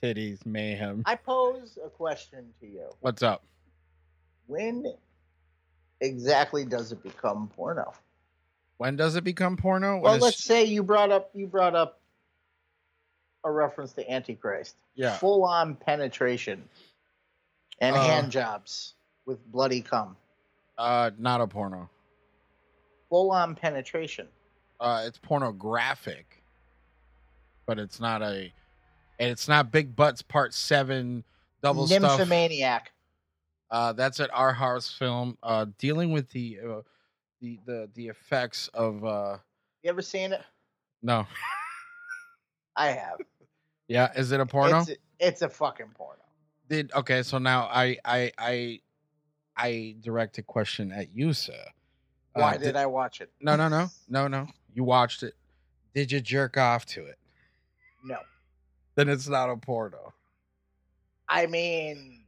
titties, 0.01 0.45
mayhem. 0.45 1.03
I 1.05 1.15
pose 1.15 1.77
a 1.85 1.89
question 1.89 2.45
to 2.59 2.67
you. 2.67 2.89
What's 2.99 3.23
up? 3.23 3.43
When 4.47 4.85
exactly 6.01 6.65
does 6.65 6.91
it 6.91 7.01
become 7.03 7.49
porno? 7.55 7.93
When 8.81 8.95
does 8.95 9.15
it 9.15 9.23
become 9.23 9.57
porno? 9.57 9.99
Well, 9.99 10.15
it's- 10.15 10.23
let's 10.23 10.43
say 10.43 10.63
you 10.63 10.81
brought 10.81 11.11
up 11.11 11.29
you 11.35 11.45
brought 11.45 11.75
up 11.75 11.99
a 13.43 13.51
reference 13.51 13.93
to 13.93 14.11
Antichrist. 14.11 14.75
yeah. 14.95 15.17
Full 15.19 15.43
on 15.45 15.75
penetration 15.75 16.67
and 17.79 17.95
Uh, 17.95 18.01
hand 18.03 18.31
jobs 18.31 18.95
with 19.27 19.37
bloody 19.51 19.83
cum. 19.83 20.17
Uh, 20.79 21.11
not 21.19 21.41
a 21.41 21.45
porno. 21.47 21.91
Full 23.09 23.29
on 23.31 23.53
penetration. 23.53 24.27
Uh, 24.79 25.03
it's 25.05 25.19
pornographic, 25.19 26.41
but 27.67 27.77
it's 27.77 27.99
not 27.99 28.23
a, 28.23 28.51
and 29.19 29.29
it's 29.29 29.47
not 29.47 29.71
Big 29.71 29.95
Butts 29.95 30.23
Part 30.23 30.55
Seven 30.55 31.23
double 31.61 31.85
stuff. 31.85 32.01
Nymphomaniac. 32.01 32.91
Uh, 33.69 33.93
that's 33.93 34.19
at 34.19 34.31
our 34.33 34.53
house 34.53 34.91
film. 34.91 35.37
Uh, 35.43 35.67
dealing 35.77 36.11
with 36.11 36.31
the, 36.31 36.59
uh, 36.67 36.81
the 37.41 37.59
the 37.65 37.89
the 37.95 38.07
effects 38.07 38.69
of 38.73 39.03
uh, 39.03 39.37
You 39.83 39.89
ever 39.89 40.01
seen 40.01 40.31
it? 40.31 40.41
no, 41.01 41.25
I 42.75 42.87
have. 42.87 43.17
yeah, 43.87 44.11
is 44.15 44.31
it 44.31 44.39
a 44.39 44.45
porno? 44.45 44.81
It's, 44.81 44.91
it's 45.19 45.41
a 45.41 45.49
fucking 45.49 45.91
porno. 45.95 46.21
Did 46.69 46.91
okay? 46.93 47.23
So 47.23 47.37
now 47.37 47.63
I 47.63 47.97
I 48.05 48.31
I 48.37 48.79
I 49.57 49.95
direct 49.99 50.37
a 50.37 50.43
question 50.43 50.91
at 50.91 51.13
you, 51.13 51.33
sir. 51.33 51.53
Uh, 52.33 52.41
Why 52.41 52.57
did 52.57 52.75
I 52.77 52.85
watch 52.85 53.19
it? 53.19 53.29
No, 53.41 53.55
no, 53.55 53.67
no, 53.67 53.89
no, 54.07 54.27
no. 54.27 54.47
You 54.73 54.85
watched 54.85 55.23
it. 55.23 55.33
Did 55.93 56.11
you 56.11 56.21
jerk 56.21 56.55
off 56.55 56.85
to 56.87 57.05
it? 57.05 57.17
No. 58.03 58.17
Then 58.95 59.09
it's 59.09 59.27
not 59.27 59.49
a 59.49 59.57
porno. 59.57 60.13
I 61.31 61.45
mean, 61.47 62.19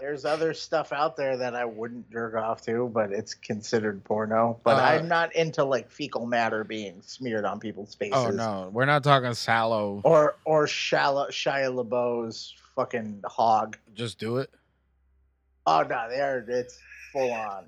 there's 0.00 0.24
other 0.24 0.54
stuff 0.54 0.90
out 0.90 1.14
there 1.14 1.36
that 1.36 1.54
I 1.54 1.66
wouldn't 1.66 2.10
jerk 2.10 2.34
off 2.34 2.62
to, 2.62 2.90
but 2.92 3.12
it's 3.12 3.34
considered 3.34 4.02
porno. 4.02 4.58
But 4.64 4.78
Uh, 4.78 4.82
I'm 4.82 5.08
not 5.08 5.36
into 5.36 5.62
like 5.62 5.90
fecal 5.90 6.24
matter 6.24 6.64
being 6.64 7.02
smeared 7.02 7.44
on 7.44 7.60
people's 7.60 7.94
faces. 7.94 8.14
Oh 8.16 8.30
no, 8.30 8.70
we're 8.72 8.86
not 8.86 9.04
talking 9.04 9.28
Salò. 9.30 10.00
Or 10.04 10.36
or 10.46 10.64
Shia, 10.66 11.28
Shia 11.28 11.70
LaBeouf's 11.70 12.54
fucking 12.74 13.22
hog. 13.26 13.76
Just 13.94 14.18
do 14.18 14.38
it. 14.38 14.50
Oh 15.66 15.82
no, 15.82 16.08
there 16.08 16.44
it's 16.48 16.78
full 17.12 17.32
on. 17.32 17.66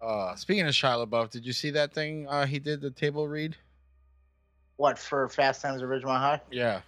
Uh, 0.00 0.34
speaking 0.34 0.66
of 0.66 0.74
Shia 0.74 1.06
LaBeouf, 1.06 1.30
did 1.30 1.46
you 1.46 1.52
see 1.52 1.70
that 1.70 1.94
thing 1.94 2.26
uh, 2.28 2.46
he 2.46 2.58
did 2.58 2.80
the 2.80 2.90
table 2.90 3.28
read? 3.28 3.54
What 4.76 4.98
for 4.98 5.28
Fast 5.28 5.62
Times 5.62 5.80
at 5.80 5.88
Ridgemont 5.88 6.18
High? 6.18 6.40
Yeah. 6.50 6.80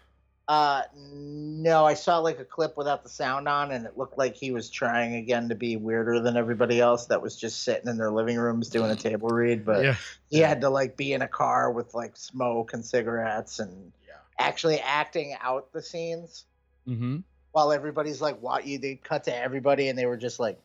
Uh, 0.46 0.82
no, 0.94 1.86
I 1.86 1.94
saw 1.94 2.18
like 2.18 2.38
a 2.38 2.44
clip 2.44 2.76
without 2.76 3.02
the 3.02 3.08
sound 3.08 3.48
on, 3.48 3.70
and 3.70 3.86
it 3.86 3.96
looked 3.96 4.18
like 4.18 4.34
he 4.36 4.50
was 4.50 4.68
trying 4.68 5.14
again 5.14 5.48
to 5.48 5.54
be 5.54 5.76
weirder 5.76 6.20
than 6.20 6.36
everybody 6.36 6.80
else 6.80 7.06
that 7.06 7.22
was 7.22 7.36
just 7.36 7.62
sitting 7.62 7.88
in 7.88 7.96
their 7.96 8.10
living 8.10 8.36
rooms 8.36 8.68
doing 8.68 8.90
a 8.90 8.96
table 8.96 9.28
read. 9.28 9.64
But 9.64 9.84
yeah. 9.84 9.96
he 10.28 10.40
had 10.40 10.60
to 10.60 10.68
like 10.68 10.98
be 10.98 11.14
in 11.14 11.22
a 11.22 11.28
car 11.28 11.70
with 11.72 11.94
like 11.94 12.16
smoke 12.16 12.74
and 12.74 12.84
cigarettes 12.84 13.58
and 13.58 13.90
Yeah. 14.06 14.16
actually 14.38 14.80
acting 14.80 15.34
out 15.40 15.72
the 15.72 15.82
scenes 15.82 16.44
Mm-hmm. 16.86 17.20
while 17.52 17.72
everybody's 17.72 18.20
like, 18.20 18.38
"What?" 18.42 18.66
You 18.66 18.76
they 18.78 18.96
cut 18.96 19.24
to 19.24 19.34
everybody, 19.34 19.88
and 19.88 19.98
they 19.98 20.04
were 20.04 20.18
just 20.18 20.38
like, 20.38 20.60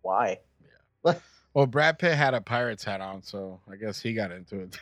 "Why?" 0.00 0.38
Yeah. 1.04 1.14
Well, 1.54 1.66
Brad 1.66 1.98
Pitt 1.98 2.14
had 2.16 2.32
a 2.32 2.40
pirate's 2.40 2.82
hat 2.82 3.02
on, 3.02 3.22
so 3.22 3.60
I 3.70 3.76
guess 3.76 4.00
he 4.00 4.14
got 4.14 4.32
into 4.32 4.60
it. 4.60 4.80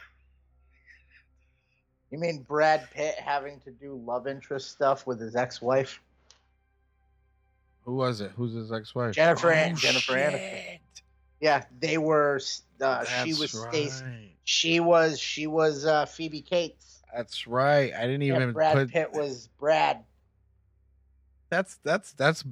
You 2.10 2.18
mean 2.18 2.42
Brad 2.42 2.88
Pitt 2.92 3.14
having 3.16 3.60
to 3.60 3.70
do 3.70 3.94
love 4.04 4.26
interest 4.26 4.70
stuff 4.70 5.06
with 5.06 5.20
his 5.20 5.36
ex-wife? 5.36 6.00
Who 7.84 7.94
was 7.94 8.20
it? 8.20 8.32
Who's 8.36 8.52
his 8.54 8.72
ex-wife? 8.72 9.14
Jennifer 9.14 9.50
An- 9.52 9.72
Oh, 9.72 9.76
Jennifer 9.76 10.12
shit. 10.12 10.32
Aniston. 10.32 10.78
Yeah, 11.40 11.64
they 11.78 11.96
were. 11.98 12.40
Uh, 12.80 13.04
she 13.04 13.32
was 13.34 13.54
right. 13.54 13.72
Stacy. 13.72 14.36
She 14.44 14.80
was. 14.80 15.18
She 15.18 15.46
was 15.46 15.86
uh, 15.86 16.04
Phoebe 16.06 16.42
Cates. 16.42 17.02
That's 17.14 17.46
right. 17.46 17.92
I 17.94 18.02
didn't 18.02 18.22
even 18.22 18.52
Brad 18.52 18.76
put. 18.76 18.90
Pitt 18.90 19.12
was 19.12 19.48
Brad. 19.58 20.04
That's 21.48 21.76
that's 21.82 22.12
that's. 22.12 22.44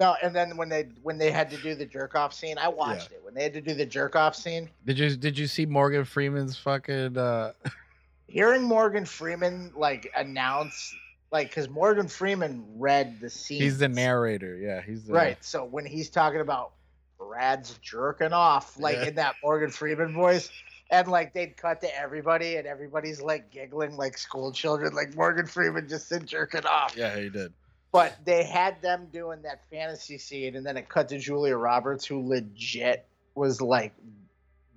No, 0.00 0.14
and 0.22 0.34
then 0.34 0.56
when 0.56 0.68
they 0.68 0.88
when 1.02 1.18
they 1.18 1.30
had 1.30 1.50
to 1.50 1.56
do 1.56 1.74
the 1.74 1.86
jerk 1.86 2.14
off 2.14 2.32
scene, 2.32 2.56
I 2.56 2.68
watched 2.68 3.10
it. 3.10 3.20
When 3.24 3.34
they 3.34 3.42
had 3.42 3.52
to 3.54 3.60
do 3.60 3.74
the 3.74 3.86
jerk 3.86 4.14
off 4.14 4.36
scene, 4.36 4.70
Did 4.86 4.98
you 4.98 5.16
did 5.16 5.36
you 5.38 5.46
see 5.46 5.66
Morgan 5.66 6.04
Freeman's 6.04 6.56
fucking? 6.56 7.18
uh 7.18 7.52
hearing 8.28 8.62
Morgan 8.62 9.04
Freeman 9.04 9.72
like 9.74 10.10
announce 10.16 10.94
like 11.32 11.48
because 11.48 11.68
Morgan 11.68 12.06
Freeman 12.08 12.64
read 12.76 13.18
the 13.20 13.28
scene. 13.28 13.60
He's 13.60 13.78
the 13.78 13.88
narrator. 13.88 14.56
Yeah, 14.56 14.80
he's 14.80 15.04
the 15.04 15.12
Right. 15.12 15.42
So 15.44 15.64
when 15.64 15.84
he's 15.84 16.10
talking 16.10 16.40
about 16.40 16.72
Brad's 17.18 17.76
jerking 17.82 18.32
off, 18.32 18.78
like 18.78 18.96
Yeah. 18.96 19.06
in 19.08 19.14
that 19.16 19.34
Morgan 19.42 19.70
Freeman 19.70 20.14
voice, 20.14 20.48
and 20.90 21.08
like 21.08 21.34
they'd 21.34 21.56
cut 21.56 21.80
to 21.80 21.98
everybody, 22.00 22.56
and 22.56 22.66
everybody's 22.66 23.20
like 23.20 23.50
giggling 23.50 23.96
like 23.96 24.16
school 24.16 24.52
children, 24.52 24.94
like 24.94 25.16
Morgan 25.16 25.46
Freeman 25.46 25.88
just 25.88 26.08
said 26.08 26.24
jerking 26.26 26.64
off. 26.66 26.96
Yeah, 26.96 27.16
he 27.18 27.28
did. 27.28 27.52
But 27.90 28.16
they 28.24 28.44
had 28.44 28.82
them 28.82 29.08
doing 29.12 29.42
that 29.42 29.60
fantasy 29.70 30.18
scene, 30.18 30.56
and 30.56 30.64
then 30.66 30.76
it 30.76 30.88
cut 30.88 31.08
to 31.08 31.18
Julia 31.18 31.56
Roberts, 31.56 32.04
who 32.04 32.26
legit 32.26 33.06
was 33.34 33.60
like 33.60 33.94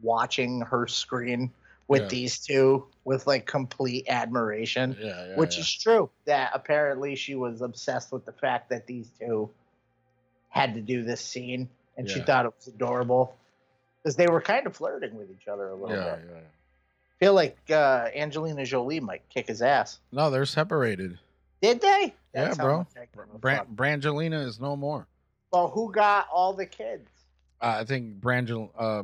watching 0.01 0.61
her 0.61 0.88
screen 0.88 1.51
with 1.88 2.03
Yeah. 2.03 2.07
these 2.07 2.39
two 2.39 2.85
with 3.03 3.27
like 3.27 3.45
complete 3.45 4.05
admiration 4.07 4.95
Yeah, 4.99 5.27
yeah. 5.27 5.35
which 5.35 5.57
is 5.57 5.71
true. 5.73 6.09
That 6.25 6.51
apparently 6.53 7.15
she 7.15 7.35
was 7.35 7.61
obsessed 7.61 8.11
with 8.13 8.23
the 8.25 8.31
fact 8.31 8.69
that 8.69 8.88
these 8.88 9.09
two 9.19 9.49
had 10.49 10.75
to 10.75 10.81
do 10.81 11.03
this 11.03 11.19
scene, 11.21 11.69
and 11.97 12.09
she 12.09 12.21
thought 12.21 12.45
it 12.45 12.53
was 12.55 12.67
adorable 12.67 13.35
because 14.01 14.15
they 14.15 14.27
were 14.27 14.41
kind 14.41 14.65
of 14.67 14.75
flirting 14.75 15.15
with 15.17 15.29
each 15.31 15.47
other 15.47 15.67
a 15.69 15.75
little 15.75 15.95
yeah, 15.95 16.15
bit. 16.15 16.25
yeah. 16.31 16.39
feel 17.19 17.33
like 17.33 17.57
uh, 17.69 18.07
Angelina 18.15 18.65
Jolie 18.65 18.99
might 19.01 19.27
kick 19.29 19.47
his 19.47 19.61
ass. 19.61 19.99
No, 20.11 20.29
they're 20.29 20.45
separated. 20.45 21.19
Did 21.61 21.81
they? 21.81 22.13
Yeah, 22.34 22.45
That's 22.45 22.58
how 22.58 22.64
bro. 22.64 22.78
much 22.80 22.88
I 22.95 22.99
give 23.14 23.36
a 23.36 23.38
Bran- 23.38 23.58
fuck. 23.60 23.68
Brangelina 23.70 24.45
is 24.45 24.60
no 24.60 24.76
more. 24.76 25.08
Well, 25.52 25.68
who 25.70 25.91
got 25.91 26.28
all 26.32 26.53
the 26.53 26.66
kids? 26.66 27.10
Uh, 27.60 27.78
I 27.82 27.84
think 27.86 28.20
Brangel 28.22 28.70
uh, 28.78 29.03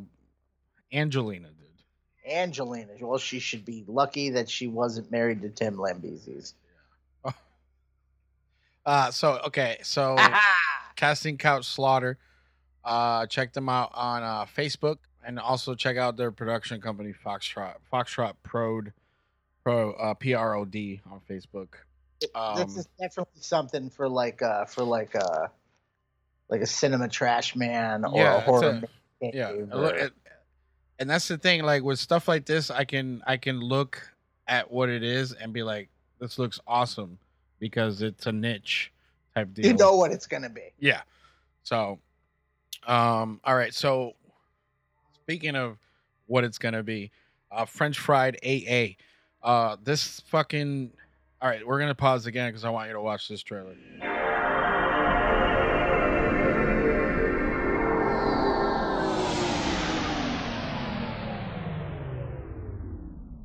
Angelina 0.93 1.49
did. 1.49 2.31
Angelina. 2.33 2.93
Well, 3.01 3.17
she 3.19 3.39
should 3.39 3.65
be 3.65 3.83
lucky 3.87 4.29
that 4.31 4.49
she 4.49 4.67
wasn't 4.67 5.11
married 5.11 5.41
to 5.41 5.49
Tim 5.49 5.75
Lambesis. 5.77 6.53
Yeah. 7.25 7.31
Uh, 8.85 9.11
so 9.11 9.39
okay, 9.45 9.77
so 9.83 10.15
casting 10.95 11.37
couch 11.37 11.65
slaughter. 11.65 12.17
Uh, 12.85 13.25
check 13.25 13.51
them 13.51 13.67
out 13.67 13.91
on 13.93 14.23
uh, 14.23 14.45
Facebook 14.45 14.99
and 15.25 15.37
also 15.39 15.75
check 15.75 15.97
out 15.97 16.15
their 16.15 16.31
production 16.31 16.79
company 16.79 17.13
Foxtrot 17.25 17.73
Foxtrot 17.91 18.35
Prod 18.43 18.93
Pro 19.65 19.91
uh, 19.91 20.13
P 20.13 20.33
R 20.33 20.55
O 20.55 20.63
D 20.63 21.01
on 21.11 21.19
Facebook. 21.29 21.67
Um, 22.35 22.57
this 22.57 22.77
is 22.77 22.87
definitely 22.99 23.41
something 23.41 23.89
for 23.89 24.09
like 24.09 24.41
uh 24.41 24.65
for 24.65 24.83
like 24.83 25.13
a 25.15 25.51
like 26.49 26.61
a 26.61 26.65
cinema 26.65 27.07
trash 27.07 27.55
man 27.55 28.05
or 28.05 28.17
Yeah, 28.17 28.37
a 28.37 28.39
horror. 28.41 28.81
a- 29.21 29.31
yeah, 29.33 29.51
or- 29.51 30.09
and 30.99 31.09
that's 31.09 31.27
the 31.27 31.37
thing. 31.37 31.63
Like 31.63 31.83
with 31.83 31.99
stuff 31.99 32.27
like 32.27 32.45
this, 32.45 32.71
I 32.71 32.85
can 32.85 33.21
I 33.27 33.37
can 33.37 33.59
look 33.59 34.01
at 34.47 34.71
what 34.71 34.89
it 34.89 35.03
is 35.03 35.33
and 35.33 35.53
be 35.53 35.61
like, 35.63 35.89
this 36.19 36.39
looks 36.39 36.59
awesome 36.65 37.19
because 37.59 38.01
it's 38.01 38.25
a 38.25 38.31
niche 38.31 38.91
type 39.35 39.53
deal. 39.53 39.65
you 39.65 39.73
know 39.73 39.95
what 39.95 40.11
it's 40.11 40.25
gonna 40.27 40.49
be. 40.49 40.73
Yeah. 40.79 41.01
So, 41.63 41.99
um, 42.87 43.41
all 43.43 43.55
right. 43.55 43.73
So, 43.73 44.13
speaking 45.21 45.55
of 45.55 45.77
what 46.27 46.43
it's 46.43 46.57
gonna 46.57 46.83
be, 46.83 47.11
uh, 47.51 47.65
French 47.65 47.99
fried 47.99 48.37
AA. 48.43 48.95
Uh, 49.43 49.75
this 49.83 50.21
fucking. 50.27 50.91
All 51.41 51.47
right, 51.49 51.65
we're 51.65 51.79
gonna 51.79 51.93
pause 51.95 52.25
again 52.25 52.49
because 52.49 52.65
I 52.65 52.69
want 52.71 52.87
you 52.87 52.93
to 52.93 53.01
watch 53.01 53.27
this 53.27 53.43
trailer. 53.43 53.75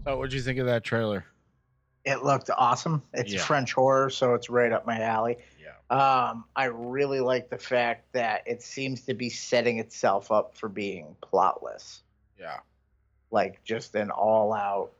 So, 0.04 0.16
what'd 0.18 0.32
you 0.32 0.40
think 0.42 0.58
of 0.58 0.66
that 0.66 0.82
trailer? 0.82 1.24
It 2.04 2.24
looked 2.24 2.50
awesome. 2.50 3.02
It's 3.12 3.32
Yeah. 3.32 3.40
French 3.42 3.72
horror, 3.72 4.10
so 4.10 4.34
it's 4.34 4.50
right 4.50 4.72
up 4.72 4.84
my 4.84 5.00
alley. 5.00 5.38
Yeah. 5.60 5.74
Um, 5.96 6.44
I 6.56 6.64
really 6.64 7.20
like 7.20 7.48
the 7.50 7.58
fact 7.58 8.12
that 8.12 8.42
it 8.46 8.62
seems 8.62 9.02
to 9.02 9.14
be 9.14 9.30
setting 9.30 9.78
itself 9.78 10.32
up 10.32 10.56
for 10.56 10.68
being 10.68 11.14
plotless, 11.22 12.00
Yeah. 12.36 12.58
like 13.30 13.62
just 13.62 13.94
an 13.94 14.10
all-out 14.10 14.92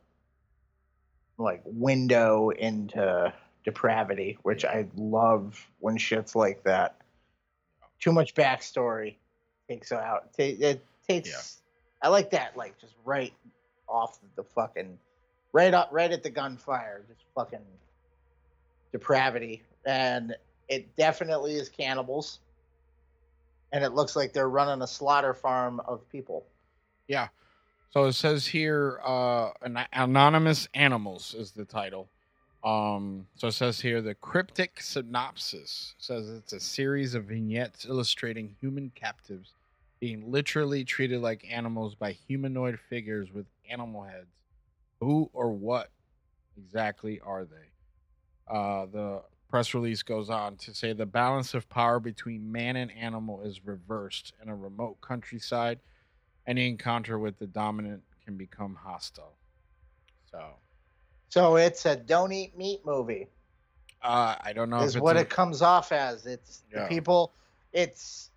like 1.37 1.61
window 1.65 2.49
into 2.49 3.33
depravity, 3.63 4.37
which 4.43 4.65
I 4.65 4.87
love 4.95 5.67
when 5.79 5.97
shit's 5.97 6.35
like 6.35 6.63
that. 6.63 6.97
Too 7.99 8.11
much 8.11 8.33
backstory 8.33 9.15
takes 9.69 9.91
out. 9.91 10.29
It 10.37 10.83
takes. 11.07 11.61
I 12.01 12.09
like 12.09 12.31
that, 12.31 12.57
like 12.57 12.77
just 12.79 12.93
right 13.05 13.33
off 13.87 14.19
the 14.35 14.43
fucking 14.43 14.97
right 15.53 15.73
up, 15.73 15.89
right 15.91 16.11
at 16.11 16.23
the 16.23 16.29
gunfire, 16.29 17.03
just 17.07 17.21
fucking 17.33 17.65
depravity, 18.91 19.63
and 19.85 20.35
it 20.67 20.95
definitely 20.95 21.55
is 21.55 21.69
cannibals, 21.69 22.39
and 23.71 23.83
it 23.83 23.93
looks 23.93 24.15
like 24.15 24.33
they're 24.33 24.49
running 24.49 24.81
a 24.81 24.87
slaughter 24.87 25.33
farm 25.33 25.79
of 25.85 26.07
people. 26.09 26.45
Yeah. 27.07 27.29
So 27.93 28.05
it 28.05 28.13
says 28.13 28.47
here, 28.47 28.99
uh, 29.05 29.51
an- 29.61 29.85
anonymous 29.93 30.67
animals 30.73 31.35
is 31.37 31.51
the 31.51 31.63
title. 31.63 32.09
Um, 32.63 33.27
so 33.35 33.49
it 33.49 33.51
says 33.51 33.81
here 33.81 34.01
the 34.01 34.15
cryptic 34.15 34.81
synopsis 34.81 35.93
says 35.99 36.27
it's 36.27 36.53
a 36.53 36.59
series 36.59 37.13
of 37.13 37.25
vignettes 37.25 37.85
illustrating 37.85 38.55
human 38.59 38.91
captives 38.95 39.51
being 39.99 40.31
literally 40.31 40.83
treated 40.83 41.21
like 41.21 41.45
animals 41.47 41.93
by 41.93 42.13
humanoid 42.13 42.79
figures 42.89 43.31
with 43.31 43.45
animal 43.69 44.01
heads. 44.01 44.33
Who 44.99 45.29
or 45.31 45.51
what 45.51 45.91
exactly 46.57 47.19
are 47.19 47.45
they? 47.45 48.51
Uh, 48.51 48.87
the 48.87 49.21
press 49.51 49.75
release 49.75 50.01
goes 50.01 50.31
on 50.31 50.55
to 50.57 50.73
say 50.73 50.93
the 50.93 51.05
balance 51.05 51.53
of 51.53 51.69
power 51.69 51.99
between 51.99 52.51
man 52.51 52.75
and 52.75 52.91
animal 52.91 53.43
is 53.43 53.63
reversed 53.63 54.33
in 54.41 54.49
a 54.49 54.55
remote 54.55 54.99
countryside 55.01 55.79
any 56.47 56.67
encounter 56.67 57.17
with 57.19 57.37
the 57.39 57.47
dominant 57.47 58.03
can 58.25 58.37
become 58.37 58.75
hostile. 58.75 59.33
So, 60.31 60.53
So 61.29 61.55
it's 61.57 61.85
a 61.85 61.95
don't 61.95 62.31
eat 62.31 62.57
meat 62.57 62.85
movie. 62.85 63.27
uh, 64.01 64.35
I 64.41 64.51
don't 64.53 64.69
know 64.69 64.81
is 64.81 64.97
what 64.99 65.15
a- 65.17 65.21
it 65.21 65.29
comes 65.29 65.61
off 65.61 65.91
as. 65.91 66.25
It's 66.25 66.63
Yeah. 66.71 66.83
the 66.83 66.89
people. 66.89 67.33
It's 67.71 68.29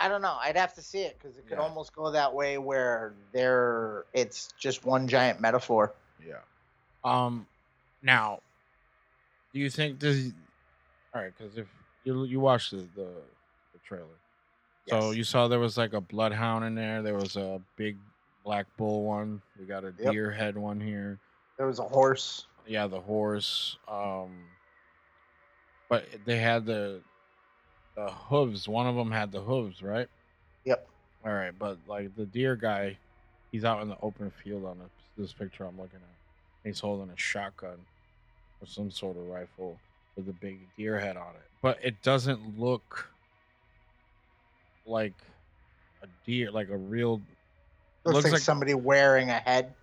I 0.00 0.08
don't 0.08 0.22
know. 0.22 0.38
I'd 0.40 0.56
have 0.56 0.74
to 0.74 0.82
see 0.82 1.00
it 1.00 1.18
because 1.18 1.36
it 1.36 1.48
could 1.48 1.58
Yeah. 1.58 1.64
almost 1.64 1.92
go 1.92 2.12
that 2.12 2.32
way 2.32 2.56
where 2.56 3.14
there 3.32 4.04
it's 4.12 4.52
just 4.52 4.84
one 4.84 5.08
giant 5.08 5.40
metaphor. 5.40 5.92
yeah. 6.20 6.42
Um, 7.04 7.48
now, 8.02 8.40
do 9.52 9.58
you 9.58 9.70
think 9.70 9.98
this? 9.98 10.32
All 11.14 11.22
right, 11.22 11.32
because 11.36 11.56
if 11.56 11.66
you 12.04 12.24
you 12.24 12.38
watched 12.38 12.70
the, 12.70 12.88
the 12.94 13.22
the 13.72 13.78
trailer, 13.82 14.20
so 14.88 15.08
Yes. 15.08 15.16
you 15.16 15.24
saw 15.24 15.48
there 15.48 15.58
was 15.58 15.76
like 15.76 15.92
a 15.92 16.00
bloodhound 16.00 16.64
in 16.64 16.74
there. 16.74 17.02
There 17.02 17.14
was 17.14 17.36
a 17.36 17.60
big 17.76 17.98
black 18.44 18.66
bull 18.76 19.04
one. 19.04 19.42
We 19.58 19.66
got 19.66 19.84
a 19.84 19.94
Yep. 19.98 20.12
deer 20.12 20.30
head 20.30 20.56
one 20.56 20.80
here. 20.80 21.18
There 21.56 21.66
was 21.66 21.78
a 21.78 21.84
horse. 21.84 22.46
Yeah, 22.66 22.86
the 22.86 23.00
horse. 23.00 23.78
Um, 23.88 24.44
but 25.88 26.04
they 26.24 26.38
had 26.38 26.64
the 26.66 27.02
the 27.96 28.10
hooves. 28.12 28.68
One 28.68 28.86
of 28.86 28.94
them 28.94 29.10
had 29.10 29.32
the 29.32 29.40
hooves, 29.40 29.82
right? 29.82 30.08
Yep. 30.64 30.88
All 31.24 31.32
right, 31.32 31.58
but 31.58 31.78
like 31.88 32.14
the 32.14 32.26
deer 32.26 32.54
guy, 32.54 32.96
he's 33.50 33.64
out 33.64 33.82
in 33.82 33.88
the 33.88 33.96
open 34.02 34.30
field 34.30 34.64
on 34.64 34.78
this, 34.78 34.90
this 35.16 35.32
picture 35.32 35.64
I'm 35.64 35.76
looking 35.76 35.98
at. 35.98 36.16
He's 36.62 36.78
holding 36.78 37.10
a 37.12 37.16
shotgun 37.16 37.78
or 38.60 38.66
some 38.68 38.90
sort 38.92 39.16
of 39.16 39.24
rifle 39.26 39.80
with 40.16 40.28
a 40.28 40.32
big 40.34 40.60
deer 40.76 40.96
head 40.98 41.16
on 41.16 41.34
it, 41.34 41.50
but 41.60 41.78
it 41.82 42.00
doesn't 42.02 42.56
look 42.58 43.10
like 44.88 45.14
a 46.02 46.06
deer, 46.26 46.50
like 46.50 46.68
a 46.70 46.76
real. 46.76 47.20
Looks, 48.04 48.14
Looks 48.14 48.24
like, 48.24 48.32
like- 48.34 48.42
somebody 48.42 48.74
wearing 48.74 49.30
a 49.30 49.38
head. 49.38 49.74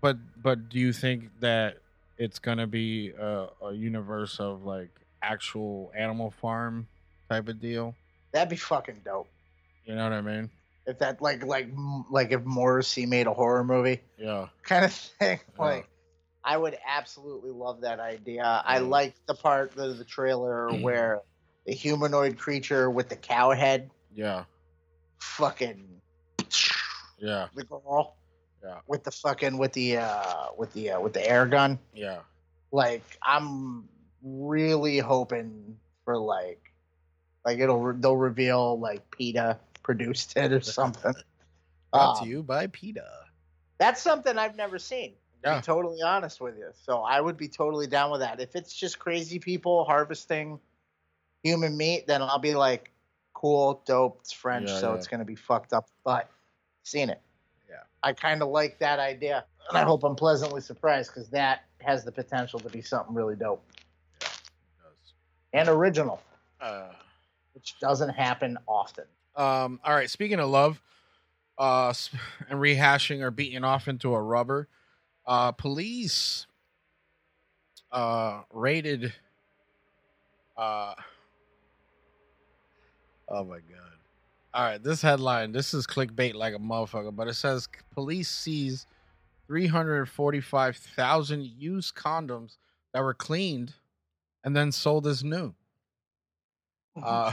But 0.00 0.18
but 0.42 0.68
do 0.68 0.78
you 0.78 0.92
think 0.92 1.30
that 1.40 1.78
it's 2.18 2.38
gonna 2.38 2.66
be 2.66 3.10
a, 3.18 3.48
a 3.62 3.72
universe 3.72 4.38
of 4.40 4.64
like 4.64 4.90
actual 5.22 5.90
Animal 5.96 6.30
Farm 6.30 6.86
type 7.30 7.48
of 7.48 7.60
deal? 7.60 7.94
That'd 8.32 8.50
be 8.50 8.56
fucking 8.56 9.00
dope. 9.04 9.28
You 9.84 9.94
know 9.94 10.04
what 10.04 10.12
I 10.12 10.20
mean? 10.20 10.50
If 10.86 10.98
that 11.00 11.20
like 11.22 11.44
like 11.44 11.68
like 12.10 12.30
if 12.30 12.44
Morrissey 12.44 13.06
made 13.06 13.26
a 13.26 13.32
horror 13.34 13.64
movie 13.64 14.00
Yeah. 14.18 14.48
kind 14.62 14.84
of 14.84 14.92
thing. 14.92 15.40
Yeah. 15.58 15.64
Like 15.64 15.88
I 16.44 16.56
would 16.56 16.76
absolutely 16.86 17.50
love 17.50 17.80
that 17.80 17.98
idea. 17.98 18.44
I 18.44 18.76
Yeah. 18.76 18.82
like 18.82 19.14
the 19.26 19.34
part 19.34 19.76
of 19.76 19.98
the 19.98 20.04
trailer 20.04 20.68
where 20.80 21.22
the 21.66 21.72
humanoid 21.72 22.38
creature 22.38 22.88
with 22.90 23.08
the 23.08 23.16
cow 23.16 23.50
head 23.50 23.90
Yeah. 24.16 24.44
fucking 25.18 26.00
Yeah. 27.18 27.48
the 27.54 27.64
girl 27.64 28.16
Yeah. 28.62 28.80
with 28.86 29.04
the 29.04 29.10
fucking 29.10 29.58
with 29.58 29.72
the 29.74 29.98
uh 29.98 30.46
with 30.56 30.72
the 30.72 30.90
uh, 30.92 31.00
with 31.00 31.12
the 31.12 31.28
air 31.28 31.46
gun. 31.46 31.78
Yeah. 31.94 32.20
Like 32.72 33.04
I'm 33.22 33.88
really 34.22 34.98
hoping 34.98 35.76
for 36.04 36.16
like 36.18 36.72
like 37.44 37.58
it'll 37.58 37.78
re- 37.80 37.96
they'll 37.98 38.16
reveal 38.16 38.78
like 38.80 39.08
PETA 39.10 39.58
produced 39.82 40.36
it 40.36 40.52
or 40.52 40.60
something. 40.62 41.14
Brought 41.92 42.18
Um, 42.18 42.24
to 42.24 42.28
you 42.30 42.42
by 42.42 42.66
PETA. 42.68 43.06
That's 43.78 44.00
something 44.02 44.36
I've 44.38 44.56
never 44.56 44.78
seen. 44.78 45.12
To 45.42 45.50
Yeah. 45.50 45.56
be 45.60 45.62
totally 45.62 46.02
honest 46.02 46.40
with 46.40 46.56
you. 46.56 46.70
So 46.82 47.02
I 47.02 47.20
would 47.20 47.36
be 47.36 47.48
totally 47.48 47.86
down 47.86 48.10
with 48.10 48.20
that. 48.20 48.40
If 48.40 48.56
it's 48.56 48.74
just 48.74 48.98
crazy 48.98 49.38
people 49.38 49.84
harvesting 49.84 50.58
human 51.42 51.76
meat, 51.76 52.06
then 52.06 52.22
I'll 52.22 52.38
be 52.40 52.54
like, 52.54 52.90
cool, 53.36 53.82
dope, 53.86 54.18
it's 54.22 54.32
French, 54.32 54.68
Yeah, 54.70 54.78
so 54.80 54.90
yeah. 54.90 54.96
it's 54.96 55.06
gonna 55.06 55.24
be 55.24 55.34
fucked 55.34 55.74
up. 55.74 55.88
But 56.04 56.30
seen 56.84 57.10
it. 57.10 57.20
Yeah. 57.68 57.76
I 58.02 58.14
kind 58.14 58.40
of 58.42 58.48
like 58.48 58.78
that 58.78 58.98
idea. 58.98 59.44
And 59.68 59.76
I 59.76 59.82
hope 59.82 60.04
I'm 60.04 60.14
pleasantly 60.16 60.60
surprised 60.62 61.12
because 61.12 61.28
that 61.30 61.64
has 61.82 62.02
the 62.04 62.12
potential 62.12 62.58
to 62.60 62.68
be 62.70 62.80
something 62.80 63.14
really 63.14 63.36
dope 63.36 63.62
and 65.52 65.68
original, 65.68 66.22
Uh, 66.60 66.92
which 67.54 67.78
doesn't 67.78 68.10
happen 68.10 68.56
often. 68.66 69.04
um. 69.34 69.80
All 69.84 69.94
right. 69.94 70.08
Speaking 70.10 70.40
of 70.40 70.48
love, 70.48 70.80
uh, 71.58 71.92
and 72.48 72.58
rehashing 72.58 73.20
or 73.22 73.30
beating 73.30 73.64
off 73.64 73.86
into 73.88 74.14
a 74.14 74.20
rubber, 74.22 74.68
uh, 75.26 75.52
police, 75.52 76.46
uh, 77.92 78.42
raided, 78.50 79.12
uh. 80.56 80.94
Oh 83.28 83.44
my 83.44 83.56
god. 83.56 83.92
All 84.54 84.64
right, 84.64 84.82
this 84.82 85.02
headline, 85.02 85.52
this 85.52 85.74
is 85.74 85.86
clickbait 85.86 86.34
like 86.34 86.54
a 86.54 86.58
motherfucker, 86.58 87.14
but 87.14 87.28
it 87.28 87.34
says 87.34 87.68
police 87.92 88.30
seize 88.30 88.86
345,000 89.48 91.44
used 91.44 91.94
condoms 91.94 92.56
that 92.92 93.02
were 93.02 93.14
cleaned 93.14 93.74
and 94.44 94.56
then 94.56 94.72
sold 94.72 95.06
as 95.06 95.22
new. 95.22 95.52
Uh, 97.02 97.32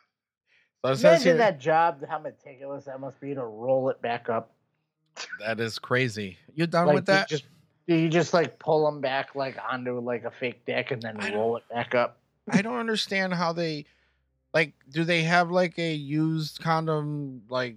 so 0.84 0.92
Imagine 0.92 1.22
here, 1.22 1.36
that 1.36 1.60
job, 1.60 2.02
how 2.08 2.18
meticulous 2.18 2.86
that 2.86 3.00
must 3.00 3.20
be 3.20 3.34
to 3.34 3.44
roll 3.44 3.90
it 3.90 4.00
back 4.00 4.30
up. 4.30 4.54
that 5.40 5.60
is 5.60 5.78
crazy. 5.78 6.38
You 6.54 6.66
done 6.66 6.86
like 6.86 6.94
with 6.94 7.06
that? 7.06 7.28
Just, 7.28 7.44
do 7.86 7.94
you 7.94 8.08
just 8.08 8.32
like 8.32 8.58
pull 8.58 8.84
them 8.86 9.00
back 9.00 9.34
like 9.34 9.58
onto 9.70 9.98
like 10.00 10.24
a 10.24 10.30
fake 10.30 10.64
deck 10.64 10.90
and 10.90 11.02
then 11.02 11.20
I 11.20 11.34
roll 11.34 11.56
it 11.56 11.64
back 11.68 11.94
up? 11.94 12.16
I 12.48 12.62
don't 12.62 12.78
understand 12.78 13.34
how 13.34 13.52
they 13.52 13.84
like 14.52 14.74
do 14.90 15.04
they 15.04 15.22
have 15.22 15.50
like 15.50 15.78
a 15.78 15.94
used 15.94 16.60
condom 16.60 17.42
like 17.48 17.76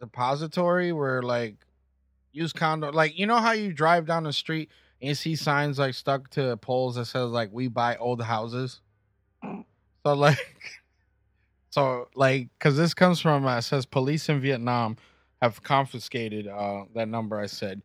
depository 0.00 0.92
where 0.92 1.22
like 1.22 1.56
used 2.32 2.56
condom 2.56 2.94
like 2.94 3.18
you 3.18 3.26
know 3.26 3.38
how 3.38 3.52
you 3.52 3.72
drive 3.72 4.06
down 4.06 4.24
the 4.24 4.32
street 4.32 4.70
and 5.00 5.08
you 5.08 5.14
see 5.14 5.34
signs 5.34 5.78
like 5.78 5.94
stuck 5.94 6.28
to 6.30 6.56
poles 6.58 6.96
that 6.96 7.06
says 7.06 7.30
like 7.30 7.50
we 7.52 7.68
buy 7.68 7.96
old 7.96 8.22
houses 8.22 8.80
so 9.42 9.62
like 10.14 10.38
so 11.70 12.08
like 12.14 12.48
because 12.58 12.76
this 12.76 12.94
comes 12.94 13.20
from 13.20 13.46
uh, 13.46 13.58
it 13.58 13.62
says 13.62 13.86
police 13.86 14.28
in 14.28 14.40
vietnam 14.40 14.96
have 15.40 15.62
confiscated 15.62 16.46
uh 16.46 16.84
that 16.94 17.08
number 17.08 17.38
i 17.38 17.46
said. 17.46 17.82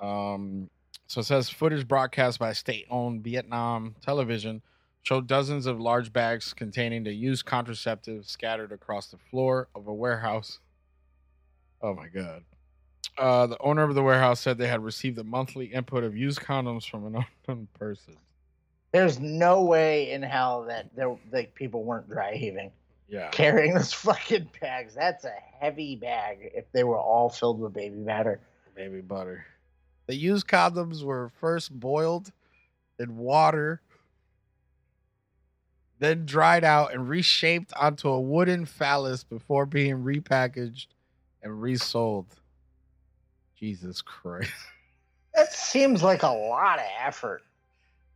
Um 0.00 0.68
so 1.06 1.20
it 1.20 1.24
says 1.24 1.48
footage 1.48 1.86
broadcast 1.86 2.38
by 2.38 2.52
state-owned 2.52 3.22
vietnam 3.22 3.94
television 4.02 4.62
showed 5.02 5.26
dozens 5.26 5.66
of 5.66 5.80
large 5.80 6.12
bags 6.12 6.52
containing 6.52 7.04
the 7.04 7.12
used 7.12 7.44
contraceptives 7.44 8.28
scattered 8.28 8.72
across 8.72 9.08
the 9.08 9.18
floor 9.18 9.68
of 9.74 9.86
a 9.88 9.92
warehouse. 9.94 10.60
Oh 11.82 11.94
my 11.94 12.08
god. 12.08 12.44
Uh, 13.18 13.46
the 13.46 13.58
owner 13.60 13.82
of 13.82 13.94
the 13.94 14.02
warehouse 14.02 14.40
said 14.40 14.56
they 14.56 14.68
had 14.68 14.82
received 14.82 15.16
the 15.16 15.24
monthly 15.24 15.66
input 15.66 16.04
of 16.04 16.16
used 16.16 16.40
condoms 16.40 16.88
from 16.88 17.04
an 17.06 17.24
unknown 17.48 17.68
person. 17.74 18.16
There's 18.92 19.18
no 19.20 19.62
way 19.64 20.10
in 20.12 20.22
hell 20.22 20.64
that 20.68 20.94
there 20.94 21.14
like 21.32 21.54
people 21.54 21.82
weren't 21.82 22.08
dry 22.08 22.34
heaving 22.34 22.70
Yeah. 23.08 23.28
carrying 23.30 23.74
those 23.74 23.92
fucking 23.92 24.48
bags. 24.60 24.94
That's 24.94 25.24
a 25.24 25.34
heavy 25.60 25.96
bag 25.96 26.50
if 26.54 26.70
they 26.72 26.84
were 26.84 26.98
all 26.98 27.28
filled 27.28 27.58
with 27.60 27.72
baby 27.72 27.96
matter. 27.96 28.40
Baby 28.76 29.00
butter. 29.00 29.44
The 30.06 30.14
used 30.14 30.46
condoms 30.46 31.02
were 31.04 31.30
first 31.40 31.72
boiled 31.78 32.32
in 32.98 33.16
water, 33.16 33.80
then 36.02 36.26
dried 36.26 36.64
out 36.64 36.92
and 36.92 37.08
reshaped 37.08 37.72
onto 37.74 38.08
a 38.08 38.20
wooden 38.20 38.66
phallus 38.66 39.22
before 39.22 39.66
being 39.66 40.02
repackaged 40.02 40.86
and 41.42 41.62
resold. 41.62 42.26
Jesus 43.58 44.02
Christ. 44.02 44.50
That 45.34 45.50
seems 45.50 46.02
like 46.02 46.24
a 46.24 46.28
lot 46.28 46.78
of 46.78 46.84
effort. 47.00 47.40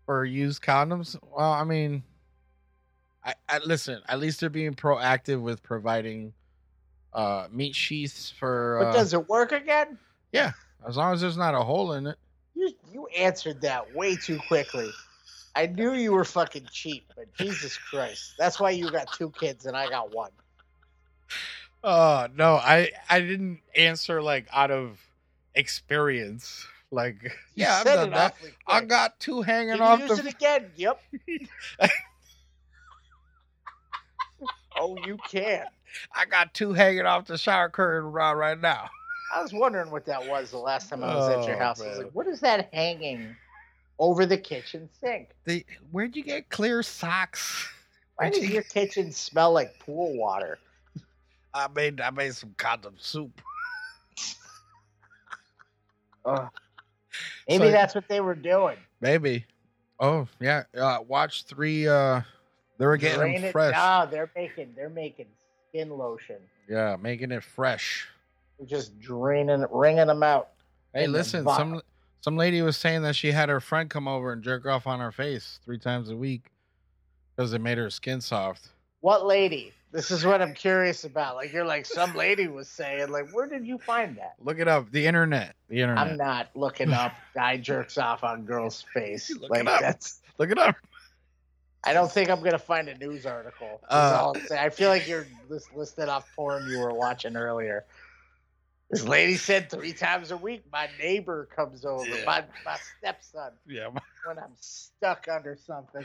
For 0.05 0.27
used 0.27 0.61
condoms? 0.61 1.17
Well, 1.35 1.51
I 1.51 1.65
mean, 1.65 2.03
I, 3.25 3.33
I 3.49 3.61
listen, 3.65 4.03
at 4.07 4.21
least 4.21 4.41
they're 4.41 4.51
being 4.51 4.75
proactive 4.75 5.41
with 5.41 5.63
providing 5.63 6.35
uh 7.15 7.49
meat 7.51 7.75
sheaths 7.75 8.31
for 8.39 8.81
But 8.83 8.89
uh, 8.89 8.93
does 8.93 9.15
it 9.15 9.27
work 9.31 9.53
again? 9.53 9.97
Yeah, 10.31 10.53
as 10.87 10.99
long 10.99 11.15
as 11.15 11.23
there's 11.23 11.39
not 11.39 11.55
a 11.55 11.63
hole 11.63 11.95
in 11.95 12.07
it. 12.07 12.19
You 12.55 12.71
you 12.93 13.07
answered 13.17 13.63
that 13.63 13.95
way 13.95 14.15
too 14.17 14.39
quickly. 14.49 14.91
I 15.57 15.67
knew 15.67 15.95
you 15.95 16.13
were 16.13 16.25
fucking 16.25 16.69
cheap, 16.71 17.09
but 17.17 17.33
Jesus 17.35 17.79
Christ, 17.79 18.35
that's 18.39 18.61
why 18.61 18.71
you 18.71 18.91
got 18.91 19.11
two 19.13 19.31
kids 19.31 19.65
and 19.65 19.75
I 19.77 19.89
got 19.89 20.13
one. 20.15 20.31
Oh 21.83 22.27
no, 22.35 22.57
I 22.57 22.91
I 23.09 23.21
didn't 23.21 23.61
answer 23.75 24.21
like 24.21 24.47
out 24.53 24.71
of 24.71 25.01
experience. 25.55 26.67
Like, 26.91 27.23
You 27.23 27.31
yeah, 27.57 27.79
I've 27.81 27.87
done 27.87 28.11
that. 28.11 28.37
I 28.69 28.83
got 28.83 29.19
two 29.19 29.43
hanging 29.43 29.77
Can 29.77 29.83
off 29.83 29.99
you 29.99 30.05
use 30.05 30.17
the. 30.17 30.19
it 30.19 30.27
again? 30.27 30.71
Yep. 30.77 31.01
oh, 34.79 34.97
you 35.07 35.17
can. 35.27 35.67
I 36.15 36.27
got 36.27 36.53
two 36.55 36.73
hanging 36.75 37.07
off 37.07 37.27
the 37.27 37.39
shower 37.39 37.71
curtain 37.71 38.13
rod 38.13 38.33
right 38.33 38.61
now. 38.61 38.91
I 39.35 39.43
was 39.43 39.53
wondering 39.53 39.91
what 39.91 40.05
that 40.07 40.27
was 40.27 40.51
the 40.51 40.59
last 40.59 40.89
time 40.91 41.03
I 41.03 41.15
was 41.15 41.29
at 41.29 41.47
your 41.47 41.57
Oh, 41.57 41.59
house. 41.59 41.81
I 41.81 41.89
was 41.89 41.99
like, 41.99 42.11
what 42.13 42.27
is 42.27 42.41
that 42.41 42.69
hanging 42.73 43.37
over 43.99 44.27
the 44.27 44.39
kitchen 44.39 44.89
sink? 45.01 45.31
The, 45.45 45.65
where'd 45.91 46.17
you 46.17 46.23
get 46.23 46.49
clear 46.49 46.83
socks? 46.83 47.69
Why 48.17 48.31
does 48.31 48.49
your 48.49 48.63
kitchen 48.63 49.13
smell 49.13 49.53
like 49.53 49.79
pool 49.79 50.17
water? 50.17 50.59
I 51.53 51.69
made 51.75 52.01
I 52.01 52.11
made 52.11 52.35
some 52.35 52.55
condom 52.57 52.95
soup. 52.99 53.41
Ugh. 56.25 56.49
Maybe 57.49 57.65
So- 57.65 57.71
that's 57.71 57.95
what 57.95 58.09
they 58.09 58.21
were 58.21 58.35
doing. 58.35 58.77
Maybe. 59.01 59.45
Oh 60.01 60.27
yeah. 60.41 60.65
Uh, 60.77 60.99
watch 61.07 61.45
three. 61.45 61.87
Uh, 61.89 62.21
they 62.79 62.87
were 62.87 62.97
getting 62.97 63.19
Drain 63.19 63.35
them 63.37 63.45
it- 63.45 63.53
fresh. 63.53 63.75
No, 63.75 64.07
they're 64.11 64.31
making 64.35 64.73
they're 64.77 64.89
making 64.91 65.27
skin 65.69 65.91
lotion. 65.91 66.37
Yeah, 66.69 66.97
making 67.01 67.33
it 67.33 67.45
fresh. 67.45 68.09
They're 68.59 68.67
just 68.67 68.99
draining, 68.99 69.65
wringing 69.71 70.07
them 70.07 70.23
out. 70.23 70.49
Hey, 70.95 71.07
listen. 71.07 71.45
Some 71.45 71.83
some 72.27 72.37
lady 72.37 72.61
was 72.61 72.77
saying 72.77 73.03
that 73.03 73.15
she 73.15 73.31
had 73.31 73.49
her 73.49 73.61
friend 73.61 73.89
come 73.89 74.09
over 74.09 74.33
and 74.33 74.43
jerk 74.43 74.67
off 74.67 74.89
on 74.89 74.99
her 74.99 75.13
face 75.13 75.61
three 75.65 75.79
times 75.79 76.11
a 76.11 76.17
week 76.17 76.51
because 77.37 77.53
it 77.53 77.61
made 77.61 77.79
her 77.79 77.89
skin 77.89 78.21
soft. 78.21 78.71
What 78.99 79.25
lady? 79.25 79.73
This 79.93 80.11
is 80.11 80.27
what 80.27 80.43
I'm 80.43 80.53
curious 80.53 81.05
about. 81.05 81.37
Like 81.37 81.53
you're 81.53 81.65
like 81.65 81.87
some 81.87 82.17
lady 82.17 82.49
was 82.49 82.67
saying. 82.67 83.11
Like 83.11 83.31
where 83.31 83.47
did 83.47 83.65
you 83.65 83.79
find 83.79 84.17
that? 84.17 84.35
Look 84.43 84.59
it 84.59 84.67
up. 84.67 84.91
The 84.91 85.07
internet. 85.07 85.55
The 85.69 85.81
internet. 85.81 86.05
I'm 86.05 86.17
not 86.17 86.49
looking 86.57 86.93
up 86.93 87.13
guy 87.33 87.59
jerks 87.59 87.97
off 87.97 88.25
on 88.25 88.43
girl's 88.43 88.85
face. 88.93 89.31
Look 89.31 89.53
like 89.53 89.61
it 89.61 89.69
up. 89.69 89.81
that's. 89.81 90.21
Look 90.39 90.51
it 90.51 90.59
up. 90.59 90.75
I 91.85 91.93
don't 91.93 92.11
think 92.11 92.29
I'm 92.29 92.43
gonna 92.43 92.59
find 92.59 92.89
a 92.89 92.99
news 92.99 93.25
article. 93.25 93.81
Uh. 93.89 94.33
I 94.51 94.71
feel 94.71 94.89
like 94.89 95.07
you're 95.07 95.29
lis- 95.49 95.69
listed 95.77 96.09
off 96.09 96.29
porn 96.35 96.69
you 96.69 96.81
were 96.81 96.93
watching 96.93 97.37
earlier. 97.37 97.85
This 98.91 99.03
lady 99.05 99.37
said 99.37 99.69
three 99.71 99.93
times 99.93 100.31
a 100.31 100.37
week, 100.37 100.63
my 100.73 100.89
neighbor 100.99 101.49
comes 101.55 101.85
over, 101.85 102.05
Yeah. 102.09 102.25
my 102.25 102.45
my 102.65 102.77
stepson, 102.99 103.51
Yeah. 103.67 103.89
when 104.25 104.39
I'm 104.39 104.53
stuck 104.61 105.27
under 105.29 105.57
something. 105.57 106.05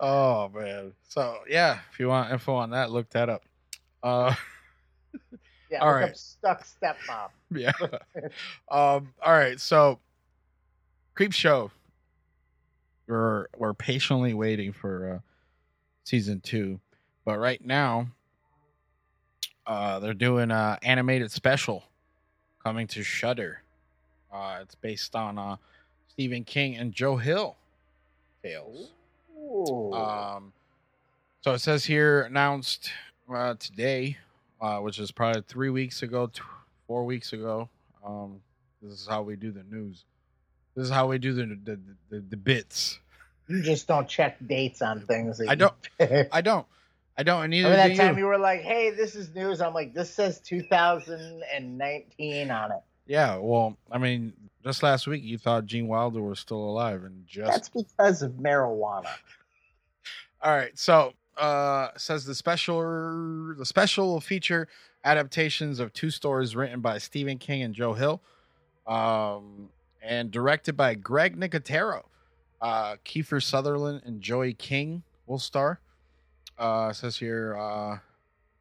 Oh 0.00 0.48
man. 0.50 0.92
So 1.08 1.38
yeah, 1.48 1.80
if 1.92 1.98
you 1.98 2.08
want 2.08 2.30
info 2.32 2.54
on 2.54 2.70
that, 2.70 2.90
look 2.90 3.08
that 3.10 3.28
up. 3.28 3.42
Uh, 4.02 4.34
Yeah, 5.70 5.78
All 5.80 5.92
right. 5.92 6.16
stuck 6.16 6.64
stepmom. 6.66 7.30
yeah. 7.50 7.72
um. 8.70 9.12
All 9.22 9.32
right. 9.32 9.58
So, 9.60 9.98
creep 11.14 11.32
show. 11.32 11.70
We're 13.06 13.46
we're 13.56 13.74
patiently 13.74 14.34
waiting 14.34 14.72
for 14.72 15.14
uh, 15.14 15.18
season 16.04 16.40
two, 16.40 16.80
but 17.24 17.38
right 17.38 17.64
now, 17.64 18.06
uh, 19.66 19.98
they're 20.00 20.14
doing 20.14 20.50
a 20.50 20.78
animated 20.82 21.30
special 21.32 21.84
coming 22.62 22.86
to 22.88 23.02
Shudder. 23.02 23.62
Uh, 24.32 24.58
it's 24.62 24.74
based 24.74 25.16
on 25.16 25.38
uh, 25.38 25.56
Stephen 26.08 26.44
King 26.44 26.76
and 26.76 26.92
Joe 26.92 27.16
Hill 27.16 27.56
tales. 28.42 28.90
Ooh. 29.36 29.92
Um, 29.92 30.52
so 31.40 31.54
it 31.54 31.60
says 31.60 31.84
here 31.84 32.22
announced 32.22 32.90
uh, 33.32 33.54
today, 33.58 34.18
uh, 34.60 34.78
which 34.78 34.98
is 34.98 35.10
probably 35.10 35.42
three 35.48 35.70
weeks 35.70 36.02
ago, 36.02 36.26
t- 36.26 36.42
four 36.86 37.04
weeks 37.04 37.32
ago. 37.32 37.68
Um, 38.04 38.40
this 38.82 39.00
is 39.00 39.06
how 39.08 39.22
we 39.22 39.36
do 39.36 39.50
the 39.50 39.64
news. 39.64 40.04
This 40.76 40.84
is 40.84 40.90
how 40.90 41.08
we 41.08 41.18
do 41.18 41.32
the 41.32 41.58
the, 41.64 41.80
the, 42.10 42.24
the 42.30 42.36
bits. 42.36 42.98
you 43.48 43.62
just 43.62 43.88
don't 43.88 44.08
check 44.08 44.36
dates 44.46 44.82
on 44.82 45.00
things. 45.00 45.38
that 45.38 45.48
I 45.48 45.54
don't. 45.54 45.74
I 46.32 46.40
don't. 46.40 46.66
I 47.20 47.22
don't. 47.22 47.44
And 47.44 47.50
neither 47.50 47.68
that 47.68 47.94
time 47.96 48.14
you. 48.14 48.20
you 48.20 48.26
were 48.28 48.38
like, 48.38 48.62
"Hey, 48.62 48.88
this 48.88 49.14
is 49.14 49.34
news." 49.34 49.60
I'm 49.60 49.74
like, 49.74 49.92
"This 49.92 50.10
says 50.10 50.40
2019 50.40 52.50
on 52.50 52.72
it." 52.72 52.80
Yeah. 53.06 53.36
Well, 53.36 53.76
I 53.92 53.98
mean, 53.98 54.32
just 54.64 54.82
last 54.82 55.06
week 55.06 55.22
you 55.22 55.36
thought 55.36 55.66
Gene 55.66 55.86
Wilder 55.86 56.22
was 56.22 56.40
still 56.40 56.64
alive, 56.64 57.04
and 57.04 57.26
just 57.26 57.52
That's 57.52 57.68
because 57.68 58.22
of 58.22 58.32
marijuana. 58.32 59.10
All 60.42 60.56
right. 60.56 60.78
So 60.78 61.12
uh 61.36 61.88
says 61.98 62.24
the 62.24 62.34
special 62.34 63.54
the 63.54 63.66
special 63.66 64.14
will 64.14 64.22
feature 64.22 64.66
adaptations 65.04 65.78
of 65.78 65.92
two 65.92 66.08
stories 66.08 66.56
written 66.56 66.80
by 66.80 66.96
Stephen 66.96 67.36
King 67.36 67.64
and 67.64 67.74
Joe 67.74 67.92
Hill. 67.92 68.22
Um 68.86 69.68
and 70.02 70.30
directed 70.30 70.74
by 70.74 70.94
Greg 70.94 71.38
Nicotero. 71.38 72.04
Uh 72.62 72.96
Kiefer 73.04 73.42
Sutherland 73.42 74.00
and 74.06 74.22
Joey 74.22 74.54
King 74.54 75.02
will 75.26 75.38
star. 75.38 75.80
Uh 76.60 76.92
says 76.92 77.16
here 77.16 77.56
uh 77.58 77.98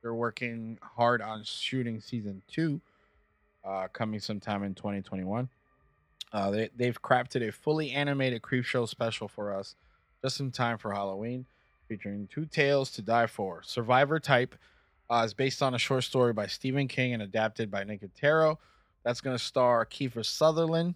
they're 0.01 0.13
working 0.13 0.80
hard 0.81 1.21
on 1.21 1.43
shooting 1.43 1.99
season 1.99 2.41
two, 2.47 2.80
uh 3.65 3.88
coming 3.91 4.19
sometime 4.19 4.63
in 4.63 4.73
2021. 4.73 5.49
Uh 6.31 6.51
they, 6.51 6.69
they've 6.76 7.01
crafted 7.01 7.47
a 7.47 7.51
fully 7.51 7.91
animated 7.91 8.41
creep 8.41 8.63
show 8.63 8.85
special 8.85 9.27
for 9.27 9.53
us 9.53 9.76
just 10.23 10.39
in 10.39 10.51
time 10.51 10.77
for 10.77 10.93
Halloween 10.93 11.45
featuring 11.89 12.27
two 12.31 12.45
tales 12.45 12.91
to 12.91 13.01
die 13.01 13.27
for. 13.27 13.61
Survivor 13.63 14.19
Type 14.19 14.55
uh, 15.09 15.23
is 15.26 15.34
based 15.34 15.61
on 15.61 15.73
a 15.73 15.80
short 15.80 16.03
story 16.03 16.34
by 16.34 16.47
Stephen 16.47 16.88
King 16.88 17.13
and 17.13 17.23
adapted 17.23 17.71
by 17.71 17.84
Nick 17.84 18.01
Nicotero. 18.01 18.57
That's 19.03 19.21
going 19.21 19.35
to 19.35 19.43
star 19.43 19.85
Kiefer 19.85 20.26
Sutherland 20.26 20.95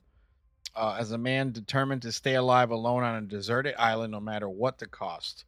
uh, 0.76 0.98
as 1.00 1.12
a 1.12 1.18
man 1.18 1.52
determined 1.52 2.04
to 2.04 2.12
stay 2.12 2.36
alive 2.36 2.70
alone 2.70 3.04
on 3.04 3.24
a 3.24 3.26
deserted 3.26 3.76
island 3.78 4.12
no 4.12 4.20
matter 4.20 4.48
what 4.48 4.78
the 4.78 4.88
cost. 4.88 5.46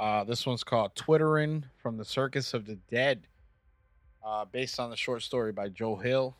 Uh, 0.00 0.24
this 0.24 0.46
one's 0.46 0.64
called 0.64 0.96
Twittering 0.96 1.62
from 1.82 1.98
the 1.98 2.06
Circus 2.06 2.54
of 2.54 2.64
the 2.64 2.76
Dead, 2.90 3.20
uh, 4.24 4.46
based 4.46 4.80
on 4.80 4.88
the 4.88 4.96
short 4.96 5.20
story 5.20 5.52
by 5.52 5.68
Joe 5.68 5.94
Hill, 5.94 6.34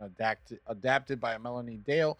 adapted, 0.00 0.58
adapted 0.66 1.20
by 1.20 1.38
Melanie 1.38 1.78
Dale. 1.86 2.18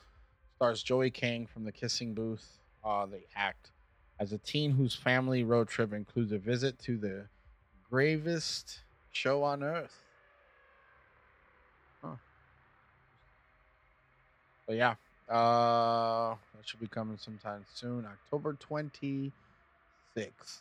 Stars 0.54 0.84
Joey 0.84 1.10
King 1.10 1.44
from 1.44 1.64
the 1.64 1.72
Kissing 1.72 2.14
Booth, 2.14 2.60
uh, 2.84 3.04
the 3.04 3.20
act 3.34 3.72
as 4.20 4.32
a 4.32 4.38
teen 4.38 4.70
whose 4.70 4.94
family 4.94 5.42
road 5.42 5.66
trip 5.68 5.92
includes 5.92 6.30
a 6.30 6.38
visit 6.38 6.78
to 6.78 6.96
the 6.96 7.26
gravest 7.90 8.78
show 9.10 9.42
on 9.42 9.64
earth. 9.64 10.04
Huh. 12.00 12.14
But 14.68 14.76
yeah, 14.76 14.94
uh, 15.28 16.36
that 16.54 16.64
should 16.64 16.78
be 16.78 16.86
coming 16.86 17.18
sometime 17.18 17.64
soon. 17.74 18.06
October 18.06 18.56
26th. 18.70 20.60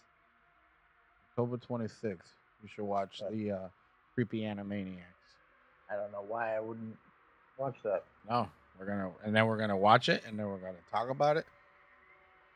October 1.38 1.58
26th. 1.58 2.32
You 2.64 2.70
should 2.74 2.86
watch 2.86 3.22
the 3.30 3.52
uh, 3.52 3.58
Creepy 4.14 4.42
Animaniacs. 4.42 5.02
I 5.92 5.96
don't 5.98 6.12
know 6.14 6.24
why 6.26 6.56
I 6.56 6.62
wouldn't 6.62 6.96
watch 7.58 7.76
that. 7.84 8.06
No, 8.30 8.48
we're 8.80 8.86
gonna, 8.86 9.12
and 9.26 9.36
then 9.36 9.46
we're 9.46 9.58
gonna 9.58 9.76
watch 9.76 10.08
it, 10.08 10.24
and 10.26 10.40
then 10.40 10.48
we're 10.48 10.60
gonna 10.60 10.78
talk 10.90 11.10
about 11.10 11.36
it, 11.36 11.46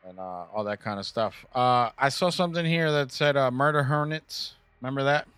and 0.08 0.18
uh, 0.18 0.46
all 0.54 0.64
that 0.64 0.80
kind 0.80 0.98
of 0.98 1.04
stuff. 1.04 1.34
Uh, 1.54 1.90
I 1.98 2.08
saw 2.08 2.30
something 2.30 2.64
here 2.64 2.90
that 2.90 3.12
said 3.12 3.36
uh, 3.36 3.50
"Murder 3.50 3.82
Hornets." 3.82 4.54
Remember 4.80 5.04
that? 5.04 5.28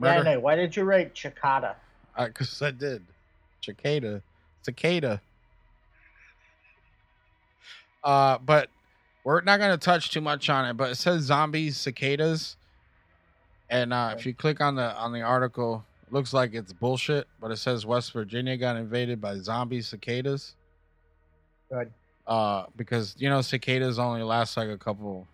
Yeah, 0.00 0.18
Murder, 0.18 0.24
know. 0.34 0.40
Why 0.40 0.54
did 0.54 0.76
you 0.76 0.84
write 0.84 1.14
Chicada? 1.16 1.74
because 2.16 2.62
I 2.62 2.70
did. 2.70 3.04
Cicada, 3.60 4.22
cicada. 4.62 5.20
Uh, 8.04 8.38
but 8.38 8.70
we're 9.24 9.40
not 9.40 9.58
gonna 9.58 9.76
touch 9.76 10.10
too 10.10 10.20
much 10.20 10.48
on 10.48 10.64
it. 10.64 10.74
But 10.74 10.92
it 10.92 10.94
says 10.94 11.22
zombies, 11.24 11.76
cicadas, 11.76 12.56
and 13.70 13.92
uh, 13.92 14.14
if 14.16 14.24
you 14.26 14.34
click 14.34 14.60
on 14.60 14.74
the 14.74 14.94
on 14.94 15.12
the 15.12 15.22
article, 15.22 15.84
it 16.06 16.12
looks 16.12 16.32
like 16.32 16.54
it's 16.54 16.72
bullshit. 16.72 17.26
But 17.40 17.50
it 17.50 17.56
says 17.58 17.84
West 17.84 18.12
Virginia 18.12 18.56
got 18.56 18.76
invaded 18.76 19.20
by 19.20 19.38
zombie 19.38 19.82
cicadas. 19.82 20.54
Good. 21.70 21.92
Uh, 22.26 22.66
because 22.76 23.14
you 23.18 23.28
know 23.28 23.40
cicadas 23.40 23.98
only 23.98 24.22
last 24.22 24.56
like 24.56 24.68
a 24.68 24.78
couple 24.78 25.26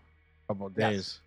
couple 0.48 0.70
Yes. 0.76 0.92
days. 0.92 1.20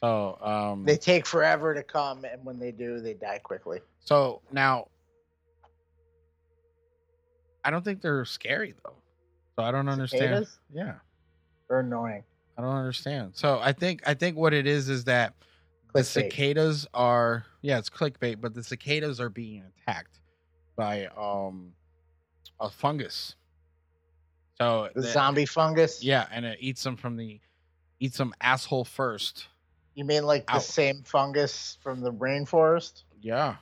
So 0.00 0.38
um, 0.40 0.84
They 0.84 0.96
take 0.96 1.26
forever 1.26 1.74
to 1.74 1.82
come, 1.82 2.24
and 2.24 2.42
when 2.44 2.58
they 2.58 2.72
do, 2.72 3.00
they 3.00 3.12
die 3.14 3.38
quickly. 3.38 3.80
So 4.00 4.40
now, 4.50 4.88
I 7.64 7.70
don't 7.70 7.84
think 7.84 8.00
they're 8.00 8.24
scary 8.24 8.74
though. 8.84 8.94
So 9.58 9.64
I 9.64 9.70
don't 9.70 9.88
understand. 9.88 10.22
Cicadas? 10.22 10.58
Yeah, 10.72 10.94
They're 11.68 11.80
annoying. 11.80 12.22
I 12.56 12.62
don't 12.62 12.74
understand. 12.74 13.32
So 13.34 13.58
I 13.62 13.72
think 13.72 14.02
I 14.06 14.14
think 14.14 14.36
what 14.36 14.54
it 14.54 14.66
is 14.66 14.88
is 14.88 15.04
that 15.04 15.34
the 15.92 16.04
cicadas 16.04 16.86
are 16.94 17.44
yeah, 17.62 17.78
it's 17.78 17.90
clickbait, 17.90 18.40
but 18.40 18.54
the 18.54 18.62
cicadas 18.62 19.20
are 19.20 19.28
being 19.28 19.64
attacked 19.86 20.18
by 20.76 21.06
um 21.16 21.72
a 22.60 22.70
fungus. 22.70 23.34
So 24.58 24.90
The 24.94 25.00
the- 25.02 25.08
zombie 25.08 25.46
fungus. 25.46 26.02
Yeah, 26.02 26.26
and 26.30 26.44
it 26.44 26.58
eats 26.60 26.82
them 26.82 26.96
from 26.96 27.16
the 27.16 27.40
eats 27.98 28.18
them 28.18 28.34
asshole 28.40 28.84
first. 28.84 29.46
You 29.94 30.04
mean 30.04 30.24
like 30.24 30.46
the 30.46 30.60
same 30.60 31.02
fungus 31.02 31.78
from 31.82 32.00
the 32.00 32.12
rainforest? 32.12 33.02
Yeah. 33.20 33.56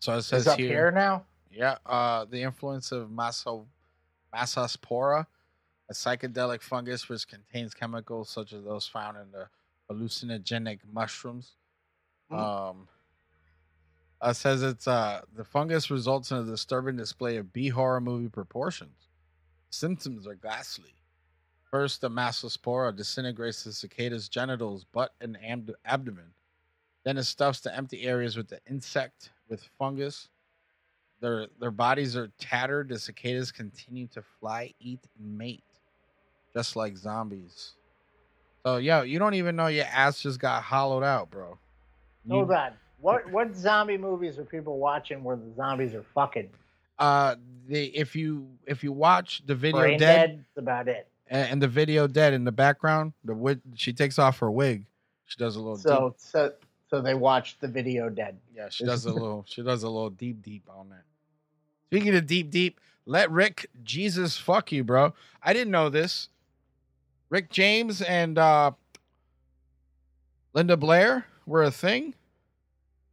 So 0.00 0.16
it 0.16 0.22
says 0.22 0.42
Is 0.42 0.46
up 0.48 0.58
here, 0.58 0.68
here 0.68 0.90
now? 0.92 1.24
yeah, 1.50 1.78
uh, 1.84 2.24
the 2.24 2.40
influence 2.42 2.92
of 2.92 3.10
Maso, 3.10 3.66
Massospora, 4.32 5.26
a 5.90 5.92
psychedelic 5.92 6.62
fungus 6.62 7.08
which 7.08 7.26
contains 7.26 7.74
chemicals 7.74 8.30
such 8.30 8.52
as 8.52 8.62
those 8.64 8.86
found 8.86 9.16
in 9.16 9.30
the 9.32 9.48
hallucinogenic 9.90 10.80
mushrooms. 10.92 11.52
Um, 12.30 12.88
uh, 14.20 14.32
says 14.32 14.62
it's 14.62 14.88
uh, 14.88 15.22
the 15.34 15.44
fungus 15.44 15.90
results 15.90 16.30
in 16.30 16.38
a 16.38 16.44
disturbing 16.44 16.96
display 16.96 17.36
of 17.36 17.52
B 17.52 17.68
horror 17.68 18.00
movie 18.00 18.28
proportions. 18.28 19.08
Symptoms 19.70 20.26
are 20.26 20.34
ghastly. 20.34 20.94
First, 21.70 22.00
the 22.00 22.10
Massospora 22.10 22.96
disintegrates 22.96 23.62
the 23.64 23.72
cicada's 23.72 24.28
genitals, 24.28 24.84
butt, 24.84 25.12
and 25.20 25.38
ab- 25.44 25.74
abdomen. 25.84 26.32
Then 27.04 27.18
it 27.18 27.24
stuffs 27.24 27.60
the 27.60 27.74
empty 27.74 28.04
areas 28.04 28.36
with 28.36 28.48
the 28.48 28.60
insect 28.68 29.30
with 29.48 29.68
fungus. 29.78 30.28
Their 31.20 31.46
their 31.60 31.70
bodies 31.70 32.16
are 32.16 32.28
tattered. 32.38 32.88
The 32.88 32.98
cicadas 32.98 33.52
continue 33.52 34.06
to 34.08 34.22
fly, 34.22 34.72
eat, 34.80 35.00
and 35.18 35.38
mate, 35.38 35.64
just 36.54 36.76
like 36.76 36.96
zombies. 36.96 37.74
So, 38.64 38.76
yo, 38.76 39.02
you 39.02 39.18
don't 39.18 39.34
even 39.34 39.56
know 39.56 39.68
your 39.68 39.86
ass 39.86 40.20
just 40.20 40.38
got 40.40 40.62
hollowed 40.62 41.04
out, 41.04 41.30
bro. 41.30 41.58
You- 42.24 42.34
Hold 42.34 42.50
on. 42.52 42.72
What 43.00 43.30
what 43.30 43.54
zombie 43.54 43.96
movies 43.96 44.38
are 44.40 44.44
people 44.44 44.78
watching 44.78 45.22
where 45.22 45.36
the 45.36 45.52
zombies 45.54 45.94
are 45.94 46.04
fucking? 46.14 46.50
Uh, 46.98 47.36
the 47.68 47.84
if 47.96 48.16
you 48.16 48.48
if 48.66 48.82
you 48.82 48.90
watch 48.90 49.42
the 49.46 49.54
video 49.54 49.80
Brain 49.82 49.98
dead, 50.00 50.30
dead. 50.30 50.38
That's 50.38 50.62
about 50.64 50.88
it. 50.88 51.06
and, 51.28 51.48
and 51.52 51.62
the 51.62 51.68
video 51.68 52.08
dead 52.08 52.32
in 52.34 52.42
the 52.42 52.50
background, 52.50 53.12
the 53.24 53.34
wig 53.34 53.60
she 53.76 53.92
takes 53.92 54.18
off 54.18 54.40
her 54.40 54.50
wig. 54.50 54.84
She 55.26 55.36
does 55.36 55.54
a 55.54 55.60
little 55.60 55.76
So 55.76 56.08
deep, 56.08 56.14
so 56.18 56.52
so 56.90 57.00
they 57.00 57.14
watched 57.14 57.60
the 57.60 57.68
video 57.68 58.08
dead. 58.10 58.36
yeah. 58.52 58.68
She 58.68 58.84
does 58.84 59.04
a 59.04 59.12
little. 59.12 59.44
She 59.46 59.62
does 59.62 59.84
a 59.84 59.88
little 59.88 60.10
deep 60.10 60.42
deep 60.42 60.68
on 60.68 60.88
that. 60.88 61.04
Speaking 61.86 62.16
of 62.16 62.26
deep 62.26 62.50
deep, 62.50 62.80
let 63.06 63.30
Rick 63.30 63.70
Jesus 63.84 64.36
fuck 64.36 64.72
you, 64.72 64.82
bro. 64.82 65.14
I 65.40 65.52
didn't 65.52 65.70
know 65.70 65.88
this. 65.88 66.30
Rick 67.30 67.50
James 67.50 68.02
and 68.02 68.38
uh 68.38 68.72
Linda 70.54 70.76
Blair 70.76 71.26
were 71.46 71.62
a 71.62 71.70
thing 71.70 72.14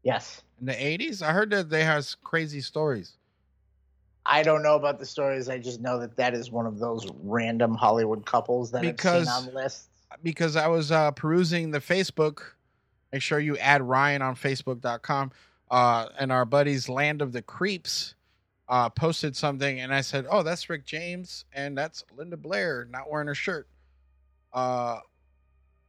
Yes. 0.03 0.41
in 0.59 0.67
the 0.67 0.73
'80s. 0.73 1.21
I 1.21 1.31
heard 1.31 1.49
that 1.51 1.69
they 1.69 1.83
has 1.83 2.15
crazy 2.23 2.61
stories. 2.61 3.13
I 4.25 4.41
don't 4.41 4.63
know 4.63 4.75
about 4.75 4.97
the 4.99 5.05
stories. 5.05 5.49
I 5.49 5.57
just 5.59 5.81
know 5.81 5.99
that 5.99 6.15
that 6.17 6.33
is 6.33 6.49
one 6.49 6.65
of 6.65 6.79
those 6.79 7.05
random 7.23 7.75
Hollywood 7.75 8.25
couples 8.25 8.71
that 8.71 8.81
Because- 8.81 9.27
I've 9.27 9.43
seen 9.43 9.49
on 9.49 9.55
lists. 9.63 9.89
because 10.23 10.55
I 10.55 10.67
was 10.67 10.91
uh, 10.91 11.11
perusing 11.11 11.69
the 11.71 11.79
Facebook. 11.79 12.41
Make 13.11 13.21
sure 13.21 13.39
you 13.39 13.57
add 13.57 13.81
Ryan 13.83 14.21
on 14.21 14.35
Facebook.com. 14.35 15.31
Uh, 15.69 16.09
and 16.17 16.31
our 16.31 16.45
buddies 16.45 16.89
Land 16.89 17.21
of 17.21 17.33
the 17.33 17.41
Creeps 17.41 18.15
uh, 18.67 18.89
posted 18.89 19.35
something, 19.35 19.79
and 19.79 19.93
I 19.93 20.01
said, 20.01 20.25
"Oh, 20.29 20.41
that's 20.43 20.69
Rick 20.69 20.85
James, 20.85 21.45
and 21.53 21.77
that's 21.77 22.03
Linda 22.15 22.37
Blair 22.37 22.85
not 22.89 23.09
wearing 23.11 23.27
her 23.27 23.35
shirt." 23.35 23.67
Uh, 24.55 24.99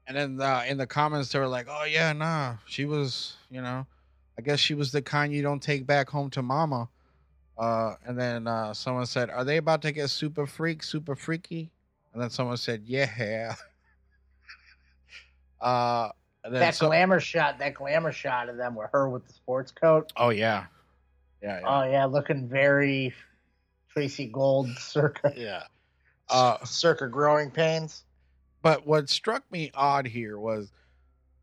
and 0.08 0.16
then 0.16 0.40
uh, 0.40 0.64
in 0.68 0.76
the 0.76 0.86
comments 0.86 1.32
they 1.32 1.38
were 1.38 1.46
like, 1.46 1.68
"Oh 1.70 1.84
yeah, 1.84 2.12
nah, 2.12 2.56
she 2.66 2.84
was, 2.84 3.36
you 3.48 3.62
know, 3.62 3.86
I 4.38 4.42
guess 4.42 4.58
she 4.60 4.74
was 4.74 4.92
the 4.92 5.00
kind 5.00 5.32
you 5.32 5.40
don't 5.42 5.62
take 5.62 5.86
back 5.86 6.10
home 6.10 6.30
to 6.30 6.42
mama." 6.42 6.88
Uh, 7.56 7.94
and 8.04 8.18
then 8.18 8.46
uh, 8.46 8.74
someone 8.74 9.06
said, 9.06 9.30
"Are 9.30 9.44
they 9.44 9.56
about 9.56 9.82
to 9.82 9.92
get 9.92 10.10
super 10.10 10.46
freak, 10.46 10.82
super 10.82 11.14
freaky?" 11.16 11.70
And 12.12 12.20
then 12.20 12.28
someone 12.28 12.56
said, 12.58 12.82
"Yeah." 12.84 13.54
Uh, 15.58 16.10
That 16.44 16.78
glamour 16.78 17.18
shot, 17.18 17.58
that 17.60 17.72
glamour 17.74 18.12
shot 18.12 18.50
of 18.50 18.56
them 18.58 18.74
with 18.74 18.90
her 18.92 19.08
with 19.08 19.26
the 19.26 19.32
sports 19.32 19.72
coat. 19.72 20.12
oh 20.16 20.28
yeah, 20.28 20.66
yeah, 21.42 21.60
yeah, 21.60 21.66
Oh 21.66 21.90
yeah, 21.90 22.04
looking 22.04 22.46
very 22.46 23.14
Tracey 23.90 24.26
Gold 24.26 24.68
circa 24.78 25.32
yeah. 25.34 25.64
Uh, 26.28 26.62
circa 26.64 27.08
growing 27.08 27.50
pains. 27.50 28.04
But 28.66 28.84
what 28.84 29.08
struck 29.08 29.44
me 29.52 29.70
odd 29.74 30.08
here 30.08 30.36
was 30.36 30.72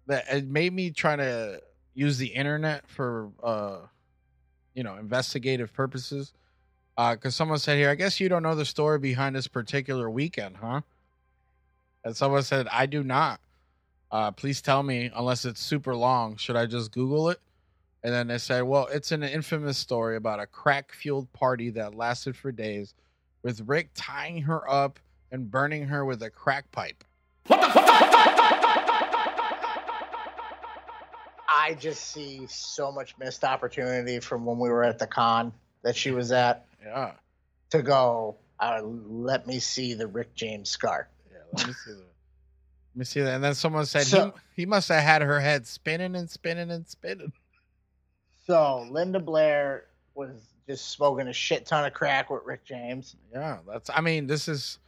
that 0.08 0.26
it 0.30 0.46
made 0.46 0.74
me 0.74 0.92
try 0.92 1.16
to 1.16 1.62
use 1.94 2.18
the 2.18 2.28
internet 2.28 2.86
for, 2.86 3.30
uh, 3.42 3.78
you 4.74 4.84
know, 4.84 4.98
investigative 4.98 5.72
purposes. 5.72 6.34
Because 6.98 7.34
someone 7.34 7.60
said 7.60 7.78
here, 7.78 7.90
I 7.90 7.96
guess 7.96 8.20
you 8.20 8.28
don't 8.28 8.44
know 8.44 8.56
the 8.56 8.66
story 8.66 9.00
behind 9.00 9.38
this 9.38 9.48
particular 9.48 10.10
weekend, 10.10 10.58
huh? 10.58 10.82
And 12.04 12.14
someone 12.14 12.44
said, 12.44 12.68
I 12.70 12.88
do 12.88 13.06
not. 13.06 13.40
Uh, 14.12 14.32
please 14.32 14.62
tell 14.62 14.84
me, 14.84 15.10
unless 15.16 15.46
it's 15.46 15.62
super 15.62 15.96
long, 15.96 16.36
should 16.36 16.58
I 16.58 16.66
just 16.66 16.92
Google 16.92 17.30
it? 17.30 17.40
And 18.04 18.14
then 18.14 18.28
they 18.28 18.38
said, 18.38 18.64
well, 18.64 18.88
it's 18.92 19.14
an 19.14 19.24
infamous 19.24 19.78
story 19.78 20.18
about 20.18 20.42
a 20.42 20.46
crack 20.46 20.92
fueled 20.92 21.32
party 21.32 21.70
that 21.70 21.96
lasted 21.96 22.36
for 22.36 22.52
days 22.52 22.94
with 23.44 23.62
Rick 23.66 23.92
tying 23.96 24.42
her 24.42 24.70
up 24.70 25.00
and 25.32 25.50
burning 25.50 25.86
her 25.86 26.04
with 26.04 26.22
a 26.22 26.30
crack 26.30 26.70
pipe. 26.74 27.02
I 31.50 31.76
just 31.80 32.12
see 32.12 32.46
so 32.48 32.92
much 32.92 33.18
missed 33.18 33.44
opportunity 33.44 34.20
from 34.20 34.46
when 34.46 34.58
we 34.60 34.70
were 34.70 34.84
at 34.84 35.00
the 35.00 35.08
con 35.08 35.54
that 35.84 35.96
she 35.96 36.12
was 36.12 36.32
at 36.32 36.66
Yeah. 36.84 37.14
to 37.72 37.82
go. 37.82 38.38
Uh, 38.60 38.82
let 38.84 39.46
me 39.48 39.60
see 39.60 39.94
the 39.94 40.08
Rick 40.08 40.36
James 40.36 40.70
scar. 40.70 41.08
Yeah. 41.32 41.38
Let 41.54 41.68
me 41.68 41.74
see 41.74 41.92
that. 41.92 41.98
Let 41.98 42.96
me 42.96 43.06
see 43.06 43.22
that. 43.22 43.36
And 43.36 43.44
then 43.44 43.56
someone 43.56 43.86
said 43.86 44.06
So- 44.08 44.34
he, 44.56 44.62
he 44.64 44.66
must 44.66 44.88
have 44.90 45.04
had 45.04 45.22
her 45.22 45.40
head 45.40 45.68
spinning 45.68 46.16
and 46.16 46.30
spinning 46.30 46.72
and 46.72 46.88
spinning. 46.88 47.34
So 48.48 48.88
Linda 48.90 49.20
Blair 49.20 49.86
was 50.16 50.32
just 50.68 50.90
smoking 50.90 51.28
a 51.28 51.34
shit 51.34 51.66
ton 51.66 51.86
of 51.86 51.94
crack 51.94 52.30
with 52.30 52.44
Rick 52.46 52.66
James. 52.66 53.16
Yeah. 53.32 53.60
That's, 53.68 53.90
I 53.90 54.02
mean, 54.02 54.28
this 54.28 54.48
is 54.48 54.80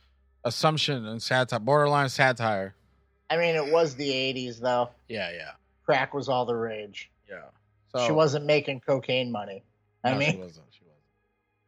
assumption 0.46 1.06
and 1.08 1.22
satire, 1.22 1.60
borderline 1.60 2.08
satire. 2.10 2.74
I 3.30 3.38
mean, 3.38 3.56
it 3.56 3.72
was 3.72 3.96
the 3.96 4.10
'80s 4.10 4.60
though. 4.62 4.90
Yeah. 5.10 5.32
Yeah. 5.32 5.52
Crack 5.86 6.14
was 6.14 6.30
all 6.30 6.46
the 6.46 6.56
rage. 6.56 7.12
Yeah. 7.30 7.42
So 7.94 8.06
she 8.06 8.12
wasn't 8.12 8.46
making 8.46 8.80
cocaine 8.82 9.32
money. 9.32 9.64
I 10.04 10.14
No, 10.14 10.20
she 10.22 10.32
mean, 10.32 10.40
wasn't. 10.40 10.66
She 10.72 10.80
wasn't. 10.84 11.02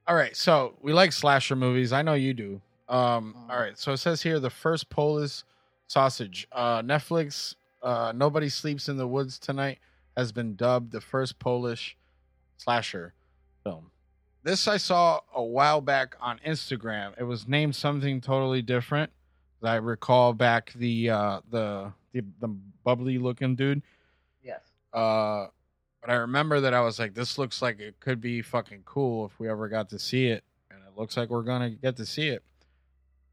All 0.08 0.16
right, 0.16 0.36
so 0.38 0.76
we 0.82 0.94
like 0.94 1.12
slasher 1.12 1.56
movies. 1.56 1.92
I 1.92 2.02
know 2.02 2.14
you 2.14 2.34
do. 2.34 2.62
Um, 2.88 3.34
Mm. 3.36 3.50
all 3.52 3.60
right, 3.60 3.78
so 3.78 3.92
it 3.92 3.98
says 3.98 4.22
here 4.22 4.40
the 4.40 4.50
first 4.50 4.90
Polish 4.90 5.44
sausage. 5.88 6.48
Uh, 6.52 6.82
Netflix. 6.82 7.56
Uh, 7.84 8.12
Nobody 8.16 8.50
sleeps 8.50 8.90
in 8.90 8.98
the 8.98 9.08
woods 9.08 9.38
tonight 9.38 9.80
has 10.16 10.32
been 10.32 10.56
dubbed 10.56 10.92
the 10.92 11.02
first 11.02 11.38
Polish 11.40 11.96
slasher 12.58 13.14
film. 13.64 13.92
This 14.48 14.66
I 14.66 14.78
saw 14.78 15.20
a 15.36 15.44
while 15.44 15.82
back 15.82 16.16
on 16.22 16.40
Instagram. 16.40 17.12
It 17.20 17.24
was 17.24 17.50
named 17.50 17.76
something 17.76 18.22
totally 18.22 18.62
different. 18.62 19.12
I 19.62 19.76
recall 19.76 20.32
back 20.32 20.72
the 20.72 21.10
uh, 21.10 21.42
the 21.52 21.92
the, 22.14 22.24
the 22.40 22.48
bubbly 22.86 23.18
looking 23.18 23.58
dude. 23.58 23.82
yes. 24.42 24.62
Uh, 24.94 25.48
but 26.00 26.12
I 26.12 26.14
remember 26.14 26.62
that 26.62 26.74
I 26.74 26.80
was 26.80 26.98
like, 26.98 27.14
this 27.14 27.38
looks 27.38 27.62
like 27.62 27.82
it 27.82 28.00
could 28.00 28.22
be 28.22 28.42
fucking 28.42 28.84
cool 28.86 29.26
if 29.26 29.38
we 29.38 29.50
ever 29.50 29.68
got 29.68 29.90
to 29.90 30.00
see 30.00 30.28
it, 30.28 30.46
and 30.72 30.80
it 30.80 30.98
looks 30.98 31.18
like 31.18 31.30
we're 31.30 31.42
gonna 31.42 31.72
get 31.72 31.98
to 31.98 32.06
see 32.06 32.30
it. 32.30 32.42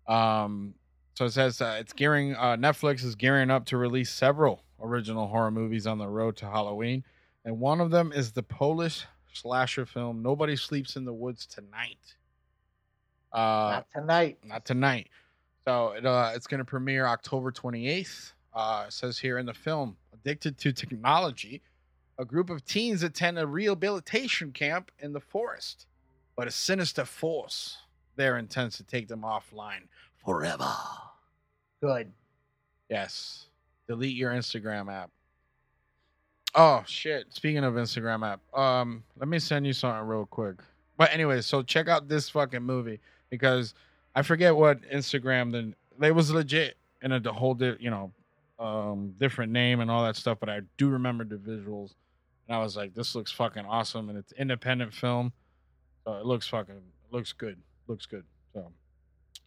Um, 0.08 0.74
so 1.14 1.26
it 1.26 1.30
says 1.30 1.60
uh, 1.60 1.76
it's 1.78 1.92
gearing. 1.92 2.34
Uh, 2.34 2.56
Netflix 2.56 3.04
is 3.04 3.14
gearing 3.14 3.52
up 3.52 3.66
to 3.66 3.76
release 3.76 4.10
several 4.10 4.64
original 4.82 5.28
horror 5.28 5.52
movies 5.52 5.86
on 5.86 5.98
the 5.98 6.08
road 6.08 6.36
to 6.38 6.46
Halloween, 6.46 7.04
and 7.44 7.60
one 7.60 7.80
of 7.80 7.92
them 7.92 8.10
is 8.12 8.32
the 8.32 8.42
Polish 8.42 9.06
slasher 9.34 9.86
film 9.86 10.22
"Nobody 10.22 10.56
Sleeps 10.56 10.96
in 10.96 11.04
the 11.04 11.12
Woods 11.12 11.46
Tonight." 11.46 12.16
Uh, 13.32 13.82
Not 13.82 13.86
tonight. 13.92 14.38
not 14.44 14.64
tonight. 14.64 15.08
So 15.66 15.92
it, 15.92 16.06
uh, 16.06 16.32
it's 16.34 16.46
going 16.46 16.58
to 16.58 16.64
premiere 16.64 17.06
October 17.06 17.50
28th. 17.50 18.32
Uh, 18.54 18.84
it 18.86 18.92
says 18.92 19.18
here 19.18 19.38
in 19.38 19.46
the 19.46 19.54
film, 19.54 19.96
addicted 20.12 20.56
to 20.58 20.72
technology, 20.72 21.60
a 22.18 22.24
group 22.24 22.48
of 22.48 22.64
teens 22.64 23.02
attend 23.02 23.38
a 23.38 23.46
rehabilitation 23.46 24.52
camp 24.52 24.92
in 25.00 25.12
the 25.12 25.20
forest, 25.20 25.86
but 26.36 26.46
a 26.46 26.50
sinister 26.52 27.04
force 27.04 27.78
there 28.14 28.38
intends 28.38 28.76
to 28.76 28.84
take 28.84 29.08
them 29.08 29.22
offline 29.22 29.88
forever. 30.24 30.70
Good. 31.82 32.12
Yes. 32.88 33.46
Delete 33.88 34.14
your 34.14 34.30
Instagram 34.30 34.92
app. 34.92 35.10
Oh 36.54 36.84
shit. 36.86 37.32
Speaking 37.32 37.64
of 37.64 37.74
Instagram 37.74 38.26
app, 38.26 38.40
um, 38.56 39.02
let 39.18 39.28
me 39.28 39.38
send 39.38 39.66
you 39.66 39.72
something 39.72 40.06
real 40.06 40.26
quick. 40.26 40.56
But 40.96 41.12
anyway, 41.12 41.40
so 41.40 41.62
check 41.62 41.88
out 41.88 42.08
this 42.08 42.28
fucking 42.30 42.62
movie 42.62 43.00
because 43.28 43.74
I 44.14 44.22
forget 44.22 44.54
what 44.54 44.80
Instagram 44.90 45.50
then 45.50 45.74
they 45.98 46.12
was 46.12 46.30
legit 46.30 46.76
in 47.02 47.12
a 47.12 47.32
whole 47.32 47.54
di- 47.54 47.76
you 47.80 47.90
know 47.90 48.12
um 48.58 49.14
different 49.18 49.50
name 49.52 49.80
and 49.80 49.90
all 49.90 50.04
that 50.04 50.16
stuff, 50.16 50.38
but 50.38 50.48
I 50.48 50.60
do 50.76 50.88
remember 50.88 51.24
the 51.24 51.36
visuals. 51.36 51.94
And 52.46 52.56
I 52.56 52.60
was 52.60 52.76
like, 52.76 52.94
this 52.94 53.14
looks 53.14 53.32
fucking 53.32 53.64
awesome 53.64 54.08
and 54.08 54.18
it's 54.18 54.32
independent 54.32 54.92
film. 54.94 55.32
So 56.04 56.14
it 56.14 56.26
looks 56.26 56.46
fucking 56.46 56.80
looks 57.10 57.32
good. 57.32 57.58
Looks 57.88 58.06
good. 58.06 58.24
So 58.52 58.70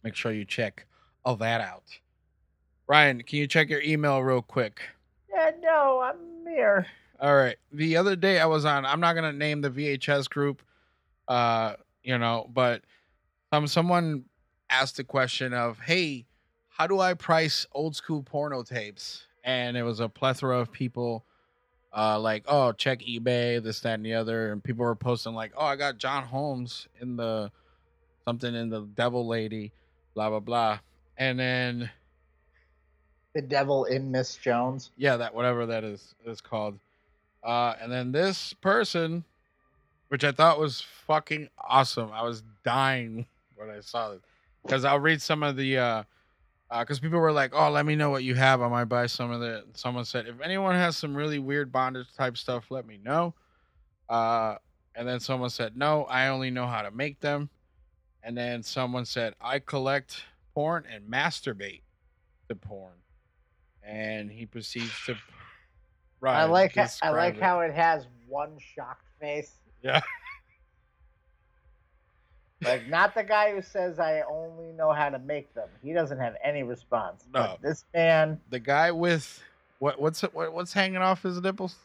make 0.02 0.14
sure 0.14 0.32
you 0.32 0.44
check 0.44 0.86
all 1.24 1.36
that 1.36 1.60
out. 1.60 1.84
Ryan, 2.86 3.22
can 3.22 3.38
you 3.38 3.46
check 3.46 3.70
your 3.70 3.80
email 3.82 4.20
real 4.20 4.42
quick? 4.42 4.80
Yeah, 5.32 5.50
no, 5.62 6.00
I'm 6.00 6.46
here. 6.46 6.86
All 7.20 7.34
right. 7.34 7.56
The 7.72 7.96
other 7.96 8.16
day 8.16 8.38
I 8.38 8.46
was 8.46 8.64
on. 8.64 8.86
I'm 8.86 9.00
not 9.00 9.14
gonna 9.14 9.32
name 9.32 9.60
the 9.60 9.70
VHS 9.70 10.28
group, 10.30 10.62
uh, 11.26 11.74
you 12.02 12.16
know, 12.16 12.48
but 12.52 12.82
um, 13.52 13.66
someone 13.66 14.24
asked 14.70 14.96
the 14.96 15.04
question 15.04 15.52
of, 15.52 15.80
"Hey, 15.80 16.26
how 16.68 16.86
do 16.86 17.00
I 17.00 17.14
price 17.14 17.66
old 17.72 17.96
school 17.96 18.22
porno 18.22 18.62
tapes?" 18.62 19.26
And 19.44 19.76
it 19.76 19.82
was 19.82 20.00
a 20.00 20.08
plethora 20.08 20.58
of 20.58 20.70
people, 20.70 21.24
uh, 21.96 22.18
like, 22.20 22.44
"Oh, 22.46 22.72
check 22.72 23.00
eBay, 23.00 23.62
this, 23.62 23.80
that, 23.80 23.94
and 23.94 24.06
the 24.06 24.14
other," 24.14 24.52
and 24.52 24.62
people 24.62 24.84
were 24.84 24.94
posting 24.94 25.34
like, 25.34 25.52
"Oh, 25.56 25.64
I 25.66 25.76
got 25.76 25.98
John 25.98 26.24
Holmes 26.24 26.86
in 27.00 27.16
the 27.16 27.50
something 28.24 28.54
in 28.54 28.68
the 28.70 28.82
Devil 28.82 29.26
Lady, 29.26 29.72
blah 30.14 30.30
blah 30.30 30.40
blah," 30.40 30.78
and 31.16 31.38
then 31.38 31.90
The 33.38 33.42
devil 33.42 33.84
in 33.84 34.10
Miss 34.10 34.34
Jones. 34.34 34.90
yeah, 34.96 35.16
that 35.16 35.32
whatever 35.32 35.64
that 35.66 35.84
is 35.84 36.16
is 36.26 36.40
called. 36.40 36.76
Uh, 37.44 37.76
and 37.80 37.92
then 37.92 38.10
this 38.10 38.52
person, 38.52 39.22
which 40.08 40.24
I 40.24 40.32
thought 40.32 40.58
was 40.58 40.80
fucking 41.06 41.48
awesome. 41.56 42.10
I 42.12 42.22
was 42.22 42.42
dying 42.64 43.26
when 43.54 43.70
I 43.70 43.78
saw 43.78 44.14
it 44.14 44.22
because 44.64 44.84
I'll 44.84 44.98
read 44.98 45.22
some 45.22 45.44
of 45.44 45.56
the 45.56 45.78
uh, 45.78 46.02
because 46.80 46.98
people 46.98 47.20
were 47.20 47.30
like, 47.30 47.52
"Oh, 47.54 47.70
let 47.70 47.86
me 47.86 47.94
know 47.94 48.10
what 48.10 48.24
you 48.24 48.34
have. 48.34 48.60
I 48.60 48.66
might 48.66 48.86
buy 48.86 49.06
some 49.06 49.30
of 49.30 49.40
it." 49.42 49.64
Someone 49.74 50.04
said, 50.04 50.26
"If 50.26 50.40
anyone 50.40 50.74
has 50.74 50.96
some 50.96 51.14
really 51.14 51.38
weird 51.38 51.70
bondage 51.70 52.12
type 52.16 52.36
stuff, 52.36 52.72
let 52.72 52.88
me 52.88 52.98
know." 53.04 53.34
Uh, 54.08 54.56
and 54.96 55.06
then 55.06 55.20
someone 55.20 55.50
said, 55.50 55.76
"No, 55.76 56.06
I 56.06 56.26
only 56.26 56.50
know 56.50 56.66
how 56.66 56.82
to 56.82 56.90
make 56.90 57.20
them." 57.20 57.50
And 58.20 58.36
then 58.36 58.64
someone 58.64 59.04
said, 59.04 59.36
"I 59.40 59.60
collect 59.60 60.24
porn 60.54 60.86
and 60.92 61.08
masturbate 61.08 61.82
to 62.48 62.56
porn." 62.56 62.94
And 63.88 64.30
he 64.30 64.44
proceeds 64.46 64.92
to. 65.06 65.16
I 66.22 66.44
like 66.44 66.74
ha- 66.74 66.88
I 67.02 67.10
like 67.10 67.36
it. 67.36 67.42
how 67.42 67.60
it 67.60 67.72
has 67.72 68.06
one 68.28 68.50
shocked 68.74 69.06
face. 69.20 69.52
Yeah. 69.82 70.00
Like 72.60 72.88
not 72.88 73.14
the 73.14 73.22
guy 73.22 73.54
who 73.54 73.62
says 73.62 74.00
I 74.00 74.22
only 74.28 74.72
know 74.72 74.92
how 74.92 75.08
to 75.10 75.18
make 75.20 75.54
them. 75.54 75.68
He 75.80 75.92
doesn't 75.92 76.18
have 76.18 76.34
any 76.42 76.64
response. 76.64 77.24
No. 77.32 77.56
But 77.60 77.62
this 77.62 77.84
man, 77.94 78.40
the 78.50 78.58
guy 78.58 78.90
with 78.90 79.40
what 79.78 80.00
what's 80.00 80.22
what, 80.22 80.52
what's 80.52 80.72
hanging 80.72 80.96
off 80.98 81.22
his 81.22 81.40
nipples? 81.40 81.76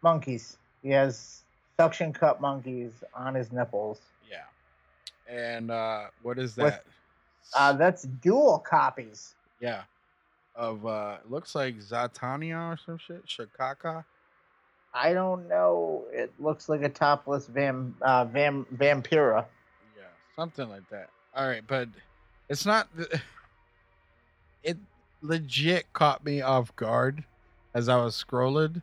monkeys. 0.00 0.56
He 0.82 0.90
has 0.90 1.42
suction 1.76 2.12
cup 2.12 2.40
monkeys 2.40 2.92
on 3.12 3.34
his 3.34 3.52
nipples. 3.52 4.00
Yeah. 4.30 4.44
And 5.28 5.70
uh 5.70 6.04
what 6.22 6.38
is 6.38 6.56
With- 6.56 6.72
that? 6.72 6.84
Uh, 7.54 7.72
that's 7.74 8.02
dual 8.04 8.58
copies. 8.60 9.34
yeah. 9.60 9.82
Of 10.58 10.84
uh 10.84 11.18
looks 11.30 11.54
like 11.54 11.76
Zatania 11.76 12.72
or 12.72 12.76
some 12.84 12.98
shit. 12.98 13.24
Shikaka. 13.26 14.04
I 14.92 15.12
don't 15.12 15.48
know. 15.48 16.04
It 16.12 16.32
looks 16.40 16.68
like 16.68 16.82
a 16.82 16.88
topless 16.88 17.46
vam 17.46 17.92
uh, 18.02 18.26
vam 18.26 18.66
vampira. 18.74 19.44
Yeah, 19.96 20.02
something 20.34 20.68
like 20.68 20.88
that. 20.90 21.10
All 21.32 21.46
right, 21.46 21.62
but 21.64 21.88
it's 22.48 22.66
not 22.66 22.88
the- 22.96 23.20
it 24.64 24.76
legit 25.22 25.92
caught 25.92 26.24
me 26.24 26.40
off 26.40 26.74
guard 26.74 27.22
as 27.72 27.88
I 27.88 27.96
was 27.96 28.22
scrolling 28.22 28.82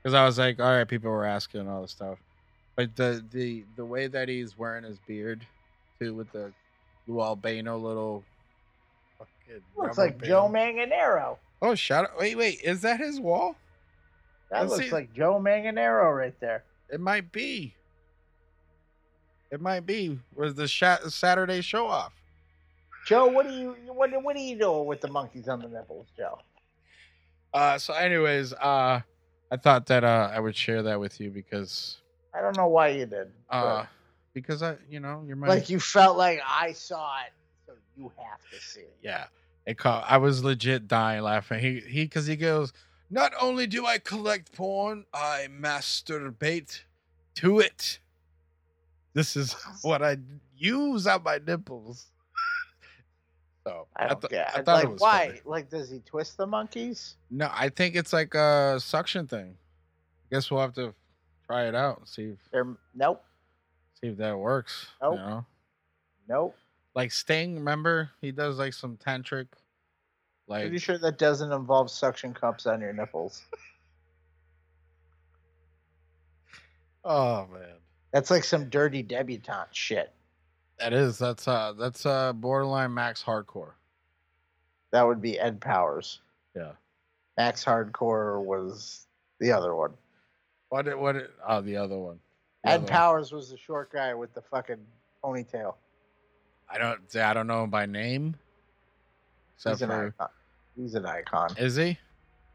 because 0.00 0.14
I 0.14 0.24
was 0.24 0.38
like, 0.38 0.60
all 0.60 0.70
right, 0.70 0.86
people 0.86 1.10
were 1.10 1.26
asking 1.26 1.68
all 1.68 1.82
this 1.82 1.90
stuff, 1.90 2.18
but 2.76 2.94
the 2.94 3.24
the 3.32 3.64
the 3.74 3.84
way 3.84 4.06
that 4.06 4.28
he's 4.28 4.56
wearing 4.56 4.84
his 4.84 4.98
beard 5.08 5.44
too 5.98 6.14
with 6.14 6.30
the 6.30 6.52
Lou 7.08 7.20
Albano 7.20 7.76
little 7.78 8.22
Looks 9.76 9.98
like 9.98 10.18
band. 10.18 10.28
Joe 10.28 10.48
Manganiello. 10.52 11.38
Oh, 11.62 11.74
shout 11.74 12.04
out! 12.06 12.18
Wait, 12.18 12.36
wait, 12.36 12.60
is 12.62 12.80
that 12.82 13.00
his 13.00 13.20
wall? 13.20 13.56
That 14.50 14.60
Let's 14.62 14.72
looks 14.72 14.84
see. 14.86 14.90
like 14.90 15.12
Joe 15.12 15.40
Manganiello 15.40 16.16
right 16.16 16.38
there. 16.40 16.64
It 16.88 17.00
might 17.00 17.30
be. 17.32 17.74
It 19.50 19.60
might 19.60 19.84
be. 19.86 20.18
Was 20.34 20.54
the 20.54 20.68
sha- 20.68 21.08
Saturday 21.08 21.60
show 21.60 21.86
off? 21.86 22.12
Joe, 23.06 23.26
what 23.26 23.46
are 23.46 23.50
you 23.58 23.76
what 23.88 24.10
what 24.22 24.36
are 24.36 24.40
you 24.40 24.56
doing 24.58 24.86
with 24.86 25.00
the 25.00 25.08
monkeys 25.08 25.48
on 25.48 25.60
the 25.60 25.68
nipples, 25.68 26.06
Joe? 26.16 26.38
Uh, 27.52 27.78
so, 27.78 27.94
anyways, 27.94 28.52
uh, 28.52 29.00
I 29.50 29.56
thought 29.56 29.86
that 29.86 30.04
uh, 30.04 30.30
I 30.32 30.38
would 30.38 30.54
share 30.54 30.82
that 30.84 31.00
with 31.00 31.20
you 31.20 31.30
because, 31.30 31.96
I 32.32 32.40
don't 32.40 32.56
know 32.56 32.68
why 32.68 32.88
you 32.88 33.06
did. 33.06 33.32
uh, 33.48 33.86
because 34.32 34.62
I, 34.62 34.76
you 34.88 35.00
know, 35.00 35.24
you're 35.26 35.34
my 35.34 35.48
like 35.48 35.68
you 35.68 35.80
felt 35.80 36.16
like 36.16 36.40
I 36.46 36.72
saw 36.72 37.18
it, 37.22 37.32
so 37.66 37.72
you 37.96 38.12
have 38.16 38.38
to 38.52 38.64
see 38.64 38.80
it. 38.82 38.96
yeah. 39.02 39.26
It 39.70 39.78
caught. 39.78 40.04
I 40.08 40.16
was 40.16 40.42
legit 40.42 40.88
dying 40.88 41.22
laughing. 41.22 41.60
He 41.60 41.78
he 41.78 42.02
because 42.02 42.26
he 42.26 42.34
goes. 42.34 42.72
Not 43.08 43.32
only 43.40 43.68
do 43.68 43.86
I 43.86 43.98
collect 43.98 44.52
porn, 44.52 45.04
I 45.14 45.46
masturbate 45.48 46.80
to 47.36 47.60
it. 47.60 48.00
This 49.14 49.36
is 49.36 49.52
what 49.82 50.02
I 50.02 50.16
use 50.56 51.06
on 51.06 51.22
my 51.22 51.38
nipples. 51.46 52.06
So 53.62 53.86
I 53.94 54.08
don't 54.08 54.20
th- 54.22 54.30
get 54.30 54.50
I 54.56 54.62
thought 54.62 54.74
like 54.74 54.84
it 54.84 54.90
was 54.92 55.00
why? 55.02 55.26
funny. 55.26 55.40
Like 55.44 55.68
does 55.68 55.90
he 55.90 56.00
twist 56.00 56.38
the 56.38 56.46
monkeys? 56.46 57.16
No, 57.30 57.50
I 57.52 57.68
think 57.68 57.94
it's 57.94 58.10
like 58.10 58.34
a 58.34 58.78
suction 58.80 59.26
thing. 59.26 59.54
I 59.54 60.34
guess 60.34 60.50
we'll 60.50 60.62
have 60.62 60.72
to 60.76 60.94
try 61.44 61.68
it 61.68 61.74
out 61.74 61.98
and 61.98 62.08
see 62.08 62.22
if 62.22 62.38
They're 62.50 62.66
nope, 62.94 63.22
see 64.00 64.08
if 64.08 64.16
that 64.16 64.38
works. 64.38 64.86
Nope. 65.02 65.12
You 65.12 65.18
know, 65.18 65.46
nope. 66.26 66.56
Like 66.94 67.12
Sting. 67.12 67.56
Remember, 67.56 68.10
he 68.20 68.32
does 68.32 68.58
like 68.58 68.72
some 68.72 68.96
tantric, 68.96 69.46
like 70.48 70.62
Pretty 70.62 70.78
sure 70.78 70.98
that 70.98 71.18
doesn't 71.18 71.52
involve 71.52 71.90
suction 71.90 72.34
cups 72.34 72.66
on 72.66 72.80
your 72.80 72.92
nipples. 72.92 73.42
oh 77.04 77.46
man, 77.52 77.76
That's 78.12 78.30
like 78.30 78.44
some 78.44 78.68
dirty 78.68 79.02
debutante 79.02 79.68
shit. 79.74 80.12
that 80.78 80.92
is 80.92 81.18
that's 81.18 81.46
uh 81.48 81.72
that's 81.78 82.04
uh 82.06 82.32
borderline 82.32 82.92
max 82.94 83.22
hardcore. 83.22 83.72
That 84.92 85.06
would 85.06 85.22
be 85.22 85.38
Ed 85.38 85.60
Powers. 85.60 86.20
Yeah. 86.56 86.72
Max 87.36 87.64
Hardcore 87.64 88.42
was 88.44 89.06
the 89.38 89.52
other 89.52 89.74
one. 89.74 89.92
What 90.68 90.88
it 90.88 90.98
what 90.98 91.14
it 91.16 91.30
oh 91.48 91.60
the 91.60 91.76
other 91.76 91.96
one. 91.96 92.18
The 92.64 92.70
Ed 92.70 92.74
other 92.74 92.82
one. 92.82 92.88
Powers 92.90 93.32
was 93.32 93.50
the 93.50 93.56
short 93.56 93.92
guy 93.92 94.12
with 94.14 94.34
the 94.34 94.42
fucking 94.42 94.84
ponytail. 95.24 95.74
I 96.72 96.78
don't 96.78 97.16
I 97.16 97.34
don't 97.34 97.46
know 97.46 97.64
him 97.64 97.70
by 97.70 97.86
name. 97.86 98.36
Except 99.56 99.76
He's 99.76 99.82
an 99.82 99.88
for 99.88 100.06
icon. 100.06 100.28
He's 100.76 100.94
an 100.94 101.06
icon. 101.06 101.50
is 101.58 101.76
he? 101.76 101.98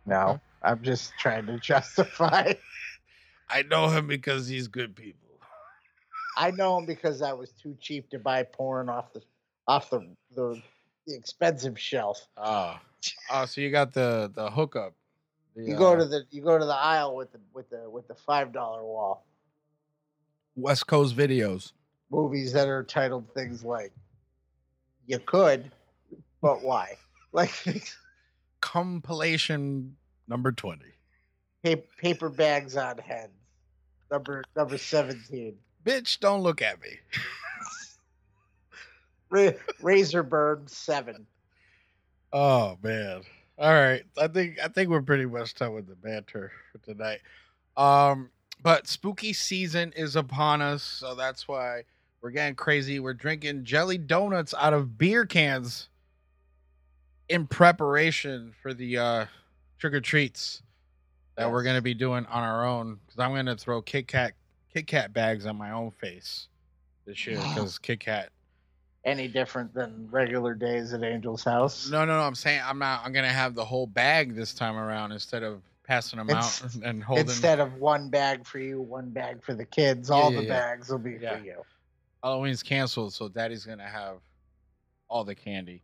No, 0.06 0.40
I'm 0.64 0.82
just 0.82 1.14
trying 1.20 1.46
to 1.48 1.60
justify. 1.62 2.54
I 3.50 3.62
know 3.64 3.88
him 3.90 4.08
because 4.08 4.48
he's 4.48 4.68
good 4.68 4.96
people. 4.96 5.20
I 6.38 6.52
know 6.52 6.78
him 6.78 6.86
because 6.86 7.22
I 7.22 7.34
was 7.34 7.52
too 7.52 7.78
cheap 7.80 8.10
to 8.10 8.20
buy 8.20 8.44
porn 8.44 8.90
off 8.90 9.14
the 9.14 9.22
off 9.68 9.90
the 9.90 10.08
the, 10.36 10.62
the 11.08 11.16
expensive 11.16 11.80
shelf. 11.80 12.28
Oh, 12.38 12.78
oh, 13.32 13.46
so 13.46 13.62
you 13.62 13.72
got 13.72 13.94
the 13.94 14.32
the 14.34 14.50
hookup. 14.50 14.94
The, 15.56 15.64
You 15.64 15.78
go 15.78 15.94
uh, 15.94 15.98
to 15.98 16.06
the 16.06 16.24
you 16.32 16.42
go 16.42 16.58
to 16.58 16.66
the 16.66 16.76
aisle 16.76 17.16
with 17.16 17.32
the 17.32 17.40
with 17.54 17.70
the 17.70 17.90
with 17.90 18.08
the 18.08 18.16
five 18.16 18.52
dollar 18.52 18.84
wall. 18.84 19.26
West 20.56 20.88
Coast 20.88 21.16
videos. 21.16 21.74
Movies 22.10 22.54
that 22.54 22.68
are 22.68 22.84
titled 22.84 23.34
things 23.34 23.64
like 23.64 23.92
"You 25.08 25.20
could, 25.20 25.72
but 26.42 26.62
why?" 26.64 26.98
Like 27.32 27.52
compilation 28.62 29.98
number 30.28 30.54
20 30.54 30.86
pa- 31.66 31.82
paper 31.98 32.30
bags 32.30 32.78
on 32.78 32.98
heads. 32.98 33.34
Number 34.10 34.42
number 34.56 34.78
seventeen. 34.78 35.58
bitch 35.84 36.20
don't 36.22 36.42
look 36.42 36.62
at 36.62 36.82
me 36.82 36.98
Ra- 39.30 39.52
Razor 39.82 40.24
burn 40.24 40.68
seven. 40.68 41.26
oh 42.32 42.78
man 42.82 43.22
all 43.58 43.74
right 43.74 44.04
i 44.18 44.28
think 44.28 44.58
i 44.64 44.68
think 44.68 44.90
we're 44.90 45.02
pretty 45.02 45.26
much 45.26 45.54
done 45.56 45.74
with 45.74 45.88
the 45.88 45.96
banter 45.96 46.52
for 46.72 46.78
tonight 46.80 47.20
um 47.78 48.30
but 48.62 48.88
spooky 48.88 49.34
season 49.34 49.92
is 49.96 50.16
upon 50.16 50.62
us 50.62 50.84
so 50.84 51.16
that's 51.16 51.48
why 51.48 51.84
we're 52.26 52.32
getting 52.32 52.56
crazy 52.56 53.00
we're 53.00 53.14
drinking 53.14 53.64
jelly 53.64 54.00
donuts 54.00 54.56
out 54.58 54.74
of 54.74 54.98
beer 54.98 55.28
cans 55.28 55.90
in 57.30 57.46
preparation 57.46 58.52
for 58.64 58.74
the 58.74 58.98
uh 58.98 59.26
trick-or-treats 59.78 60.64
that 61.38 61.52
we're 61.52 61.62
going 61.62 61.76
to 61.76 61.84
be 61.84 61.94
doing 61.94 62.26
on 62.26 62.42
our 62.42 62.66
own 62.66 62.98
because 63.06 63.20
i'm 63.20 63.30
going 63.30 63.46
to 63.46 63.56
throw 63.56 63.80
kit 63.80 64.08
kat 64.08 64.34
kit 64.74 64.88
kat 64.88 65.14
bags 65.14 65.46
on 65.46 65.56
my 65.56 65.70
own 65.70 65.92
face 65.92 66.48
this 67.06 67.28
year 67.28 67.38
because 67.54 67.78
kit 67.78 68.00
kat 68.00 68.30
Any 69.04 69.28
different 69.28 69.72
than 69.76 70.08
regular 70.10 70.56
days 70.56 70.94
at 70.94 71.04
Angel's 71.04 71.44
house? 71.44 71.92
No, 71.92 72.06
no, 72.06 72.18
no. 72.18 72.24
I'm 72.24 72.34
saying 72.34 72.60
I'm 72.66 72.80
not. 72.80 73.06
I'm 73.06 73.14
gonna 73.14 73.30
have 73.30 73.54
the 73.54 73.64
whole 73.64 73.86
bag 73.86 74.34
this 74.34 74.56
time 74.56 74.78
around 74.78 75.12
instead 75.12 75.44
of 75.44 75.62
passing 75.84 76.18
them 76.18 76.32
out 76.32 76.60
and 76.84 77.04
holding. 77.04 77.26
Instead 77.26 77.60
of 77.60 77.76
one 77.76 78.10
bag 78.10 78.48
for 78.48 78.58
you, 78.58 78.82
one 78.82 79.12
bag 79.12 79.44
for 79.44 79.54
the 79.54 79.64
kids, 79.64 80.10
all 80.10 80.32
Yeah, 80.32 80.40
the 80.40 80.46
yeah, 80.48 80.60
bags 80.60 80.90
will 80.90 80.98
be 80.98 81.20
for 81.20 81.40
you. 81.46 81.64
Halloween's 82.26 82.64
canceled, 82.64 83.14
so 83.14 83.30
Daddy's 83.30 83.66
gonna 83.66 83.88
have 83.88 84.18
all 85.08 85.24
the 85.24 85.36
candy. 85.36 85.84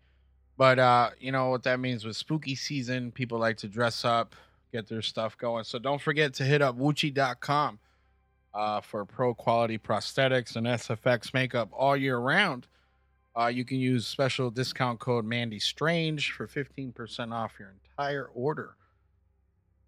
But 0.58 0.80
uh, 0.80 1.12
you 1.20 1.32
know 1.32 1.50
what 1.50 1.62
that 1.64 1.80
means 1.80 2.04
with 2.04 2.16
spooky 2.16 2.56
season, 2.56 3.12
people 3.12 3.38
like 3.38 3.58
to 3.58 3.68
dress 3.68 4.04
up, 4.04 4.36
get 4.72 4.88
their 4.88 5.04
stuff 5.04 5.38
going. 5.38 5.66
So 5.66 5.78
don't 5.78 6.02
forget 6.02 6.34
to 6.36 6.44
hit 6.44 6.64
up 6.64 6.80
Woochie.com 6.80 7.78
uh, 8.56 8.82
for 8.82 9.06
pro 9.06 9.36
quality 9.36 9.78
prosthetics 9.78 10.56
and 10.56 10.66
SFX 10.66 11.32
makeup 11.32 11.70
all 11.72 11.96
year 11.96 12.18
round. 12.18 12.66
Uh, 13.40 13.46
you 13.46 13.64
can 13.64 13.78
use 13.78 14.08
special 14.08 14.50
discount 14.50 15.00
code 15.00 15.26
Mandie 15.26 15.60
Strange 15.60 16.32
for 16.32 16.48
15% 16.48 17.32
off 17.32 17.54
your 17.60 17.72
entire 17.84 18.32
order. 18.34 18.78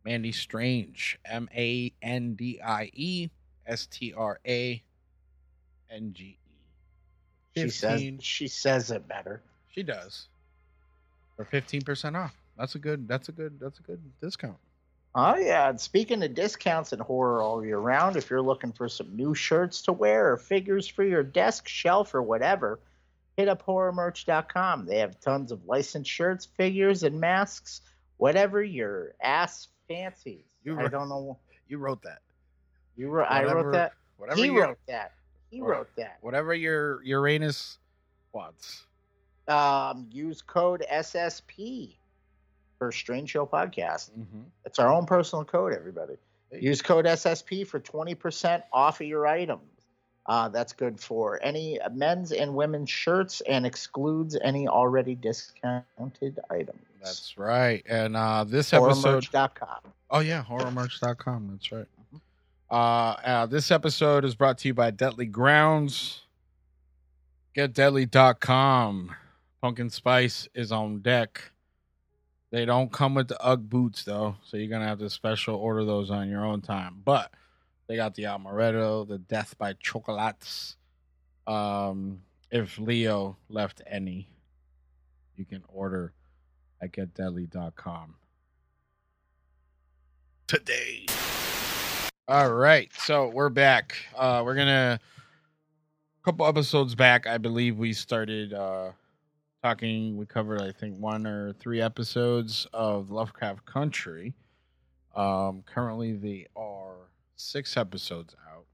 Mandie 0.05 0.31
Strange, 0.31 1.17
M 1.25 1.49
A 1.55 1.91
N 2.03 2.35
D 2.35 2.61
I 2.63 2.91
E 2.93 3.29
S 3.65 3.87
T 3.87 4.13
R 4.15 4.39
A 4.45 4.83
N 5.89 6.13
G 6.13 6.37
E. 7.55 7.61
She 7.61 7.69
says 7.69 8.13
she 8.19 8.47
says 8.47 8.91
it 8.91 9.07
better. 9.07 9.41
She 9.71 9.83
does. 9.83 10.27
For 11.35 11.45
15% 11.45 12.15
off. 12.15 12.35
That's 12.57 12.75
a 12.75 12.79
good 12.79 13.07
that's 13.07 13.29
a 13.29 13.31
good 13.31 13.59
that's 13.59 13.79
a 13.79 13.83
good 13.83 13.99
discount. 14.21 14.57
Oh 15.15 15.35
yeah, 15.37 15.69
and 15.69 15.79
speaking 15.79 16.23
of 16.23 16.33
discounts 16.33 16.91
and 16.91 17.01
horror 17.01 17.41
all 17.41 17.63
year 17.63 17.77
round, 17.77 18.15
if 18.15 18.29
you're 18.29 18.41
looking 18.41 18.71
for 18.71 18.89
some 18.89 19.15
new 19.15 19.35
shirts 19.35 19.83
to 19.83 19.93
wear 19.93 20.31
or 20.33 20.37
figures 20.37 20.87
for 20.87 21.03
your 21.03 21.21
desk 21.21 21.67
shelf 21.67 22.15
or 22.15 22.21
whatever, 22.21 22.79
hit 23.37 23.47
up 23.47 23.65
horrormerch.com. 23.65 24.85
They 24.85 24.99
have 24.99 25.19
tons 25.19 25.51
of 25.51 25.65
licensed 25.65 26.09
shirts, 26.09 26.45
figures, 26.45 27.03
and 27.03 27.19
masks, 27.19 27.81
whatever 28.17 28.63
your 28.63 29.13
ass 29.21 29.67
fancies. 29.87 30.45
You 30.63 30.79
I 30.79 30.87
don't 30.87 31.09
know. 31.09 31.37
You 31.67 31.77
wrote 31.77 32.01
that. 32.03 32.21
You 32.95 33.09
wrote. 33.09 33.27
I 33.29 33.43
wrote 33.43 33.71
that. 33.73 33.93
Whatever 34.17 34.39
He 34.39 34.45
your 34.47 34.67
wrote 34.67 34.77
that. 34.87 35.11
He 35.53 35.61
Or- 35.61 35.69
wrote 35.71 35.95
that. 35.97 36.17
whatever 36.21 36.53
your 36.55 37.03
Uranus 37.03 37.77
wants. 38.33 38.87
Um, 39.47 40.07
use 40.11 40.41
code 40.41 40.83
SSP 40.91 41.95
for 42.79 42.91
Strange 42.91 43.29
Show 43.29 43.45
Podcast. 43.45 44.09
Mm-hmm. 44.17 44.41
It's 44.65 44.79
our 44.79 44.91
own 44.91 45.05
personal 45.05 45.45
code, 45.45 45.73
everybody. 45.73 46.15
Use 46.51 46.81
code 46.81 47.05
SSP 47.05 47.67
for 47.67 47.79
20% 47.79 48.63
off 48.71 48.99
of 49.01 49.07
your 49.07 49.27
items. 49.27 49.61
Uh, 50.25 50.47
that's 50.49 50.71
good 50.73 50.99
for 50.99 51.39
any 51.43 51.77
men's 51.91 52.31
and 52.31 52.55
women's 52.55 52.89
shirts 52.89 53.41
and 53.41 53.65
excludes 53.65 54.37
any 54.41 54.67
already 54.67 55.15
discounted 55.15 56.39
items. 56.49 56.79
That's 57.03 57.37
right. 57.37 57.83
And 57.87 58.15
uh 58.15 58.45
this 58.45 58.71
episode 58.71 59.23
Horrormerch.com. 59.25 59.91
Oh 60.09 60.19
yeah, 60.21 60.41
horrormerch.com. 60.43 61.49
That's 61.51 61.71
right. 61.73 61.87
Uh, 62.69 63.15
uh 63.23 63.45
this 63.45 63.71
episode 63.71 64.25
is 64.25 64.35
brought 64.35 64.57
to 64.59 64.67
you 64.67 64.73
by 64.73 64.91
Deadly 64.91 65.25
Grounds. 65.25 66.21
GetDeadly.com. 67.55 69.15
Pumpkin 69.61 69.89
Spice 69.89 70.47
is 70.55 70.71
on 70.71 70.99
deck. 70.99 71.51
They 72.51 72.65
don't 72.65 72.91
come 72.91 73.15
with 73.15 73.27
the 73.29 73.41
Ugg 73.41 73.69
boots 73.69 74.03
though, 74.03 74.35
so 74.43 74.57
you're 74.57 74.69
gonna 74.69 74.87
have 74.87 74.99
to 74.99 75.09
special 75.09 75.55
order 75.55 75.85
those 75.85 76.11
on 76.11 76.29
your 76.29 76.45
own 76.45 76.61
time. 76.61 77.01
But 77.03 77.31
they 77.87 77.95
got 77.95 78.15
the 78.15 78.23
Amaretto, 78.23 79.07
the 79.07 79.17
Death 79.17 79.57
by 79.57 79.73
Chocolates. 79.73 80.77
Um, 81.47 82.21
if 82.51 82.77
Leo 82.77 83.37
left 83.49 83.81
any, 83.87 84.27
you 85.35 85.45
can 85.45 85.63
order 85.67 86.13
at 86.81 86.91
GetDeadly.com 86.91 88.15
today. 90.47 91.05
All 92.29 92.53
right, 92.53 92.89
so 92.93 93.27
we're 93.27 93.49
back. 93.49 93.97
Uh 94.15 94.43
we're 94.45 94.55
gonna 94.55 94.97
a 94.97 96.23
couple 96.23 96.47
episodes 96.47 96.95
back, 96.95 97.27
I 97.27 97.37
believe 97.37 97.77
we 97.77 97.91
started 97.91 98.53
uh 98.53 98.91
talking 99.61 100.15
we 100.15 100.25
covered 100.25 100.61
I 100.61 100.71
think 100.71 100.97
one 100.97 101.27
or 101.27 101.51
three 101.51 101.81
episodes 101.81 102.65
of 102.71 103.11
Lovecraft 103.11 103.65
Country. 103.65 104.33
Um 105.13 105.63
currently 105.65 106.13
they 106.13 106.47
are 106.55 106.95
six 107.35 107.75
episodes 107.75 108.37
out 108.55 108.67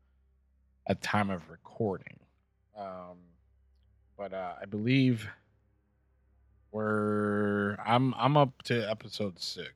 at 0.86 1.02
time 1.02 1.32
of 1.32 1.50
recording. 1.50 2.20
Um 2.78 3.18
but 4.16 4.32
uh 4.32 4.54
I 4.62 4.66
believe 4.66 5.28
we're 6.72 7.78
I'm 7.84 8.14
I'm 8.14 8.38
up 8.38 8.62
to 8.66 8.88
episode 8.88 9.40
six. 9.42 9.74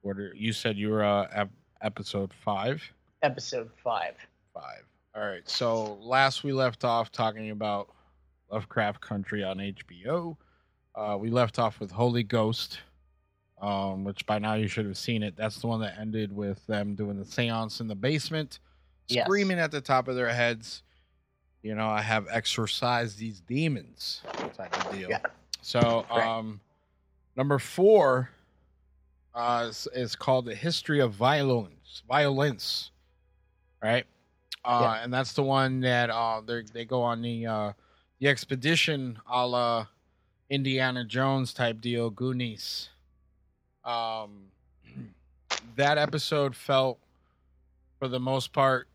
What 0.00 0.18
are, 0.18 0.34
you 0.34 0.52
said 0.52 0.76
you 0.76 0.90
were 0.90 1.04
uh, 1.04 1.46
episode 1.82 2.32
five? 2.44 2.82
Episode 3.22 3.70
5. 3.84 4.14
Five. 4.54 4.82
All 5.14 5.22
right. 5.22 5.48
So 5.48 5.94
last 6.02 6.42
we 6.42 6.52
left 6.52 6.84
off 6.84 7.12
talking 7.12 7.50
about 7.50 7.88
Lovecraft 8.50 9.00
Country 9.00 9.44
on 9.44 9.58
HBO. 9.58 10.36
Uh, 10.94 11.16
we 11.20 11.30
left 11.30 11.58
off 11.58 11.78
with 11.80 11.90
Holy 11.92 12.22
Ghost, 12.24 12.80
um, 13.60 14.02
which 14.04 14.26
by 14.26 14.38
now 14.38 14.54
you 14.54 14.66
should 14.66 14.86
have 14.86 14.98
seen 14.98 15.22
it. 15.22 15.36
That's 15.36 15.60
the 15.60 15.68
one 15.68 15.80
that 15.82 15.98
ended 16.00 16.34
with 16.34 16.66
them 16.66 16.94
doing 16.94 17.18
the 17.18 17.24
seance 17.24 17.80
in 17.80 17.86
the 17.88 17.94
basement, 17.94 18.58
Yes. 19.08 19.24
screaming 19.26 19.58
at 19.58 19.70
the 19.70 19.80
top 19.80 20.08
of 20.08 20.16
their 20.16 20.32
heads. 20.32 20.82
You 21.62 21.74
know, 21.76 21.88
I 21.88 22.02
have 22.02 22.26
exorcised 22.28 23.18
these 23.18 23.40
demons, 23.40 24.20
type 24.56 24.76
of 24.86 24.92
deal. 24.92 25.08
Yeah. 25.10 25.20
So, 25.62 26.04
um, 26.10 26.60
number 27.36 27.58
four 27.60 28.30
uh, 29.34 29.66
is, 29.68 29.88
is 29.94 30.16
called 30.16 30.46
the 30.46 30.54
history 30.54 31.00
of 31.00 31.12
violence. 31.12 32.02
Violence, 32.08 32.90
right? 33.82 34.06
Uh, 34.64 34.78
Yeah. 34.82 35.04
and 35.04 35.12
that's 35.12 35.32
the 35.32 35.42
one 35.42 35.80
that 35.80 36.10
uh, 36.10 36.40
they 36.40 36.62
they 36.72 36.84
go 36.84 37.02
on 37.02 37.22
the 37.22 37.46
uh, 37.46 37.72
the 38.20 38.28
expedition, 38.28 39.18
a 39.30 39.46
la 39.46 39.86
Indiana 40.50 41.04
Jones 41.04 41.52
type 41.52 41.80
deal, 41.80 42.10
Goonies. 42.10 42.90
Um, 43.84 44.44
that 45.76 45.98
episode 45.98 46.54
felt, 46.54 46.98
for 47.98 48.06
the 48.08 48.20
most 48.20 48.52
part, 48.52 48.86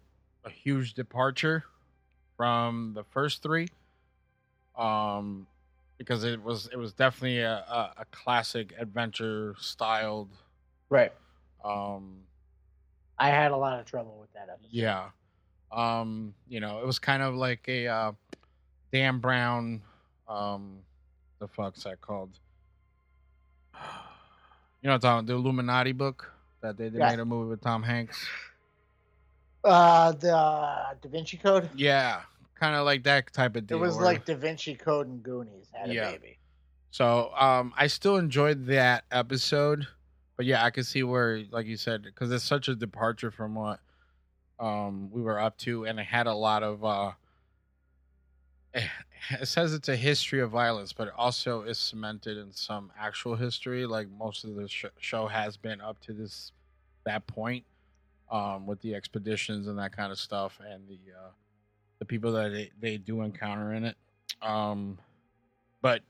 a 0.45 0.49
huge 0.49 0.93
departure 0.93 1.65
from 2.37 2.93
the 2.93 3.03
first 3.03 3.41
three. 3.43 3.67
Um, 4.77 5.47
because 5.97 6.23
it 6.23 6.41
was 6.41 6.67
it 6.71 6.77
was 6.77 6.93
definitely 6.93 7.39
a, 7.39 7.57
a, 7.57 7.93
a 7.97 8.05
classic 8.11 8.73
adventure 8.77 9.55
styled. 9.59 10.29
Right. 10.89 11.11
Um, 11.63 12.19
I 13.17 13.29
had 13.29 13.51
a 13.51 13.57
lot 13.57 13.79
of 13.79 13.85
trouble 13.85 14.17
with 14.19 14.31
that 14.33 14.49
episode. 14.49 14.69
yeah. 14.71 15.09
Um, 15.71 16.33
you 16.47 16.59
know, 16.59 16.79
it 16.79 16.85
was 16.85 16.97
kind 16.99 17.21
of 17.21 17.35
like 17.35 17.67
a 17.67 17.87
uh, 17.87 18.11
Dan 18.93 19.19
Brown. 19.19 19.81
Um, 20.29 20.79
the 21.39 21.47
fuck's 21.47 21.83
that 21.83 21.99
called? 22.01 22.31
You 24.83 24.89
know, 24.89 24.93
what 24.93 25.05
I'm 25.05 25.25
talking 25.25 25.25
the 25.25 25.33
Illuminati 25.33 25.91
book 25.91 26.31
that 26.61 26.77
they, 26.77 26.89
they 26.89 26.99
Yeah. 26.99 27.09
made 27.09 27.19
a 27.19 27.25
movie 27.25 27.49
with 27.49 27.61
Tom 27.61 27.81
Hanks. 27.81 28.27
Uh, 29.63 30.11
the 30.13 30.33
uh, 30.37 30.93
Da 31.01 31.09
Vinci 31.09 31.35
Code. 31.35 31.67
Yeah, 31.75 32.21
kind 32.59 32.75
of 32.75 32.85
like 32.85 33.03
that 33.03 33.31
type 33.33 33.55
of 33.55 33.67
deal. 33.67 33.77
It 33.77 33.81
was 33.81 33.95
where- 33.95 34.05
like 34.05 34.25
Da 34.25 34.35
Vinci 34.35 34.75
Code 34.75 35.07
and 35.07 35.23
Goonies 35.23 35.67
had 35.73 35.89
a 35.89 35.93
baby. 36.11 36.37
So 36.91 37.31
um, 37.35 37.73
I 37.77 37.87
still 37.87 38.17
enjoyed 38.17 38.65
that 38.67 39.03
episode, 39.11 39.85
but 40.35 40.45
yeah, 40.45 40.63
I 40.63 40.69
could 40.71 40.85
see 40.85 41.03
where, 41.03 41.43
like 41.51 41.65
you 41.67 41.77
said, 41.77 42.01
because 42.03 42.31
it's 42.31 42.43
such 42.43 42.67
a 42.69 42.75
departure 42.75 43.29
from 43.29 43.55
what 43.55 43.79
um, 44.59 45.11
we 45.11 45.21
were 45.21 45.39
up 45.39 45.57
to, 45.59 45.85
and 45.85 45.99
it 45.99 46.05
had 46.05 46.27
a 46.27 46.33
lot 46.33 46.63
of. 46.63 46.83
Uh, 46.83 47.11
it 48.73 49.47
says 49.47 49.73
it's 49.73 49.89
a 49.89 49.95
history 49.95 50.39
of 50.39 50.49
violence, 50.51 50.93
but 50.93 51.07
it 51.09 51.13
also 51.17 51.63
is 51.63 51.77
cemented 51.77 52.37
in 52.37 52.51
some 52.51 52.91
actual 52.99 53.35
history. 53.35 53.85
Like 53.85 54.07
most 54.09 54.43
of 54.43 54.55
the 54.55 54.67
sh- 54.67 54.85
show 54.99 55.27
has 55.27 55.57
been 55.57 55.81
up 55.81 55.99
to 56.01 56.13
this 56.13 56.51
that 57.05 57.27
point, 57.27 57.65
um, 58.31 58.65
with 58.65 58.81
the 58.81 58.95
expeditions 58.95 59.67
and 59.67 59.77
that 59.79 59.95
kind 59.95 60.11
of 60.11 60.17
stuff, 60.19 60.59
and 60.65 60.87
the 60.87 60.99
uh, 61.15 61.29
the 61.99 62.05
people 62.05 62.31
that 62.33 62.51
they, 62.51 62.71
they 62.79 62.97
do 62.97 63.21
encounter 63.21 63.73
in 63.73 63.85
it. 63.85 63.95
Um, 64.41 64.97
but 65.81 66.01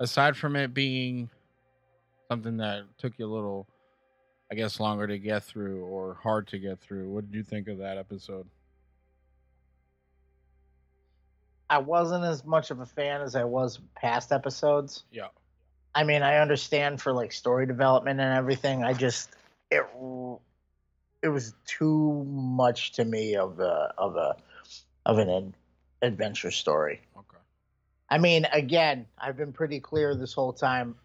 aside 0.00 0.36
from 0.36 0.56
it 0.56 0.74
being 0.74 1.28
something 2.28 2.56
that 2.58 2.84
took 2.98 3.18
you 3.18 3.26
a 3.26 3.32
little, 3.32 3.66
I 4.50 4.54
guess, 4.54 4.80
longer 4.80 5.06
to 5.06 5.18
get 5.18 5.44
through 5.44 5.84
or 5.84 6.18
hard 6.22 6.48
to 6.48 6.58
get 6.58 6.80
through, 6.80 7.10
what 7.10 7.30
did 7.30 7.36
you 7.36 7.42
think 7.42 7.68
of 7.68 7.78
that 7.78 7.98
episode? 7.98 8.46
I 11.68 11.78
wasn't 11.78 12.24
as 12.24 12.44
much 12.44 12.70
of 12.70 12.80
a 12.80 12.86
fan 12.86 13.22
as 13.22 13.34
I 13.34 13.44
was 13.44 13.80
past 13.94 14.32
episodes. 14.32 15.04
Yeah. 15.10 15.28
I 15.94 16.04
mean, 16.04 16.22
I 16.22 16.38
understand 16.38 17.00
for 17.00 17.12
like 17.12 17.32
story 17.32 17.66
development 17.66 18.20
and 18.20 18.36
everything. 18.36 18.84
I 18.84 18.92
just 18.92 19.30
it 19.70 19.84
it 21.22 21.28
was 21.28 21.54
too 21.66 22.24
much 22.28 22.92
to 22.92 23.04
me 23.04 23.36
of 23.36 23.60
a 23.60 23.94
of 23.96 24.16
a 24.16 24.36
of 25.06 25.18
an 25.18 25.28
ad- 25.30 25.52
adventure 26.02 26.50
story. 26.50 27.00
Okay. 27.16 27.38
I 28.10 28.18
mean, 28.18 28.46
again, 28.52 29.06
I've 29.18 29.36
been 29.36 29.52
pretty 29.52 29.80
clear 29.80 30.14
this 30.14 30.32
whole 30.32 30.52
time. 30.52 30.96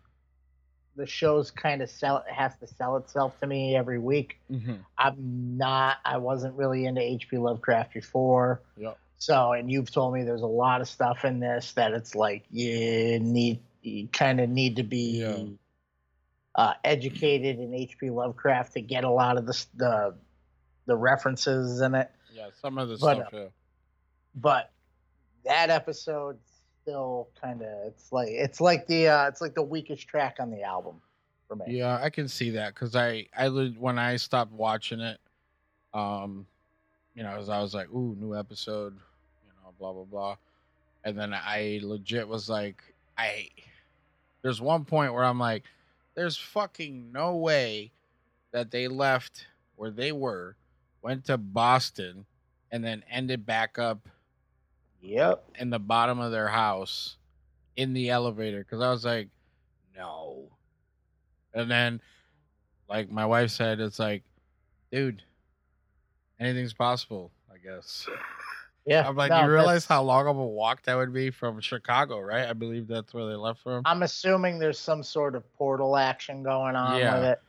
The 0.96 1.06
show's 1.06 1.50
kind 1.52 1.82
of 1.82 1.90
sell 1.90 2.18
it 2.28 2.34
has 2.34 2.58
to 2.58 2.68
sell 2.68 2.98
itself 2.98 3.40
to 3.40 3.48
me 3.48 3.76
every 3.76 4.00
week. 4.00 4.38
Mm-hmm. 4.52 4.74
I'm 4.98 5.58
not. 5.58 5.98
I 6.04 6.18
wasn't 6.18 6.56
really 6.56 6.86
into 6.86 7.02
H.P. 7.02 7.38
Lovecraft 7.38 7.94
before. 7.94 8.62
Yep. 8.78 8.98
So, 9.18 9.54
and 9.54 9.72
you've 9.72 9.92
told 9.92 10.14
me 10.14 10.24
there's 10.24 10.42
a 10.42 10.48
lot 10.48 10.82
of 10.82 10.88
stuff 10.90 11.24
in 11.26 11.40
this 11.40 11.74
that 11.74 11.94
it's 11.94 12.16
like 12.16 12.44
you 12.52 13.20
need, 13.20 13.60
you 13.82 14.08
kind 14.08 14.42
of 14.42 14.50
need 14.50 14.76
to 14.78 14.84
be 14.84 15.22
Yeah. 15.22 15.44
uh, 16.56 16.74
educated 16.84 17.60
in 17.60 17.74
H.P. 17.74 18.10
Lovecraft 18.10 18.74
to 18.74 18.82
get 18.82 19.04
a 19.06 19.10
lot 19.12 19.38
of 19.38 19.46
the 19.46 19.66
the 19.76 20.16
the 20.86 20.98
references 20.98 21.80
in 21.82 21.96
it. 21.96 22.12
Yeah, 22.34 22.50
some 22.62 22.78
of 22.78 22.90
the 22.90 22.98
But, 22.98 23.18
stuff. 23.18 23.34
uh, 23.34 23.38
yeah. 23.38 23.48
But 24.36 24.72
that 25.46 25.70
episode 25.70 26.38
still 26.82 27.30
kind 27.40 27.62
of 27.62 27.88
it's 27.88 28.12
like 28.12 28.30
it's 28.30 28.62
like 28.62 28.88
the 28.88 29.08
uh, 29.08 29.28
it's 29.28 29.42
like 29.42 29.56
the 29.56 29.64
weakest 29.64 30.08
track 30.08 30.38
on 30.40 30.52
the 30.52 30.64
album 30.64 30.96
for 31.48 31.56
me. 31.56 31.66
Yeah, 31.68 32.00
I 32.02 32.10
can 32.10 32.28
see 32.28 32.52
that 32.52 32.74
because 32.74 32.96
I, 32.96 33.28
I 33.36 33.50
when 33.50 34.00
I 34.00 34.16
stopped 34.16 34.52
watching 34.52 35.00
it, 35.00 35.20
um, 35.94 36.46
you 37.16 37.24
know, 37.24 37.38
as 37.38 37.50
I 37.50 37.62
was 37.62 37.74
like, 37.74 37.90
ooh, 37.90 38.16
new 38.20 38.36
episode, 38.36 38.94
you 38.94 39.52
know, 39.64 39.74
blah 39.78 39.94
blah 39.94 40.04
blah, 40.04 40.36
and 41.04 41.18
then 41.18 41.34
I 41.34 41.80
legit 41.84 42.28
was 42.28 42.50
like, 42.50 42.82
I, 43.18 43.50
there's 44.42 44.62
one 44.62 44.86
point 44.86 45.14
where 45.14 45.26
I'm 45.26 45.40
like, 45.40 45.64
there's 46.16 46.38
fucking 46.38 47.12
no 47.12 47.36
way 47.36 47.92
that 48.52 48.72
they 48.72 48.88
left 48.88 49.48
where 49.76 49.92
they 49.92 50.12
were, 50.12 50.56
went 51.02 51.26
to 51.26 51.38
Boston, 51.38 52.26
and 52.72 52.84
then 52.84 53.04
ended 53.10 53.46
back 53.46 53.78
up 53.78 54.08
Yep. 55.02 55.44
in 55.60 55.70
the 55.70 55.80
bottom 55.80 56.20
of 56.20 56.32
their 56.32 56.48
house 56.48 57.18
in 57.76 57.94
the 57.94 58.10
elevator 58.10 58.60
because 58.60 58.82
I 58.82 58.90
was 58.92 59.06
like, 59.06 59.30
no. 59.96 60.44
And 61.54 61.70
then, 61.72 62.02
like 62.90 63.10
my 63.10 63.26
wife 63.26 63.52
said, 63.52 63.80
it's 63.80 64.00
like, 64.00 64.24
dude, 64.92 65.24
anything's 66.40 66.74
possible, 66.74 67.32
I 67.54 67.58
guess. 67.58 68.08
Yeah. 68.86 69.08
I'm 69.08 69.16
like, 69.16 69.30
no, 69.30 69.44
you 69.44 69.52
realize 69.52 69.86
how 69.86 70.02
long 70.02 70.26
of 70.26 70.36
a 70.38 70.44
walk 70.46 70.82
that 70.84 70.96
would 70.96 71.14
be 71.14 71.30
from 71.30 71.60
Chicago, 71.60 72.20
right? 72.22 72.48
I 72.50 72.54
believe 72.54 72.88
that's 72.88 73.14
where 73.14 73.28
they 73.28 73.36
left 73.36 73.62
from. 73.62 73.84
I'm 73.86 74.02
assuming 74.02 74.58
there's 74.58 74.80
some 74.80 75.04
sort 75.04 75.36
of 75.36 75.44
portal 75.58 75.96
action 75.96 76.42
going 76.42 76.76
on 76.76 76.98
Yeah. 76.98 77.14
with 77.20 77.24
it. 77.26 77.40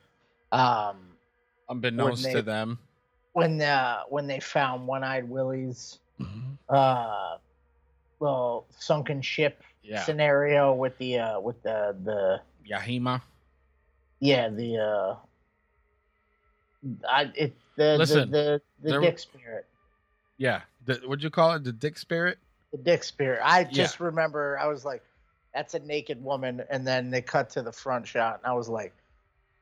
Um, 0.52 0.96
Unbeknownst 1.70 2.24
they- 2.24 2.34
to 2.34 2.42
them. 2.42 2.78
when 3.32 3.62
uh, 3.62 4.00
when 4.10 4.26
they 4.26 4.38
found 4.40 4.86
One 4.86 5.02
Eyed 5.02 5.30
Willie's 5.30 5.99
uh, 6.68 7.36
little 8.20 8.66
sunken 8.78 9.22
ship 9.22 9.62
Yeah. 9.82 10.04
scenario 10.04 10.72
with 10.74 10.96
the 10.98 11.18
uh, 11.18 11.40
with 11.40 11.62
the 11.62 11.96
the 12.04 12.40
Yahima. 12.68 13.22
yeah 14.20 14.48
the 14.48 14.76
uh, 14.78 15.16
I 17.08 17.30
it 17.34 17.54
the 17.76 17.96
Listen, 17.98 18.30
the 18.30 18.60
the, 18.82 18.92
the 18.92 19.00
dick 19.00 19.18
spirit 19.18 19.66
Yeah. 20.38 20.62
The, 20.86 20.94
what'd 21.04 21.22
you 21.22 21.30
call 21.30 21.52
it? 21.52 21.64
The 21.64 21.72
Dick 21.72 21.98
Spirit? 21.98 22.38
the 22.72 22.78
dick 22.78 23.02
spirit. 23.04 23.40
I 23.44 23.60
Yeah. 23.60 23.66
just 23.70 24.00
remember 24.00 24.56
I 24.58 24.66
was 24.66 24.84
like, 24.84 25.02
that's 25.52 25.74
a 25.74 25.80
naked 25.80 26.22
woman, 26.22 26.62
and 26.70 26.86
then 26.86 27.10
they 27.10 27.20
cut 27.20 27.50
to 27.50 27.62
the 27.62 27.72
front 27.72 28.06
shot, 28.06 28.38
and 28.42 28.46
I 28.50 28.54
was 28.54 28.68
like, 28.68 28.94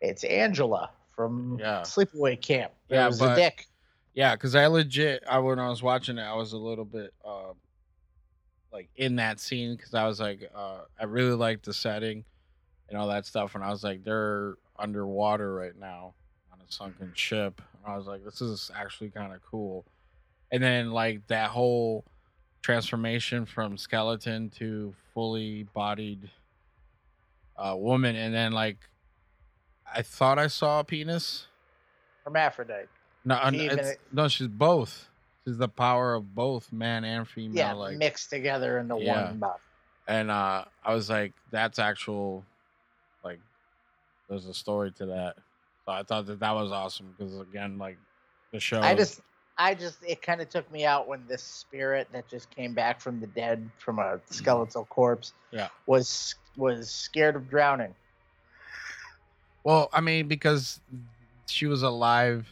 it's 0.01 0.23
Angela 0.25 0.91
from 1.17 1.59
Yeah. 1.59 1.81
Sleepaway 1.83 2.41
Camp. 2.41 2.73
There 2.89 3.01
Yeah, 3.01 3.07
was 3.07 3.19
but- 3.19 3.33
a 3.33 3.35
dick. 3.41 3.67
Yeah, 4.19 4.35
because 4.35 4.57
I 4.57 4.67
legit, 4.67 5.23
I 5.31 5.39
when 5.39 5.61
I 5.61 5.69
was 5.69 5.81
watching 5.81 6.19
it, 6.19 6.23
I 6.23 6.35
was 6.35 6.53
a 6.53 6.59
little 6.59 6.85
bit 6.85 7.15
uh, 7.25 7.53
like 8.73 8.89
in 8.97 9.15
that 9.15 9.39
scene 9.39 9.77
because 9.77 9.95
I 9.95 10.09
was 10.09 10.19
like, 10.19 10.51
uh, 10.53 10.81
I 10.99 11.05
really 11.05 11.37
liked 11.37 11.67
the 11.67 11.73
setting 11.73 12.25
and 12.89 12.99
all 12.99 13.07
that 13.07 13.27
stuff, 13.27 13.55
and 13.55 13.63
I 13.63 13.71
was 13.71 13.85
like, 13.85 14.03
they're 14.03 14.57
underwater 14.77 15.55
right 15.55 15.79
now 15.79 16.15
on 16.53 16.59
a 16.59 16.73
sunken 16.73 17.13
ship, 17.15 17.63
and 17.73 17.93
I 17.93 17.97
was 17.97 18.09
like, 18.09 18.25
this 18.25 18.41
is 18.41 18.73
actually 18.75 19.11
kind 19.11 19.33
of 19.33 19.41
cool. 19.49 19.87
And 20.51 20.61
then 20.61 20.91
like 20.91 21.25
that 21.29 21.51
whole 21.51 22.05
transformation 22.61 23.47
from 23.47 23.79
skeleton 23.79 24.51
to 24.59 24.97
fully 25.15 25.63
bodied 25.75 26.29
uh, 27.57 27.77
woman, 27.77 28.17
and 28.17 28.35
then 28.35 28.51
like 28.51 28.79
I 29.95 30.03
thought 30.03 30.41
I 30.41 30.49
saw 30.49 30.81
a 30.81 30.85
penis. 30.85 31.47
Hermaphrodite. 32.25 32.89
No, 33.25 33.41
even- 33.53 33.95
no, 34.13 34.29
she's 34.29 34.49
both. 34.49 35.09
She's 35.45 35.57
the 35.59 35.69
power 35.69 36.15
of 36.15 36.35
both 36.35 36.73
man 36.73 37.05
and 37.05 37.27
female. 37.27 37.57
Yeah, 37.57 37.73
like, 37.73 37.97
mixed 37.97 38.31
together 38.31 38.79
into 38.79 38.99
Yeah. 38.99 39.27
one 39.27 39.39
body. 39.39 39.61
and 40.07 40.31
uh, 40.31 40.65
I 40.85 40.95
was 40.95 41.11
like, 41.11 41.33
that's 41.51 41.79
actual, 41.79 42.45
like, 43.25 43.41
there's 44.29 44.47
a 44.47 44.55
story 44.55 44.91
to 44.93 45.07
that. 45.07 45.37
So 45.85 45.93
I 45.93 46.03
thought 46.03 46.27
that 46.27 46.41
that 46.41 46.53
was 46.53 46.71
awesome 46.73 47.15
because 47.17 47.39
again, 47.41 47.79
like, 47.79 47.99
the 48.53 48.61
show. 48.61 48.81
I 48.81 48.95
just, 48.95 49.21
I 49.59 49.75
just, 49.75 49.99
it 50.07 50.23
kind 50.23 50.41
of 50.41 50.49
took 50.49 50.71
me 50.73 50.85
out 50.87 51.09
when 51.09 51.27
this 51.27 51.43
spirit 51.43 52.09
that 52.13 52.29
just 52.29 52.49
came 52.51 52.73
back 52.75 53.01
from 53.01 53.21
the 53.21 53.27
dead 53.27 53.69
from 53.79 53.99
a 53.99 54.21
skeletal 54.31 54.85
corpse, 54.87 55.33
Yeah. 55.51 55.69
was 55.87 56.35
was 56.57 56.91
scared 56.91 57.37
of 57.37 57.49
drowning. 57.51 57.95
well, 59.65 59.89
I 59.93 60.01
mean, 60.01 60.29
because 60.29 60.81
she 61.47 61.67
was 61.67 61.83
alive 61.83 62.49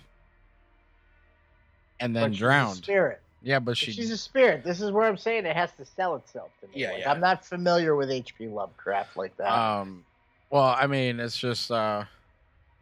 and 2.01 2.15
then 2.15 2.23
but 2.25 2.33
she's 2.33 2.41
a 2.41 2.45
drowned. 2.45 2.77
spirit. 2.77 3.21
Yeah, 3.43 3.59
but 3.61 3.73
But 3.73 3.79
she's 3.79 4.11
a 4.11 4.17
spirit. 4.17 4.65
This 4.65 4.81
is 4.81 4.91
where 4.91 5.07
I'm 5.07 5.17
saying 5.17 5.47
it 5.47 5.55
has 5.55 5.71
to 5.77 5.85
sell 5.85 6.17
itself 6.17 6.51
to 6.61 6.67
me. 6.67 6.73
Yeah, 6.77 6.91
Like, 6.93 7.01
yeah. 7.01 7.11
I'm 7.13 7.21
not 7.21 7.45
familiar 7.45 7.95
with 7.95 8.11
H.P. 8.11 8.49
Lovecraft 8.49 9.17
like 9.17 9.37
that. 9.37 9.53
um, 9.53 10.05
well, 10.51 10.75
I 10.79 10.87
mean, 10.87 11.21
it's 11.21 11.37
just, 11.37 11.71
uh, 11.71 12.05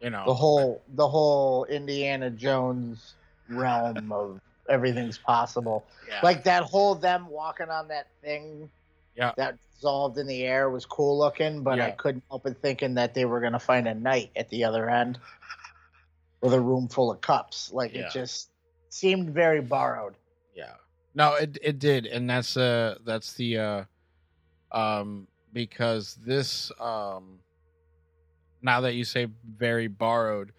you 0.01 0.09
know, 0.09 0.23
the 0.25 0.33
whole, 0.33 0.81
the 0.95 1.07
whole 1.07 1.65
Indiana 1.65 2.29
Jones 2.31 3.13
realm 3.49 4.11
of 4.11 4.39
everything's 4.69 5.17
possible. 5.19 5.85
yeah. 6.07 6.19
Like 6.23 6.43
that 6.45 6.63
whole 6.63 6.95
them 6.95 7.27
walking 7.29 7.69
on 7.69 7.87
that 7.89 8.07
thing 8.23 8.69
Yeah. 9.15 9.33
that 9.37 9.57
dissolved 9.75 10.17
in 10.17 10.25
the 10.25 10.43
air 10.43 10.69
was 10.71 10.85
cool 10.85 11.17
looking, 11.19 11.61
but 11.61 11.79
I 11.79 11.91
couldn't 11.91 12.23
help 12.29 12.43
but 12.43 12.59
thinking 12.61 12.95
that 12.95 13.13
they 13.13 13.25
were 13.25 13.39
gonna 13.39 13.59
find 13.59 13.87
a 13.87 13.93
knight 13.93 14.31
at 14.35 14.49
the 14.49 14.63
other 14.63 14.89
end 14.89 15.19
with 16.41 16.53
a 16.53 16.59
room 16.61 16.87
full 16.87 17.11
of 17.11 17.21
cups. 17.21 17.71
Like 17.71 17.93
Yeah. 17.93 18.07
it 18.07 18.11
just 18.11 18.49
seemed 18.95 19.29
very 19.31 19.61
borrowed. 19.61 20.15
Yeah. 20.55 20.73
No, 21.13 21.33
it 21.35 21.57
it 21.61 21.79
did, 21.79 22.05
and 22.05 22.29
that's 22.29 22.55
uh 22.55 22.95
that's 23.05 23.33
the 23.33 23.57
uh 23.57 23.83
um 24.71 25.27
because 25.53 26.15
this 26.15 26.71
um 26.79 27.39
now 28.61 28.81
that 28.81 28.93
you 28.95 29.03
say 29.03 29.27
very 29.57 29.87
borrowed, 29.87 30.51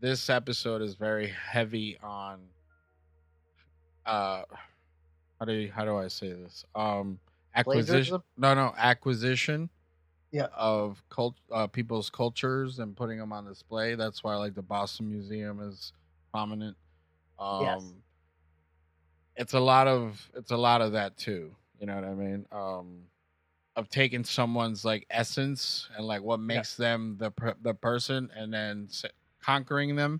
this 0.00 0.30
episode 0.30 0.80
is 0.80 0.94
very 0.94 1.28
heavy 1.28 1.98
on 2.02 2.40
uh 4.06 4.42
how 5.38 5.44
do 5.46 5.52
you, 5.52 5.70
how 5.72 5.84
do 5.84 5.96
I 5.96 6.08
say 6.08 6.32
this? 6.32 6.64
Um 6.74 7.18
acquisition 7.54 8.20
Plagiarism? 8.20 8.22
no 8.36 8.54
no 8.54 8.74
acquisition 8.76 9.70
Yeah. 10.32 10.48
of 10.56 11.02
cult 11.10 11.34
uh 11.52 11.66
people's 11.66 12.10
cultures 12.10 12.78
and 12.78 12.96
putting 12.96 13.18
them 13.18 13.32
on 13.32 13.44
display. 13.44 13.94
That's 13.96 14.22
why 14.24 14.36
like 14.36 14.54
the 14.54 14.62
Boston 14.62 15.10
Museum 15.10 15.60
is 15.60 15.92
prominent. 16.32 16.76
Um 17.38 17.60
Yes. 17.62 17.92
it's 19.36 19.52
a 19.54 19.60
lot 19.60 19.86
of 19.86 20.30
it's 20.34 20.50
a 20.50 20.56
lot 20.56 20.80
of 20.80 20.92
that 20.92 21.16
too 21.16 21.54
you 21.78 21.86
know 21.86 21.94
what 21.94 22.04
i 22.04 22.14
mean? 22.14 22.46
Um 22.52 23.02
of 23.76 23.90
taking 23.90 24.24
someone's 24.24 24.84
like 24.86 25.06
essence 25.10 25.88
and 25.96 26.06
like 26.06 26.22
what 26.22 26.40
makes 26.40 26.76
them 26.76 27.16
the 27.18 27.30
per- 27.30 27.56
the 27.60 27.74
person 27.74 28.30
and 28.34 28.52
then 28.52 28.86
s- 28.88 29.04
conquering 29.42 29.94
them 29.94 30.18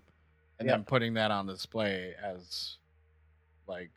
and 0.59 0.67
then 0.75 0.83
putting 0.83 1.15
that 1.15 1.31
on 1.31 1.47
display 1.47 2.13
as 2.23 2.77
like 3.67 3.89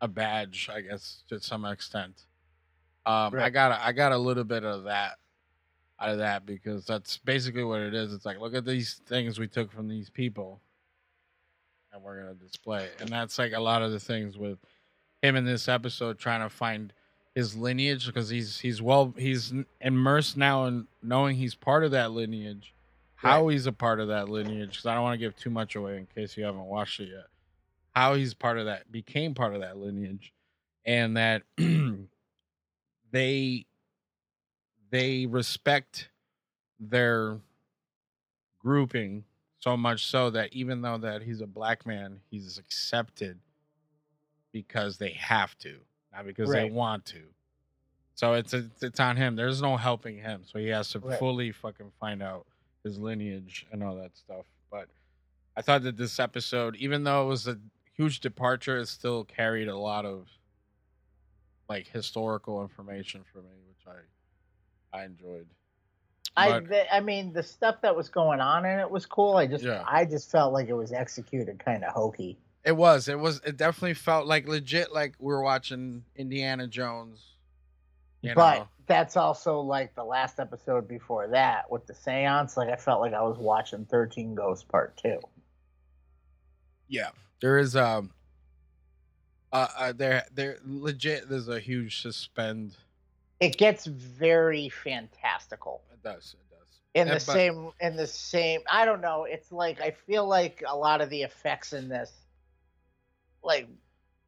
a 0.00 0.08
badge 0.08 0.68
i 0.72 0.80
guess 0.80 1.22
to 1.28 1.40
some 1.40 1.64
extent. 1.64 2.24
Um 3.06 3.32
i 3.44 3.50
got 3.50 3.70
a, 3.70 3.86
i 3.86 3.92
got 3.92 4.10
a 4.10 4.18
little 4.18 4.42
bit 4.44 4.64
of 4.64 4.82
that 4.84 5.18
out 6.00 6.10
of 6.10 6.18
that 6.18 6.44
because 6.44 6.84
that's 6.84 7.16
basically 7.18 7.64
what 7.64 7.80
it 7.80 7.94
is. 7.94 8.12
It's 8.12 8.26
like 8.26 8.40
look 8.40 8.54
at 8.54 8.64
these 8.64 9.00
things 9.06 9.38
we 9.38 9.46
took 9.48 9.70
from 9.72 9.88
these 9.88 10.10
people 10.10 10.60
and 11.96 12.04
we're 12.04 12.20
gonna 12.20 12.34
display. 12.34 12.88
And 13.00 13.08
that's 13.08 13.38
like 13.38 13.52
a 13.52 13.60
lot 13.60 13.82
of 13.82 13.90
the 13.90 14.00
things 14.00 14.36
with 14.38 14.58
him 15.22 15.34
in 15.34 15.44
this 15.44 15.68
episode 15.68 16.18
trying 16.18 16.42
to 16.42 16.48
find 16.48 16.92
his 17.34 17.56
lineage 17.56 18.06
because 18.06 18.28
he's 18.28 18.58
he's 18.60 18.80
well 18.80 19.12
he's 19.16 19.52
immersed 19.80 20.36
now 20.36 20.64
in 20.66 20.86
knowing 21.02 21.36
he's 21.36 21.54
part 21.54 21.84
of 21.84 21.90
that 21.90 22.12
lineage. 22.12 22.72
How 23.16 23.48
he's 23.48 23.66
a 23.66 23.72
part 23.72 23.98
of 23.98 24.08
that 24.08 24.28
lineage 24.28 24.70
because 24.70 24.86
I 24.86 24.94
don't 24.94 25.02
want 25.02 25.14
to 25.14 25.18
give 25.18 25.34
too 25.36 25.50
much 25.50 25.74
away 25.74 25.96
in 25.96 26.06
case 26.06 26.36
you 26.36 26.44
haven't 26.44 26.66
watched 26.66 27.00
it 27.00 27.08
yet. 27.08 27.26
How 27.90 28.14
he's 28.14 28.34
part 28.34 28.58
of 28.58 28.66
that 28.66 28.92
became 28.92 29.34
part 29.34 29.54
of 29.54 29.62
that 29.62 29.78
lineage, 29.78 30.32
and 30.84 31.16
that 31.16 31.42
they 33.10 33.66
they 34.90 35.26
respect 35.26 36.10
their 36.78 37.38
grouping 38.58 39.24
so 39.58 39.76
much 39.76 40.04
so 40.06 40.30
that 40.30 40.52
even 40.52 40.82
though 40.82 40.98
that 40.98 41.22
he's 41.22 41.40
a 41.40 41.46
black 41.46 41.86
man 41.86 42.20
he's 42.30 42.58
accepted 42.58 43.38
because 44.52 44.98
they 44.98 45.10
have 45.12 45.56
to 45.58 45.76
not 46.12 46.24
because 46.26 46.50
they 46.50 46.70
want 46.70 47.04
to 47.04 47.22
so 48.14 48.32
it's 48.34 48.54
it's 48.54 48.82
it's 48.82 49.00
on 49.00 49.16
him 49.16 49.36
there's 49.36 49.60
no 49.62 49.76
helping 49.76 50.16
him 50.18 50.42
so 50.44 50.58
he 50.58 50.68
has 50.68 50.90
to 50.90 50.98
Right. 50.98 51.18
fully 51.18 51.52
fucking 51.52 51.92
find 52.00 52.22
out 52.22 52.46
his 52.84 52.98
lineage 52.98 53.66
and 53.72 53.82
all 53.82 53.96
that 53.96 54.16
stuff 54.16 54.44
but 54.70 54.88
i 55.56 55.62
thought 55.62 55.82
that 55.82 55.96
this 55.96 56.18
episode 56.20 56.76
even 56.76 57.04
though 57.04 57.24
it 57.24 57.28
was 57.28 57.46
a 57.48 57.58
huge 57.96 58.20
departure. 58.20 58.76
It 58.76 58.88
still 58.88 59.24
carried 59.24 59.68
a 59.68 59.78
lot 59.78 60.04
of 60.04 60.28
like 61.66 61.88
historical 61.88 62.60
information 62.62 63.22
for 63.32 63.38
me, 63.38 63.54
which 63.66 63.86
I 64.92 64.98
I 64.98 65.04
enjoyed. 65.06 65.46
I, 66.36 66.50
But- 66.52 66.68
the, 66.68 66.94
I 66.94 67.00
mean, 67.00 67.32
the 67.32 67.42
stuff 67.42 67.80
that 67.82 67.94
was 67.94 68.08
going 68.08 68.40
on 68.40 68.64
in 68.64 68.78
it 68.78 68.90
was 68.90 69.06
cool. 69.06 69.36
I 69.36 69.46
just, 69.46 69.64
Yeah. 69.64 69.84
I 69.86 70.04
just 70.04 70.30
felt 70.30 70.52
like 70.52 70.68
it 70.68 70.74
was 70.74 70.92
executed 70.92 71.58
kind 71.58 71.84
of 71.84 71.92
hokey. 71.92 72.38
It 72.64 72.76
was. 72.76 73.08
It 73.08 73.18
was. 73.18 73.40
It 73.44 73.56
definitely 73.56 73.94
felt 73.94 74.26
like 74.26 74.48
legit. 74.48 74.92
Like 74.92 75.14
we 75.20 75.32
were 75.32 75.42
watching 75.42 76.02
Indiana 76.16 76.66
Jones. 76.66 77.24
You 78.22 78.34
but 78.34 78.58
know. 78.58 78.68
that's 78.88 79.16
also 79.16 79.60
like 79.60 79.94
the 79.94 80.02
last 80.02 80.40
episode 80.40 80.88
before 80.88 81.28
that 81.28 81.70
with 81.70 81.86
the 81.86 81.94
seance. 81.94 82.56
Like 82.56 82.68
I 82.68 82.74
felt 82.74 83.00
like 83.00 83.14
I 83.14 83.22
was 83.22 83.38
watching 83.38 83.84
Thirteen 83.84 84.34
Ghosts 84.34 84.64
Part 84.64 84.96
Two. 84.96 85.20
Yeah, 86.88 87.10
there 87.40 87.58
is 87.58 87.76
um. 87.76 88.10
Uh, 89.52 89.68
uh, 89.78 89.92
there, 89.92 90.24
there, 90.34 90.58
legit. 90.66 91.28
There's 91.28 91.48
a 91.48 91.60
huge 91.60 92.02
suspend. 92.02 92.74
It 93.38 93.56
gets 93.56 93.86
very 93.86 94.68
fantastical. 94.70 95.82
Does. 96.14 96.34
It 96.38 96.50
does. 96.50 96.80
in 96.94 97.08
the 97.08 97.14
but- 97.14 97.20
same 97.22 97.70
in 97.80 97.96
the 97.96 98.06
same 98.06 98.60
i 98.70 98.84
don't 98.84 99.00
know 99.00 99.24
it's 99.24 99.50
like 99.50 99.80
i 99.80 99.90
feel 99.90 100.26
like 100.26 100.62
a 100.66 100.76
lot 100.76 101.00
of 101.00 101.10
the 101.10 101.22
effects 101.22 101.72
in 101.72 101.88
this 101.88 102.12
like 103.42 103.68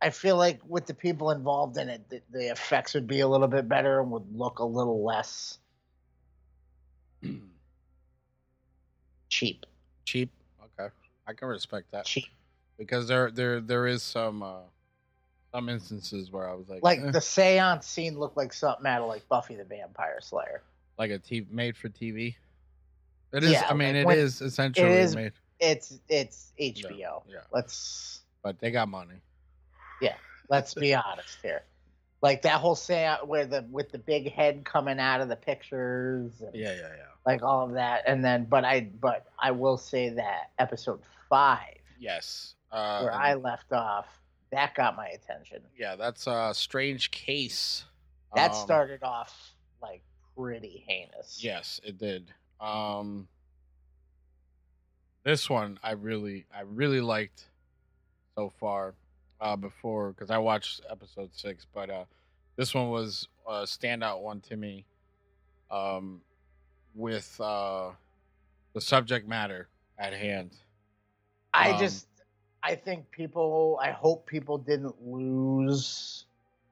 i 0.03 0.11
feel 0.11 0.37
like 0.37 0.61
with 0.67 0.87
the 0.87 0.95
people 0.95 1.31
involved 1.31 1.77
in 1.77 1.89
it 1.89 2.09
the, 2.11 2.21
the 2.31 2.51
effects 2.51 2.95
would 2.95 3.07
be 3.07 3.21
a 3.21 3.29
little 3.29 3.49
bit 3.49 3.69
better 3.69 4.01
and 4.01 4.11
would 4.11 4.35
look 4.35 4.59
a 4.59 4.65
little 4.65 5.05
less 5.05 5.59
cheap 9.29 9.65
cheap. 10.09 10.31
Okay, 10.81 10.93
I 11.27 11.33
can 11.35 11.49
respect 11.49 11.91
that 11.93 12.05
cheap 12.07 12.27
because 12.79 13.09
there, 13.09 13.31
there, 13.31 13.61
there 13.61 13.87
is 13.87 14.03
some, 14.03 14.43
uh 14.43 14.63
some 15.53 15.69
instances 15.69 16.31
where 16.31 16.49
I 16.49 16.55
was 16.55 16.69
like, 16.69 16.83
like 16.83 17.01
eh, 17.01 17.11
the 17.11 17.21
seance 17.21 17.87
scene 17.87 18.19
looked 18.19 18.37
like 18.37 18.53
something 18.53 18.87
out 18.87 19.03
of 19.03 19.09
like 19.09 19.29
buffy 19.29 19.55
the 19.55 19.65
vampire 19.65 20.21
slayer 20.21 20.63
like 20.99 21.11
a 21.11 21.19
TV 21.19 21.51
made 21.51 21.77
for 21.77 21.89
TV. 21.89 22.35
It 23.33 23.45
is. 23.45 23.51
Yeah, 23.53 23.67
I 23.69 23.75
mean, 23.75 23.95
like 23.95 24.03
it 24.03 24.07
when- 24.07 24.19
is 24.19 24.41
essentially 24.41 24.91
is- 24.91 25.15
made, 25.15 25.33
it's 25.61 25.99
it's 26.09 26.53
hbo 26.61 27.23
yeah. 27.29 27.39
let's 27.53 28.21
but 28.43 28.59
they 28.61 28.71
got 28.71 28.89
money. 28.89 29.17
Yeah. 30.01 30.15
Let's 30.49 30.73
be 30.75 30.95
honest 30.95 31.39
here. 31.43 31.63
Like 32.23 32.43
that 32.43 32.61
whole 32.61 32.75
seance 32.77 33.21
where 33.27 33.45
the 33.47 33.67
with 33.71 33.91
the 33.93 33.99
big 33.99 34.33
head 34.33 34.65
coming 34.65 34.99
out 34.99 35.21
of 35.21 35.29
the 35.29 35.37
pictures, 35.37 36.33
and 36.41 36.55
Yeah, 36.55 36.73
yeah, 36.75 36.81
yeah. 36.97 37.05
like 37.27 37.43
all 37.43 37.65
of 37.67 37.73
that, 37.75 38.05
and 38.07 38.25
then 38.25 38.45
but 38.45 38.65
I 38.65 38.81
but 39.01 39.27
I 39.39 39.51
will 39.51 39.77
say 39.77 40.09
that 40.11 40.51
episode 40.59 41.01
five 41.29 41.75
Yes. 42.01 42.55
Uh, 42.71 43.01
where 43.03 43.13
I 43.13 43.35
left 43.35 43.73
off 43.73 44.07
that 44.51 44.75
got 44.75 44.97
my 44.97 45.09
attention. 45.09 45.63
yeah, 45.77 45.97
that's 45.97 46.27
a 46.27 46.53
strange 46.55 47.11
case. 47.11 47.85
That 48.35 48.53
Um, 48.53 48.57
started 48.57 49.03
off 49.03 49.31
like 49.31 49.58
pretty 50.39 50.85
heinous. 50.87 51.43
Yes, 51.43 51.81
it 51.85 51.99
did. 51.99 52.33
Um 52.61 53.29
this 55.25 55.51
one 55.51 55.79
I 55.83 55.93
really 55.93 56.47
I 56.55 56.61
really 56.63 57.01
liked 57.01 57.45
so 58.37 58.51
far 58.61 58.95
uh 59.41 59.57
before 59.57 60.13
cuz 60.15 60.31
I 60.31 60.39
watched 60.39 60.81
episode 60.89 61.31
6, 61.35 61.67
but 61.75 61.91
uh 61.91 62.05
this 62.57 62.75
one 62.75 62.91
was 62.91 63.29
a 63.47 63.63
standout 63.63 64.21
one 64.23 64.41
to 64.43 64.57
me 64.57 64.85
um 65.71 66.21
with 66.95 67.41
uh 67.41 67.91
the 68.75 68.81
subject 68.81 69.27
matter 69.29 69.69
at 69.99 70.13
hand. 70.13 70.57
I 71.53 71.73
Um, 71.73 71.79
just 71.79 72.07
I 72.63 72.75
think 72.75 73.11
people 73.11 73.79
I 73.83 73.91
hope 73.91 74.27
people 74.27 74.59
didn't 74.59 74.97
lose 75.05 76.27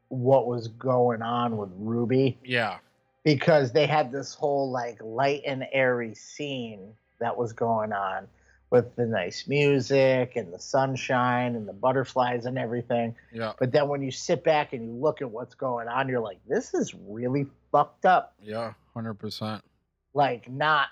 what 0.09 0.47
was 0.47 0.69
going 0.69 1.23
on 1.23 1.57
with 1.57 1.71
Ruby. 1.77 2.39
Yeah. 2.45 2.79
Because 3.27 3.73
they 3.73 3.87
had 3.87 4.13
this 4.13 4.35
whole 4.35 4.71
like 4.71 4.99
light 5.03 5.43
and 5.45 5.67
airy 5.73 6.15
scene 6.15 6.93
that 7.19 7.37
was 7.37 7.53
going 7.53 7.93
on 7.93 8.29
with 8.71 8.95
the 8.95 9.05
nice 9.05 9.49
music 9.49 10.37
and 10.37 10.55
the 10.55 10.61
sunshine 10.61 11.57
and 11.57 11.67
the 11.69 11.73
butterflies 11.73 12.47
and 12.47 12.57
everything. 12.57 13.17
Yeah. 13.33 13.53
But 13.59 13.73
then 13.73 13.89
when 13.89 14.01
you 14.01 14.13
sit 14.13 14.45
back 14.45 14.73
and 14.75 14.85
you 14.85 14.93
look 14.93 15.23
at 15.23 15.29
what's 15.29 15.57
going 15.57 15.89
on, 15.89 16.09
you're 16.09 16.21
like, 16.21 16.39
this 16.47 16.73
is 16.73 16.95
really 17.09 17.47
fucked 17.73 18.07
up. 18.07 18.35
Yeah, 18.41 18.75
100%. 18.95 19.61
Like, 20.15 20.49
not 20.49 20.87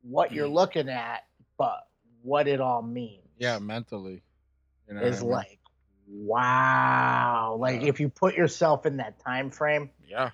what 0.00 0.32
you're 0.32 0.48
Mm. 0.48 0.54
looking 0.54 0.88
at, 0.88 1.26
but 1.58 1.86
what 2.22 2.48
it 2.48 2.62
all 2.62 2.80
means. 2.80 3.28
Yeah, 3.36 3.58
mentally. 3.58 4.22
You 4.88 4.94
know 4.94 5.02
Is 5.02 5.18
I 5.18 5.20
mean? 5.20 5.30
like, 5.30 5.58
wow. 6.08 7.56
Like, 7.60 7.82
Yeah. 7.82 7.88
if 7.88 8.00
you 8.00 8.08
put 8.08 8.34
yourself 8.34 8.86
in 8.86 8.96
that 8.98 9.18
time 9.18 9.50
frame, 9.50 9.90
yeah. 10.06 10.30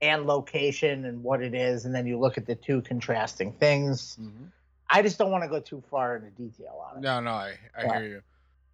And 0.00 0.26
location 0.26 1.04
and 1.06 1.22
what 1.22 1.42
it 1.42 1.54
is, 1.54 1.84
and 1.84 1.94
then 1.94 2.06
you 2.06 2.18
look 2.18 2.38
at 2.38 2.46
the 2.46 2.54
two 2.54 2.82
contrasting 2.82 3.52
things. 3.54 4.16
Mhm. 4.20 4.50
I 4.90 5.02
just 5.02 5.18
don't 5.18 5.30
want 5.30 5.44
to 5.44 5.48
go 5.50 5.60
too 5.60 5.82
far 5.90 6.16
into 6.16 6.30
detail 6.30 6.84
on 6.88 6.98
it. 6.98 7.00
No, 7.00 7.20
no, 7.20 7.32
I 7.32 7.58
I 7.76 7.86
hear 7.98 8.06
you. 8.08 8.22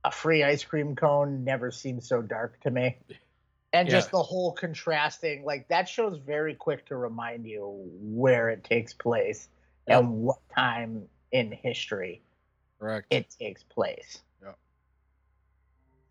A 0.04 0.10
free 0.10 0.42
ice 0.44 0.62
cream 0.62 0.94
cone 0.94 1.44
never 1.44 1.70
seems 1.70 2.06
so 2.06 2.20
dark 2.22 2.60
to 2.60 2.70
me. 2.70 2.98
And 3.72 3.88
just 3.88 4.08
Yeah. 4.08 4.18
the 4.18 4.22
whole 4.22 4.52
contrasting, 4.52 5.44
like 5.44 5.66
that 5.68 5.88
show's 5.88 6.18
very 6.18 6.54
quick 6.54 6.84
to 6.86 6.96
remind 6.96 7.46
you 7.46 7.66
where 8.00 8.50
it 8.50 8.62
takes 8.62 8.92
place 8.92 9.48
Yep. 9.88 9.98
and 10.00 10.22
what 10.22 10.38
time 10.54 11.08
in 11.32 11.50
history 11.50 12.22
Correct. 12.78 13.06
it 13.10 13.30
takes 13.30 13.62
place. 13.64 14.22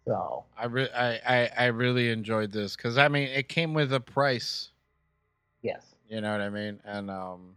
So 0.06 0.44
I, 0.58 0.66
re- 0.66 0.92
I, 0.94 1.14
I 1.26 1.50
I 1.58 1.66
really 1.68 2.10
enjoyed 2.10 2.52
this 2.52 2.76
because 2.76 2.98
I 2.98 3.08
mean 3.08 3.30
it 3.30 3.48
came 3.48 3.74
with 3.74 3.94
a 3.94 4.02
price. 4.02 4.70
Yes. 5.64 5.96
You 6.08 6.22
know 6.22 6.32
what 6.32 6.42
I 6.42 6.50
mean? 6.50 6.80
And 6.86 7.10
um, 7.10 7.56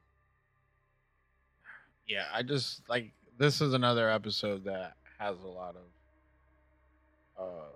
yeah, 2.08 2.24
I 2.32 2.42
just 2.42 2.88
like 2.88 3.12
this 3.38 3.60
is 3.60 3.74
another 3.74 4.08
episode 4.08 4.64
that 4.64 4.94
has 5.18 5.36
a 5.42 5.46
lot 5.48 5.76
of 5.76 7.42
uh, 7.44 7.66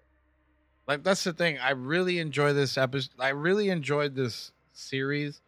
like 0.87 1.03
that's 1.03 1.23
the 1.25 1.33
thing. 1.35 1.59
I 1.59 1.71
really 1.73 2.19
enjoy 2.19 2.53
this 2.55 2.79
episode. 2.79 3.11
I 3.19 3.31
really 3.31 3.69
enjoyed 3.69 4.15
this 4.15 4.53
series, 4.73 5.41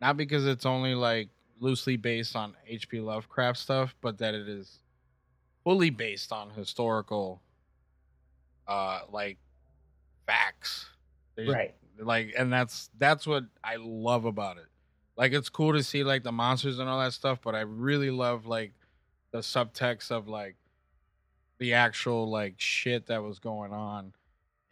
not 0.00 0.16
because 0.16 0.46
it's 0.46 0.66
only 0.66 0.94
like 0.94 1.28
loosely 1.60 1.96
based 1.96 2.34
on 2.34 2.54
H.P. 2.66 2.98
Lovecraft 3.00 3.58
stuff, 3.58 3.94
but 4.00 4.18
that 4.18 4.34
it 4.34 4.48
is 4.48 4.78
fully 5.62 5.90
based 5.90 6.32
on 6.32 6.50
historical, 6.50 7.40
uh, 8.66 9.00
like 9.12 9.38
facts. 10.26 10.86
There's- 11.36 11.52
Right. 11.54 11.74
Like 12.02 12.34
and 12.36 12.52
that's 12.52 12.90
that's 12.98 13.26
what 13.26 13.44
i 13.62 13.76
love 13.76 14.24
about 14.24 14.56
it. 14.58 14.66
Like 15.16 15.32
it's 15.32 15.48
cool 15.48 15.74
to 15.74 15.82
see 15.82 16.04
like 16.04 16.22
the 16.22 16.32
monsters 16.32 16.78
and 16.78 16.88
all 16.88 17.00
that 17.00 17.12
stuff 17.12 17.38
but 17.42 17.54
i 17.54 17.60
really 17.60 18.10
love 18.10 18.46
like 18.46 18.72
the 19.30 19.38
subtext 19.38 20.10
of 20.10 20.28
like 20.28 20.56
the 21.58 21.74
actual 21.74 22.28
like 22.30 22.54
shit 22.56 23.06
that 23.06 23.22
was 23.22 23.38
going 23.38 23.72
on 23.72 24.12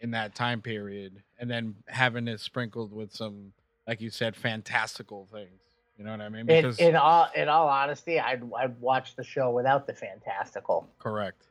in 0.00 0.10
that 0.12 0.34
time 0.34 0.60
period 0.60 1.22
and 1.38 1.50
then 1.50 1.74
having 1.86 2.26
it 2.26 2.40
sprinkled 2.40 2.92
with 2.92 3.14
some 3.14 3.52
like 3.86 4.00
you 4.00 4.10
said 4.10 4.36
fantastical 4.36 5.26
things. 5.32 5.60
You 5.98 6.04
know 6.04 6.12
what 6.12 6.20
i 6.20 6.28
mean? 6.28 6.40
In, 6.40 6.46
because 6.46 6.78
in 6.78 6.96
all 6.96 7.28
in 7.34 7.48
all 7.48 7.68
honesty, 7.68 8.18
I'd 8.18 8.42
I'd 8.56 8.80
watch 8.80 9.16
the 9.16 9.24
show 9.24 9.50
without 9.50 9.86
the 9.86 9.92
fantastical. 9.92 10.88
correct. 10.98 11.44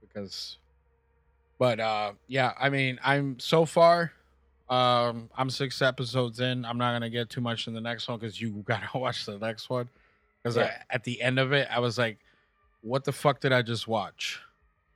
Because 0.00 0.58
but 1.58 1.80
uh 1.80 2.12
yeah 2.28 2.52
i 2.60 2.68
mean 2.68 2.98
i'm 3.02 3.38
so 3.38 3.64
far 3.64 4.12
um 4.68 5.28
i'm 5.36 5.48
six 5.48 5.80
episodes 5.80 6.40
in 6.40 6.64
i'm 6.64 6.76
not 6.78 6.92
gonna 6.92 7.08
get 7.10 7.30
too 7.30 7.40
much 7.40 7.68
in 7.68 7.74
the 7.74 7.80
next 7.80 8.08
one 8.08 8.18
because 8.18 8.40
you 8.40 8.50
gotta 8.66 8.98
watch 8.98 9.24
the 9.26 9.38
next 9.38 9.70
one 9.70 9.88
because 10.42 10.56
Yeah. 10.56 10.82
at 10.90 11.04
the 11.04 11.20
end 11.22 11.38
of 11.38 11.52
it 11.52 11.68
i 11.70 11.78
was 11.78 11.96
like 11.98 12.18
what 12.80 13.04
the 13.04 13.12
fuck 13.12 13.40
did 13.40 13.52
i 13.52 13.62
just 13.62 13.86
watch 13.86 14.40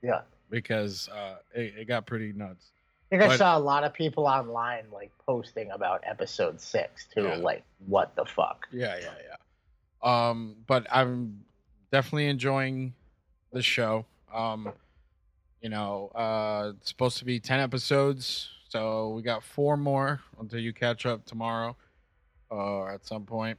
Yeah. 0.01 0.21
because 0.49 1.07
uh 1.09 1.37
it, 1.53 1.73
it 1.79 1.87
got 1.87 2.05
pretty 2.05 2.33
nuts 2.33 2.71
I 3.13 3.17
think 3.17 3.29
I 3.29 3.35
saw 3.35 3.57
a 3.57 3.59
lot 3.59 3.83
of 3.83 3.93
people 3.93 4.25
online 4.25 4.85
like 4.93 5.11
posting 5.25 5.69
about 5.71 6.01
episode 6.05 6.61
six 6.61 7.07
too. 7.13 7.23
Yeah. 7.23 7.35
Like, 7.35 7.63
what 7.87 8.15
the 8.15 8.23
fuck? 8.23 8.65
Yeah, 8.71 8.97
yeah, 9.01 9.09
yeah. 9.27 10.29
Um, 10.29 10.55
but 10.65 10.87
I'm 10.89 11.43
definitely 11.91 12.27
enjoying 12.27 12.93
the 13.51 13.61
show. 13.61 14.05
Um, 14.33 14.71
you 15.61 15.67
know, 15.67 16.07
uh, 16.15 16.71
it's 16.77 16.87
supposed 16.87 17.17
to 17.17 17.25
be 17.25 17.37
ten 17.41 17.59
episodes, 17.59 18.47
so 18.71 19.09
we 19.09 19.21
got 19.21 19.43
four 19.43 19.75
more 19.75 20.21
until 20.39 20.59
you 20.59 20.71
catch 20.71 21.05
up 21.05 21.25
tomorrow, 21.25 21.75
uh, 22.49 22.85
at 22.85 23.05
some 23.05 23.25
point. 23.25 23.57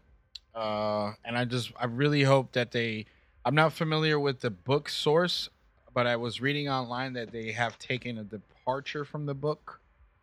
Uh, 0.54 1.12
and 1.24 1.36
I 1.36 1.44
just, 1.44 1.70
I 1.78 1.84
really 1.84 2.22
hope 2.22 2.52
that 2.52 2.72
they. 2.72 3.04
I'm 3.44 3.54
not 3.54 3.72
familiar 3.72 4.18
with 4.18 4.40
the 4.40 4.50
book 4.50 4.88
source, 4.88 5.50
but 5.92 6.06
I 6.06 6.16
was 6.16 6.40
reading 6.40 6.68
online 6.68 7.12
that 7.14 7.30
they 7.30 7.52
have 7.52 7.78
taken 7.78 8.18
a 8.18 8.24
departure 8.24 9.04
from 9.04 9.26
the 9.26 9.34
book. 9.34 9.80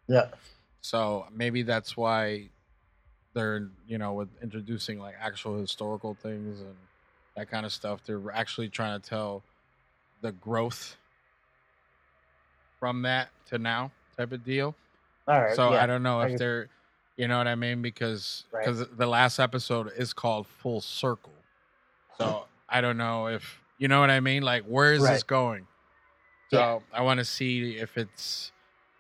Yeah. 0.08 0.30
So 0.82 1.28
maybe 1.32 1.62
that's 1.62 1.96
why 1.96 2.50
they're, 3.34 3.70
you 3.88 3.98
know, 3.98 4.14
with 4.14 4.30
introducing 4.42 5.00
like 5.00 5.16
actual 5.22 5.60
historical 5.60 6.16
things 6.16 6.62
and 6.62 6.76
that 7.36 7.52
kind 7.52 7.66
of 7.66 7.74
stuff. 7.74 8.00
They're 8.06 8.32
actually 8.32 8.70
trying 8.70 9.00
to 9.00 9.08
tell 9.08 9.44
the 10.22 10.32
growth 10.32 10.96
from 12.80 13.04
that 13.04 13.30
to 13.48 13.60
now 13.60 13.92
type 14.20 14.32
of 14.34 14.44
deal. 14.44 14.76
All 15.28 15.42
right. 15.42 15.56
so 15.56 15.72
yeah. 15.72 15.84
I 15.84 15.86
don't 15.86 16.04
know 16.04 16.22
if 16.22 16.38
they're, 16.38 16.68
you 17.18 17.28
know 17.28 17.38
what 17.38 17.48
I 17.48 17.56
mean, 17.56 17.82
because 17.82 18.46
Right. 18.52 18.66
because 18.66 18.86
the 18.90 19.08
last 19.08 19.40
episode 19.40 19.92
is 19.96 20.14
called 20.14 20.46
Full 20.48 20.82
Circle. 20.82 21.34
So 22.18 22.46
I 22.68 22.82
don't 22.82 22.98
know 22.98 23.28
if 23.28 23.62
you 23.78 23.88
know 23.88 24.02
what 24.02 24.10
I 24.10 24.20
mean. 24.20 24.44
Like, 24.44 24.66
where 24.66 24.94
is 24.94 25.02
this 25.04 25.24
going? 25.24 25.68
So 26.52 26.58
Yeah. 26.60 26.80
I 26.98 27.02
want 27.02 27.20
to 27.20 27.26
see 27.26 27.78
if 27.78 27.98
it's 27.98 28.52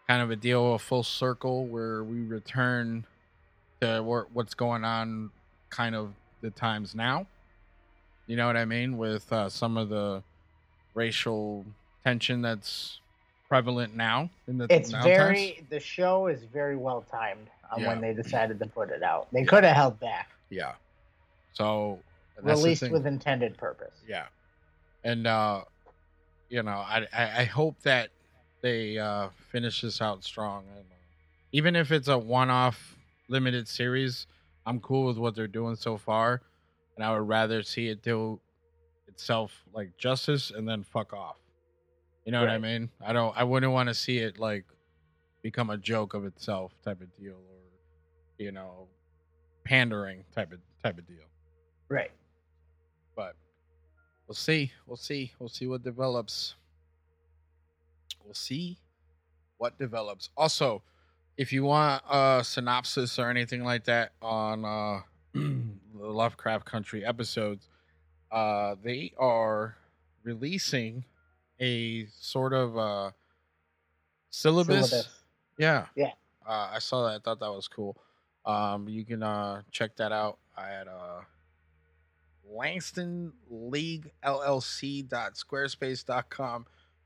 kind 0.07 0.21
of 0.21 0.31
a 0.31 0.35
deal 0.35 0.73
of 0.73 0.81
full 0.81 1.03
circle 1.03 1.65
where 1.67 2.03
we 2.03 2.21
return 2.21 3.05
to 3.81 4.01
what's 4.01 4.53
going 4.53 4.83
on, 4.85 5.31
kind 5.69 5.95
of 5.95 6.13
the 6.41 6.49
times 6.51 6.95
now. 6.95 7.27
You 8.27 8.35
know 8.37 8.47
what 8.47 8.57
I 8.57 8.65
mean 8.65 8.97
with 8.97 9.31
uh, 9.33 9.49
some 9.49 9.75
of 9.77 9.89
the 9.89 10.23
racial 10.93 11.65
tension 12.03 12.41
that's 12.41 12.99
prevalent 13.53 13.95
now 13.95 14.29
in 14.47 14.57
the 14.57 14.67
It's 14.69 14.91
now 14.91 15.03
very 15.03 15.53
times. 15.53 15.69
the 15.69 15.79
show 15.79 16.27
is 16.27 16.43
very 16.43 16.77
well 16.77 17.01
timed 17.11 17.47
on 17.71 17.81
Yeah. 17.81 17.87
when 17.89 17.99
they 18.01 18.13
decided 18.13 18.59
to 18.59 18.67
put 18.67 18.89
it 18.91 19.01
out. 19.03 19.27
They 19.33 19.43
could 19.43 19.63
have 19.63 19.75
held 19.75 19.99
back. 19.99 20.29
yeah. 20.49 20.73
So 21.53 21.99
Released 22.41 22.89
with 22.89 23.05
intended 23.05 23.57
purpose. 23.57 23.95
Yeah. 24.07 24.27
And 25.03 25.27
uh 25.27 25.63
you 26.49 26.63
know, 26.63 26.71
I 26.95 27.05
I, 27.11 27.41
I 27.41 27.43
hope 27.45 27.81
that 27.81 28.09
they 28.61 28.97
uh 28.97 29.29
finish 29.51 29.81
this 29.81 29.99
out 30.01 30.23
strong 30.23 30.63
and 30.77 30.85
even 31.51 31.75
if 31.75 31.91
it's 31.91 32.07
a 32.07 32.17
one-off 32.17 32.95
limited 33.27 33.67
series, 33.67 34.27
I'm 34.67 34.79
cool 34.79 35.07
with 35.07 35.17
what 35.17 35.33
they're 35.35 35.47
doing 35.47 35.75
so 35.75 35.97
far 35.97 36.41
and 36.95 37.03
I 37.03 37.11
would 37.17 37.27
rather 37.27 37.63
see 37.63 37.87
it 37.89 38.03
do 38.03 38.39
itself 39.07 39.63
like 39.73 39.97
justice 39.97 40.51
and 40.51 40.67
then 40.69 40.83
fuck 40.83 41.11
off. 41.13 41.37
You 42.29 42.33
know 42.33 42.41
what 42.41 42.51
I 42.51 42.59
mean? 42.59 42.91
I 43.03 43.11
don't 43.11 43.35
I 43.35 43.43
wouldn't 43.43 43.71
want 43.73 43.89
to 43.89 43.95
see 43.95 44.19
it 44.19 44.37
like 44.37 44.63
become 45.41 45.71
a 45.71 45.77
joke 45.79 46.13
of 46.13 46.25
itself 46.25 46.71
type 46.85 47.01
of 47.01 47.07
deal 47.17 47.33
or 47.33 47.57
you 48.37 48.51
know, 48.51 48.87
pandering 49.63 50.23
type 50.35 50.51
of 50.53 50.59
type 50.83 50.99
of 50.99 51.07
deal 51.07 51.25
Right. 51.89 52.11
but 53.15 53.35
we'll 54.27 54.35
see. 54.35 54.71
We'll 54.85 54.95
see. 54.95 55.31
We'll 55.39 55.49
see 55.49 55.65
what 55.65 55.83
develops. 55.83 56.53
We'll 58.23 58.35
see 58.35 58.77
what 59.57 59.79
develops. 59.79 60.29
Also, 60.37 60.83
if 61.35 61.51
you 61.51 61.63
want 61.63 62.03
a 62.07 62.43
synopsis 62.43 63.17
or 63.17 63.31
anything 63.31 63.63
like 63.63 63.85
that 63.85 64.11
on 64.21 64.65
uh, 64.65 64.99
the 65.33 65.63
Lovecraft 65.95 66.67
Country 66.67 67.03
episodes, 67.03 67.67
uh, 68.31 68.75
they 68.83 69.13
are 69.17 69.77
releasing 70.23 71.05
a 71.59 72.07
sort 72.19 72.53
of 72.53 72.77
uh, 72.77 73.11
syllabus. 74.29 74.89
Syllabus. 74.89 75.09
Yeah. 75.57 75.87
Yeah. 75.95 76.11
Uh, 76.47 76.69
I 76.73 76.79
saw 76.79 77.07
that. 77.07 77.15
I 77.15 77.19
thought 77.19 77.39
that 77.39 77.51
was 77.51 77.67
cool. 77.67 77.97
Um, 78.45 78.87
you 78.89 79.05
can 79.05 79.21
uh, 79.21 79.61
check 79.71 79.95
that 79.97 80.11
out 80.11 80.39
at 80.57 80.87
uh, 80.87 81.21
Langston 82.49 83.33
League 83.49 84.11
LLC.squarespace.com 84.23 86.65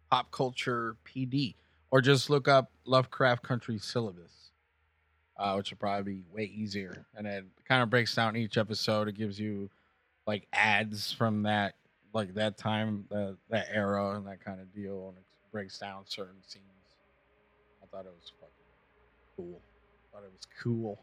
pop 0.10 0.32
culture 0.32 0.96
PD 1.06 1.56
or 1.92 2.00
just 2.02 2.30
look 2.30 2.48
up 2.48 2.72
Lovecraft 2.86 3.44
Country 3.44 3.78
syllabus, 3.80 4.52
uh, 5.38 5.56
which 5.56 5.72
will 5.72 5.78
probably 5.78 6.14
be 6.14 6.24
way 6.34 6.46
easier. 6.46 7.06
And 7.16 7.28
it 7.28 7.46
kind 7.68 7.84
of 7.84 7.90
breaks 7.90 8.16
down 8.16 8.36
each 8.36 8.58
episode. 8.58 9.08
It 9.08 9.16
gives 9.16 9.40
you 9.40 9.70
like 10.26 10.48
ads 10.54 11.12
from 11.12 11.44
that 11.44 11.76
like 12.14 12.34
that 12.36 12.58
time, 12.58 13.06
that 13.10 13.38
that 13.50 13.68
era, 13.72 14.16
and 14.16 14.26
that 14.28 14.44
kind 14.44 14.60
of 14.60 14.74
deal, 14.74 15.10
and 15.10 15.18
it 15.18 15.24
breaks 15.52 15.78
down 15.80 16.04
certain 16.06 16.42
scenes. 16.46 16.66
I 17.82 17.86
thought 17.88 18.06
it 18.06 18.14
was 18.16 18.32
fucking 18.40 18.54
cool. 19.36 19.62
thought 20.12 20.24
it 20.24 20.32
was 20.32 20.48
cool 20.62 21.00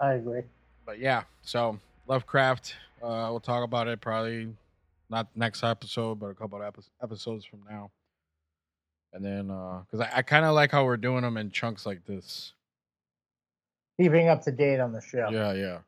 I 0.00 0.14
agree. 0.14 0.42
but 0.84 0.98
yeah, 0.98 1.22
so 1.42 1.78
Lovecraft, 2.08 2.74
uh, 3.02 3.28
we'll 3.30 3.40
talk 3.40 3.64
about 3.64 3.86
it 3.88 4.00
probably 4.00 4.48
not 5.08 5.28
next 5.36 5.62
episode, 5.62 6.18
but 6.18 6.26
a 6.26 6.34
couple 6.34 6.60
of 6.60 6.74
episodes 7.02 7.44
from 7.44 7.60
now. 7.70 7.90
And 9.12 9.24
then, 9.24 9.46
because 9.46 10.00
I, 10.00 10.18
I 10.18 10.22
kind 10.22 10.44
of 10.44 10.54
like 10.54 10.72
how 10.72 10.84
we're 10.84 10.96
doing 10.96 11.22
them 11.22 11.36
in 11.36 11.50
chunks 11.50 11.84
like 11.84 12.04
this. 12.06 12.54
Keeping 14.00 14.28
up 14.28 14.42
to 14.42 14.50
date 14.50 14.80
on 14.80 14.92
the 14.92 15.02
show. 15.02 15.28
Yeah, 15.30 15.52
yeah. 15.52 15.78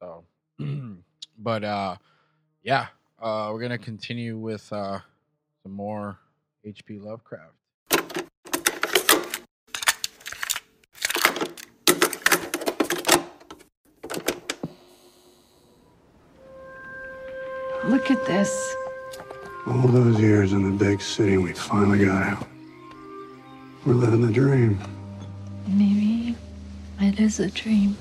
So, 0.00 0.24
but 1.38 1.64
uh, 1.64 1.96
yeah, 2.62 2.86
uh, 3.20 3.50
we're 3.52 3.60
gonna 3.60 3.78
continue 3.78 4.36
with 4.36 4.72
uh, 4.72 4.98
some 5.62 5.72
more 5.72 6.18
H.P. 6.64 6.98
Lovecraft. 6.98 7.52
Look 17.86 18.10
at 18.10 18.24
this. 18.26 18.74
All 19.66 19.86
those 19.86 20.20
years 20.20 20.52
in 20.52 20.64
the 20.64 20.84
big 20.84 21.00
city, 21.00 21.38
we 21.38 21.52
finally 21.52 22.04
got 22.04 22.22
out. 22.22 22.46
We're 23.84 23.94
living 23.94 24.22
the 24.22 24.32
dream. 24.32 24.78
Maybe 25.68 26.34
it 27.00 27.20
is 27.20 27.38
a 27.38 27.48
dream. 27.48 27.96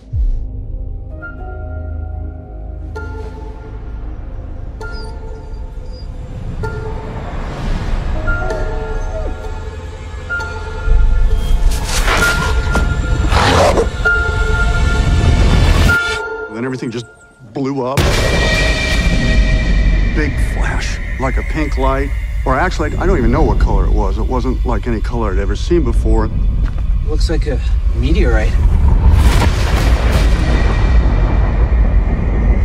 Like 21.26 21.38
a 21.38 21.44
pink 21.44 21.80
light. 21.80 22.12
Or 22.46 22.54
actually, 22.54 22.96
I 22.98 23.08
don't 23.08 23.18
even 23.18 23.32
know 23.32 23.42
what 23.42 23.60
color 23.60 23.86
it 23.86 23.92
was. 23.92 24.20
It 24.20 24.28
wasn't 24.28 24.64
like 24.64 24.86
any 24.86 25.02
color 25.02 25.34
I'd 25.34 25.40
ever 25.40 25.56
seen 25.56 25.84
before. 25.84 26.30
Looks 27.08 27.32
like 27.32 27.48
a 27.48 27.60
meteorite. 27.96 28.52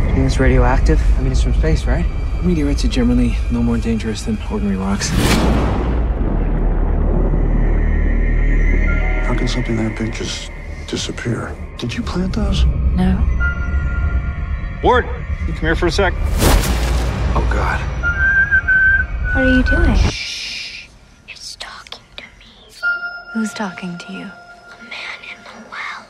You 0.07 0.13
think 0.13 0.27
it's 0.27 0.39
radioactive? 0.39 1.01
I 1.17 1.21
mean, 1.21 1.31
it's 1.31 1.41
from 1.41 1.55
space, 1.55 1.85
right? 1.85 2.05
Meteorites 2.43 2.85
are 2.85 2.89
generally 2.89 3.35
no 3.51 3.63
more 3.63 3.79
dangerous 3.79 4.21
than 4.23 4.37
ordinary 4.51 4.77
rocks. 4.77 5.09
How 9.25 9.33
can 9.35 9.47
something 9.47 9.75
that 9.77 9.97
big 9.97 10.13
just 10.13 10.51
disappear? 10.85 11.55
Did 11.79 11.95
you 11.95 12.03
plant 12.03 12.33
those? 12.33 12.65
No. 12.93 13.17
Ward, 14.83 15.07
you 15.47 15.53
come 15.53 15.61
here 15.61 15.75
for 15.75 15.87
a 15.87 15.91
sec. 15.91 16.13
Oh, 17.33 17.49
God. 17.51 18.00
What 19.31 19.43
are 19.45 19.49
you 19.49 19.63
doing? 19.63 19.95
Shh. 19.95 20.87
It's 21.29 21.55
talking 21.55 22.03
to 22.17 22.23
me. 22.23 22.67
Who's 23.31 23.53
talking 23.53 23.97
to 23.97 24.11
you? 24.11 24.25
A 24.25 24.83
man 24.89 25.19
in 25.23 25.37
the 25.45 25.51
well. 25.71 26.05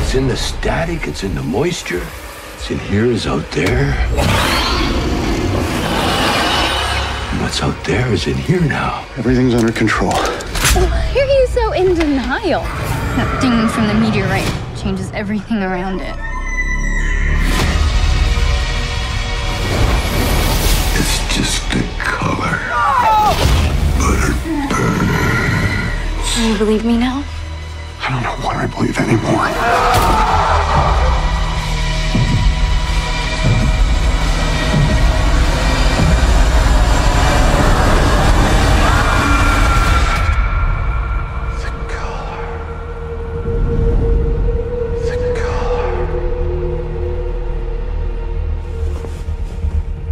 It's 0.00 0.14
in 0.14 0.28
the 0.28 0.36
static, 0.38 1.06
it's 1.06 1.24
in 1.24 1.34
the 1.34 1.42
moisture. 1.42 2.06
It's 2.54 2.70
in 2.70 2.78
here, 2.78 3.04
is 3.04 3.26
out 3.26 3.44
there. 3.50 3.92
And 7.28 7.42
what's 7.42 7.60
out 7.62 7.84
there 7.84 8.10
is 8.14 8.26
in 8.26 8.38
here 8.38 8.62
now. 8.62 9.04
Everything's 9.18 9.54
under 9.54 9.72
control. 9.72 10.12
Why 10.12 11.12
are 11.14 11.26
you 11.26 11.46
so 11.48 11.72
in 11.72 11.94
denial? 11.94 12.62
That 12.62 13.42
thing 13.42 13.68
from 13.68 13.88
the 13.88 13.94
meteorite 13.94 14.50
changes 14.80 15.12
everything 15.12 15.62
around 15.62 16.00
it. 16.00 16.16
Burns. 26.38 26.48
Do 26.48 26.52
you 26.52 26.58
believe 26.58 26.84
me 26.84 26.96
now? 26.96 27.24
I 28.00 28.10
don't 28.10 28.22
know 28.22 28.46
what 28.46 28.56
I 28.56 28.66
believe 28.66 28.98
anymore. 28.98 29.48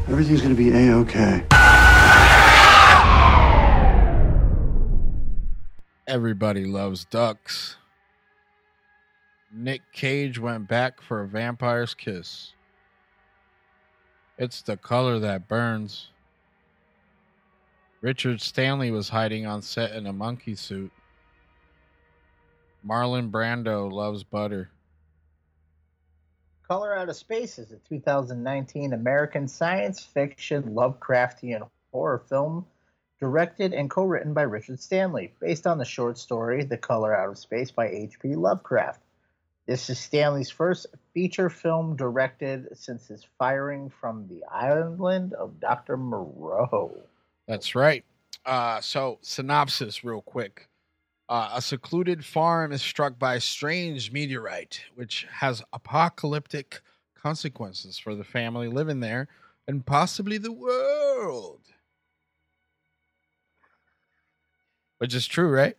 Everything's 0.09 0.41
gonna 0.41 0.55
be 0.55 0.71
a-okay. 0.71 1.56
Everybody 6.17 6.65
loves 6.65 7.05
ducks. 7.05 7.77
Nick 9.53 9.83
Cage 9.93 10.39
went 10.39 10.67
back 10.67 11.03
for 11.03 11.21
a 11.21 11.29
vampire's 11.29 11.93
kiss. 11.93 12.55
It's 14.39 14.63
the 14.63 14.79
color 14.79 15.19
that 15.19 15.47
burns. 15.47 16.09
Richard 18.01 18.41
Stanley 18.41 18.91
was 18.91 19.11
hiding 19.11 19.45
on 19.45 19.61
set 19.61 19.93
in 19.93 20.07
a 20.07 20.13
monkey 20.15 20.55
suit. 20.55 20.91
Marlon 22.83 23.31
Brando 23.31 23.93
loves 23.93 24.25
butter. 24.25 24.71
Color 26.67 26.97
Out 26.97 27.11
of 27.11 27.17
Space 27.17 27.59
is 27.59 27.73
a 27.73 27.77
2019 27.91 28.95
American 28.95 29.47
science 29.47 30.03
fiction 30.03 30.63
Lovecraftian 30.63 31.69
horror 31.93 32.23
film 32.27 32.65
directed 33.19 33.73
and 33.73 33.91
co-written 33.91 34.35
by 34.35 34.43
Richard 34.43 34.81
Stanley, 34.81 35.33
based 35.41 35.67
on 35.67 35.79
the 35.79 35.85
short 35.85 36.19
story 36.19 36.65
The 36.65 36.77
Color 36.77 37.17
Out 37.17 37.31
of 37.31 37.39
Space 37.39 37.71
by 37.71 37.89
H.P. 37.89 38.35
Lovecraft. 38.35 39.01
This 39.67 39.91
is 39.91 39.99
Stanley's 39.99 40.51
first 40.51 40.87
feature 41.13 41.51
film 41.51 41.97
directed 41.97 42.69
since 42.77 43.09
his 43.09 43.27
firing 43.39 43.91
from 43.91 44.29
the 44.29 44.45
island 44.45 45.33
of 45.35 45.59
Dr. 45.59 45.97
Moreau. 45.97 46.97
That's 47.49 47.75
right. 47.75 48.05
Uh, 48.45 48.81
so, 48.81 49.19
synopsis, 49.23 50.05
real 50.05 50.23
quick. 50.23 50.69
Uh, 51.29 51.51
a 51.55 51.63
secluded 51.63 52.25
farm 52.25 52.71
is 52.71 52.81
struck 52.81 53.19
by 53.19 53.35
a 53.35 53.41
strange 53.41 54.13
meteorite, 54.13 54.83
which 54.95 55.27
has 55.33 55.63
apocalyptic 55.73 56.81
consequences 57.21 57.99
for 57.99 58.15
the 58.15 58.23
family 58.23 58.69
living 58.69 59.01
there 59.01 59.27
and 59.67 59.85
possibly 59.85 60.39
the 60.39 60.53
world. 60.53 61.66
Which 64.99 65.15
is 65.15 65.27
true, 65.27 65.49
right? 65.49 65.77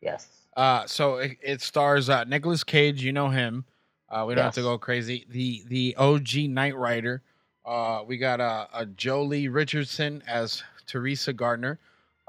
Yes. 0.00 0.26
Uh, 0.56 0.86
so 0.86 1.16
it, 1.16 1.38
it 1.42 1.62
stars 1.62 2.08
uh, 2.08 2.24
Nicolas 2.24 2.64
Cage. 2.64 3.02
You 3.02 3.12
know 3.12 3.28
him. 3.28 3.64
Uh, 4.08 4.24
we 4.26 4.34
don't 4.34 4.44
have 4.44 4.54
to 4.54 4.62
go 4.62 4.76
crazy. 4.76 5.26
The 5.30 5.62
the 5.68 5.94
OG 5.96 6.34
Knight 6.50 6.76
Rider. 6.76 7.22
Uh, 7.64 8.02
we 8.06 8.18
got 8.18 8.40
uh, 8.40 8.66
a 8.74 8.84
Joely 8.84 9.52
Richardson 9.52 10.22
as 10.26 10.62
Teresa 10.86 11.32
Gardner. 11.32 11.78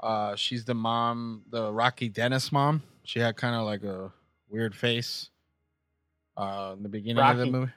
Uh, 0.00 0.36
she's 0.36 0.64
the 0.64 0.74
mom, 0.74 1.42
the 1.50 1.72
Rocky 1.72 2.08
Dennis 2.08 2.52
mom. 2.52 2.82
She 3.02 3.18
had 3.18 3.36
kind 3.36 3.54
of 3.56 3.64
like 3.66 3.82
a 3.82 4.12
weird 4.48 4.74
face. 4.74 5.30
Uh, 6.36 6.74
in 6.76 6.82
the 6.82 6.88
beginning 6.88 7.22
of 7.22 7.36
the 7.38 7.46
movie. 7.46 7.72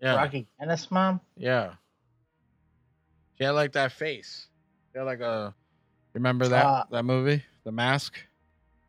Yeah. 0.00 0.16
Rocky 0.16 0.46
Dennis 0.58 0.90
mom? 0.90 1.20
Yeah. 1.36 1.74
She 3.38 3.44
had 3.44 3.50
like 3.52 3.72
that 3.72 3.92
face. 3.92 4.48
She 4.92 4.98
had 4.98 5.04
like 5.04 5.20
a. 5.20 5.54
Remember 6.12 6.46
that 6.48 6.66
Uh, 6.66 6.84
that 6.90 7.04
movie, 7.04 7.42
The 7.64 7.72
Mask? 7.72 8.14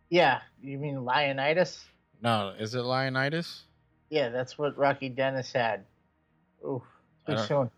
Yeah, 0.10 0.42
you 0.62 0.78
mean 0.78 0.98
Lionitis? 0.98 1.84
No, 2.22 2.54
is 2.58 2.76
it 2.76 2.80
Lionitis? 2.84 3.62
Yeah, 4.10 4.30
that's 4.30 4.58
what 4.58 4.78
Rocky 4.78 5.10
Dennis 5.10 5.52
had. 5.52 5.86
Ooh, 6.64 6.82
too 7.28 7.38
soon. 7.38 7.70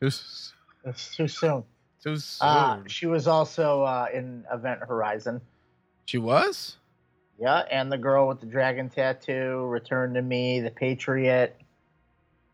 Too, 0.00 0.06
It's 0.06 1.16
too 1.16 1.28
soon. 1.28 1.64
too 2.02 2.16
soon. 2.16 2.48
Uh, 2.48 2.82
she 2.86 3.06
was 3.06 3.26
also 3.26 3.82
uh, 3.82 4.06
in 4.12 4.44
Event 4.52 4.80
Horizon. 4.80 5.40
she 6.06 6.18
was. 6.18 6.76
Yeah, 7.38 7.60
and 7.70 7.90
the 7.90 7.96
girl 7.98 8.28
with 8.28 8.40
the 8.40 8.46
dragon 8.46 8.90
tattoo, 8.90 9.64
Return 9.66 10.12
to 10.14 10.22
Me, 10.22 10.60
The 10.60 10.70
Patriot. 10.70 11.56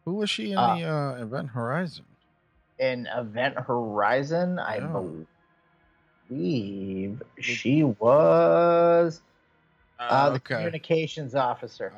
Who 0.05 0.15
was 0.15 0.31
she 0.31 0.53
in 0.53 0.59
Uh, 0.59 0.77
the 0.77 0.85
uh, 0.85 1.23
Event 1.23 1.49
Horizon? 1.49 2.05
In 2.79 3.09
Event 3.17 3.57
Horizon, 3.59 4.59
I 4.61 4.77
Yeah. 4.77 4.87
believe 4.87 5.27
she 6.29 7.85
was 7.85 9.21
uh, 9.99 10.31
the 10.31 10.37
okay. 10.37 10.55
communications 10.55 11.35
officer. 11.35 11.93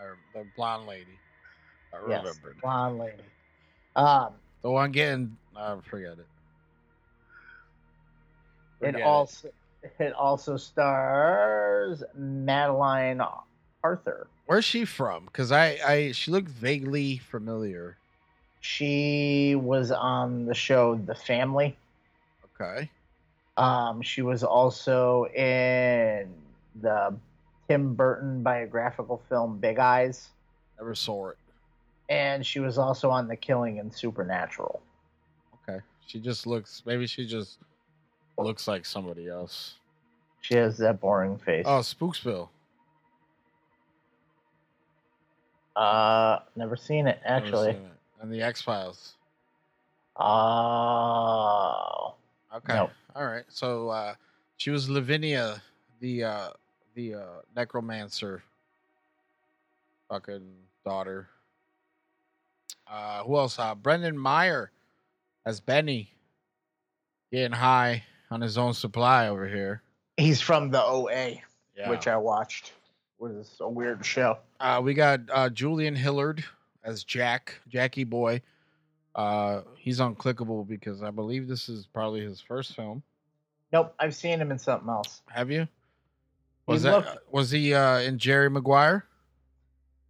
Or 0.00 0.16
the 0.34 0.44
blonde 0.56 0.86
lady. 0.86 1.18
I 1.92 2.10
Yes, 2.10 2.38
remember. 2.38 2.56
blonde 2.60 2.98
lady. 2.98 3.22
Um, 3.96 4.32
The 4.62 4.70
one 4.70 4.90
getting. 4.92 5.36
Uh, 5.56 5.76
forget 5.88 6.12
it. 6.12 6.26
it 8.80 8.86
Forget 8.86 9.02
also 9.02 9.48
it 10.00 10.12
also 10.14 10.56
stars 10.56 12.02
Madeleine 12.16 13.22
Arthur. 13.82 14.26
Where's 14.46 14.64
she 14.64 14.84
from? 14.84 15.26
Because 15.26 15.52
I, 15.52 15.78
I, 15.86 16.12
she 16.12 16.30
looked 16.30 16.48
vaguely 16.48 17.18
familiar. 17.18 17.96
She 18.60 19.54
was 19.54 19.90
on 19.90 20.46
the 20.46 20.54
show 20.54 20.96
The 20.96 21.14
Family. 21.14 21.76
Okay. 22.60 22.90
Um, 23.56 24.02
she 24.02 24.22
was 24.22 24.42
also 24.42 25.26
in 25.26 26.28
the 26.80 27.16
Tim 27.68 27.94
Burton 27.94 28.42
biographical 28.42 29.22
film 29.28 29.58
Big 29.58 29.78
Eyes, 29.78 30.30
Never 30.78 30.94
saw 30.94 31.28
it. 31.28 31.36
and 32.08 32.44
she 32.44 32.58
was 32.60 32.78
also 32.78 33.10
on 33.10 33.28
The 33.28 33.36
Killing 33.36 33.78
and 33.78 33.94
Supernatural. 33.94 34.82
Okay. 35.68 35.80
She 36.06 36.18
just 36.18 36.46
looks. 36.46 36.82
Maybe 36.84 37.06
she 37.06 37.26
just 37.26 37.58
looks 38.36 38.66
like 38.66 38.84
somebody 38.84 39.28
else. 39.28 39.74
She 40.40 40.54
has 40.56 40.76
that 40.78 41.00
boring 41.00 41.38
face. 41.38 41.64
Oh, 41.66 41.78
Spooksville. 41.78 42.48
Uh, 45.76 46.38
never 46.56 46.76
seen 46.76 47.06
it 47.06 47.18
Never 47.24 47.46
actually. 47.46 47.72
seen 47.72 47.82
it. 47.82 47.92
And 48.20 48.32
the 48.32 48.42
X 48.42 48.60
Files. 48.62 49.14
Oh, 50.16 52.14
Okay. 52.56 52.74
Nope. 52.74 52.90
All 53.16 53.24
right. 53.26 53.44
So 53.48 53.88
uh, 53.88 54.14
she 54.56 54.70
was 54.70 54.88
Lavinia, 54.88 55.62
the 56.00 56.24
uh, 56.24 56.48
the 56.94 57.14
uh, 57.14 57.22
necromancer, 57.56 58.42
fucking 60.08 60.44
daughter. 60.84 61.28
Uh, 62.90 63.22
who 63.24 63.36
else? 63.36 63.58
Uh, 63.58 63.74
Brendan 63.74 64.16
Meyer 64.18 64.70
as 65.46 65.60
Benny, 65.60 66.10
getting 67.32 67.52
high 67.52 68.04
on 68.30 68.40
his 68.40 68.56
own 68.58 68.74
supply 68.74 69.28
over 69.28 69.48
here. 69.48 69.82
he's 70.16 70.40
from 70.40 70.70
the 70.70 70.82
OA, 70.82 71.36
Yeah. 71.76 71.90
which 71.90 72.06
I 72.06 72.16
watched. 72.16 72.72
Was 73.18 73.56
a 73.60 73.68
weird 73.68 74.04
show. 74.04 74.38
Uh, 74.60 74.80
we 74.84 74.92
got 74.92 75.20
uh, 75.32 75.48
Julian 75.48 75.94
Hilliard 75.94 76.44
as 76.82 77.04
Jack, 77.04 77.54
Jackie 77.68 78.04
Boy. 78.04 78.42
Uh, 79.14 79.60
he's 79.76 80.00
unclickable 80.00 80.66
because 80.66 81.02
I 81.02 81.10
believe 81.10 81.46
this 81.46 81.68
is 81.68 81.86
probably 81.86 82.20
his 82.22 82.40
first 82.40 82.74
film. 82.74 83.02
Nope, 83.72 83.94
I've 83.98 84.14
seen 84.14 84.40
him 84.40 84.50
in 84.50 84.58
something 84.58 84.88
else. 84.88 85.22
Have 85.28 85.50
you? 85.50 85.62
He 85.62 85.68
Was 86.72 86.82
that 86.82 86.92
looked- 86.92 87.32
was 87.32 87.50
he 87.50 87.74
uh, 87.74 87.98
in 87.98 88.18
Jerry 88.18 88.48
Maguire? 88.50 89.04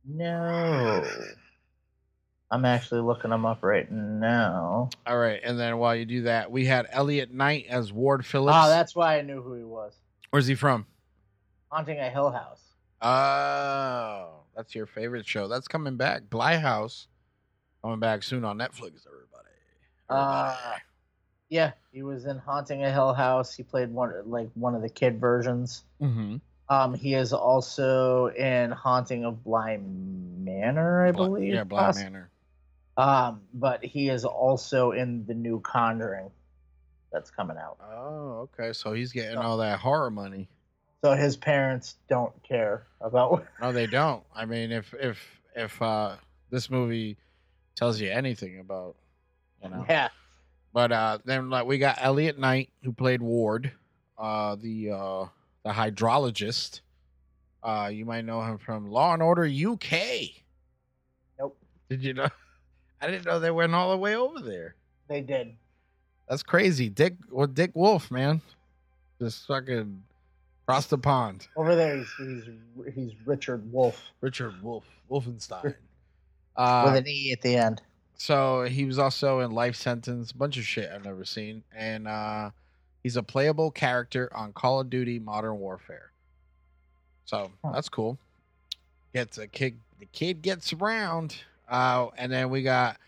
No, 0.06 1.02
I'm 2.50 2.64
actually 2.66 3.00
looking 3.00 3.32
him 3.32 3.46
up 3.46 3.62
right 3.62 3.90
now. 3.90 4.90
All 5.06 5.18
right, 5.18 5.40
and 5.42 5.58
then 5.58 5.78
while 5.78 5.96
you 5.96 6.04
do 6.04 6.22
that, 6.22 6.50
we 6.50 6.66
had 6.66 6.86
Elliot 6.90 7.32
Knight 7.32 7.66
as 7.70 7.90
Ward 7.92 8.24
Phillips. 8.26 8.56
Oh, 8.60 8.68
that's 8.68 8.94
why 8.94 9.18
I 9.18 9.22
knew 9.22 9.40
who 9.42 9.54
he 9.54 9.64
was. 9.64 9.94
Where's 10.30 10.46
he 10.46 10.54
from? 10.54 10.86
Haunting 11.70 11.98
a 11.98 12.10
Hill 12.10 12.30
House. 12.30 12.60
Oh, 13.00 14.40
that's 14.54 14.74
your 14.74 14.86
favorite 14.86 15.26
show. 15.26 15.48
That's 15.48 15.68
coming 15.68 15.96
back. 15.96 16.28
Bly 16.28 16.56
House 16.58 17.06
coming 17.84 18.00
back 18.00 18.22
soon 18.22 18.44
on 18.44 18.56
Netflix. 18.56 19.06
Everybody. 19.06 19.48
Uh, 20.08 20.56
yeah, 21.50 21.72
he 21.92 22.02
was 22.02 22.24
in 22.24 22.38
Haunting 22.38 22.82
a 22.82 22.90
Hill 22.90 23.12
House. 23.12 23.54
He 23.54 23.62
played 23.62 23.90
one 23.90 24.12
like 24.26 24.48
one 24.54 24.74
of 24.74 24.80
the 24.80 24.88
kid 24.88 25.20
versions. 25.20 25.84
Mm-hmm. 26.00 26.36
Um, 26.70 26.94
he 26.94 27.12
is 27.12 27.34
also 27.34 28.28
in 28.28 28.70
Haunting 28.70 29.26
of 29.26 29.44
Bly 29.44 29.78
Manor, 29.78 31.06
I 31.06 31.12
believe. 31.12 31.52
Yeah, 31.52 31.64
Bly 31.64 31.80
poss- 31.80 31.98
Manor. 31.98 32.30
Um, 32.96 33.42
but 33.52 33.84
he 33.84 34.08
is 34.08 34.24
also 34.24 34.92
in 34.92 35.26
the 35.26 35.34
new 35.34 35.60
Conjuring 35.60 36.30
that's 37.12 37.30
coming 37.30 37.58
out. 37.58 37.76
Oh, 37.82 38.48
okay. 38.58 38.72
So 38.72 38.92
he's 38.92 39.12
getting 39.12 39.36
all 39.36 39.58
that 39.58 39.78
horror 39.80 40.10
money. 40.10 40.48
So 41.02 41.12
his 41.12 41.36
parents 41.36 41.96
don't 42.08 42.32
care 42.42 42.86
about. 43.02 43.46
No, 43.60 43.72
they 43.72 43.86
don't. 43.86 44.22
I 44.34 44.46
mean, 44.46 44.72
if 44.72 44.94
if 44.94 45.18
if 45.54 45.82
uh 45.82 46.16
this 46.50 46.70
movie 46.70 47.18
tells 47.74 48.00
you 48.00 48.10
anything 48.10 48.60
about, 48.60 48.96
you 49.62 49.68
know. 49.70 49.84
Yeah. 49.88 50.08
But 50.72 50.92
uh 50.92 51.18
then 51.24 51.50
like 51.50 51.66
we 51.66 51.78
got 51.78 51.98
Elliot 52.00 52.38
Knight 52.38 52.70
who 52.82 52.92
played 52.92 53.22
Ward, 53.22 53.72
uh 54.18 54.56
the 54.56 54.90
uh 54.90 55.26
the 55.64 55.70
hydrologist. 55.70 56.80
Uh 57.62 57.90
you 57.92 58.04
might 58.04 58.24
know 58.24 58.42
him 58.42 58.58
from 58.58 58.90
Law 58.90 59.14
and 59.14 59.22
Order 59.22 59.44
UK. 59.44 60.30
Nope. 61.38 61.56
Did 61.88 62.02
you 62.02 62.14
know? 62.14 62.28
I 63.00 63.06
didn't 63.06 63.26
know 63.26 63.38
they 63.38 63.50
went 63.50 63.74
all 63.74 63.90
the 63.90 63.98
way 63.98 64.16
over 64.16 64.40
there. 64.40 64.74
They 65.08 65.20
did. 65.20 65.54
That's 66.28 66.42
crazy. 66.42 66.88
Dick 66.88 67.14
well 67.30 67.46
Dick 67.46 67.72
Wolf, 67.74 68.10
man. 68.10 68.40
Just 69.20 69.46
fucking 69.46 70.02
across 70.64 70.86
the 70.86 70.98
pond. 70.98 71.46
Over 71.56 71.76
there, 71.76 71.96
he's 71.96 72.12
he's, 72.18 72.94
he's 72.94 73.12
Richard 73.24 73.70
Wolf 73.72 74.00
Richard 74.20 74.60
Wolf. 74.62 74.84
Wolfenstein. 75.10 75.74
with 76.56 76.94
Uh, 76.94 76.94
an 76.96 77.08
E 77.08 77.32
at 77.32 77.40
the 77.42 77.56
end. 77.56 77.82
So 78.16 78.62
he 78.62 78.84
was 78.84 78.98
also 78.98 79.40
in 79.40 79.50
Life 79.50 79.76
Sentence, 79.76 80.30
a 80.30 80.36
bunch 80.36 80.56
of 80.56 80.64
shit 80.64 80.90
I've 80.90 81.04
never 81.04 81.24
seen, 81.24 81.62
and 81.74 82.06
uh, 82.06 82.50
he's 83.02 83.16
a 83.16 83.22
playable 83.22 83.70
character 83.70 84.30
on 84.34 84.52
Call 84.52 84.80
of 84.80 84.88
Duty 84.88 85.18
Modern 85.18 85.58
Warfare. 85.58 86.12
So 87.24 87.50
that's 87.72 87.88
cool. 87.88 88.18
Gets 89.12 89.38
a 89.38 89.46
kid. 89.46 89.78
The 89.98 90.06
kid 90.06 90.42
gets 90.42 90.72
around, 90.72 91.36
uh, 91.68 92.08
and 92.16 92.30
then 92.30 92.50
we 92.50 92.62
got 92.62 92.98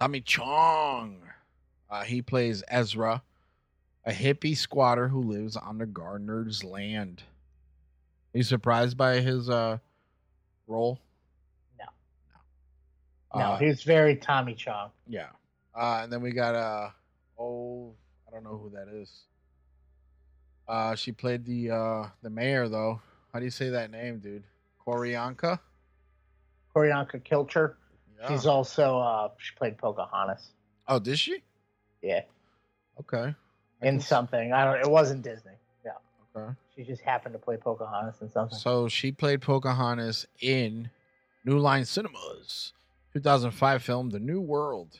Tommy 0.00 0.20
Chong. 0.20 1.18
Uh, 1.90 2.02
he 2.02 2.22
plays 2.22 2.62
Ezra, 2.68 3.22
a 4.04 4.12
hippie 4.12 4.56
squatter 4.56 5.08
who 5.08 5.20
lives 5.20 5.56
on 5.56 5.78
the 5.78 5.86
gardener's 5.86 6.62
land. 6.64 7.22
Are 8.34 8.38
you 8.38 8.44
surprised 8.44 8.96
by 8.96 9.20
his 9.20 9.50
uh, 9.50 9.78
role? 10.66 11.00
No. 13.34 13.40
Uh, 13.40 13.58
he's 13.58 13.82
very 13.82 14.16
Tommy 14.16 14.54
Chong. 14.54 14.90
Yeah. 15.06 15.28
Uh, 15.74 16.00
and 16.02 16.12
then 16.12 16.20
we 16.20 16.32
got 16.32 16.54
uh 16.54 16.90
oh 17.38 17.92
I 18.26 18.32
don't 18.32 18.44
know 18.44 18.58
who 18.58 18.70
that 18.70 18.88
is. 18.92 19.22
Uh 20.66 20.94
she 20.94 21.12
played 21.12 21.44
the 21.44 21.70
uh 21.70 22.08
the 22.22 22.30
mayor 22.30 22.68
though. 22.68 23.00
How 23.32 23.38
do 23.38 23.44
you 23.44 23.50
say 23.50 23.70
that 23.70 23.90
name, 23.90 24.18
dude? 24.18 24.42
Q'orianka? 24.84 25.60
Q'orianka 26.74 27.22
Kilcher. 27.22 27.74
Yeah. 28.20 28.28
She's 28.28 28.46
also 28.46 28.98
uh 28.98 29.28
she 29.38 29.54
played 29.56 29.78
Pocahontas. 29.78 30.50
Oh, 30.88 30.98
did 30.98 31.18
she? 31.18 31.42
Yeah. 32.02 32.22
Okay. 32.98 33.34
In 33.82 34.00
something. 34.00 34.52
I 34.52 34.64
don't 34.64 34.80
it 34.80 34.90
wasn't 34.90 35.22
Disney. 35.22 35.52
Yeah. 35.84 35.92
Okay. 36.36 36.52
She 36.74 36.82
just 36.82 37.02
happened 37.02 37.34
to 37.34 37.38
play 37.38 37.56
Pocahontas 37.56 38.20
in 38.20 38.28
something. 38.30 38.58
So 38.58 38.88
she 38.88 39.12
played 39.12 39.40
Pocahontas 39.40 40.26
in 40.40 40.90
New 41.44 41.58
Line 41.58 41.84
Cinemas, 41.84 42.72
2005 43.12 43.82
film 43.82 44.10
The 44.10 44.20
New 44.20 44.40
World. 44.40 44.98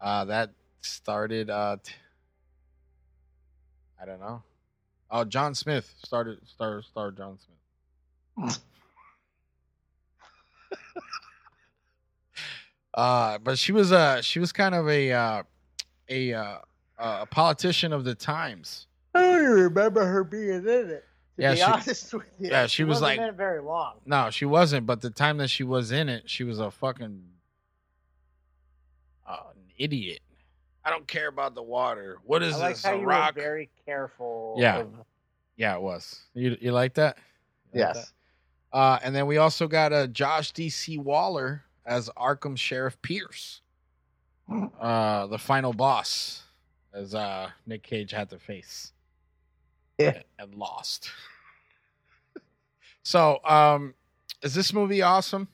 Uh 0.00 0.24
that 0.26 0.50
started 0.80 1.48
uh 1.50 1.76
t- 1.82 1.94
I 4.00 4.04
don't 4.04 4.20
know. 4.20 4.42
Oh, 5.10 5.24
John 5.24 5.54
Smith 5.54 5.94
started 6.04 6.38
star 6.46 6.82
star 6.82 7.10
John 7.12 7.38
Smith. 8.36 8.58
uh 12.94 13.38
but 13.38 13.58
she 13.58 13.72
was 13.72 13.92
uh 13.92 14.20
she 14.22 14.38
was 14.40 14.52
kind 14.52 14.74
of 14.74 14.88
a 14.88 15.12
uh 15.12 15.42
a 16.08 16.34
uh 16.34 16.58
a 16.98 17.26
politician 17.26 17.92
of 17.92 18.04
the 18.04 18.14
times. 18.14 18.86
I 19.14 19.20
don't 19.20 19.42
even 19.42 19.50
remember 19.50 20.04
her 20.04 20.24
being 20.24 20.48
in 20.50 20.68
it. 20.68 21.04
To 21.36 21.42
Yeah, 21.42 21.50
be 21.52 21.56
she- 21.56 21.62
honest 21.62 22.14
with 22.14 22.26
you. 22.38 22.50
yeah, 22.50 22.66
she 22.66 22.84
was 22.84 23.00
wasn't 23.00 23.04
like- 23.08 23.18
in 23.18 23.24
it 23.24 23.34
very 23.36 23.60
long. 23.62 23.94
No, 24.04 24.30
she 24.30 24.44
wasn't. 24.44 24.86
But 24.86 25.00
the 25.00 25.10
time 25.10 25.38
that 25.38 25.48
she 25.48 25.64
was 25.64 25.90
in 25.92 26.08
it, 26.08 26.28
she 26.28 26.44
was 26.44 26.58
a 26.60 26.70
fucking 26.70 27.22
uh, 29.26 29.36
an 29.54 29.62
idiot. 29.78 30.20
I 30.84 30.90
don't 30.90 31.06
care 31.06 31.28
about 31.28 31.54
the 31.54 31.62
water. 31.62 32.18
What 32.24 32.42
is 32.42 32.54
I 32.56 32.58
like 32.58 32.74
this? 32.74 32.84
how 32.84 32.94
a 32.94 32.98
you 32.98 33.04
rock? 33.06 33.36
were 33.36 33.40
very 33.42 33.70
careful. 33.86 34.56
Yeah. 34.58 34.78
of- 34.80 34.94
Yeah, 35.56 35.74
it 35.76 35.82
was. 35.82 36.20
You 36.34 36.56
you 36.60 36.72
like 36.72 36.94
that? 36.94 37.16
You 37.72 37.80
like 37.82 37.94
yes. 37.94 38.12
that? 38.72 38.76
Uh, 38.76 38.98
and 39.04 39.14
then 39.14 39.26
we 39.26 39.36
also 39.36 39.68
got 39.68 39.92
uh, 39.92 40.06
Josh 40.08 40.52
D.C. 40.52 40.98
Waller 40.98 41.62
as 41.84 42.08
Arkham 42.16 42.56
Sheriff 42.56 43.00
Pierce, 43.02 43.60
uh, 44.80 45.26
the 45.26 45.38
final 45.38 45.72
boss, 45.72 46.42
as 46.94 47.14
uh, 47.14 47.50
Nick 47.66 47.82
Cage 47.82 48.10
had 48.12 48.30
to 48.30 48.38
face. 48.38 48.92
And 50.38 50.54
lost. 50.54 51.10
so, 53.02 53.38
um, 53.44 53.94
is 54.42 54.54
this 54.54 54.72
movie 54.72 55.02
awesome? 55.02 55.48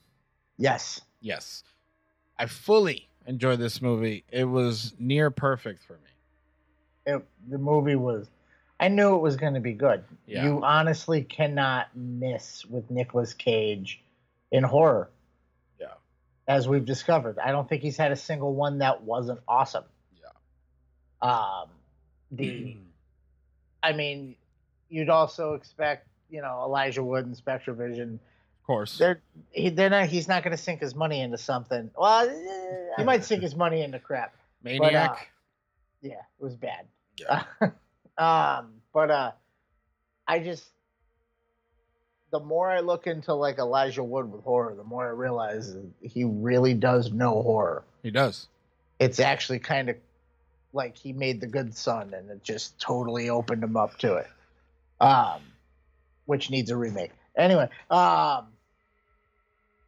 Yes. 0.56 1.00
Yes. 1.20 1.62
I 2.38 2.46
fully 2.46 3.08
enjoyed 3.26 3.58
this 3.58 3.82
movie. 3.82 4.24
It 4.30 4.44
was 4.44 4.94
near 4.98 5.30
perfect 5.30 5.82
for 5.84 5.94
me. 5.94 5.98
It, 7.14 7.24
the 7.48 7.58
movie 7.58 7.96
was 7.96 8.28
I 8.80 8.88
knew 8.88 9.16
it 9.16 9.20
was 9.20 9.36
going 9.36 9.54
to 9.54 9.60
be 9.60 9.72
good. 9.72 10.04
Yeah. 10.26 10.44
You 10.44 10.62
honestly 10.62 11.22
cannot 11.22 11.88
miss 11.96 12.64
with 12.64 12.90
Nicolas 12.90 13.34
Cage 13.34 14.02
in 14.52 14.62
horror. 14.62 15.10
Yeah. 15.80 15.94
As 16.46 16.68
we've 16.68 16.84
discovered, 16.84 17.38
I 17.38 17.50
don't 17.50 17.68
think 17.68 17.82
he's 17.82 17.96
had 17.96 18.12
a 18.12 18.16
single 18.16 18.54
one 18.54 18.78
that 18.78 19.02
wasn't 19.02 19.40
awesome. 19.48 19.84
Yeah. 20.14 21.28
Um, 21.28 21.68
the, 22.30 22.76
I 23.82 23.92
mean, 23.94 24.36
you'd 24.88 25.08
also 25.08 25.54
expect, 25.54 26.06
you 26.30 26.42
know, 26.42 26.62
Elijah 26.64 27.02
Wood 27.02 27.26
and 27.26 27.36
SpectreVision. 27.36 28.14
Of 28.14 28.66
course. 28.66 28.98
They're 28.98 29.20
he, 29.50 29.70
they're 29.70 29.90
not. 29.90 30.08
He's 30.08 30.28
not 30.28 30.42
going 30.42 30.56
to 30.56 30.62
sink 30.62 30.80
his 30.80 30.94
money 30.94 31.20
into 31.20 31.38
something. 31.38 31.90
Well, 31.96 32.28
eh, 32.28 32.94
he 32.96 33.04
might 33.04 33.24
sink 33.24 33.42
his 33.42 33.54
money 33.54 33.82
into 33.82 33.98
crap. 33.98 34.34
But, 34.62 34.74
uh, 34.74 34.78
Maniac. 34.80 35.30
yeah, 36.02 36.12
it 36.12 36.44
was 36.44 36.54
bad. 36.54 36.86
Yeah. 37.18 37.44
um, 38.18 38.74
but 38.92 39.10
uh, 39.10 39.32
I 40.26 40.40
just 40.40 40.64
the 42.30 42.40
more 42.40 42.70
I 42.70 42.80
look 42.80 43.06
into 43.06 43.34
like 43.34 43.58
Elijah 43.58 44.04
Wood 44.04 44.30
with 44.30 44.44
horror, 44.44 44.74
the 44.74 44.84
more 44.84 45.06
I 45.06 45.10
realize 45.10 45.74
he 46.02 46.24
really 46.24 46.74
does 46.74 47.10
know 47.10 47.42
horror. 47.42 47.84
He 48.02 48.10
does. 48.10 48.48
It's 48.98 49.20
actually 49.20 49.60
kind 49.60 49.88
of 49.88 49.96
like 50.72 50.96
he 50.96 51.12
made 51.12 51.40
the 51.40 51.46
good 51.46 51.74
son, 51.74 52.12
and 52.14 52.30
it 52.30 52.42
just 52.42 52.78
totally 52.78 53.30
opened 53.30 53.62
him 53.62 53.76
up 53.76 53.98
to 53.98 54.16
it. 54.16 54.26
Um, 55.00 55.40
which 56.26 56.50
needs 56.50 56.70
a 56.70 56.76
remake. 56.76 57.12
Anyway, 57.36 57.68
um, 57.90 58.48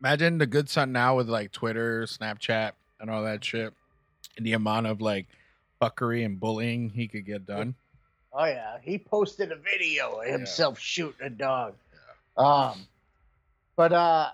Imagine 0.01 0.39
the 0.39 0.47
good 0.47 0.69
son 0.71 0.93
now 0.93 1.17
with 1.17 1.29
like 1.29 1.53
Twitter, 1.53 2.05
Snapchat, 2.05 2.73
and 3.01 3.11
all 3.11 3.23
that 3.25 3.45
shit, 3.45 3.75
and 4.37 4.47
the 4.47 4.55
amount 4.55 4.87
of 4.87 5.03
like 5.03 5.27
fuckery 5.81 6.25
and 6.25 6.41
bullying 6.41 6.89
he 6.89 7.07
could 7.07 7.27
get 7.27 7.47
done. 7.47 7.75
Oh 8.33 8.47
yeah, 8.47 8.79
he 8.81 8.97
posted 8.97 9.53
a 9.53 9.57
video 9.57 10.21
of 10.21 10.27
himself 10.27 10.79
shooting 10.79 11.27
a 11.27 11.31
dog. 11.31 11.75
Um, 12.37 12.87
but 13.77 13.93
uh, 13.93 14.31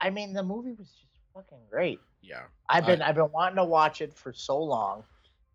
I 0.00 0.08
mean, 0.08 0.32
the 0.32 0.42
movie 0.42 0.72
was 0.72 0.88
just 0.88 1.20
fucking 1.34 1.58
great. 1.70 2.00
Yeah, 2.22 2.42
I've 2.66 2.86
been 2.86 3.02
I, 3.02 3.06
have 3.06 3.16
been 3.16 3.30
wanting 3.32 3.56
to 3.56 3.64
watch 3.64 4.00
it 4.00 4.14
for 4.14 4.32
so 4.32 4.58
long, 4.58 5.04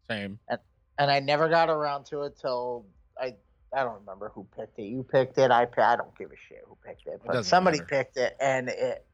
same. 0.07 0.37
and 0.47 0.59
and 0.99 1.09
I 1.09 1.19
never 1.19 1.49
got 1.49 1.71
around 1.71 2.05
to 2.07 2.23
it 2.23 2.37
till 2.39 2.85
I 3.19 3.35
I 3.73 3.83
don't 3.83 3.99
remember 4.01 4.31
who 4.33 4.45
picked 4.57 4.79
it. 4.79 4.83
You 4.83 5.03
picked 5.03 5.37
it. 5.37 5.51
I 5.51 5.67
I 5.77 5.95
don't 5.95 6.17
give 6.17 6.31
a 6.31 6.35
shit 6.47 6.63
who 6.67 6.77
picked 6.85 7.07
it, 7.07 7.21
but 7.25 7.33
doesn't 7.33 7.49
somebody 7.49 7.79
matter. 7.79 7.89
picked 7.89 8.17
it, 8.17 8.35
and 8.39 8.69
it 8.69 9.05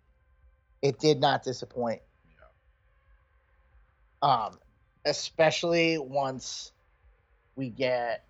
it 0.81 0.99
did 0.99 1.19
not 1.19 1.43
disappoint. 1.43 2.01
Um, 4.21 4.57
especially 5.05 5.99
once 5.99 6.71
we 7.55 7.69
get 7.69 8.25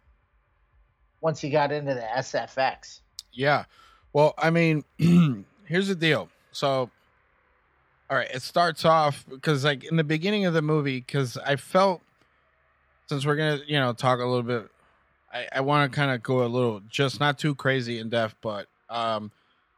once 1.21 1.39
he 1.39 1.49
got 1.49 1.71
into 1.71 1.93
the 1.93 2.01
SFX. 2.01 3.01
Yeah. 3.31 3.65
Well, 4.13 4.33
I 4.37 4.49
mean, 4.49 4.83
here's 5.65 5.87
the 5.87 5.95
deal. 5.95 6.29
So, 6.51 6.89
all 8.09 8.17
right, 8.17 8.29
it 8.31 8.41
starts 8.41 8.85
off 8.85 9.25
because, 9.29 9.63
like, 9.63 9.83
in 9.83 9.97
the 9.97 10.03
beginning 10.03 10.45
of 10.45 10.53
the 10.53 10.61
movie, 10.61 10.99
because 10.99 11.37
I 11.37 11.55
felt 11.55 12.01
since 13.07 13.25
we're 13.25 13.35
gonna, 13.35 13.59
you 13.67 13.79
know, 13.79 13.93
talk 13.93 14.19
a 14.19 14.25
little 14.25 14.43
bit, 14.43 14.69
I, 15.37 15.47
I 15.57 15.61
want 15.61 15.91
to 15.91 15.95
kind 15.95 16.11
of 16.11 16.23
go 16.23 16.43
a 16.43 16.47
little, 16.47 16.81
just 16.89 17.19
not 17.19 17.37
too 17.37 17.53
crazy 17.55 17.99
in 17.99 18.09
depth, 18.09 18.35
but, 18.41 18.67
um, 18.89 19.31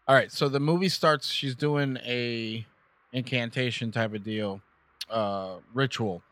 all 0.07 0.15
right. 0.15 0.31
So 0.31 0.49
the 0.49 0.59
movie 0.59 0.89
starts. 0.89 1.29
She's 1.29 1.55
doing 1.55 1.97
a 1.97 2.65
incantation 3.13 3.91
type 3.91 4.13
of 4.13 4.23
deal, 4.23 4.61
uh, 5.09 5.57
ritual, 5.73 6.23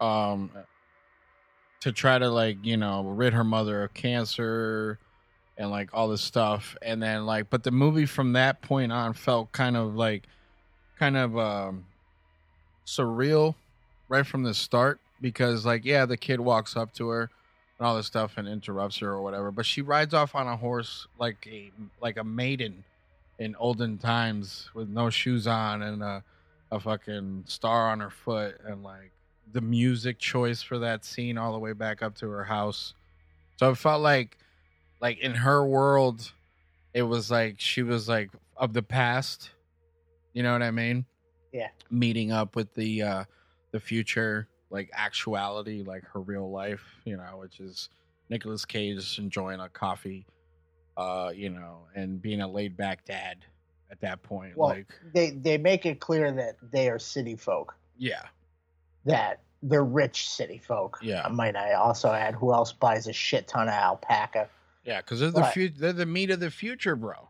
um, 0.00 0.50
to 1.80 1.92
try 1.92 2.18
to 2.18 2.28
like 2.28 2.58
you 2.62 2.76
know 2.76 3.02
rid 3.04 3.32
her 3.32 3.44
mother 3.44 3.84
of 3.84 3.94
cancer 3.94 4.98
and 5.56 5.70
like 5.70 5.90
all 5.92 6.08
this 6.08 6.22
stuff 6.22 6.76
and 6.82 7.02
then 7.02 7.26
like 7.26 7.50
but 7.50 7.62
the 7.62 7.70
movie 7.70 8.06
from 8.06 8.32
that 8.32 8.60
point 8.62 8.92
on 8.92 9.12
felt 9.12 9.50
kind 9.52 9.76
of 9.76 9.94
like 9.94 10.24
kind 10.98 11.16
of 11.16 11.36
um 11.38 11.84
surreal 12.86 13.54
right 14.08 14.26
from 14.26 14.42
the 14.42 14.54
start 14.54 15.00
because 15.20 15.64
like 15.66 15.84
yeah 15.84 16.04
the 16.04 16.16
kid 16.16 16.40
walks 16.40 16.76
up 16.76 16.92
to 16.92 17.08
her 17.08 17.30
and 17.78 17.86
all 17.86 17.96
this 17.96 18.06
stuff 18.06 18.34
and 18.36 18.48
interrupts 18.48 18.98
her 18.98 19.10
or 19.10 19.22
whatever 19.22 19.50
but 19.50 19.64
she 19.66 19.82
rides 19.82 20.14
off 20.14 20.34
on 20.34 20.46
a 20.46 20.56
horse 20.56 21.06
like 21.18 21.46
a 21.50 21.70
like 22.00 22.16
a 22.16 22.24
maiden 22.24 22.84
in 23.38 23.54
olden 23.56 23.98
times 23.98 24.68
with 24.74 24.88
no 24.88 25.10
shoes 25.10 25.46
on 25.46 25.82
and 25.82 26.02
a, 26.02 26.22
a 26.72 26.80
fucking 26.80 27.44
star 27.46 27.88
on 27.90 28.00
her 28.00 28.10
foot 28.10 28.60
and 28.66 28.82
like 28.82 29.12
the 29.52 29.60
music 29.60 30.18
choice 30.18 30.60
for 30.60 30.78
that 30.80 31.04
scene 31.04 31.38
all 31.38 31.52
the 31.52 31.58
way 31.58 31.72
back 31.72 32.02
up 32.02 32.14
to 32.16 32.28
her 32.28 32.44
house. 32.44 32.94
So 33.56 33.70
it 33.70 33.76
felt 33.76 34.02
like 34.02 34.36
like 35.00 35.18
in 35.20 35.34
her 35.34 35.64
world 35.64 36.32
it 36.92 37.02
was 37.02 37.30
like 37.30 37.60
she 37.60 37.82
was 37.82 38.08
like 38.08 38.30
of 38.56 38.72
the 38.72 38.82
past. 38.82 39.50
You 40.32 40.42
know 40.42 40.52
what 40.52 40.62
i 40.62 40.70
mean? 40.70 41.04
Yeah. 41.52 41.68
meeting 41.90 42.30
up 42.30 42.54
with 42.56 42.74
the 42.74 43.02
uh 43.02 43.24
the 43.72 43.80
future 43.80 44.48
like 44.70 44.90
actuality 44.92 45.82
like 45.82 46.04
her 46.04 46.20
real 46.20 46.50
life 46.50 46.82
you 47.04 47.16
know 47.16 47.38
which 47.40 47.60
is 47.60 47.88
Nicolas 48.28 48.64
Cage 48.64 49.18
enjoying 49.18 49.60
a 49.60 49.68
coffee 49.68 50.26
uh 50.96 51.30
you 51.34 51.48
know 51.50 51.86
and 51.94 52.20
being 52.20 52.40
a 52.40 52.48
laid 52.48 52.76
back 52.76 53.04
dad 53.04 53.38
at 53.90 54.00
that 54.00 54.22
point 54.22 54.56
Well, 54.56 54.68
like 54.70 54.92
they 55.14 55.30
they 55.30 55.56
make 55.58 55.86
it 55.86 56.00
clear 56.00 56.30
that 56.32 56.56
they 56.70 56.88
are 56.90 56.98
city 56.98 57.36
folk. 57.36 57.74
yeah 57.96 58.22
That 59.06 59.40
they're 59.62 59.82
rich 59.84 60.28
city 60.28 60.58
folk. 60.58 60.98
Yeah. 61.02 61.22
I 61.24 61.28
might 61.30 61.56
I 61.56 61.72
also 61.72 62.12
add 62.12 62.34
who 62.34 62.52
else 62.52 62.72
buys 62.72 63.06
a 63.08 63.12
shit 63.12 63.48
ton 63.48 63.68
of 63.68 63.74
alpaca. 63.74 64.48
yeah 64.84 65.00
because 65.00 65.20
they're 65.20 65.30
the 65.30 65.44
future 65.44 65.74
they're 65.78 65.92
the 65.94 66.06
meat 66.06 66.30
of 66.30 66.40
the 66.40 66.50
future 66.50 66.94
bro 66.96 67.28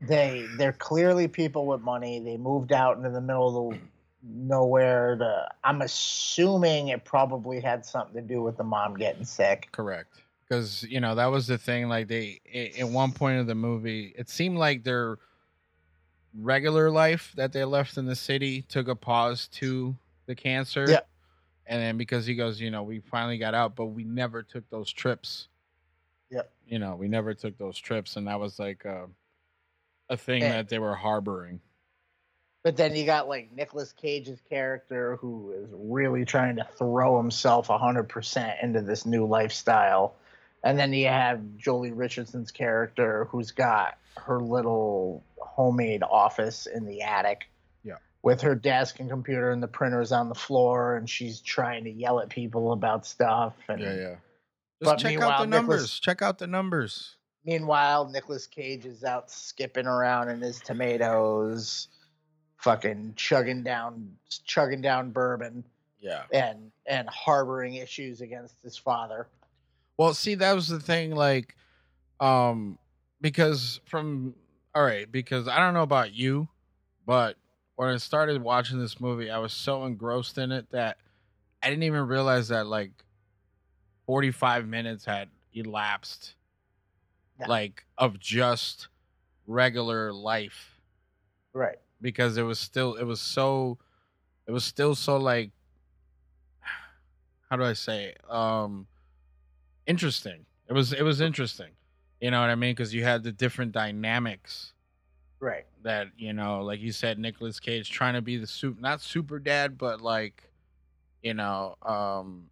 They 0.00 0.46
they're 0.56 0.72
clearly 0.72 1.28
people 1.28 1.66
with 1.66 1.80
money. 1.80 2.20
They 2.20 2.36
moved 2.36 2.72
out 2.72 2.96
into 2.96 3.10
the 3.10 3.20
middle 3.20 3.48
of 3.48 3.74
the 3.74 3.80
nowhere 4.22 5.16
to. 5.16 5.48
I'm 5.64 5.82
assuming 5.82 6.88
it 6.88 7.04
probably 7.04 7.60
had 7.60 7.84
something 7.84 8.14
to 8.14 8.20
do 8.20 8.42
with 8.42 8.56
the 8.56 8.64
mom 8.64 8.96
getting 8.96 9.24
sick. 9.24 9.68
Correct. 9.72 10.20
Because 10.48 10.82
you 10.82 11.00
know 11.00 11.14
that 11.14 11.26
was 11.26 11.46
the 11.46 11.58
thing. 11.58 11.88
Like 11.88 12.08
they, 12.08 12.40
at 12.78 12.88
one 12.88 13.12
point 13.12 13.40
of 13.40 13.46
the 13.46 13.54
movie, 13.54 14.14
it 14.16 14.28
seemed 14.28 14.58
like 14.58 14.84
their 14.84 15.18
regular 16.38 16.90
life 16.90 17.32
that 17.36 17.52
they 17.52 17.64
left 17.64 17.96
in 17.96 18.06
the 18.06 18.16
city 18.16 18.62
took 18.62 18.88
a 18.88 18.94
pause 18.94 19.48
to 19.48 19.94
the 20.26 20.34
cancer. 20.34 20.86
Yeah. 20.88 21.00
And 21.66 21.80
then 21.80 21.96
because 21.96 22.26
he 22.26 22.34
goes, 22.34 22.60
you 22.60 22.70
know, 22.70 22.82
we 22.82 23.00
finally 23.00 23.38
got 23.38 23.54
out, 23.54 23.76
but 23.76 23.86
we 23.86 24.04
never 24.04 24.42
took 24.42 24.68
those 24.68 24.92
trips. 24.92 25.48
Yep. 26.30 26.50
You 26.66 26.78
know, 26.78 26.96
we 26.96 27.08
never 27.08 27.34
took 27.34 27.56
those 27.56 27.78
trips, 27.78 28.16
and 28.16 28.26
that 28.26 28.40
was 28.40 28.58
like 28.58 28.84
a, 28.84 29.06
a 30.08 30.16
thing 30.16 30.42
And- 30.42 30.52
that 30.52 30.68
they 30.68 30.78
were 30.78 30.94
harboring. 30.94 31.60
But 32.64 32.76
then 32.76 32.94
you 32.94 33.04
got 33.04 33.28
like 33.28 33.50
Nicolas 33.52 33.92
Cage's 33.92 34.40
character 34.48 35.16
who 35.16 35.52
is 35.52 35.68
really 35.72 36.24
trying 36.24 36.56
to 36.56 36.66
throw 36.78 37.16
himself 37.16 37.66
100% 37.68 38.62
into 38.62 38.80
this 38.82 39.04
new 39.04 39.26
lifestyle. 39.26 40.14
And 40.62 40.78
then 40.78 40.92
you 40.92 41.08
have 41.08 41.40
Joely 41.58 41.90
Richardson's 41.92 42.52
character 42.52 43.26
who's 43.30 43.50
got 43.50 43.98
her 44.16 44.38
little 44.40 45.24
homemade 45.38 46.04
office 46.04 46.66
in 46.66 46.86
the 46.86 47.02
attic 47.02 47.48
Yeah. 47.82 47.96
with 48.22 48.40
her 48.42 48.54
desk 48.54 49.00
and 49.00 49.10
computer 49.10 49.50
and 49.50 49.60
the 49.60 49.66
printers 49.68 50.12
on 50.12 50.28
the 50.28 50.34
floor 50.36 50.96
and 50.96 51.10
she's 51.10 51.40
trying 51.40 51.82
to 51.84 51.90
yell 51.90 52.20
at 52.20 52.28
people 52.28 52.72
about 52.72 53.04
stuff 53.06 53.54
and 53.68 53.80
Yeah, 53.80 53.94
yeah. 53.94 54.08
Just 54.80 54.82
But 54.82 54.96
check 54.98 55.18
out 55.20 55.40
the 55.40 55.46
numbers. 55.46 55.74
Nicolas- 55.80 55.98
Check 56.00 56.22
out 56.22 56.38
the 56.38 56.46
numbers. 56.46 57.16
Meanwhile, 57.44 58.08
Nicolas 58.10 58.46
Cage 58.46 58.86
is 58.86 59.02
out 59.02 59.28
skipping 59.32 59.86
around 59.86 60.28
in 60.28 60.40
his 60.40 60.60
tomatoes, 60.60 61.88
fucking 62.62 63.12
chugging 63.16 63.62
down 63.62 64.16
chugging 64.44 64.80
down 64.80 65.10
bourbon 65.10 65.64
Yeah. 66.00 66.24
and 66.32 66.70
and 66.86 67.08
harboring 67.08 67.74
issues 67.74 68.20
against 68.20 68.56
his 68.62 68.76
father. 68.76 69.28
Well, 69.96 70.14
see, 70.14 70.34
that 70.36 70.54
was 70.54 70.68
the 70.68 70.80
thing, 70.80 71.14
like, 71.14 71.54
um, 72.18 72.78
because 73.20 73.80
from 73.86 74.34
all 74.74 74.82
right, 74.82 75.10
because 75.10 75.48
I 75.48 75.58
don't 75.58 75.74
know 75.74 75.82
about 75.82 76.14
you, 76.14 76.48
but 77.06 77.36
when 77.76 77.90
I 77.90 77.96
started 77.98 78.40
watching 78.42 78.78
this 78.78 79.00
movie, 79.00 79.30
I 79.30 79.38
was 79.38 79.52
so 79.52 79.84
engrossed 79.84 80.38
in 80.38 80.50
it 80.52 80.70
that 80.70 80.96
I 81.62 81.68
didn't 81.68 81.82
even 81.84 82.06
realize 82.06 82.48
that 82.48 82.66
like 82.66 82.92
forty 84.06 84.30
five 84.30 84.66
minutes 84.66 85.04
had 85.04 85.28
elapsed, 85.52 86.34
Yeah. 87.38 87.46
like 87.48 87.84
of 87.98 88.18
just 88.18 88.88
regular 89.46 90.12
life, 90.12 90.80
Right. 91.52 91.78
Because 92.02 92.36
it 92.36 92.42
was 92.42 92.58
still 92.58 92.94
it 92.96 93.04
was 93.04 93.20
so 93.20 93.78
it 94.46 94.52
was 94.52 94.64
still 94.64 94.94
so 94.94 95.16
like 95.16 95.52
how 97.48 97.56
do 97.56 97.64
I 97.64 97.74
say 97.74 98.14
um 98.28 98.86
interesting. 99.86 100.46
It 100.68 100.72
was 100.72 100.92
it 100.92 101.02
was 101.02 101.20
interesting. 101.20 101.72
You 102.20 102.30
know 102.30 102.40
what 102.40 102.50
I 102.50 102.54
mean? 102.54 102.72
Because 102.72 102.94
you 102.94 103.04
had 103.04 103.22
the 103.24 103.32
different 103.32 103.72
dynamics 103.72 104.74
Right. 105.40 105.66
that 105.82 106.08
you 106.16 106.32
know, 106.32 106.60
like 106.62 106.80
you 106.80 106.92
said, 106.92 107.18
Nicolas 107.18 107.58
Cage 107.60 107.90
trying 107.90 108.14
to 108.14 108.22
be 108.22 108.36
the 108.36 108.46
super 108.46 108.80
not 108.80 109.00
super 109.00 109.38
dad, 109.38 109.76
but 109.78 110.00
like 110.00 110.50
you 111.22 111.34
know, 111.34 111.76
um 111.82 112.50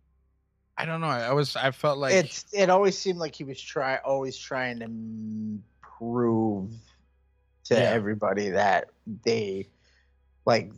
I 0.76 0.86
don't 0.86 1.00
know. 1.00 1.08
I 1.08 1.32
was 1.32 1.56
I 1.56 1.70
felt 1.70 1.98
like 1.98 2.14
it's 2.14 2.46
it 2.52 2.70
always 2.70 2.98
seemed 2.98 3.18
like 3.18 3.34
he 3.34 3.44
was 3.44 3.60
try 3.60 3.98
always 4.04 4.36
trying 4.36 4.80
to 4.80 5.62
prove 5.98 6.72
to 7.70 7.74
Yeah. 7.76 7.90
everybody 7.90 8.50
that 8.50 8.90
they 9.24 9.68
like 10.44 10.72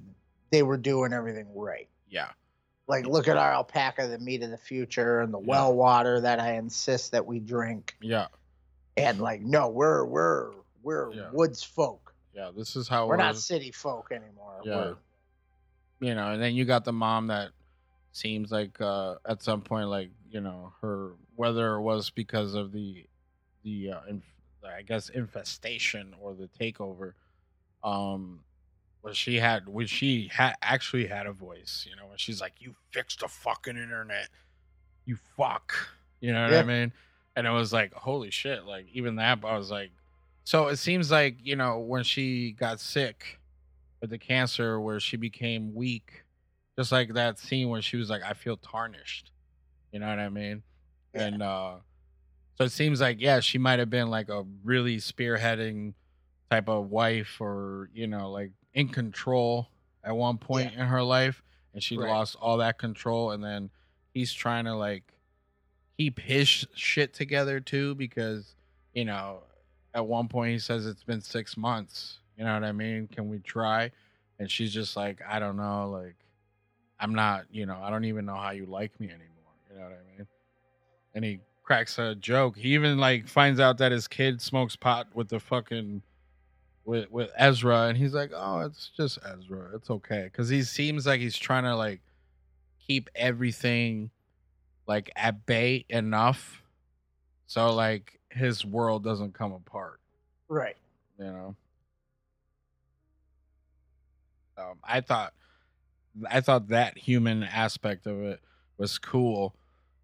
they 0.51 0.63
were 0.63 0.77
doing 0.77 1.13
everything 1.13 1.47
right. 1.55 1.89
yeah 2.09 2.29
Like 2.87 3.07
look 3.07 3.27
at 3.29 3.37
our 3.37 3.53
alpaca, 3.53 4.07
the 4.09 4.19
meat 4.19 4.43
of 4.43 4.51
the 4.51 4.59
future, 4.59 5.21
and 5.21 5.33
the 5.33 5.41
Yeah. 5.41 5.47
well 5.49 5.75
water 5.75 6.21
that 6.21 6.39
I 6.41 6.53
insist 6.55 7.13
that 7.13 7.25
we 7.27 7.41
drink. 7.41 7.97
yeah 8.01 8.27
And 8.97 9.21
like, 9.21 9.41
no, 9.41 9.69
we're 9.69 10.05
we're 10.05 10.53
we're 10.83 11.13
Yeah. 11.15 11.31
woods 11.33 11.63
folk. 11.63 12.15
yeah. 12.35 12.51
This 12.55 12.77
is 12.77 12.89
how 12.89 13.07
We're 13.07 13.17
not 13.17 13.33
we're- 13.35 13.41
city 13.41 13.71
folk 13.71 14.13
anymore. 14.13 14.61
Yeah. 14.65 14.77
We're, 14.77 14.97
you 16.01 16.15
know, 16.15 16.33
and 16.33 16.43
then 16.43 16.55
you 16.55 16.65
got 16.65 16.85
the 16.85 16.93
mom 16.93 17.29
that 17.29 17.53
seems 18.13 18.53
like 18.53 18.79
uh 18.81 19.15
at 19.27 19.43
some 19.43 19.63
point 19.63 19.89
like, 19.89 20.11
you 20.29 20.41
know, 20.43 20.73
her 20.83 21.15
whether 21.37 21.77
it 21.77 21.81
was 21.83 22.11
because 22.11 22.53
of 22.55 22.73
the 22.73 23.07
the 23.63 23.93
uh, 23.93 24.01
inf- 24.11 24.25
I 24.71 24.83
guess 24.83 25.09
infestation 25.09 26.15
or 26.21 26.35
the 26.35 26.49
takeover 26.49 27.15
um 27.83 28.41
when 29.01 29.15
she 29.15 29.37
had 29.39 29.69
when 29.69 29.87
she 29.87 30.29
had 30.33 30.55
actually 30.63 31.07
had 31.07 31.27
a 31.27 31.33
voice, 31.33 31.87
you 31.89 31.97
know, 31.97 32.07
when 32.07 32.19
she's 32.19 32.41
like 32.41 32.55
you 32.59 32.75
fixed 32.91 33.21
the 33.21 33.29
fucking 33.29 33.77
internet. 33.77 34.29
You 35.05 35.19
fuck. 35.37 35.75
You 36.21 36.33
know 36.33 36.45
what 36.45 36.55
I 36.55 36.63
mean? 36.63 36.93
And 37.35 37.47
it 37.47 37.51
was 37.51 37.73
like 37.73 37.93
holy 37.93 38.31
shit, 38.31 38.65
like 38.65 38.87
even 38.93 39.17
that 39.17 39.45
I 39.45 39.57
was 39.57 39.71
like 39.71 39.91
so 40.45 40.69
it 40.69 40.77
seems 40.77 41.11
like, 41.11 41.37
you 41.43 41.57
know, 41.57 41.79
when 41.79 42.05
she 42.05 42.53
got 42.53 42.81
sick 42.81 43.39
with 44.01 44.11
the 44.11 44.19
cancer 44.19 44.81
where 44.81 45.01
she 45.01 45.17
became 45.17 45.75
weak, 45.75 46.25
just 46.77 46.93
like 46.93 47.15
that 47.15 47.39
scene 47.39 47.69
where 47.69 47.83
she 47.83 47.97
was 47.97 48.11
like, 48.11 48.23
I 48.23 48.33
feel 48.33 48.57
tarnished. 48.57 49.31
You 49.93 50.01
know 50.01 50.09
what 50.09 50.19
I 50.19 50.29
mean? 50.29 50.63
And 51.15 51.43
uh 51.43 51.77
so 52.55 52.65
it 52.65 52.71
seems 52.73 53.01
like, 53.01 53.21
yeah, 53.21 53.41
she 53.41 53.59
might 53.59 53.79
have 53.79 53.91
been 53.91 54.11
like 54.11 54.29
a 54.29 54.45
really 54.65 54.99
spearheading 54.99 55.95
type 56.51 56.69
of 56.69 56.91
wife 56.91 57.41
or, 57.41 57.89
you 57.95 58.07
know, 58.07 58.31
like 58.31 58.51
in 58.75 58.89
control 58.89 59.69
at 60.05 60.15
one 60.15 60.39
point 60.39 60.73
in 60.75 60.81
her 60.87 61.03
life. 61.03 61.43
And 61.73 61.83
she 61.83 61.97
Right. 61.97 62.09
lost 62.09 62.37
all 62.41 62.59
that 62.59 62.79
control. 62.79 63.31
And 63.31 63.43
then 63.43 63.71
he's 64.13 64.33
trying 64.33 64.67
to 64.67 64.75
like 64.75 65.05
keep 65.97 66.19
his 66.21 66.49
sh- 66.49 66.65
shit 66.75 67.15
together 67.15 67.61
too 67.61 67.95
because, 67.95 68.55
you 68.93 69.05
know, 69.05 69.43
at 69.95 70.07
one 70.07 70.29
point 70.29 70.53
he 70.53 70.59
says 70.59 70.87
it's 70.87 71.05
been 71.05 71.21
six 71.21 71.57
months. 71.57 72.19
You 72.37 72.45
know 72.45 72.55
what 72.55 72.65
I 72.65 72.73
mean? 72.73 73.09
Can 73.09 73.29
we 73.29 73.39
try? 73.39 73.91
And 74.39 74.51
she's 74.51 74.73
just 74.73 74.97
like, 74.97 75.21
I 75.27 75.39
don't 75.39 75.57
know, 75.57 75.89
like 75.91 76.17
I'm 77.01 77.15
not, 77.15 77.45
you 77.51 77.65
know, 77.67 77.79
I 77.83 77.91
don't 77.91 78.05
even 78.05 78.27
know 78.27 78.37
how 78.37 78.51
you 78.51 78.67
like 78.67 78.99
me 79.01 79.07
anymore. 79.09 79.29
You 79.71 79.79
know 79.79 79.85
what 79.85 79.93
I 79.93 80.17
mean? 80.19 80.27
And 81.15 81.25
he 81.25 81.41
cracks 81.63 81.99
a 81.99 82.15
joke. 82.15 82.57
He 82.57 82.75
even 82.75 82.99
like 82.99 83.29
finds 83.29 83.61
out 83.61 83.79
that 83.79 83.93
his 83.93 84.09
kid 84.09 84.41
smokes 84.41 84.77
pot 84.77 85.09
with 85.15 85.29
the 85.29 85.41
fucking 85.41 86.03
with 86.85 87.11
with 87.11 87.31
Ezra, 87.37 87.83
and 87.89 87.97
he's 87.97 88.15
like, 88.15 88.33
"Oh, 88.35 88.61
it's 88.61 88.91
just 88.97 89.19
Ezra. 89.25 89.71
It's 89.75 89.91
okay." 89.91 90.25
Because 90.25 90.49
he 90.49 90.63
seems 90.63 91.07
like 91.07 91.21
he's 91.21 91.37
trying 91.37 91.65
to 91.65 91.77
like 91.77 92.01
keep 92.87 93.09
everything 93.15 94.11
like 94.87 95.11
at 95.17 95.47
bay 95.47 95.85
enough, 95.89 96.63
so 97.47 97.73
like 97.73 98.19
his 98.31 98.65
world 98.65 99.05
doesn't 99.05 99.35
come 99.35 99.53
apart. 99.53 100.01
right. 100.49 100.77
You 101.19 101.27
know. 101.27 101.57
Um, 104.59 104.79
I 104.85 105.01
thought, 105.01 105.33
I 106.31 106.41
thought 106.41 106.69
that 106.69 106.99
human 106.99 107.43
aspect 107.43 108.07
of 108.07 108.21
it 108.23 108.41
was 108.77 108.99
cool, 108.99 109.55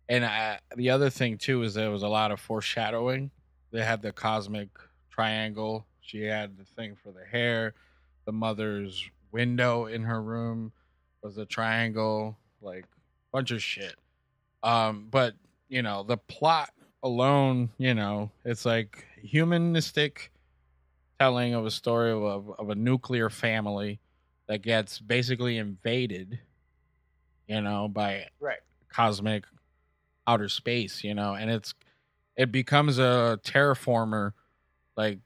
and 0.09 0.24
I, 0.24 0.59
the 0.76 0.90
other 0.90 1.10
thing 1.10 1.39
too 1.39 1.62
is 1.62 1.74
there 1.74 1.90
was 1.90 2.02
a 2.02 2.09
lot 2.09 2.30
of 2.30 2.40
foreshadowing. 2.40 3.30
They 3.70 3.85
had 3.85 4.02
the 4.02 4.12
cosmic 4.12 4.68
triangle. 5.10 5.86
She 6.01 6.22
had 6.22 6.56
the 6.56 6.64
thing 6.64 6.97
for 6.97 7.12
the 7.12 7.24
hair. 7.24 7.74
The 8.24 8.32
mother's 8.32 9.10
window 9.30 9.86
in 9.86 10.02
her 10.05 10.22
room 10.22 10.72
was 11.22 11.36
a 11.36 11.44
triangle, 11.44 12.39
like 12.62 12.86
bunch 13.32 13.51
of 13.51 13.62
shit. 13.62 13.94
Um, 14.62 15.09
but 15.10 15.35
you 15.68 15.82
know, 15.82 16.02
the 16.02 16.16
plot 16.16 16.70
alone, 17.02 17.70
you 17.78 17.94
know, 17.94 18.30
it's 18.44 18.64
like 18.64 19.05
humanistic 19.22 20.32
telling 21.20 21.52
of 21.55 21.66
a 21.66 21.70
story 21.70 22.10
of 22.12 22.22
a, 22.22 22.52
of 22.52 22.70
a 22.70 22.74
nuclear 22.74 23.28
family 23.28 24.01
that 24.47 24.62
gets 24.62 24.98
basically 24.98 25.59
invaded, 25.59 26.39
you 27.47 27.60
know, 27.60 27.89
by 27.89 28.26
Right. 28.40 28.60
cosmic 28.89 29.44
outer 30.28 30.48
space, 30.48 31.02
you 31.02 31.14
know, 31.14 31.34
and 31.34 31.50
it's 31.50 31.74
it 32.36 32.52
becomes 32.52 32.98
a 32.98 33.40
terraformer 33.42 34.32
like 34.96 35.18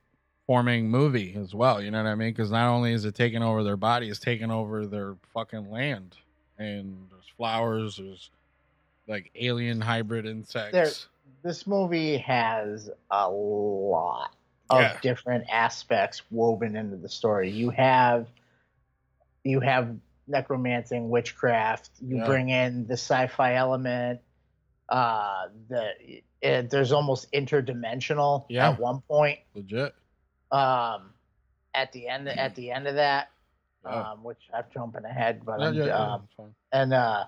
forming 0.47 0.89
movie 0.89 1.35
as 1.35 1.55
well, 1.55 1.83
you 1.83 1.91
know 1.91 2.03
what 2.03 2.09
I 2.09 2.15
mean? 2.15 2.31
Because 2.31 2.51
not 2.51 2.69
only 2.69 2.93
is 2.93 3.05
it 3.05 3.15
taking 3.15 3.43
over 3.43 3.63
their 3.63 3.77
body, 3.77 4.09
it's 4.09 4.19
taking 4.19 4.51
over 4.51 4.87
their 4.87 5.17
fucking 5.35 5.71
land, 5.71 6.17
and 6.59 6.97
there's 7.11 7.29
flowers, 7.37 7.97
there's 7.97 8.31
like 9.09 9.31
alien 9.35 9.81
hybrid 9.81 10.25
insects. 10.27 10.73
There, 10.73 10.93
this 11.43 11.67
movie 11.67 12.17
has 12.19 12.91
a 13.11 13.29
lot 13.29 14.31
of 14.71 14.81
Yeah. 14.81 14.99
different 15.03 15.45
aspects 15.51 16.23
woven 16.31 16.77
into 16.77 16.97
the 16.97 17.09
story. 17.09 17.51
You 17.51 17.71
have 17.71 18.29
you 19.45 19.61
have 19.61 19.97
necromancing, 20.29 21.11
witchcraft. 21.11 21.91
You 22.01 22.17
Yeah. 22.17 22.27
bring 22.27 22.49
in 22.51 22.87
the 22.87 22.95
sci-fi 22.95 23.55
element. 23.55 24.21
Uh, 24.93 25.49
the 25.71 25.93
it, 26.43 26.69
there's 26.69 26.93
almost 26.93 27.33
interdimensional 27.33 28.45
Yeah. 28.51 28.69
at 28.71 28.79
one 28.79 29.01
point. 29.09 29.39
Legit. 29.55 29.95
Um, 30.51 31.15
at 31.75 31.91
the 31.93 32.09
end 32.09 32.29
at 32.29 32.55
the 32.55 32.71
end 32.71 32.87
of 32.87 32.97
that, 32.97 33.31
Yeah. 33.87 34.11
um, 34.11 34.23
which 34.23 34.51
I'm 34.53 34.65
jumping 34.73 35.07
ahead, 35.07 35.47
but 35.47 35.63
I'm, 35.63 35.75
yeah, 35.75 35.97
um, 35.97 36.29
and 36.73 36.93
uh, 36.93 37.25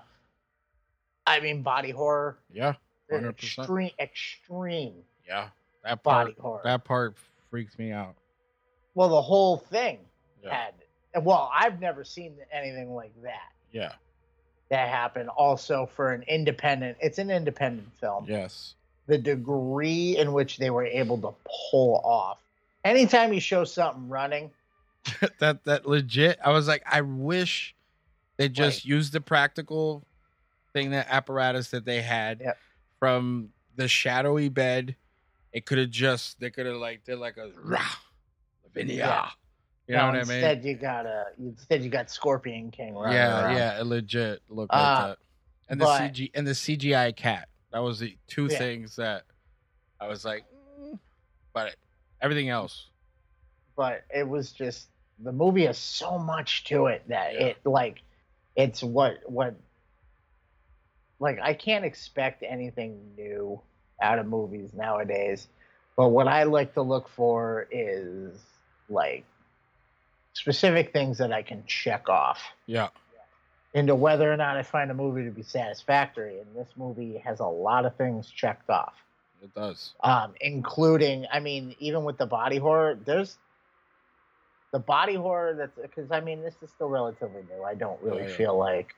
I 1.25 1.39
mean 1.39 1.63
body 1.63 1.89
horror, 1.89 2.37
Yeah, 2.53 2.73
hundred 3.09 3.35
percent. 3.37 3.63
extreme, 3.65 3.91
extreme. 3.99 4.93
Yeah, 5.27 5.49
that 5.83 6.03
Body 6.03 6.33
part. 6.33 6.39
horror. 6.39 6.61
That 6.65 6.83
part 6.85 7.17
freaks 7.49 7.79
me 7.79 7.91
out. 7.91 8.15
Well, 8.93 9.09
the 9.09 9.21
whole 9.23 9.57
thing 9.57 9.99
Yeah. 10.43 10.53
had. 10.53 11.23
Well, 11.23 11.49
I've 11.51 11.79
never 11.79 12.03
seen 12.03 12.37
anything 12.51 12.93
like 12.93 13.19
that. 13.23 13.53
Yeah. 13.71 13.93
That 14.75 14.89
happened. 14.89 15.29
Also, 15.29 15.85
for 15.85 16.11
an 16.11 16.23
independent, 16.27 16.97
it's 16.99 17.17
an 17.17 17.31
independent 17.31 17.95
film. 17.97 18.25
Yes. 18.27 18.75
The 19.07 19.17
degree 19.17 20.17
in 20.17 20.33
which 20.33 20.57
they 20.57 20.69
were 20.69 20.83
able 20.83 21.17
to 21.19 21.33
pull 21.71 22.01
off. 22.03 22.39
Anytime 22.83 23.31
you 23.31 23.39
show 23.39 23.63
something 23.63 24.09
running, 24.09 24.51
that 25.39 25.63
that 25.63 25.87
legit. 25.87 26.39
I 26.43 26.51
was 26.51 26.67
like, 26.67 26.83
I 26.85 26.99
wish 26.99 27.73
they 28.35 28.49
just 28.49 28.83
used 28.83 29.13
the 29.13 29.21
practical 29.21 30.03
thing, 30.73 30.91
that 30.91 31.07
apparatus 31.09 31.69
that 31.69 31.85
they 31.85 32.01
had 32.01 32.43
from 32.99 33.51
the 33.77 33.87
shadowy 33.87 34.49
bed. 34.49 34.97
It 35.53 35.65
could 35.65 35.77
have 35.77 35.89
just 35.89 36.41
they 36.41 36.49
could 36.49 36.65
have 36.65 36.75
like 36.75 37.05
did 37.05 37.17
like 37.17 37.37
a 37.37 37.49
rah, 37.63 37.79
Lavinia. 38.65 39.05
Ah. 39.07 39.07
Yeah. 39.07 39.44
You 39.87 39.95
know 39.95 40.01
no, 40.01 40.05
what 40.07 40.15
I 40.15 40.17
mean? 40.29 40.37
Instead, 40.37 40.65
you 40.65 40.73
got 40.75 41.05
a. 41.05 41.25
Instead, 41.39 41.83
you 41.83 41.89
got 41.91 42.09
Scorpion 42.09 42.71
King. 42.71 42.95
Right 42.95 43.13
yeah, 43.13 43.43
around. 43.45 43.55
yeah, 43.57 43.79
it 43.79 43.85
legit 43.85 44.41
looked 44.49 44.73
like 44.73 44.81
Uh, 44.81 45.07
that. 45.09 45.17
And 45.69 45.79
the 45.81 45.85
but- 45.85 46.01
CG 46.13 46.31
and 46.33 46.45
the 46.47 46.51
CGI 46.55 47.15
cat. 47.15 47.49
That 47.71 47.79
was 47.79 47.99
the 47.99 48.17
two 48.27 48.47
Yeah. 48.49 48.57
things 48.57 48.95
that 48.95 49.23
I 49.99 50.07
was 50.07 50.23
like, 50.25 50.45
mm, 50.79 50.97
but 51.53 51.75
everything 52.21 52.49
else. 52.49 52.89
but 53.75 54.03
it 54.09 54.25
was 54.27 54.53
just 54.53 54.87
the 55.19 55.31
movie 55.33 55.65
has 55.65 55.77
so 55.77 56.17
much 56.17 56.63
to 56.65 56.85
it 56.87 57.03
that 57.09 57.35
it 57.35 57.57
like 57.65 58.01
it's 58.55 58.81
what 58.81 59.17
what 59.29 59.53
like 61.19 61.39
I 61.41 61.53
can't 61.53 61.83
expect 61.85 62.43
anything 62.43 63.13
new 63.17 63.59
out 64.01 64.17
of 64.19 64.25
movies 64.27 64.73
nowadays. 64.73 65.47
But 65.97 66.09
what 66.09 66.27
I 66.27 66.43
like 66.43 66.73
to 66.75 66.81
look 66.81 67.07
for 67.09 67.67
is 67.71 68.39
like 68.89 69.25
specific 70.35 70.93
things 70.93 71.17
that 71.19 71.33
I 71.33 71.43
can 71.43 71.65
check 71.65 72.09
off 72.09 72.41
Yeah. 72.67 72.89
into 73.73 73.95
whether 73.95 74.31
or 74.31 74.37
not 74.37 74.57
I 74.57 74.63
find 74.63 74.91
a 74.91 74.93
movie 74.93 75.25
to 75.25 75.31
be 75.31 75.43
satisfactory. 75.43 76.39
And 76.39 76.55
this 76.55 76.69
movie 76.77 77.17
has 77.19 77.39
a 77.41 77.45
lot 77.45 77.85
of 77.85 77.95
things 77.97 78.29
checked 78.29 78.69
off 78.69 78.95
It 79.43 79.53
does. 79.53 79.95
um, 80.01 80.33
including 80.41 81.25
I 81.31 81.39
mean, 81.39 81.75
even 81.79 82.03
with 82.03 82.17
the 82.17 82.25
body 82.27 82.57
horror, 82.57 82.95
there's 82.95 83.37
the 84.71 84.79
body 84.79 85.15
horror 85.15 85.55
that's 85.55 85.77
because 85.81 86.11
I 86.11 86.21
mean, 86.21 86.41
this 86.41 86.55
is 86.61 86.69
still 86.71 86.89
relatively 86.89 87.43
new. 87.49 87.63
I 87.63 87.75
don't 87.75 88.01
really 88.01 88.23
Yeah, 88.23 88.29
yeah. 88.29 88.35
feel 88.35 88.57
like 88.57 88.95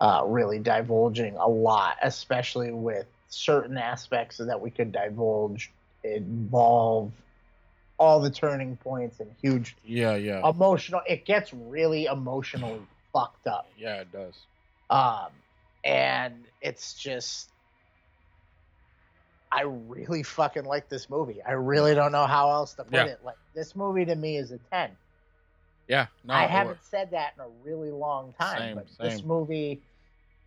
uh, 0.00 0.22
really 0.26 0.58
divulging 0.58 1.36
a 1.36 1.48
lot, 1.48 1.96
especially 2.02 2.72
with 2.72 3.06
certain 3.28 3.76
aspects 3.76 4.38
that 4.38 4.60
we 4.60 4.70
could 4.70 4.92
divulge 4.92 5.72
involve 6.04 7.12
all 8.00 8.18
the 8.18 8.30
turning 8.30 8.76
points 8.78 9.20
and 9.20 9.30
huge 9.42 9.76
Yeah, 9.84 10.16
yeah. 10.16 10.40
emotional. 10.48 11.02
It 11.06 11.26
gets 11.26 11.52
really 11.52 12.06
emotionally 12.06 12.80
fucked 13.12 13.46
up. 13.46 13.68
Yeah, 13.76 13.96
it 14.00 14.10
does. 14.10 14.34
Um, 14.88 15.28
and 15.84 16.34
it's 16.62 16.94
just, 16.94 17.50
I 19.52 19.62
really 19.64 20.22
fucking 20.22 20.64
like 20.64 20.88
this 20.88 21.10
movie. 21.10 21.42
I 21.42 21.52
really 21.52 21.94
don't 21.94 22.10
know 22.10 22.26
how 22.26 22.50
else 22.50 22.72
to 22.74 22.84
put 22.84 22.94
Yeah. 22.94 23.04
it. 23.04 23.20
Like 23.22 23.36
this 23.54 23.76
movie 23.76 24.06
to 24.06 24.14
me 24.16 24.38
is 24.38 24.50
a 24.50 24.58
ten. 24.72 24.96
Yeah. 25.86 26.06
No, 26.24 26.34
I 26.34 26.46
haven't 26.46 26.82
said 26.84 27.10
that 27.10 27.34
in 27.36 27.42
a 27.44 27.48
really 27.64 27.90
long 27.90 28.32
time, 28.40 28.58
Same, 28.58 28.74
but 28.76 28.86
this 28.98 29.22
movie 29.24 29.82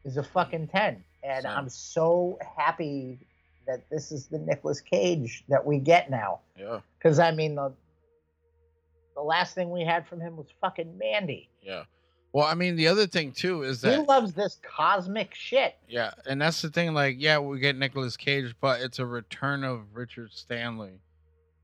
is 0.06 0.18
a 0.18 0.24
fucking 0.24 0.70
ten, 0.70 1.04
and 1.22 1.44
Same. 1.44 1.52
I'm 1.52 1.70
so 1.70 2.40
happy 2.58 3.20
that 3.68 3.90
this 3.90 4.12
is 4.12 4.28
the 4.28 4.40
Nicolas 4.40 4.82
Cage 4.82 5.44
that 5.50 5.66
we 5.66 5.80
get 5.80 6.10
now. 6.10 6.40
Yeah. 6.58 6.80
Because 6.98 7.20
I 7.20 7.32
mean 7.32 7.56
the 7.56 7.74
the 9.16 9.22
last 9.22 9.54
thing 9.56 9.70
we 9.72 9.84
had 9.86 10.08
from 10.08 10.20
him 10.20 10.38
was 10.38 10.48
fucking 10.62 10.98
Mandy. 10.98 11.50
Yeah. 11.62 11.84
Well, 12.32 12.46
I 12.48 12.56
mean, 12.56 12.76
the 12.76 12.88
other 12.88 13.06
thing 13.06 13.32
too 13.32 13.62
is 13.62 13.82
that 13.82 13.96
He 14.00 14.04
loves 14.04 14.34
this 14.34 14.58
cosmic 14.64 15.36
shit. 15.36 15.76
yeah, 15.88 16.12
and 16.26 16.42
that's 16.42 16.64
the 16.64 16.70
thing. 16.70 16.96
Like, 16.96 17.18
yeah, 17.20 17.38
we 17.38 17.60
get 17.60 17.78
Nicolas 17.78 18.18
Cage, 18.18 18.56
but 18.60 18.82
it's 18.82 18.98
a 18.98 19.06
return 19.06 19.64
of 19.64 19.82
Richard 19.94 20.32
Stanley. 20.34 21.00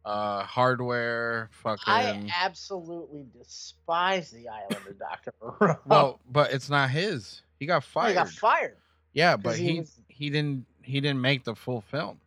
Uh, 0.05 0.43
hardware, 0.43 1.49
fucking. 1.51 1.83
I 1.87 2.27
absolutely 2.39 3.25
despise 3.35 4.29
the 4.29 4.47
Island 4.47 4.87
of 4.87 4.99
Doctor 4.99 5.33
Moreau. 5.41 5.77
well, 5.87 6.19
but 6.31 6.53
it's 6.53 6.69
not 6.69 6.91
his. 6.91 7.41
He 7.59 7.65
got 7.65 7.83
he 7.83 7.89
fired. 7.89 8.13
got 8.13 8.29
fired. 8.29 8.77
yeah, 9.13 9.37
but 9.37 9.57
he 9.57 9.71
he 9.73 9.79
was- 9.79 9.99
he 10.07 10.29
didn't 10.29 10.65
he 10.89 10.99
didn't 11.01 11.21
make 11.21 11.43
the 11.43 11.55
full 11.55 11.81
film. 11.81 12.19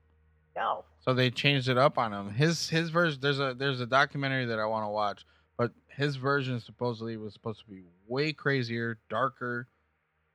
No. 0.56 0.84
So 1.00 1.14
they 1.14 1.30
changed 1.30 1.68
it 1.68 1.76
up 1.78 1.98
on 1.98 2.12
him. 2.12 2.30
His 2.30 2.68
his 2.68 2.90
version 2.90 3.20
there's 3.20 3.40
a 3.40 3.54
there's 3.58 3.80
a 3.80 3.86
documentary 3.86 4.44
that 4.46 4.58
I 4.58 4.66
want 4.66 4.84
to 4.84 4.90
watch, 4.90 5.24
but 5.56 5.72
his 5.88 6.16
version 6.16 6.60
supposedly 6.60 7.16
was 7.16 7.32
supposed 7.32 7.60
to 7.60 7.66
be 7.66 7.82
way 8.06 8.32
crazier, 8.32 8.98
darker, 9.08 9.66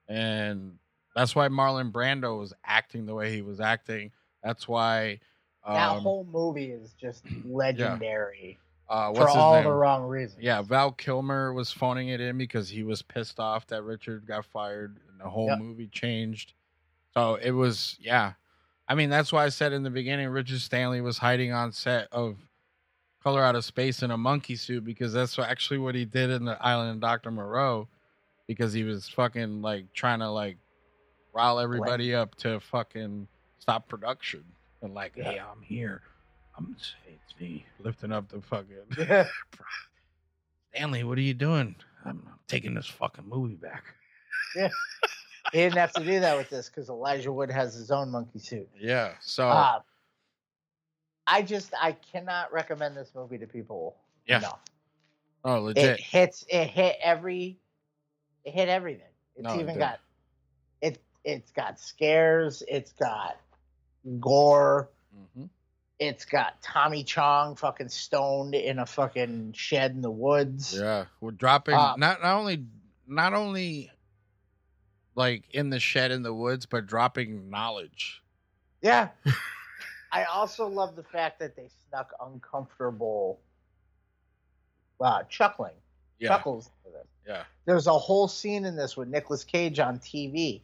and 0.07 0.77
that's 1.15 1.35
why 1.35 1.47
Marlon 1.47 1.91
Brando 1.91 2.37
was 2.39 2.53
acting 2.65 3.05
the 3.05 3.15
way 3.15 3.33
he 3.33 3.41
was 3.41 3.59
acting. 3.59 4.11
That's 4.43 4.67
why 4.67 5.19
that 5.65 5.89
um, 5.89 6.03
whole 6.03 6.27
movie 6.31 6.71
is 6.71 6.93
just 6.99 7.23
legendary 7.45 8.57
uh, 8.89 9.13
for 9.13 9.27
all 9.29 9.53
name? 9.55 9.63
the 9.65 9.71
wrong 9.73 10.03
reasons. 10.03 10.41
Yeah, 10.41 10.61
Val 10.61 10.91
Kilmer 10.91 11.53
was 11.53 11.71
phoning 11.71 12.09
it 12.09 12.21
in 12.21 12.37
because 12.37 12.69
he 12.69 12.83
was 12.83 13.01
pissed 13.01 13.39
off 13.39 13.67
that 13.67 13.83
Richard 13.83 14.25
got 14.25 14.45
fired 14.45 14.97
and 15.09 15.19
the 15.19 15.29
whole 15.29 15.47
Yep. 15.47 15.59
movie 15.59 15.87
changed. 15.87 16.53
So 17.17 17.33
it 17.41 17.49
was, 17.49 17.97
yeah. 17.99 18.33
I 18.87 18.93
mean, 18.93 19.09
that's 19.09 19.33
why 19.33 19.43
I 19.43 19.49
said 19.49 19.73
in 19.73 19.81
the 19.81 19.89
beginning 19.89 20.29
Richard 20.29 20.61
Stanley 20.61 21.01
was 21.01 21.17
hiding 21.17 21.51
on 21.51 21.71
set 21.71 22.07
of 22.11 22.37
Color 23.23 23.43
Out 23.43 23.55
of 23.55 23.65
Space 23.65 24.03
in 24.03 24.11
a 24.11 24.17
monkey 24.17 24.55
suit 24.55 24.85
because 24.85 25.13
that's 25.13 25.35
what, 25.35 25.49
actually 25.49 25.79
what 25.79 25.95
he 25.95 26.05
did 26.05 26.29
in 26.29 26.45
the 26.45 26.63
Island 26.63 26.91
of 26.91 26.99
Dr. 26.99 27.31
Moreau 27.31 27.87
because 28.45 28.71
he 28.71 28.83
was 28.83 29.09
fucking 29.09 29.63
like 29.63 29.91
trying 29.93 30.19
to 30.19 30.29
like 30.29 30.57
rile 31.33 31.59
everybody 31.59 32.13
up 32.13 32.35
to 32.35 32.59
fucking 32.59 33.27
stop 33.57 33.87
production 33.87 34.43
and 34.83 34.93
like, 34.93 35.15
hey, 35.15 35.39
I'm 35.39 35.63
here. 35.63 36.03
I'm 36.55 36.75
it's 36.77 37.41
me 37.41 37.65
lifting 37.79 38.11
up 38.11 38.29
the 38.29 38.41
fucking 38.41 39.25
Stanley, 40.71 41.03
what 41.03 41.17
are 41.17 41.21
you 41.21 41.33
doing? 41.33 41.75
I'm 42.05 42.21
taking 42.47 42.75
this 42.75 42.85
fucking 42.85 43.27
movie 43.27 43.55
back. 43.55 43.85
Yeah. 44.55 44.69
he 45.51 45.59
didn't 45.59 45.77
have 45.77 45.93
to 45.93 46.03
do 46.03 46.19
that 46.19 46.37
with 46.37 46.49
this 46.49 46.69
because 46.69 46.89
Elijah 46.89 47.31
Wood 47.31 47.51
has 47.51 47.73
his 47.73 47.91
own 47.91 48.11
monkey 48.11 48.39
suit. 48.39 48.69
Yeah. 48.79 49.13
So 49.21 49.47
Uh, 49.47 49.79
I 51.25 51.41
just 51.41 51.73
I 51.79 51.91
cannot 51.93 52.51
recommend 52.53 52.95
this 52.95 53.11
movie 53.15 53.37
to 53.39 53.47
people 53.47 53.95
Yeah. 54.25 54.37
enough. 54.39 54.59
oh 55.43 55.67
It 55.67 55.99
hits 55.99 56.45
it 56.49 56.67
hit 56.67 56.97
every 57.01 57.57
it 58.45 58.53
hit 58.53 58.69
everything. 58.69 59.11
It's 59.35 59.43
No, 59.43 59.53
it 59.53 59.59
even 59.61 59.73
did. 59.73 59.79
got 59.79 59.99
it 60.81 61.01
it's 61.23 61.51
got 61.51 61.79
scares, 61.79 62.63
it's 62.67 62.93
got 62.93 63.37
gore, 64.19 64.89
Mhm. 65.15 65.49
it's 65.99 66.23
got 66.25 66.61
Tommy 66.61 67.03
Chong 67.03 67.55
fucking 67.55 67.89
stoned 67.89 68.55
in 68.55 68.79
a 68.79 68.85
fucking 68.85 69.51
shed 69.53 69.91
in 69.91 70.01
the 70.01 70.11
woods. 70.11 70.77
Yeah. 70.77 71.05
We're 71.19 71.31
dropping 71.31 71.73
Uh, 71.75 71.95
not 71.97 72.21
not 72.21 72.37
only 72.37 72.65
not 73.05 73.33
only 73.33 73.91
like 75.17 75.43
in 75.51 75.69
the 75.71 75.79
shed 75.79 76.11
in 76.11 76.21
the 76.21 76.33
woods, 76.33 76.65
but 76.65 76.85
dropping 76.85 77.49
knowledge. 77.49 78.21
Yeah. 78.81 79.09
I 80.11 80.23
also 80.25 80.67
love 80.67 80.95
the 80.95 81.03
fact 81.03 81.39
that 81.39 81.55
they 81.57 81.69
snuck 81.89 82.13
uncomfortable 82.23 83.41
uh, 85.01 85.23
chuckling, 85.23 85.73
Yeah. 86.19 86.29
chuckles. 86.29 86.69
Yeah. 87.27 87.43
There's 87.65 87.87
a 87.87 87.97
whole 87.97 88.27
scene 88.29 88.63
in 88.63 88.77
this 88.77 88.95
with 88.95 89.09
Nicolas 89.09 89.43
Cage 89.43 89.79
on 89.79 89.99
TV 89.99 90.61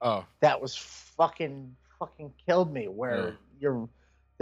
Oh. 0.00 0.24
that 0.40 0.60
was 0.60 0.74
fucking 0.74 1.76
fucking 2.00 2.32
killed 2.44 2.72
me. 2.72 2.88
Where 2.88 3.28
Yeah. 3.28 3.34
you're 3.60 3.88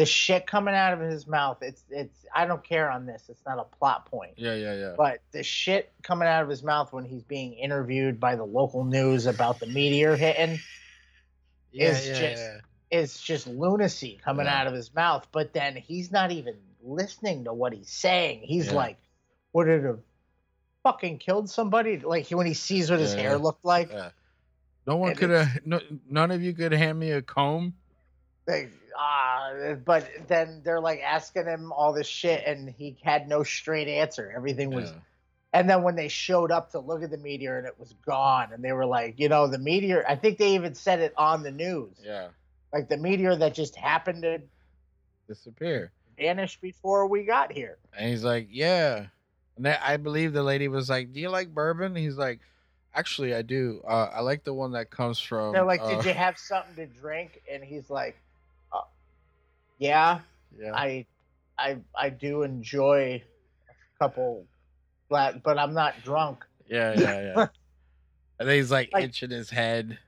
the 0.01 0.07
shit 0.07 0.47
coming 0.47 0.75
out 0.75 0.95
of 0.95 1.01
his 1.01 1.27
mouth. 1.27 1.59
It's 1.61 1.85
it's 1.91 2.25
I 2.35 2.47
don't 2.47 2.65
care 2.65 2.91
on 2.91 3.05
this. 3.05 3.25
It's 3.29 3.43
not 3.45 3.59
a 3.59 3.65
plot 3.65 4.07
point. 4.07 4.33
Yeah, 4.39 4.55
yeah, 4.55 4.75
yeah. 4.75 4.95
But 4.97 5.21
the 5.31 5.43
shit 5.43 5.93
coming 6.03 6.27
out 6.27 6.43
of 6.43 6.49
his 6.49 6.63
mouth 6.63 6.91
when 6.91 7.05
he's 7.05 7.23
being 7.23 7.53
interviewed 7.53 8.19
by 8.19 8.35
the 8.37 8.45
local 8.47 8.83
news 8.85 9.27
about 9.27 9.61
the 9.61 9.67
meteor 9.67 10.17
hitting 10.17 10.59
Yeah, 11.71 11.91
is 11.91 12.07
yeah, 12.09 12.13
just 12.19 12.43
yeah. 12.43 12.99
is 12.99 13.21
just 13.21 13.47
lunacy 13.47 14.19
coming 14.25 14.47
Yeah. 14.47 14.59
out 14.63 14.67
of 14.69 14.73
his 14.73 14.95
mouth. 14.95 15.29
But 15.33 15.53
then 15.53 15.77
he's 15.77 16.11
not 16.11 16.33
even 16.33 16.55
listening 16.83 17.45
to 17.45 17.53
what 17.53 17.75
he's 17.75 17.91
saying. 17.91 18.41
He's 18.45 18.69
Yeah. 18.69 18.73
like, 18.73 18.97
"Would 19.53 19.69
it 19.69 19.85
have 19.85 19.99
fucking 20.83 21.19
killed 21.19 21.51
somebody?" 21.51 21.99
Like 21.99 22.27
when 22.31 22.47
he 22.47 22.55
sees 22.55 22.91
what 22.91 23.01
his 23.01 23.13
Yeah, 23.15 23.21
hair 23.21 23.37
looked 23.39 23.67
like. 23.67 23.93
Yeah. 23.93 24.13
No 24.87 24.97
one 24.97 25.11
And 25.11 25.19
could 25.19 25.29
have 25.29 25.67
no, 25.67 25.79
none 26.09 26.31
of 26.31 26.43
you 26.43 26.55
could 26.55 26.73
hand 26.73 26.99
me 26.99 27.11
a 27.11 27.21
comb. 27.21 27.75
Like, 28.47 28.73
ah, 28.97 29.75
but 29.85 30.09
then 30.27 30.63
they're 30.65 30.81
like 30.81 31.01
asking 31.01 31.47
him 31.47 31.73
all 31.73 31.93
this 31.93 32.07
shit, 32.07 32.45
and 32.47 32.69
he 32.69 32.97
had 33.03 33.29
no 33.29 33.43
straight 33.43 33.89
answer. 33.89 34.33
Everything 34.35 34.71
was 34.71 34.91
Yeah. 34.91 34.97
And 35.53 35.69
then 35.69 35.83
when 35.83 35.97
they 35.97 36.09
showed 36.09 36.53
up 36.53 36.71
to 36.73 36.79
look 36.79 37.03
at 37.03 37.11
the 37.11 37.19
meteor 37.19 37.59
and 37.59 37.67
it 37.67 37.75
was 37.79 37.95
gone, 38.07 38.53
and 38.53 38.63
they 38.63 38.73
were 38.73 38.87
like, 38.87 39.19
you 39.19 39.29
know, 39.29 39.49
the 39.49 39.59
meteor. 39.59 40.05
I 40.09 40.15
think 40.15 40.39
they 40.39 40.55
even 40.55 40.75
said 40.75 41.01
it 41.01 41.13
on 41.17 41.43
the 41.43 41.51
news. 41.51 41.97
Yeah. 42.03 42.29
Like 42.73 42.89
the 42.89 42.97
meteor 42.97 43.35
that 43.37 43.55
just 43.55 43.75
happened 43.75 44.23
to 44.23 44.41
Disappear. 45.27 45.91
vanish 46.17 46.61
before 46.61 47.07
we 47.09 47.25
got 47.25 47.53
here. 47.53 47.79
And 47.97 48.09
he's 48.11 48.23
like, 48.23 48.49
yeah. 48.51 49.07
And 49.57 49.67
then 49.67 49.79
I 49.83 49.97
believe 49.97 50.33
the 50.33 50.43
lady 50.43 50.69
was 50.69 50.89
like, 50.89 51.13
do 51.13 51.21
you 51.21 51.31
like 51.31 51.53
bourbon? 51.53 51.97
He's 51.97 52.17
like, 52.17 52.41
actually, 52.95 53.35
I 53.35 53.43
do. 53.43 53.83
Uh, 53.87 54.09
I 54.15 54.21
like 54.21 54.45
the 54.45 54.55
one 54.55 54.73
that 54.73 54.91
comes 54.91 55.19
from. 55.19 55.53
They're 55.53 55.65
like, 55.65 55.81
uh, 55.81 55.97
did 55.97 56.05
you 56.05 56.15
have 56.15 56.39
something 56.39 56.77
to 56.77 56.87
drink? 56.87 57.43
And 57.51 57.65
he's 57.65 57.91
like, 57.91 58.15
uh, 58.15 58.30
yeah, 59.81 60.21
Yeah. 60.57 60.73
I, 60.75 61.07
I, 61.59 61.79
I 61.97 62.11
do 62.11 62.43
enjoy 62.45 63.21
a 63.69 63.99
couple, 63.99 64.47
black, 65.09 65.43
but 65.43 65.59
I'm 65.59 65.75
not 65.75 65.95
drunk. 66.05 66.45
Yeah, 66.69 66.95
yeah, 66.99 67.35
yeah. 67.37 67.47
and 68.39 68.49
then 68.49 68.57
he's 68.57 68.71
like, 68.71 68.91
Like- 68.93 69.07
itching 69.07 69.31
his 69.31 69.51
head. 69.51 69.99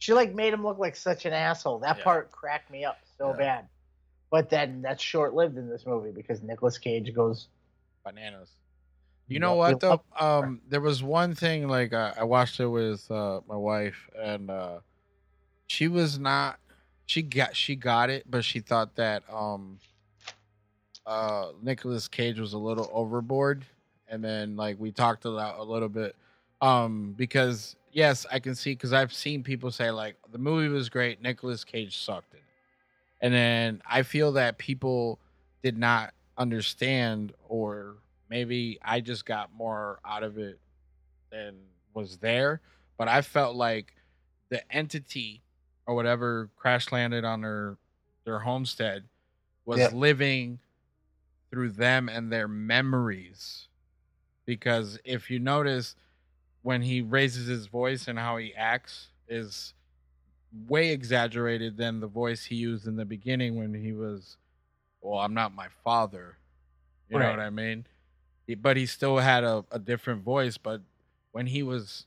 She 0.00 0.12
like 0.12 0.34
made 0.34 0.52
him 0.52 0.64
look 0.64 0.78
like 0.80 0.96
such 0.96 1.26
an 1.26 1.32
asshole. 1.32 1.78
That 1.78 1.98
Yeah. 1.98 2.02
part 2.04 2.32
cracked 2.32 2.72
me 2.72 2.84
up 2.84 2.98
so 3.16 3.28
Yeah. 3.30 3.36
bad. 3.36 3.68
But 4.32 4.50
then 4.50 4.82
that's 4.82 5.00
short 5.00 5.32
lived 5.34 5.56
in 5.56 5.68
this 5.68 5.86
movie 5.86 6.10
because 6.10 6.42
Nicolas 6.42 6.76
Cage 6.78 7.14
goes, 7.14 7.46
bananas. 8.04 8.50
You 9.28 9.38
know 9.38 9.54
what 9.54 9.78
though? 9.78 10.02
Um, 10.18 10.60
there 10.68 10.80
was 10.80 11.02
one 11.02 11.34
thing 11.36 11.68
like 11.68 11.92
uh, 11.92 12.12
I 12.18 12.24
watched 12.24 12.58
it 12.58 12.66
with 12.66 13.08
uh, 13.10 13.40
my 13.46 13.54
wife, 13.56 14.10
and 14.20 14.50
uh, 14.50 14.80
she 15.68 15.86
was 15.88 16.18
not. 16.18 16.58
She 17.06 17.22
got 17.22 17.56
she 17.56 17.76
got 17.76 18.10
it, 18.10 18.24
but 18.30 18.44
she 18.44 18.60
thought 18.60 18.94
that 18.96 19.22
um, 19.32 19.78
uh, 21.06 21.48
Nicolas 21.62 22.08
Cage 22.08 22.38
was 22.38 22.52
a 22.52 22.58
little 22.58 22.90
overboard, 22.92 23.64
and 24.08 24.24
then 24.24 24.56
like 24.56 24.78
we 24.78 24.92
talked 24.92 25.24
about 25.24 25.58
a 25.58 25.62
little 25.62 25.88
bit, 25.88 26.16
um, 26.60 27.14
because 27.16 27.76
yes, 27.92 28.24
I 28.30 28.38
can 28.38 28.54
see 28.54 28.72
because 28.72 28.92
I've 28.92 29.12
seen 29.12 29.42
people 29.42 29.70
say 29.70 29.90
like 29.90 30.16
the 30.30 30.38
movie 30.38 30.68
was 30.68 30.88
great, 30.88 31.20
Nicolas 31.20 31.64
Cage 31.64 31.98
sucked 31.98 32.32
in 32.34 32.38
it, 32.38 32.44
and 33.20 33.34
then 33.34 33.82
I 33.88 34.02
feel 34.02 34.32
that 34.32 34.58
people 34.58 35.18
did 35.62 35.76
not 35.76 36.14
understand 36.38 37.32
or 37.48 37.96
maybe 38.28 38.78
I 38.82 39.00
just 39.00 39.26
got 39.26 39.52
more 39.54 40.00
out 40.04 40.22
of 40.22 40.38
it 40.38 40.58
than 41.30 41.54
was 41.94 42.16
there. 42.18 42.60
But 42.96 43.08
I 43.08 43.22
felt 43.22 43.56
like 43.56 43.94
the 44.48 44.62
entity 44.74 45.42
or 45.86 45.94
whatever 45.94 46.50
crash 46.56 46.90
landed 46.92 47.24
on 47.24 47.40
their 47.40 47.76
their 48.24 48.38
homestead 48.40 49.04
was 49.64 49.80
Yeah. 49.80 49.90
living 49.92 50.60
through 51.50 51.70
them 51.70 52.08
and 52.08 52.32
their 52.32 52.48
memories. 52.48 53.68
Because 54.44 54.98
if 55.04 55.30
you 55.30 55.38
notice 55.38 55.94
when 56.62 56.82
he 56.82 57.00
raises 57.00 57.46
his 57.46 57.66
voice 57.66 58.06
and 58.08 58.18
how 58.18 58.36
he 58.36 58.54
acts 58.54 59.08
is 59.28 59.74
way 60.68 60.90
exaggerated 60.90 61.76
than 61.76 62.00
the 62.00 62.06
voice 62.06 62.44
he 62.44 62.56
used 62.56 62.86
in 62.86 62.96
the 62.96 63.04
beginning 63.04 63.56
when 63.56 63.74
he 63.74 63.92
was 63.92 64.36
well, 65.00 65.18
I'm 65.18 65.34
not 65.34 65.52
my 65.54 65.68
father. 65.82 66.38
You 67.08 67.18
know 67.18 67.24
what 67.30 67.40
I 67.40 67.50
mean? 67.50 67.86
But 68.58 68.76
he 68.76 68.86
still 68.86 69.18
had 69.18 69.42
a, 69.44 69.64
a 69.72 69.78
different 69.78 70.22
voice. 70.22 70.56
But 70.58 70.80
when 71.32 71.46
he 71.46 71.62
was 71.62 72.06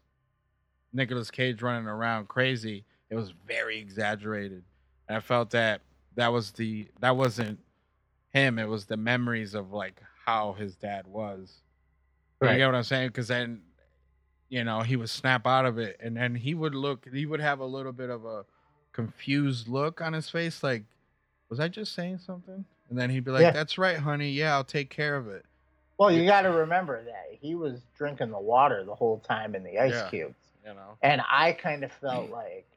Nicolas 0.93 1.29
Cage 1.29 1.61
running 1.61 1.87
around 1.87 2.27
crazy, 2.29 2.85
it 3.15 3.19
was 3.19 3.33
very 3.47 3.79
exaggerated. 3.79 4.63
And 5.07 5.17
I 5.17 5.19
felt 5.19 5.51
that 5.51 5.81
that 6.15 6.31
was 6.31 6.51
the 6.51 6.87
that 6.99 7.15
wasn't 7.15 7.59
him. 8.29 8.59
It 8.59 8.67
was 8.67 8.85
the 8.85 8.97
memories 8.97 9.53
of 9.53 9.71
like 9.71 10.01
how 10.25 10.53
his 10.53 10.75
dad 10.75 11.07
was. 11.07 11.61
You 12.41 12.49
get 12.57 12.65
what 12.67 12.75
I'm 12.75 12.83
saying? 12.83 13.07
Because 13.07 13.29
then, 13.29 13.61
you 14.49 14.63
know, 14.63 14.81
he 14.81 14.97
would 14.97 15.09
snap 15.09 15.47
out 15.47 15.65
of 15.65 15.79
it, 15.79 15.97
and 15.99 16.15
then 16.15 16.35
he 16.35 16.53
would 16.53 16.75
look. 16.75 17.07
He 17.11 17.25
would 17.25 17.39
have 17.39 17.59
a 17.59 17.65
little 17.65 17.91
bit 17.93 18.09
of 18.09 18.25
a 18.25 18.45
confused 18.91 19.67
look 19.67 19.99
on 19.99 20.13
his 20.13 20.29
face, 20.29 20.61
like, 20.61 20.83
"Was 21.49 21.59
I 21.59 21.69
just 21.69 21.93
saying 21.93 22.19
something?" 22.19 22.65
And 22.89 22.99
then 22.99 23.09
he'd 23.09 23.23
be 23.23 23.31
like, 23.31 23.41
Yeah. 23.41 23.51
"That's 23.51 23.77
right, 23.79 23.97
honey. 23.97 24.29
Yeah, 24.29 24.53
I'll 24.53 24.63
take 24.63 24.89
care 24.89 25.15
of 25.15 25.27
it." 25.27 25.45
well, 25.97 26.11
you 26.11 26.25
got 26.25 26.41
to 26.41 26.51
remember 26.51 27.01
that 27.05 27.27
he 27.39 27.55
was 27.55 27.79
drinking 27.97 28.29
the 28.29 28.37
water 28.39 28.83
the 28.83 28.93
whole 28.93 29.19
time 29.19 29.55
in 29.55 29.63
the 29.63 29.79
ice 29.79 29.93
Yeah. 29.93 30.09
cubes. 30.09 30.35
You 30.65 30.73
know. 30.73 30.97
And 31.01 31.21
I 31.29 31.53
kind 31.53 31.83
of 31.85 31.91
felt 31.93 32.29
like 32.41 32.67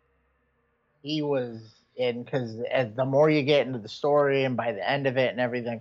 he 1.02 1.22
was 1.22 1.60
in 1.96 2.22
because 2.22 2.58
as 2.70 2.92
the 2.94 3.04
more 3.04 3.28
you 3.28 3.42
get 3.42 3.66
into 3.66 3.78
the 3.78 3.88
story 3.88 4.44
and 4.44 4.56
by 4.56 4.72
the 4.72 4.88
end 4.88 5.06
of 5.06 5.16
it 5.16 5.30
and 5.30 5.40
everything, 5.40 5.80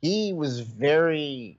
he 0.00 0.32
was 0.32 0.60
very 0.60 1.58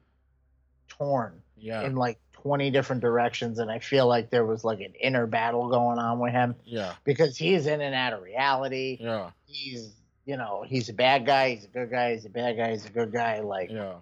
torn 0.87 1.41
Yeah. 1.57 1.83
in 1.83 1.95
like 1.95 2.17
20 2.33 2.71
different 2.71 3.01
directions. 3.01 3.59
And 3.59 3.69
I 3.69 3.79
feel 3.79 4.07
like 4.07 4.29
there 4.31 4.45
was 4.45 4.63
like 4.63 4.79
an 4.79 4.93
inner 4.99 5.27
battle 5.27 5.69
going 5.69 5.99
on 5.99 6.19
with 6.19 6.31
him 6.31 6.55
Yeah. 6.65 6.93
because 7.03 7.37
he's 7.37 7.67
in 7.67 7.81
and 7.81 7.93
out 7.93 8.13
of 8.13 8.23
reality. 8.23 8.97
Yeah. 8.99 9.29
He's, 9.45 9.93
you 10.25 10.37
know, 10.37 10.63
he's 10.67 10.89
a 10.89 10.93
bad 10.93 11.25
guy, 11.25 11.51
he's 11.55 11.65
a 11.65 11.67
good 11.67 11.91
guy, 11.91 12.13
he's 12.13 12.25
a 12.25 12.29
bad 12.29 12.57
guy, 12.57 12.71
he's 12.71 12.85
a 12.85 12.89
good 12.91 13.11
guy. 13.11 13.41
Like, 13.41 13.69
Yeah. 13.69 13.93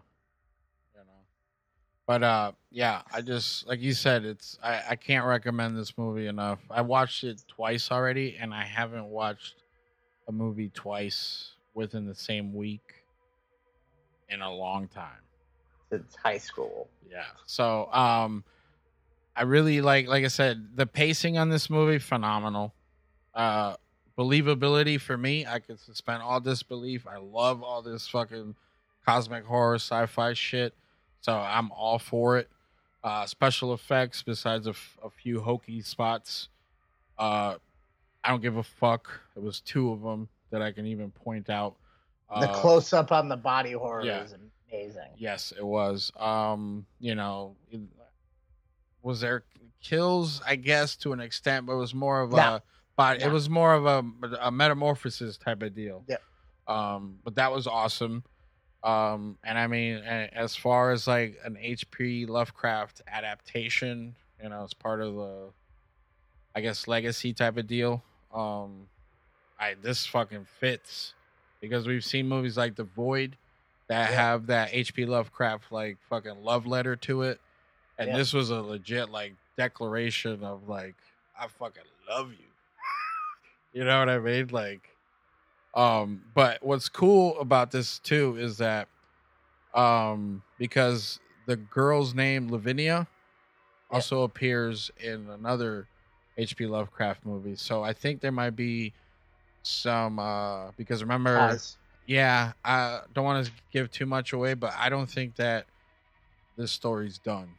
But 2.10 2.24
uh 2.24 2.52
yeah, 2.72 3.04
I 3.14 3.22
just 3.22 3.68
like 3.68 3.82
you 3.82 3.94
said, 3.94 4.26
it's 4.26 4.58
I, 4.64 4.82
I 4.90 4.96
can't 4.96 5.28
recommend 5.28 5.78
this 5.78 5.96
movie 5.96 6.26
enough. 6.26 6.58
I 6.68 6.82
watched 6.82 7.24
it 7.24 7.44
twice 7.48 7.92
already 7.92 8.36
and 8.42 8.52
I 8.52 8.64
haven't 8.64 9.06
watched 9.06 9.62
a 10.28 10.32
movie 10.32 10.72
twice 10.74 11.52
within 11.76 12.08
the 12.08 12.16
same 12.16 12.52
week 12.56 13.04
in 14.28 14.42
a 14.42 14.52
long 14.52 14.88
time. 14.88 15.22
Since 15.92 16.16
high 16.16 16.40
school. 16.40 16.88
Yeah. 17.12 17.26
So 17.46 17.94
um 17.94 18.44
I 19.36 19.44
really 19.44 19.80
like 19.82 20.08
like 20.08 20.26
I 20.26 20.30
said, 20.30 20.70
the 20.74 20.88
pacing 20.88 21.38
on 21.38 21.50
this 21.50 21.70
movie 21.70 22.00
phenomenal. 22.00 22.74
Uh 23.36 23.76
believability 24.18 25.00
for 25.00 25.16
me, 25.16 25.46
I 25.46 25.60
could 25.60 25.80
suspend 25.80 26.24
all 26.24 26.40
disbelief. 26.40 27.06
I 27.06 27.18
love 27.18 27.62
all 27.62 27.84
this 27.84 28.08
fucking 28.08 28.56
cosmic 29.06 29.46
horror 29.46 29.76
sci-fi 29.76 30.34
shit. 30.34 30.74
So 31.22 31.34
I'm 31.34 31.72
all 31.72 32.00
for 32.00 32.38
it. 32.38 32.50
Uh 33.04 33.26
special 33.26 33.74
effects 33.74 34.24
besides 34.24 34.68
a, 34.68 34.72
f- 34.72 34.98
a 35.04 35.10
few 35.10 35.40
hokey 35.42 35.82
spots. 35.82 36.50
Uh 37.18 37.56
I 38.24 38.30
don't 38.30 38.42
give 38.42 38.58
a 38.58 38.64
fuck. 38.64 39.10
It 39.36 39.42
was 39.42 39.62
two 39.62 39.92
of 39.92 40.02
them 40.02 40.28
that 40.52 40.62
I 40.62 40.72
can 40.72 40.86
even 40.86 41.12
point 41.12 41.50
out. 41.50 41.76
The 42.30 42.50
Uh, 42.50 42.54
close 42.62 42.92
up 42.94 43.12
on 43.12 43.30
the 43.30 43.38
body 43.38 43.72
horror 43.72 44.04
yeah. 44.04 44.24
is 44.24 44.36
amazing. 44.72 45.10
Yes, 45.18 45.54
it 45.58 45.66
was. 45.66 46.12
Um, 46.18 46.86
you 47.00 47.16
know, 47.16 47.56
it- 47.72 47.80
was 49.02 49.22
there 49.22 49.44
kills? 49.82 50.42
I 50.46 50.56
guess 50.58 50.96
to 50.98 51.14
an 51.14 51.22
extent, 51.22 51.66
but 51.66 51.74
it 51.74 51.78
was 51.78 51.94
more 51.96 52.22
of 52.22 52.34
a. 52.34 52.62
But 52.98 53.22
it 53.22 53.32
was 53.32 53.50
more 53.50 53.74
of 53.74 53.86
a, 53.86 54.04
a 54.42 54.52
metamorphosis 54.52 55.38
type 55.38 55.64
of 55.64 55.74
deal. 55.74 56.04
Yeah. 56.10 56.18
Um, 56.68 57.18
but 57.24 57.36
that 57.36 57.50
was 57.54 57.66
awesome. 57.66 58.26
Um, 58.84 59.38
and 59.44 59.58
I 59.58 59.68
mean, 59.68 59.98
as 59.98 60.56
far 60.56 60.92
as 60.92 61.06
like 61.08 61.38
an 61.44 61.58
H.P. 61.60 62.26
Lovecraft 62.28 63.02
adaptation, 63.08 64.16
you 64.42 64.50
know, 64.50 64.64
it's 64.64 64.74
part 64.74 65.02
of 65.02 65.16
the, 65.16 65.50
I 66.56 66.62
guess, 66.62 66.88
legacy 66.88 67.34
type 67.34 67.58
of 67.58 67.68
deal. 67.68 68.04
Um, 68.34 68.88
I 69.60 69.76
this 69.82 70.06
fucking 70.06 70.46
fits 70.60 71.14
because 71.60 71.88
we've 71.88 72.06
seen 72.06 72.30
movies 72.30 72.56
like 72.58 72.76
The 72.76 72.86
Void 72.86 73.36
that 73.90 74.12
Yeah. 74.12 74.16
have 74.16 74.48
that 74.48 74.70
H.P. 74.72 75.06
Lovecraft 75.06 75.72
like 75.72 75.98
fucking 76.10 76.42
love 76.44 76.66
letter 76.66 76.96
to 76.96 77.24
it, 77.24 77.42
and 77.98 78.08
Yeah. 78.10 78.16
this 78.18 78.32
was 78.34 78.50
a 78.50 78.62
legit 78.62 79.10
like 79.10 79.34
declaration 79.58 80.44
of 80.44 80.70
like 80.70 80.96
I 81.38 81.48
fucking 81.48 81.84
love 82.10 82.32
you. 82.32 82.38
You 83.74 83.84
know 83.84 84.00
what 84.00 84.10
I 84.10 84.18
mean? 84.18 84.48
Like, 84.48 84.90
um, 85.74 86.24
but 86.34 86.64
what's 86.64 86.90
cool 86.90 87.40
about 87.40 87.72
this 87.72 88.00
too 88.00 88.36
is 88.38 88.58
that, 88.58 88.90
um, 89.74 90.44
because 90.58 91.20
the 91.46 91.58
girl's 91.58 92.14
name 92.14 92.50
Lavinia 92.50 93.08
also 93.90 94.24
appears 94.24 94.92
in 94.98 95.30
another 95.30 95.90
H.P. 96.38 96.68
Lovecraft 96.68 97.26
movie, 97.26 97.56
so 97.56 97.84
I 97.84 97.94
think 97.94 98.22
there 98.22 98.32
might 98.32 98.52
be 98.52 98.94
some 99.64 100.20
uh 100.20 100.72
because 100.74 101.04
remember 101.04 101.38
Oz. 101.38 101.78
yeah 102.06 102.54
i 102.64 103.02
don't 103.14 103.26
want 103.26 103.46
to 103.46 103.52
give 103.72 103.92
too 103.92 104.06
much 104.06 104.34
away 104.34 104.54
but 104.54 104.74
i 104.78 104.90
don't 104.90 105.10
think 105.10 105.36
that 105.36 105.68
this 106.58 106.72
story's 106.72 107.20
done 107.20 107.56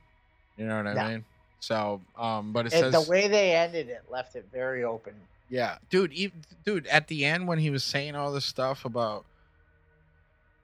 you 0.57 0.67
know 0.67 0.77
what 0.77 0.87
i 0.87 0.95
No. 0.95 1.09
mean 1.11 1.25
so 1.61 2.03
um 2.17 2.53
but 2.53 2.67
it 2.67 2.71
And 2.73 2.83
says 2.83 2.93
the 2.95 3.11
way 3.11 3.29
they 3.29 3.55
ended 3.55 3.89
it 3.89 4.11
left 4.11 4.35
it 4.37 4.47
very 4.51 4.85
open. 4.85 5.15
Yeah 5.51 5.77
dude 5.91 6.13
even, 6.13 6.43
dude 6.65 6.87
at 6.87 7.09
the 7.09 7.25
end 7.25 7.47
when 7.49 7.59
he 7.59 7.69
was 7.71 7.83
saying 7.85 8.15
all 8.15 8.33
this 8.33 8.45
stuff 8.45 8.85
about 8.85 9.25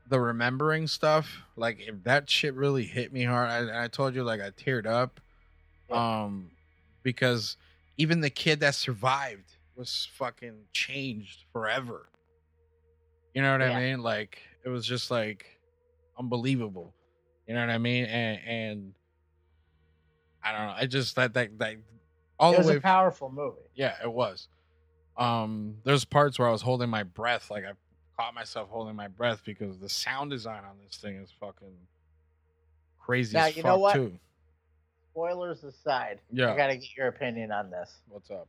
the 0.09 0.19
remembering 0.21 0.87
stuff 0.87 1.43
like 1.57 1.81
if 1.81 2.03
that 2.05 2.31
shit 2.31 2.55
really 2.55 2.85
hit 2.85 3.13
me 3.13 3.25
hard 3.25 3.51
i, 3.51 3.85
I 3.85 3.89
told 3.89 4.15
you 4.15 4.23
like 4.23 4.41
i 4.41 4.51
teared 4.51 4.87
up 4.87 5.21
um 5.91 6.51
because 7.03 7.57
even 7.99 8.21
the 8.21 8.31
kid 8.31 8.61
that 8.61 8.75
survived 8.77 9.57
was 9.77 10.09
fucking 10.15 10.55
changed 10.73 11.45
forever 11.53 12.09
you 13.35 13.43
know 13.43 13.53
what 13.53 13.61
Yeah. 13.61 13.77
i 13.77 13.81
mean 13.81 14.03
like 14.03 14.39
it 14.65 14.69
was 14.69 14.87
just 14.87 15.11
like 15.11 15.59
unbelievable 16.19 16.95
you 17.49 17.55
know 17.55 17.61
what 17.61 17.71
i 17.71 17.79
mean 17.79 18.05
and 18.05 18.41
and 18.47 18.93
I 20.45 20.53
don't 20.53 20.67
know. 20.69 20.75
I 20.77 20.87
just 20.87 21.17
that 21.17 21.35
that 21.35 21.59
that 21.59 21.75
all 22.39 22.53
it 22.53 22.55
the 22.55 22.59
was 22.59 22.67
way. 22.69 22.77
a 22.77 22.81
powerful 22.81 23.29
movie. 23.33 23.57
yeah, 23.75 23.97
it 24.01 24.13
was. 24.13 24.47
Um, 25.19 25.77
there's 25.85 26.05
parts 26.05 26.39
where 26.39 26.49
I 26.49 26.53
was 26.53 26.63
holding 26.63 26.91
my 26.91 27.03
breath, 27.03 27.51
like 27.51 27.65
I 27.65 27.73
caught 28.19 28.35
myself 28.35 28.69
holding 28.69 28.95
my 28.97 29.09
breath 29.09 29.43
because 29.45 29.79
the 29.79 29.89
sound 29.89 30.31
design 30.31 30.63
on 30.65 30.77
this 30.85 30.97
thing 30.99 31.17
is 31.17 31.31
fucking 31.41 31.75
crazy 32.99 33.37
Now, 33.37 33.47
you 33.47 33.63
know 33.63 33.79
what? 33.79 33.95
too. 33.95 34.19
Spoilers 35.13 35.65
aside, 35.65 36.21
Yeah. 36.31 36.53
I 36.53 36.57
gotta 36.57 36.77
get 36.77 36.95
your 36.97 37.09
opinion 37.09 37.51
on 37.51 37.71
this. 37.71 38.01
What's 38.09 38.31
up? 38.31 38.49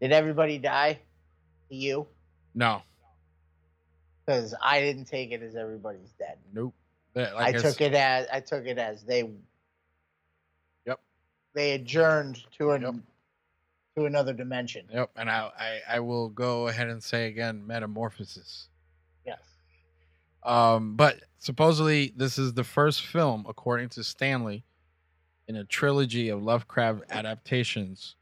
Did 0.00 0.12
everybody 0.12 0.58
die? 0.58 1.00
You? 1.68 2.06
No, 2.54 2.82
Because 4.24 4.54
I 4.62 4.80
didn't 4.80 5.04
take 5.06 5.30
it 5.32 5.42
as 5.42 5.56
everybody's 5.56 6.12
dead. 6.18 6.38
nope. 6.52 6.74
That- 7.12 7.32
I 7.36 7.50
like 7.50 7.58
took 7.60 7.80
it 7.80 7.92
as 7.94 8.26
I 8.32 8.40
took 8.40 8.66
it 8.66 8.78
as 8.78 9.02
they. 9.04 9.30
Yep. 10.86 11.00
They 11.54 11.72
adjourned 11.72 12.42
to 12.58 12.70
an 12.72 13.02
to 13.96 14.04
another 14.04 14.32
dimension. 14.32 14.86
Yep, 14.92 15.10
and 15.16 15.30
I, 15.30 15.50
I 15.58 15.96
I 15.96 16.00
will 16.00 16.28
go 16.28 16.68
ahead 16.68 16.88
and 16.88 17.02
say 17.02 17.26
again, 17.28 17.66
metamorphosis. 17.66 18.68
Yes. 19.24 19.40
Um, 20.42 20.96
but 20.96 21.20
supposedly 21.38 22.12
this 22.16 22.38
is 22.38 22.52
the 22.54 22.64
first 22.64 23.04
film, 23.04 23.46
according 23.48 23.88
to 23.90 24.04
Stanley, 24.04 24.64
in 25.48 25.56
a 25.56 25.64
trilogy 25.64 26.28
of 26.28 26.42
Lovecraft 26.42 27.04
adaptations, 27.10 28.16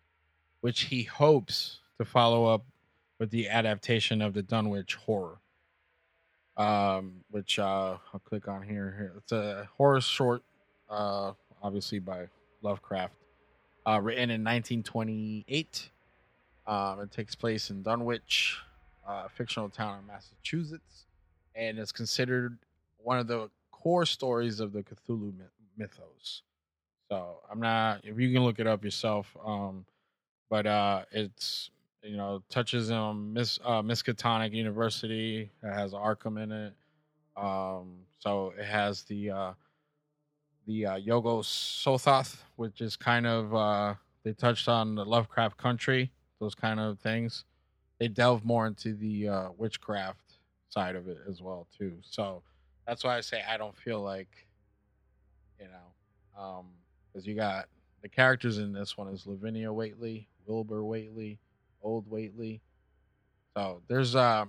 which 0.61 0.83
he 0.83 1.03
hopes 1.03 1.81
to 1.99 2.05
follow 2.05 2.47
up 2.47 2.65
with 3.19 3.31
the 3.31 3.49
adaptation 3.49 4.23
of 4.23 4.35
the 4.35 4.43
Dunwich 4.43 4.95
horror. 4.95 5.39
Um, 6.57 7.25
which 7.33 7.59
uh, 7.59 7.97
I'll 8.13 8.21
click 8.21 8.47
on 8.47 8.63
here. 8.63 8.95
Here, 8.97 9.13
it's 9.17 9.33
a 9.33 9.69
horror 9.77 10.01
short, 10.01 10.45
uh, 10.89 11.33
obviously 11.61 11.99
by 11.99 12.29
Lovecraft, 12.63 13.13
uh, 13.87 14.01
written 14.03 14.31
in 14.31 14.43
1928. 14.43 15.91
Um, 16.67 17.01
it 17.01 17.11
takes 17.11 17.35
place 17.35 17.71
in 17.71 17.83
Dunwich, 17.83 18.59
a 19.07 19.29
fictional 19.29 19.69
town 19.69 19.99
in 20.01 20.07
Massachusetts, 20.07 21.05
and 21.55 21.79
it's 21.79 21.93
considered 21.93 22.59
one 23.03 23.19
of 23.19 23.27
the 23.27 23.51
core 23.71 24.07
stories 24.07 24.61
of 24.61 24.73
the 24.73 24.83
Cthulhu 24.83 25.33
mythos. 25.77 26.43
So 27.11 27.37
I'm 27.51 27.61
not 27.61 28.01
if 28.05 28.19
you 28.19 28.33
can 28.33 28.43
look 28.45 28.59
it 28.59 28.67
up 28.67 28.83
yourself. 28.83 29.37
Um, 29.45 29.85
but 30.49 30.67
uh, 30.67 31.03
it's 31.11 31.71
you 32.03 32.17
know 32.17 32.43
touches 32.49 32.91
on 32.91 33.33
Miss 33.33 33.59
uh, 33.65 33.83
Miskatonic 33.83 34.53
University. 34.53 35.51
It 35.63 35.73
has 35.73 35.93
Arkham 35.93 36.43
in 36.43 36.53
it. 36.53 36.73
Um, 37.37 37.97
so 38.19 38.55
it 38.59 38.65
has 38.65 39.03
the 39.03 39.31
uh, 39.31 39.53
the 40.67 40.87
uh, 40.87 40.97
Yog-Sothoth, 40.97 42.37
which 42.57 42.81
is 42.81 42.97
kind 42.97 43.27
of 43.27 43.55
uh, 43.55 43.95
they 44.25 44.33
touched 44.33 44.69
on 44.69 44.95
the 44.95 45.05
Lovecraft 45.05 45.57
country, 45.57 46.11
those 46.41 46.55
kind 46.55 46.81
of 46.81 46.99
things. 46.99 47.45
They 47.99 48.09
delve 48.09 48.45
more 48.45 48.67
into 48.67 48.95
the 48.95 49.29
uh, 49.29 49.49
witchcraft 49.57 50.39
side 50.69 50.97
of 50.97 51.09
it 51.09 51.19
as 51.29 51.41
well 51.41 51.67
too. 51.77 51.97
So 52.03 52.43
that's 52.87 53.05
why 53.05 53.17
I 53.17 53.21
say 53.21 53.43
I 53.49 53.57
don't 53.57 53.77
feel 53.77 54.01
like 54.01 54.47
you 55.61 55.67
know, 55.67 56.43
um, 56.43 56.67
because 57.13 57.27
you 57.27 57.35
got 57.35 57.67
the 58.03 58.09
characters 58.09 58.59
in 58.59 58.73
this 58.73 58.97
one 58.97 59.09
is 59.09 59.27
Lavinia 59.27 59.73
Whateley, 59.73 60.29
Wilbur 60.47 60.85
Whateley, 60.85 61.39
Old 61.83 62.11
Whateley. 62.11 62.61
So 63.57 63.83
there's 63.89 64.15
uh, 64.17 64.45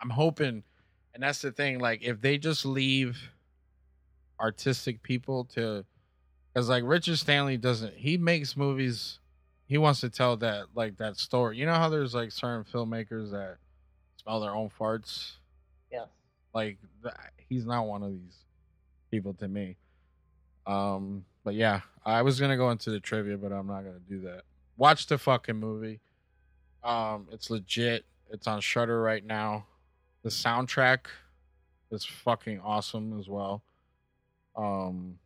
I'm 0.00 0.10
hoping, 0.10 0.62
and 1.14 1.22
that's 1.22 1.42
the 1.42 1.52
thing. 1.52 1.78
Like 1.78 2.02
if 2.02 2.20
they 2.20 2.38
just 2.38 2.64
leave 2.64 3.18
artistic 4.40 5.02
people 5.02 5.44
to 5.44 5.84
because 6.52 6.68
like 6.68 6.84
richard 6.86 7.16
stanley 7.16 7.56
doesn't 7.56 7.94
he 7.94 8.16
makes 8.16 8.56
movies 8.56 9.18
he 9.68 9.76
wants 9.76 10.00
to 10.00 10.08
tell 10.08 10.36
that 10.38 10.64
like 10.74 10.96
that 10.96 11.18
story. 11.18 11.58
You 11.58 11.66
know 11.66 11.74
how 11.74 11.90
there's 11.90 12.14
like 12.14 12.32
certain 12.32 12.64
filmmakers 12.64 13.30
that 13.32 13.58
smell 14.20 14.40
their 14.40 14.54
own 14.54 14.70
farts? 14.80 15.32
Yeah. 15.92 16.06
like 16.54 16.78
he's 17.36 17.66
not 17.66 17.86
one 17.86 18.02
of 18.02 18.10
these 18.10 18.36
people 19.10 19.34
to 19.34 19.46
me. 19.46 19.76
Um 20.66 21.24
but 21.44 21.54
yeah 21.54 21.80
i 22.04 22.20
was 22.20 22.38
gonna 22.40 22.56
go 22.56 22.70
into 22.70 22.90
the 22.90 23.00
trivia 23.00 23.38
but 23.38 23.52
i'm 23.52 23.66
not 23.66 23.82
gonna 23.82 24.00
do 24.08 24.20
that. 24.22 24.42
Watch 24.78 25.06
the 25.06 25.18
fucking 25.18 25.56
movie. 25.56 26.00
Um 26.82 27.28
it's 27.30 27.50
legit. 27.50 28.06
It's 28.30 28.46
on 28.46 28.60
shutter 28.62 29.00
right 29.02 29.24
now. 29.24 29.66
The 30.22 30.30
soundtrack 30.30 31.06
is 31.90 32.04
fucking 32.06 32.60
awesome 32.60 33.18
as 33.18 33.28
well 33.28 33.62
um 34.58 35.16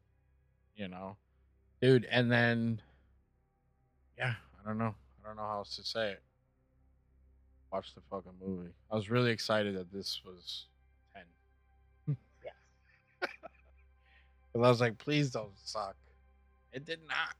you 0.77 0.86
know 0.89 1.17
dude 1.81 2.07
and 2.11 2.31
then 2.31 2.81
yeah 4.19 4.35
i 4.61 4.69
don't 4.69 4.78
know 4.78 4.94
i 5.25 5.27
don't 5.27 5.36
know 5.36 5.43
how 5.43 5.57
else 5.59 5.75
to 5.77 5.83
say 5.83 6.12
it 6.12 6.23
watch 7.73 7.94
the 7.94 8.01
fucking 8.11 8.33
movie 8.44 8.70
i 8.91 8.94
was 8.94 9.11
really 9.11 9.31
excited 9.31 9.75
that 9.75 9.91
this 9.91 10.20
was 10.25 10.67
10 12.07 12.17
yeah 12.44 12.51
because 13.20 13.36
i 14.55 14.69
was 14.69 14.81
like 14.81 14.99
please 14.99 15.31
don't 15.31 15.51
suck 15.65 15.97
it 16.73 16.85
did 16.85 17.01
not 17.09 17.35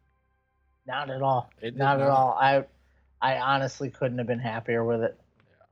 Not 0.87 1.11
at 1.11 1.23
all. 1.23 1.51
It 1.61 1.71
did 1.73 1.79
Not 1.79 2.01
at 2.01 2.09
all. 2.09 2.37
I 2.39 2.65
I 3.21 3.39
honestly 3.39 3.89
couldn't 3.89 4.19
have 4.19 4.27
been 4.27 4.39
happier 4.39 4.85
with 4.85 5.03
it. 5.03 5.19
Yeah. 5.49 5.67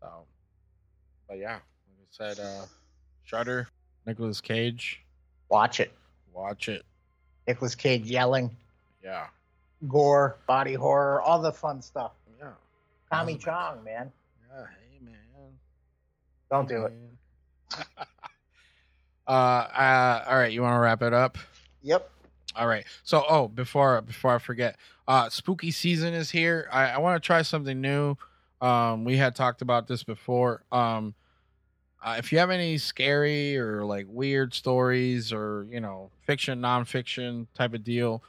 So 0.00 0.24
but 1.28 1.38
yeah 1.38 1.54
like 1.54 2.00
i 2.02 2.34
said 2.34 2.40
uh 2.40 2.66
shutter 3.22 3.68
Nicolas 4.10 4.40
cage 4.40 5.00
Watch 5.48 5.78
it. 5.80 5.92
watch 6.34 6.68
it 6.68 6.84
Nicolas 7.46 7.74
Cage 7.74 8.06
yelling, 8.10 8.50
yeah 9.04 9.26
gore, 9.88 10.36
body 10.46 10.74
horror, 10.74 11.20
all 11.22 11.40
the 11.40 11.52
fun 11.52 11.80
stuff. 11.80 12.12
yeah 12.38 12.48
Tommy 13.12 13.36
Chong, 13.36 13.82
man. 13.84 14.10
yeah 14.52 14.64
hey 14.66 14.98
man 15.04 15.14
Don't 16.50 16.68
do 16.68 16.84
it. 16.86 16.92
Uh, 19.26 19.30
uh, 19.30 20.24
all 20.28 20.36
right. 20.36 20.50
You 20.52 20.60
want 20.62 20.74
to 20.74 20.78
wrap 20.80 21.02
it 21.02 21.12
up? 21.12 21.38
Yep. 21.82 22.10
All 22.56 22.66
right. 22.66 22.84
So, 23.04 23.22
oh, 23.28 23.46
before 23.46 24.00
before 24.00 24.34
I 24.34 24.38
forget, 24.38 24.76
uh, 25.06 25.28
spooky 25.28 25.70
season 25.70 26.14
is 26.14 26.30
here. 26.32 26.68
I, 26.72 26.86
I 26.90 26.98
want 26.98 27.22
to 27.22 27.24
try 27.24 27.42
something 27.42 27.80
new. 27.80 28.16
Um, 28.60 29.04
we 29.04 29.16
had 29.18 29.36
talked 29.36 29.62
about 29.62 29.86
this 29.86 30.02
before. 30.02 30.64
Um, 30.72 31.14
uh, 32.02 32.16
if 32.18 32.32
you 32.32 32.38
have 32.38 32.50
any 32.50 32.78
scary 32.78 33.58
or 33.58 33.84
like 33.84 34.06
weird 34.08 34.54
stories 34.54 35.32
or 35.32 35.66
you 35.70 35.80
know 35.80 36.10
fiction, 36.22 36.60
nonfiction 36.60 37.46
type 37.54 37.74
of 37.74 37.84
deal, 37.84 38.22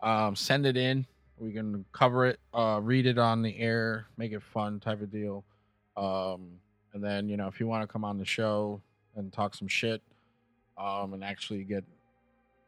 um, 0.00 0.34
send 0.34 0.66
it 0.66 0.76
in. 0.76 1.06
We 1.38 1.52
can 1.52 1.84
cover 1.92 2.26
it, 2.26 2.40
uh, 2.52 2.80
read 2.82 3.06
it 3.06 3.18
on 3.18 3.42
the 3.42 3.58
air, 3.58 4.06
make 4.16 4.32
it 4.32 4.42
fun 4.42 4.80
type 4.80 5.00
of 5.00 5.10
deal. 5.10 5.44
Um, 5.96 6.52
and 6.94 7.02
then 7.04 7.28
you 7.28 7.36
know 7.36 7.46
if 7.46 7.60
you 7.60 7.66
want 7.66 7.82
to 7.82 7.86
come 7.86 8.04
on 8.04 8.18
the 8.18 8.24
show 8.24 8.80
and 9.16 9.32
talk 9.32 9.54
some 9.54 9.68
shit, 9.68 10.02
um, 10.78 11.12
and 11.12 11.22
actually 11.22 11.64
get 11.64 11.84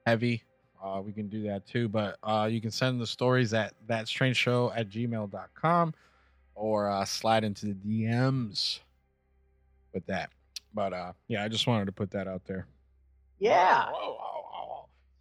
heavy, 0.07 0.43
uh, 0.83 1.01
we 1.03 1.13
can 1.13 1.29
do 1.29 1.43
that 1.45 1.67
too. 1.67 1.89
But 1.89 2.19
uh, 2.23 2.49
you 2.51 2.61
can 2.61 2.71
send 2.71 3.01
the 3.01 3.07
stories 3.07 3.55
at 3.55 3.73
that 3.87 4.07
strange 4.07 4.37
show 4.37 4.71
at 4.77 4.91
gmail.com 4.91 5.95
or 6.55 6.91
uh, 6.91 7.05
slide 7.07 7.45
into 7.45 7.67
the 7.67 7.75
DMs 7.75 8.81
with 9.95 10.05
that. 10.07 10.31
But 10.75 10.92
uh, 10.92 11.12
yeah, 11.28 11.44
I 11.44 11.49
just 11.49 11.67
wanted 11.67 11.86
to 11.86 11.92
put 11.92 12.10
that 12.12 12.26
out 12.26 12.44
there. 12.44 12.67
Yeah. 13.39 13.89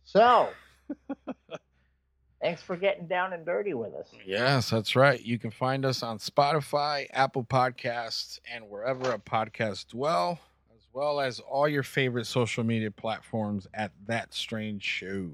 So, 0.04 0.50
thanks 2.42 2.62
for 2.62 2.76
getting 2.76 3.08
down 3.08 3.34
and 3.34 3.46
dirty 3.46 3.74
with 3.74 3.94
us. 3.94 4.12
Yes, 4.26 4.70
that's 4.70 4.96
right. 4.96 5.22
You 5.22 5.40
can 5.40 5.52
find 5.52 5.86
us 5.86 6.04
on 6.04 6.20
Spotify, 6.20 7.08
Apple 7.14 7.44
Podcasts, 7.44 8.40
and 8.52 8.70
wherever 8.70 9.12
a 9.12 9.18
podcast 9.20 9.88
dwell, 9.88 10.40
as 10.76 10.82
well 10.94 11.20
as 11.20 11.40
all 11.40 11.68
your 11.68 11.84
favorite 11.84 12.26
social 12.26 12.64
media 12.64 12.92
platforms 12.92 13.68
at 13.74 13.92
That 14.06 14.34
Strange 14.34 14.84
Show. 14.84 15.32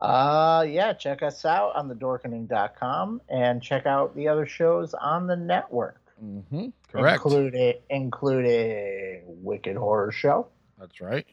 Uh, 0.00 0.64
yeah, 0.68 0.92
check 0.92 1.22
us 1.22 1.44
out 1.44 1.74
on 1.74 1.88
thedorkening.com 1.88 3.20
and 3.28 3.62
check 3.62 3.86
out 3.86 4.14
the 4.14 4.28
other 4.28 4.46
shows 4.46 4.94
on 4.94 5.26
the 5.26 5.36
network. 5.36 6.00
Mm-hmm. 6.22 6.68
Correct. 6.96 7.24
Including, 7.24 7.74
including 7.90 9.22
Wicked 9.26 9.76
Horror 9.76 10.12
Show. 10.12 10.48
That's 10.78 11.00
right. 11.00 11.26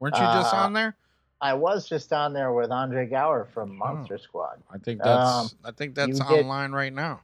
Weren't 0.00 0.14
you 0.16 0.20
just 0.22 0.54
Uh, 0.54 0.58
on 0.58 0.72
there? 0.72 0.96
I 1.40 1.54
was 1.54 1.88
just 1.88 2.12
on 2.12 2.32
there 2.32 2.52
with 2.52 2.70
Andre 2.70 3.06
Gower 3.06 3.44
from 3.52 3.76
Monster 3.76 4.18
Squad. 4.18 4.60
I 4.70 4.78
think 4.78 5.00
that's 5.02 5.52
Um, 5.52 5.58
I 5.64 5.70
think 5.70 5.94
that's 5.94 6.18
did- 6.18 6.26
online 6.26 6.72
right 6.72 6.92
now. 6.92 7.20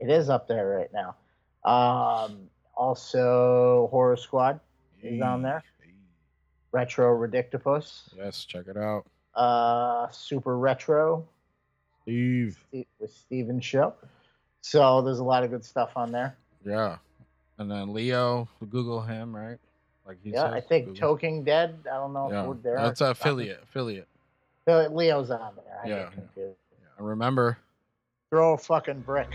It 0.00 0.10
is 0.10 0.28
up 0.28 0.46
there 0.48 0.66
right 0.68 0.92
now. 0.92 1.16
Um, 1.64 2.50
also, 2.74 3.88
Horror 3.90 4.16
Squad 4.16 4.60
is 5.02 5.22
on 5.22 5.42
there. 5.42 5.62
Retro 6.72 7.16
Redictopus. 7.16 8.12
Yes, 8.16 8.44
check 8.44 8.66
it 8.68 8.76
out. 8.76 9.06
Uh, 9.34 10.08
Super 10.10 10.58
Retro 10.58 11.26
Steve. 12.02 12.62
with 12.72 13.10
Steven 13.10 13.60
Show. 13.60 13.94
So 14.60 15.00
there's 15.02 15.20
a 15.20 15.24
lot 15.24 15.44
of 15.44 15.50
good 15.50 15.64
stuff 15.64 15.92
on 15.96 16.10
there. 16.12 16.36
Yeah. 16.64 16.98
And 17.58 17.70
then 17.70 17.92
Leo, 17.92 18.48
Google 18.70 19.00
him, 19.00 19.34
right? 19.34 19.58
Like 20.06 20.18
he 20.22 20.30
yeah, 20.30 20.44
says. 20.44 20.52
I 20.52 20.60
think 20.60 20.86
Google. 20.86 21.16
Toking 21.16 21.44
Dead. 21.44 21.78
I 21.90 21.94
don't 21.96 22.12
know 22.12 22.30
Yeah. 22.30 22.42
if 22.42 22.46
we're 22.48 22.54
there. 22.54 22.76
That's 22.76 23.00
an 23.00 23.10
affiliate. 23.10 23.62
Affiliate. 23.62 24.08
Uh, 24.66 24.88
Leo's 24.88 25.30
on 25.30 25.52
there. 25.56 25.80
I 25.82 25.88
Yeah. 25.88 25.98
get 26.04 26.12
confused. 26.12 26.58
I 26.98 27.02
remember. 27.02 27.58
Throw 28.30 28.54
a 28.54 28.58
fucking 28.58 29.00
brick. 29.00 29.28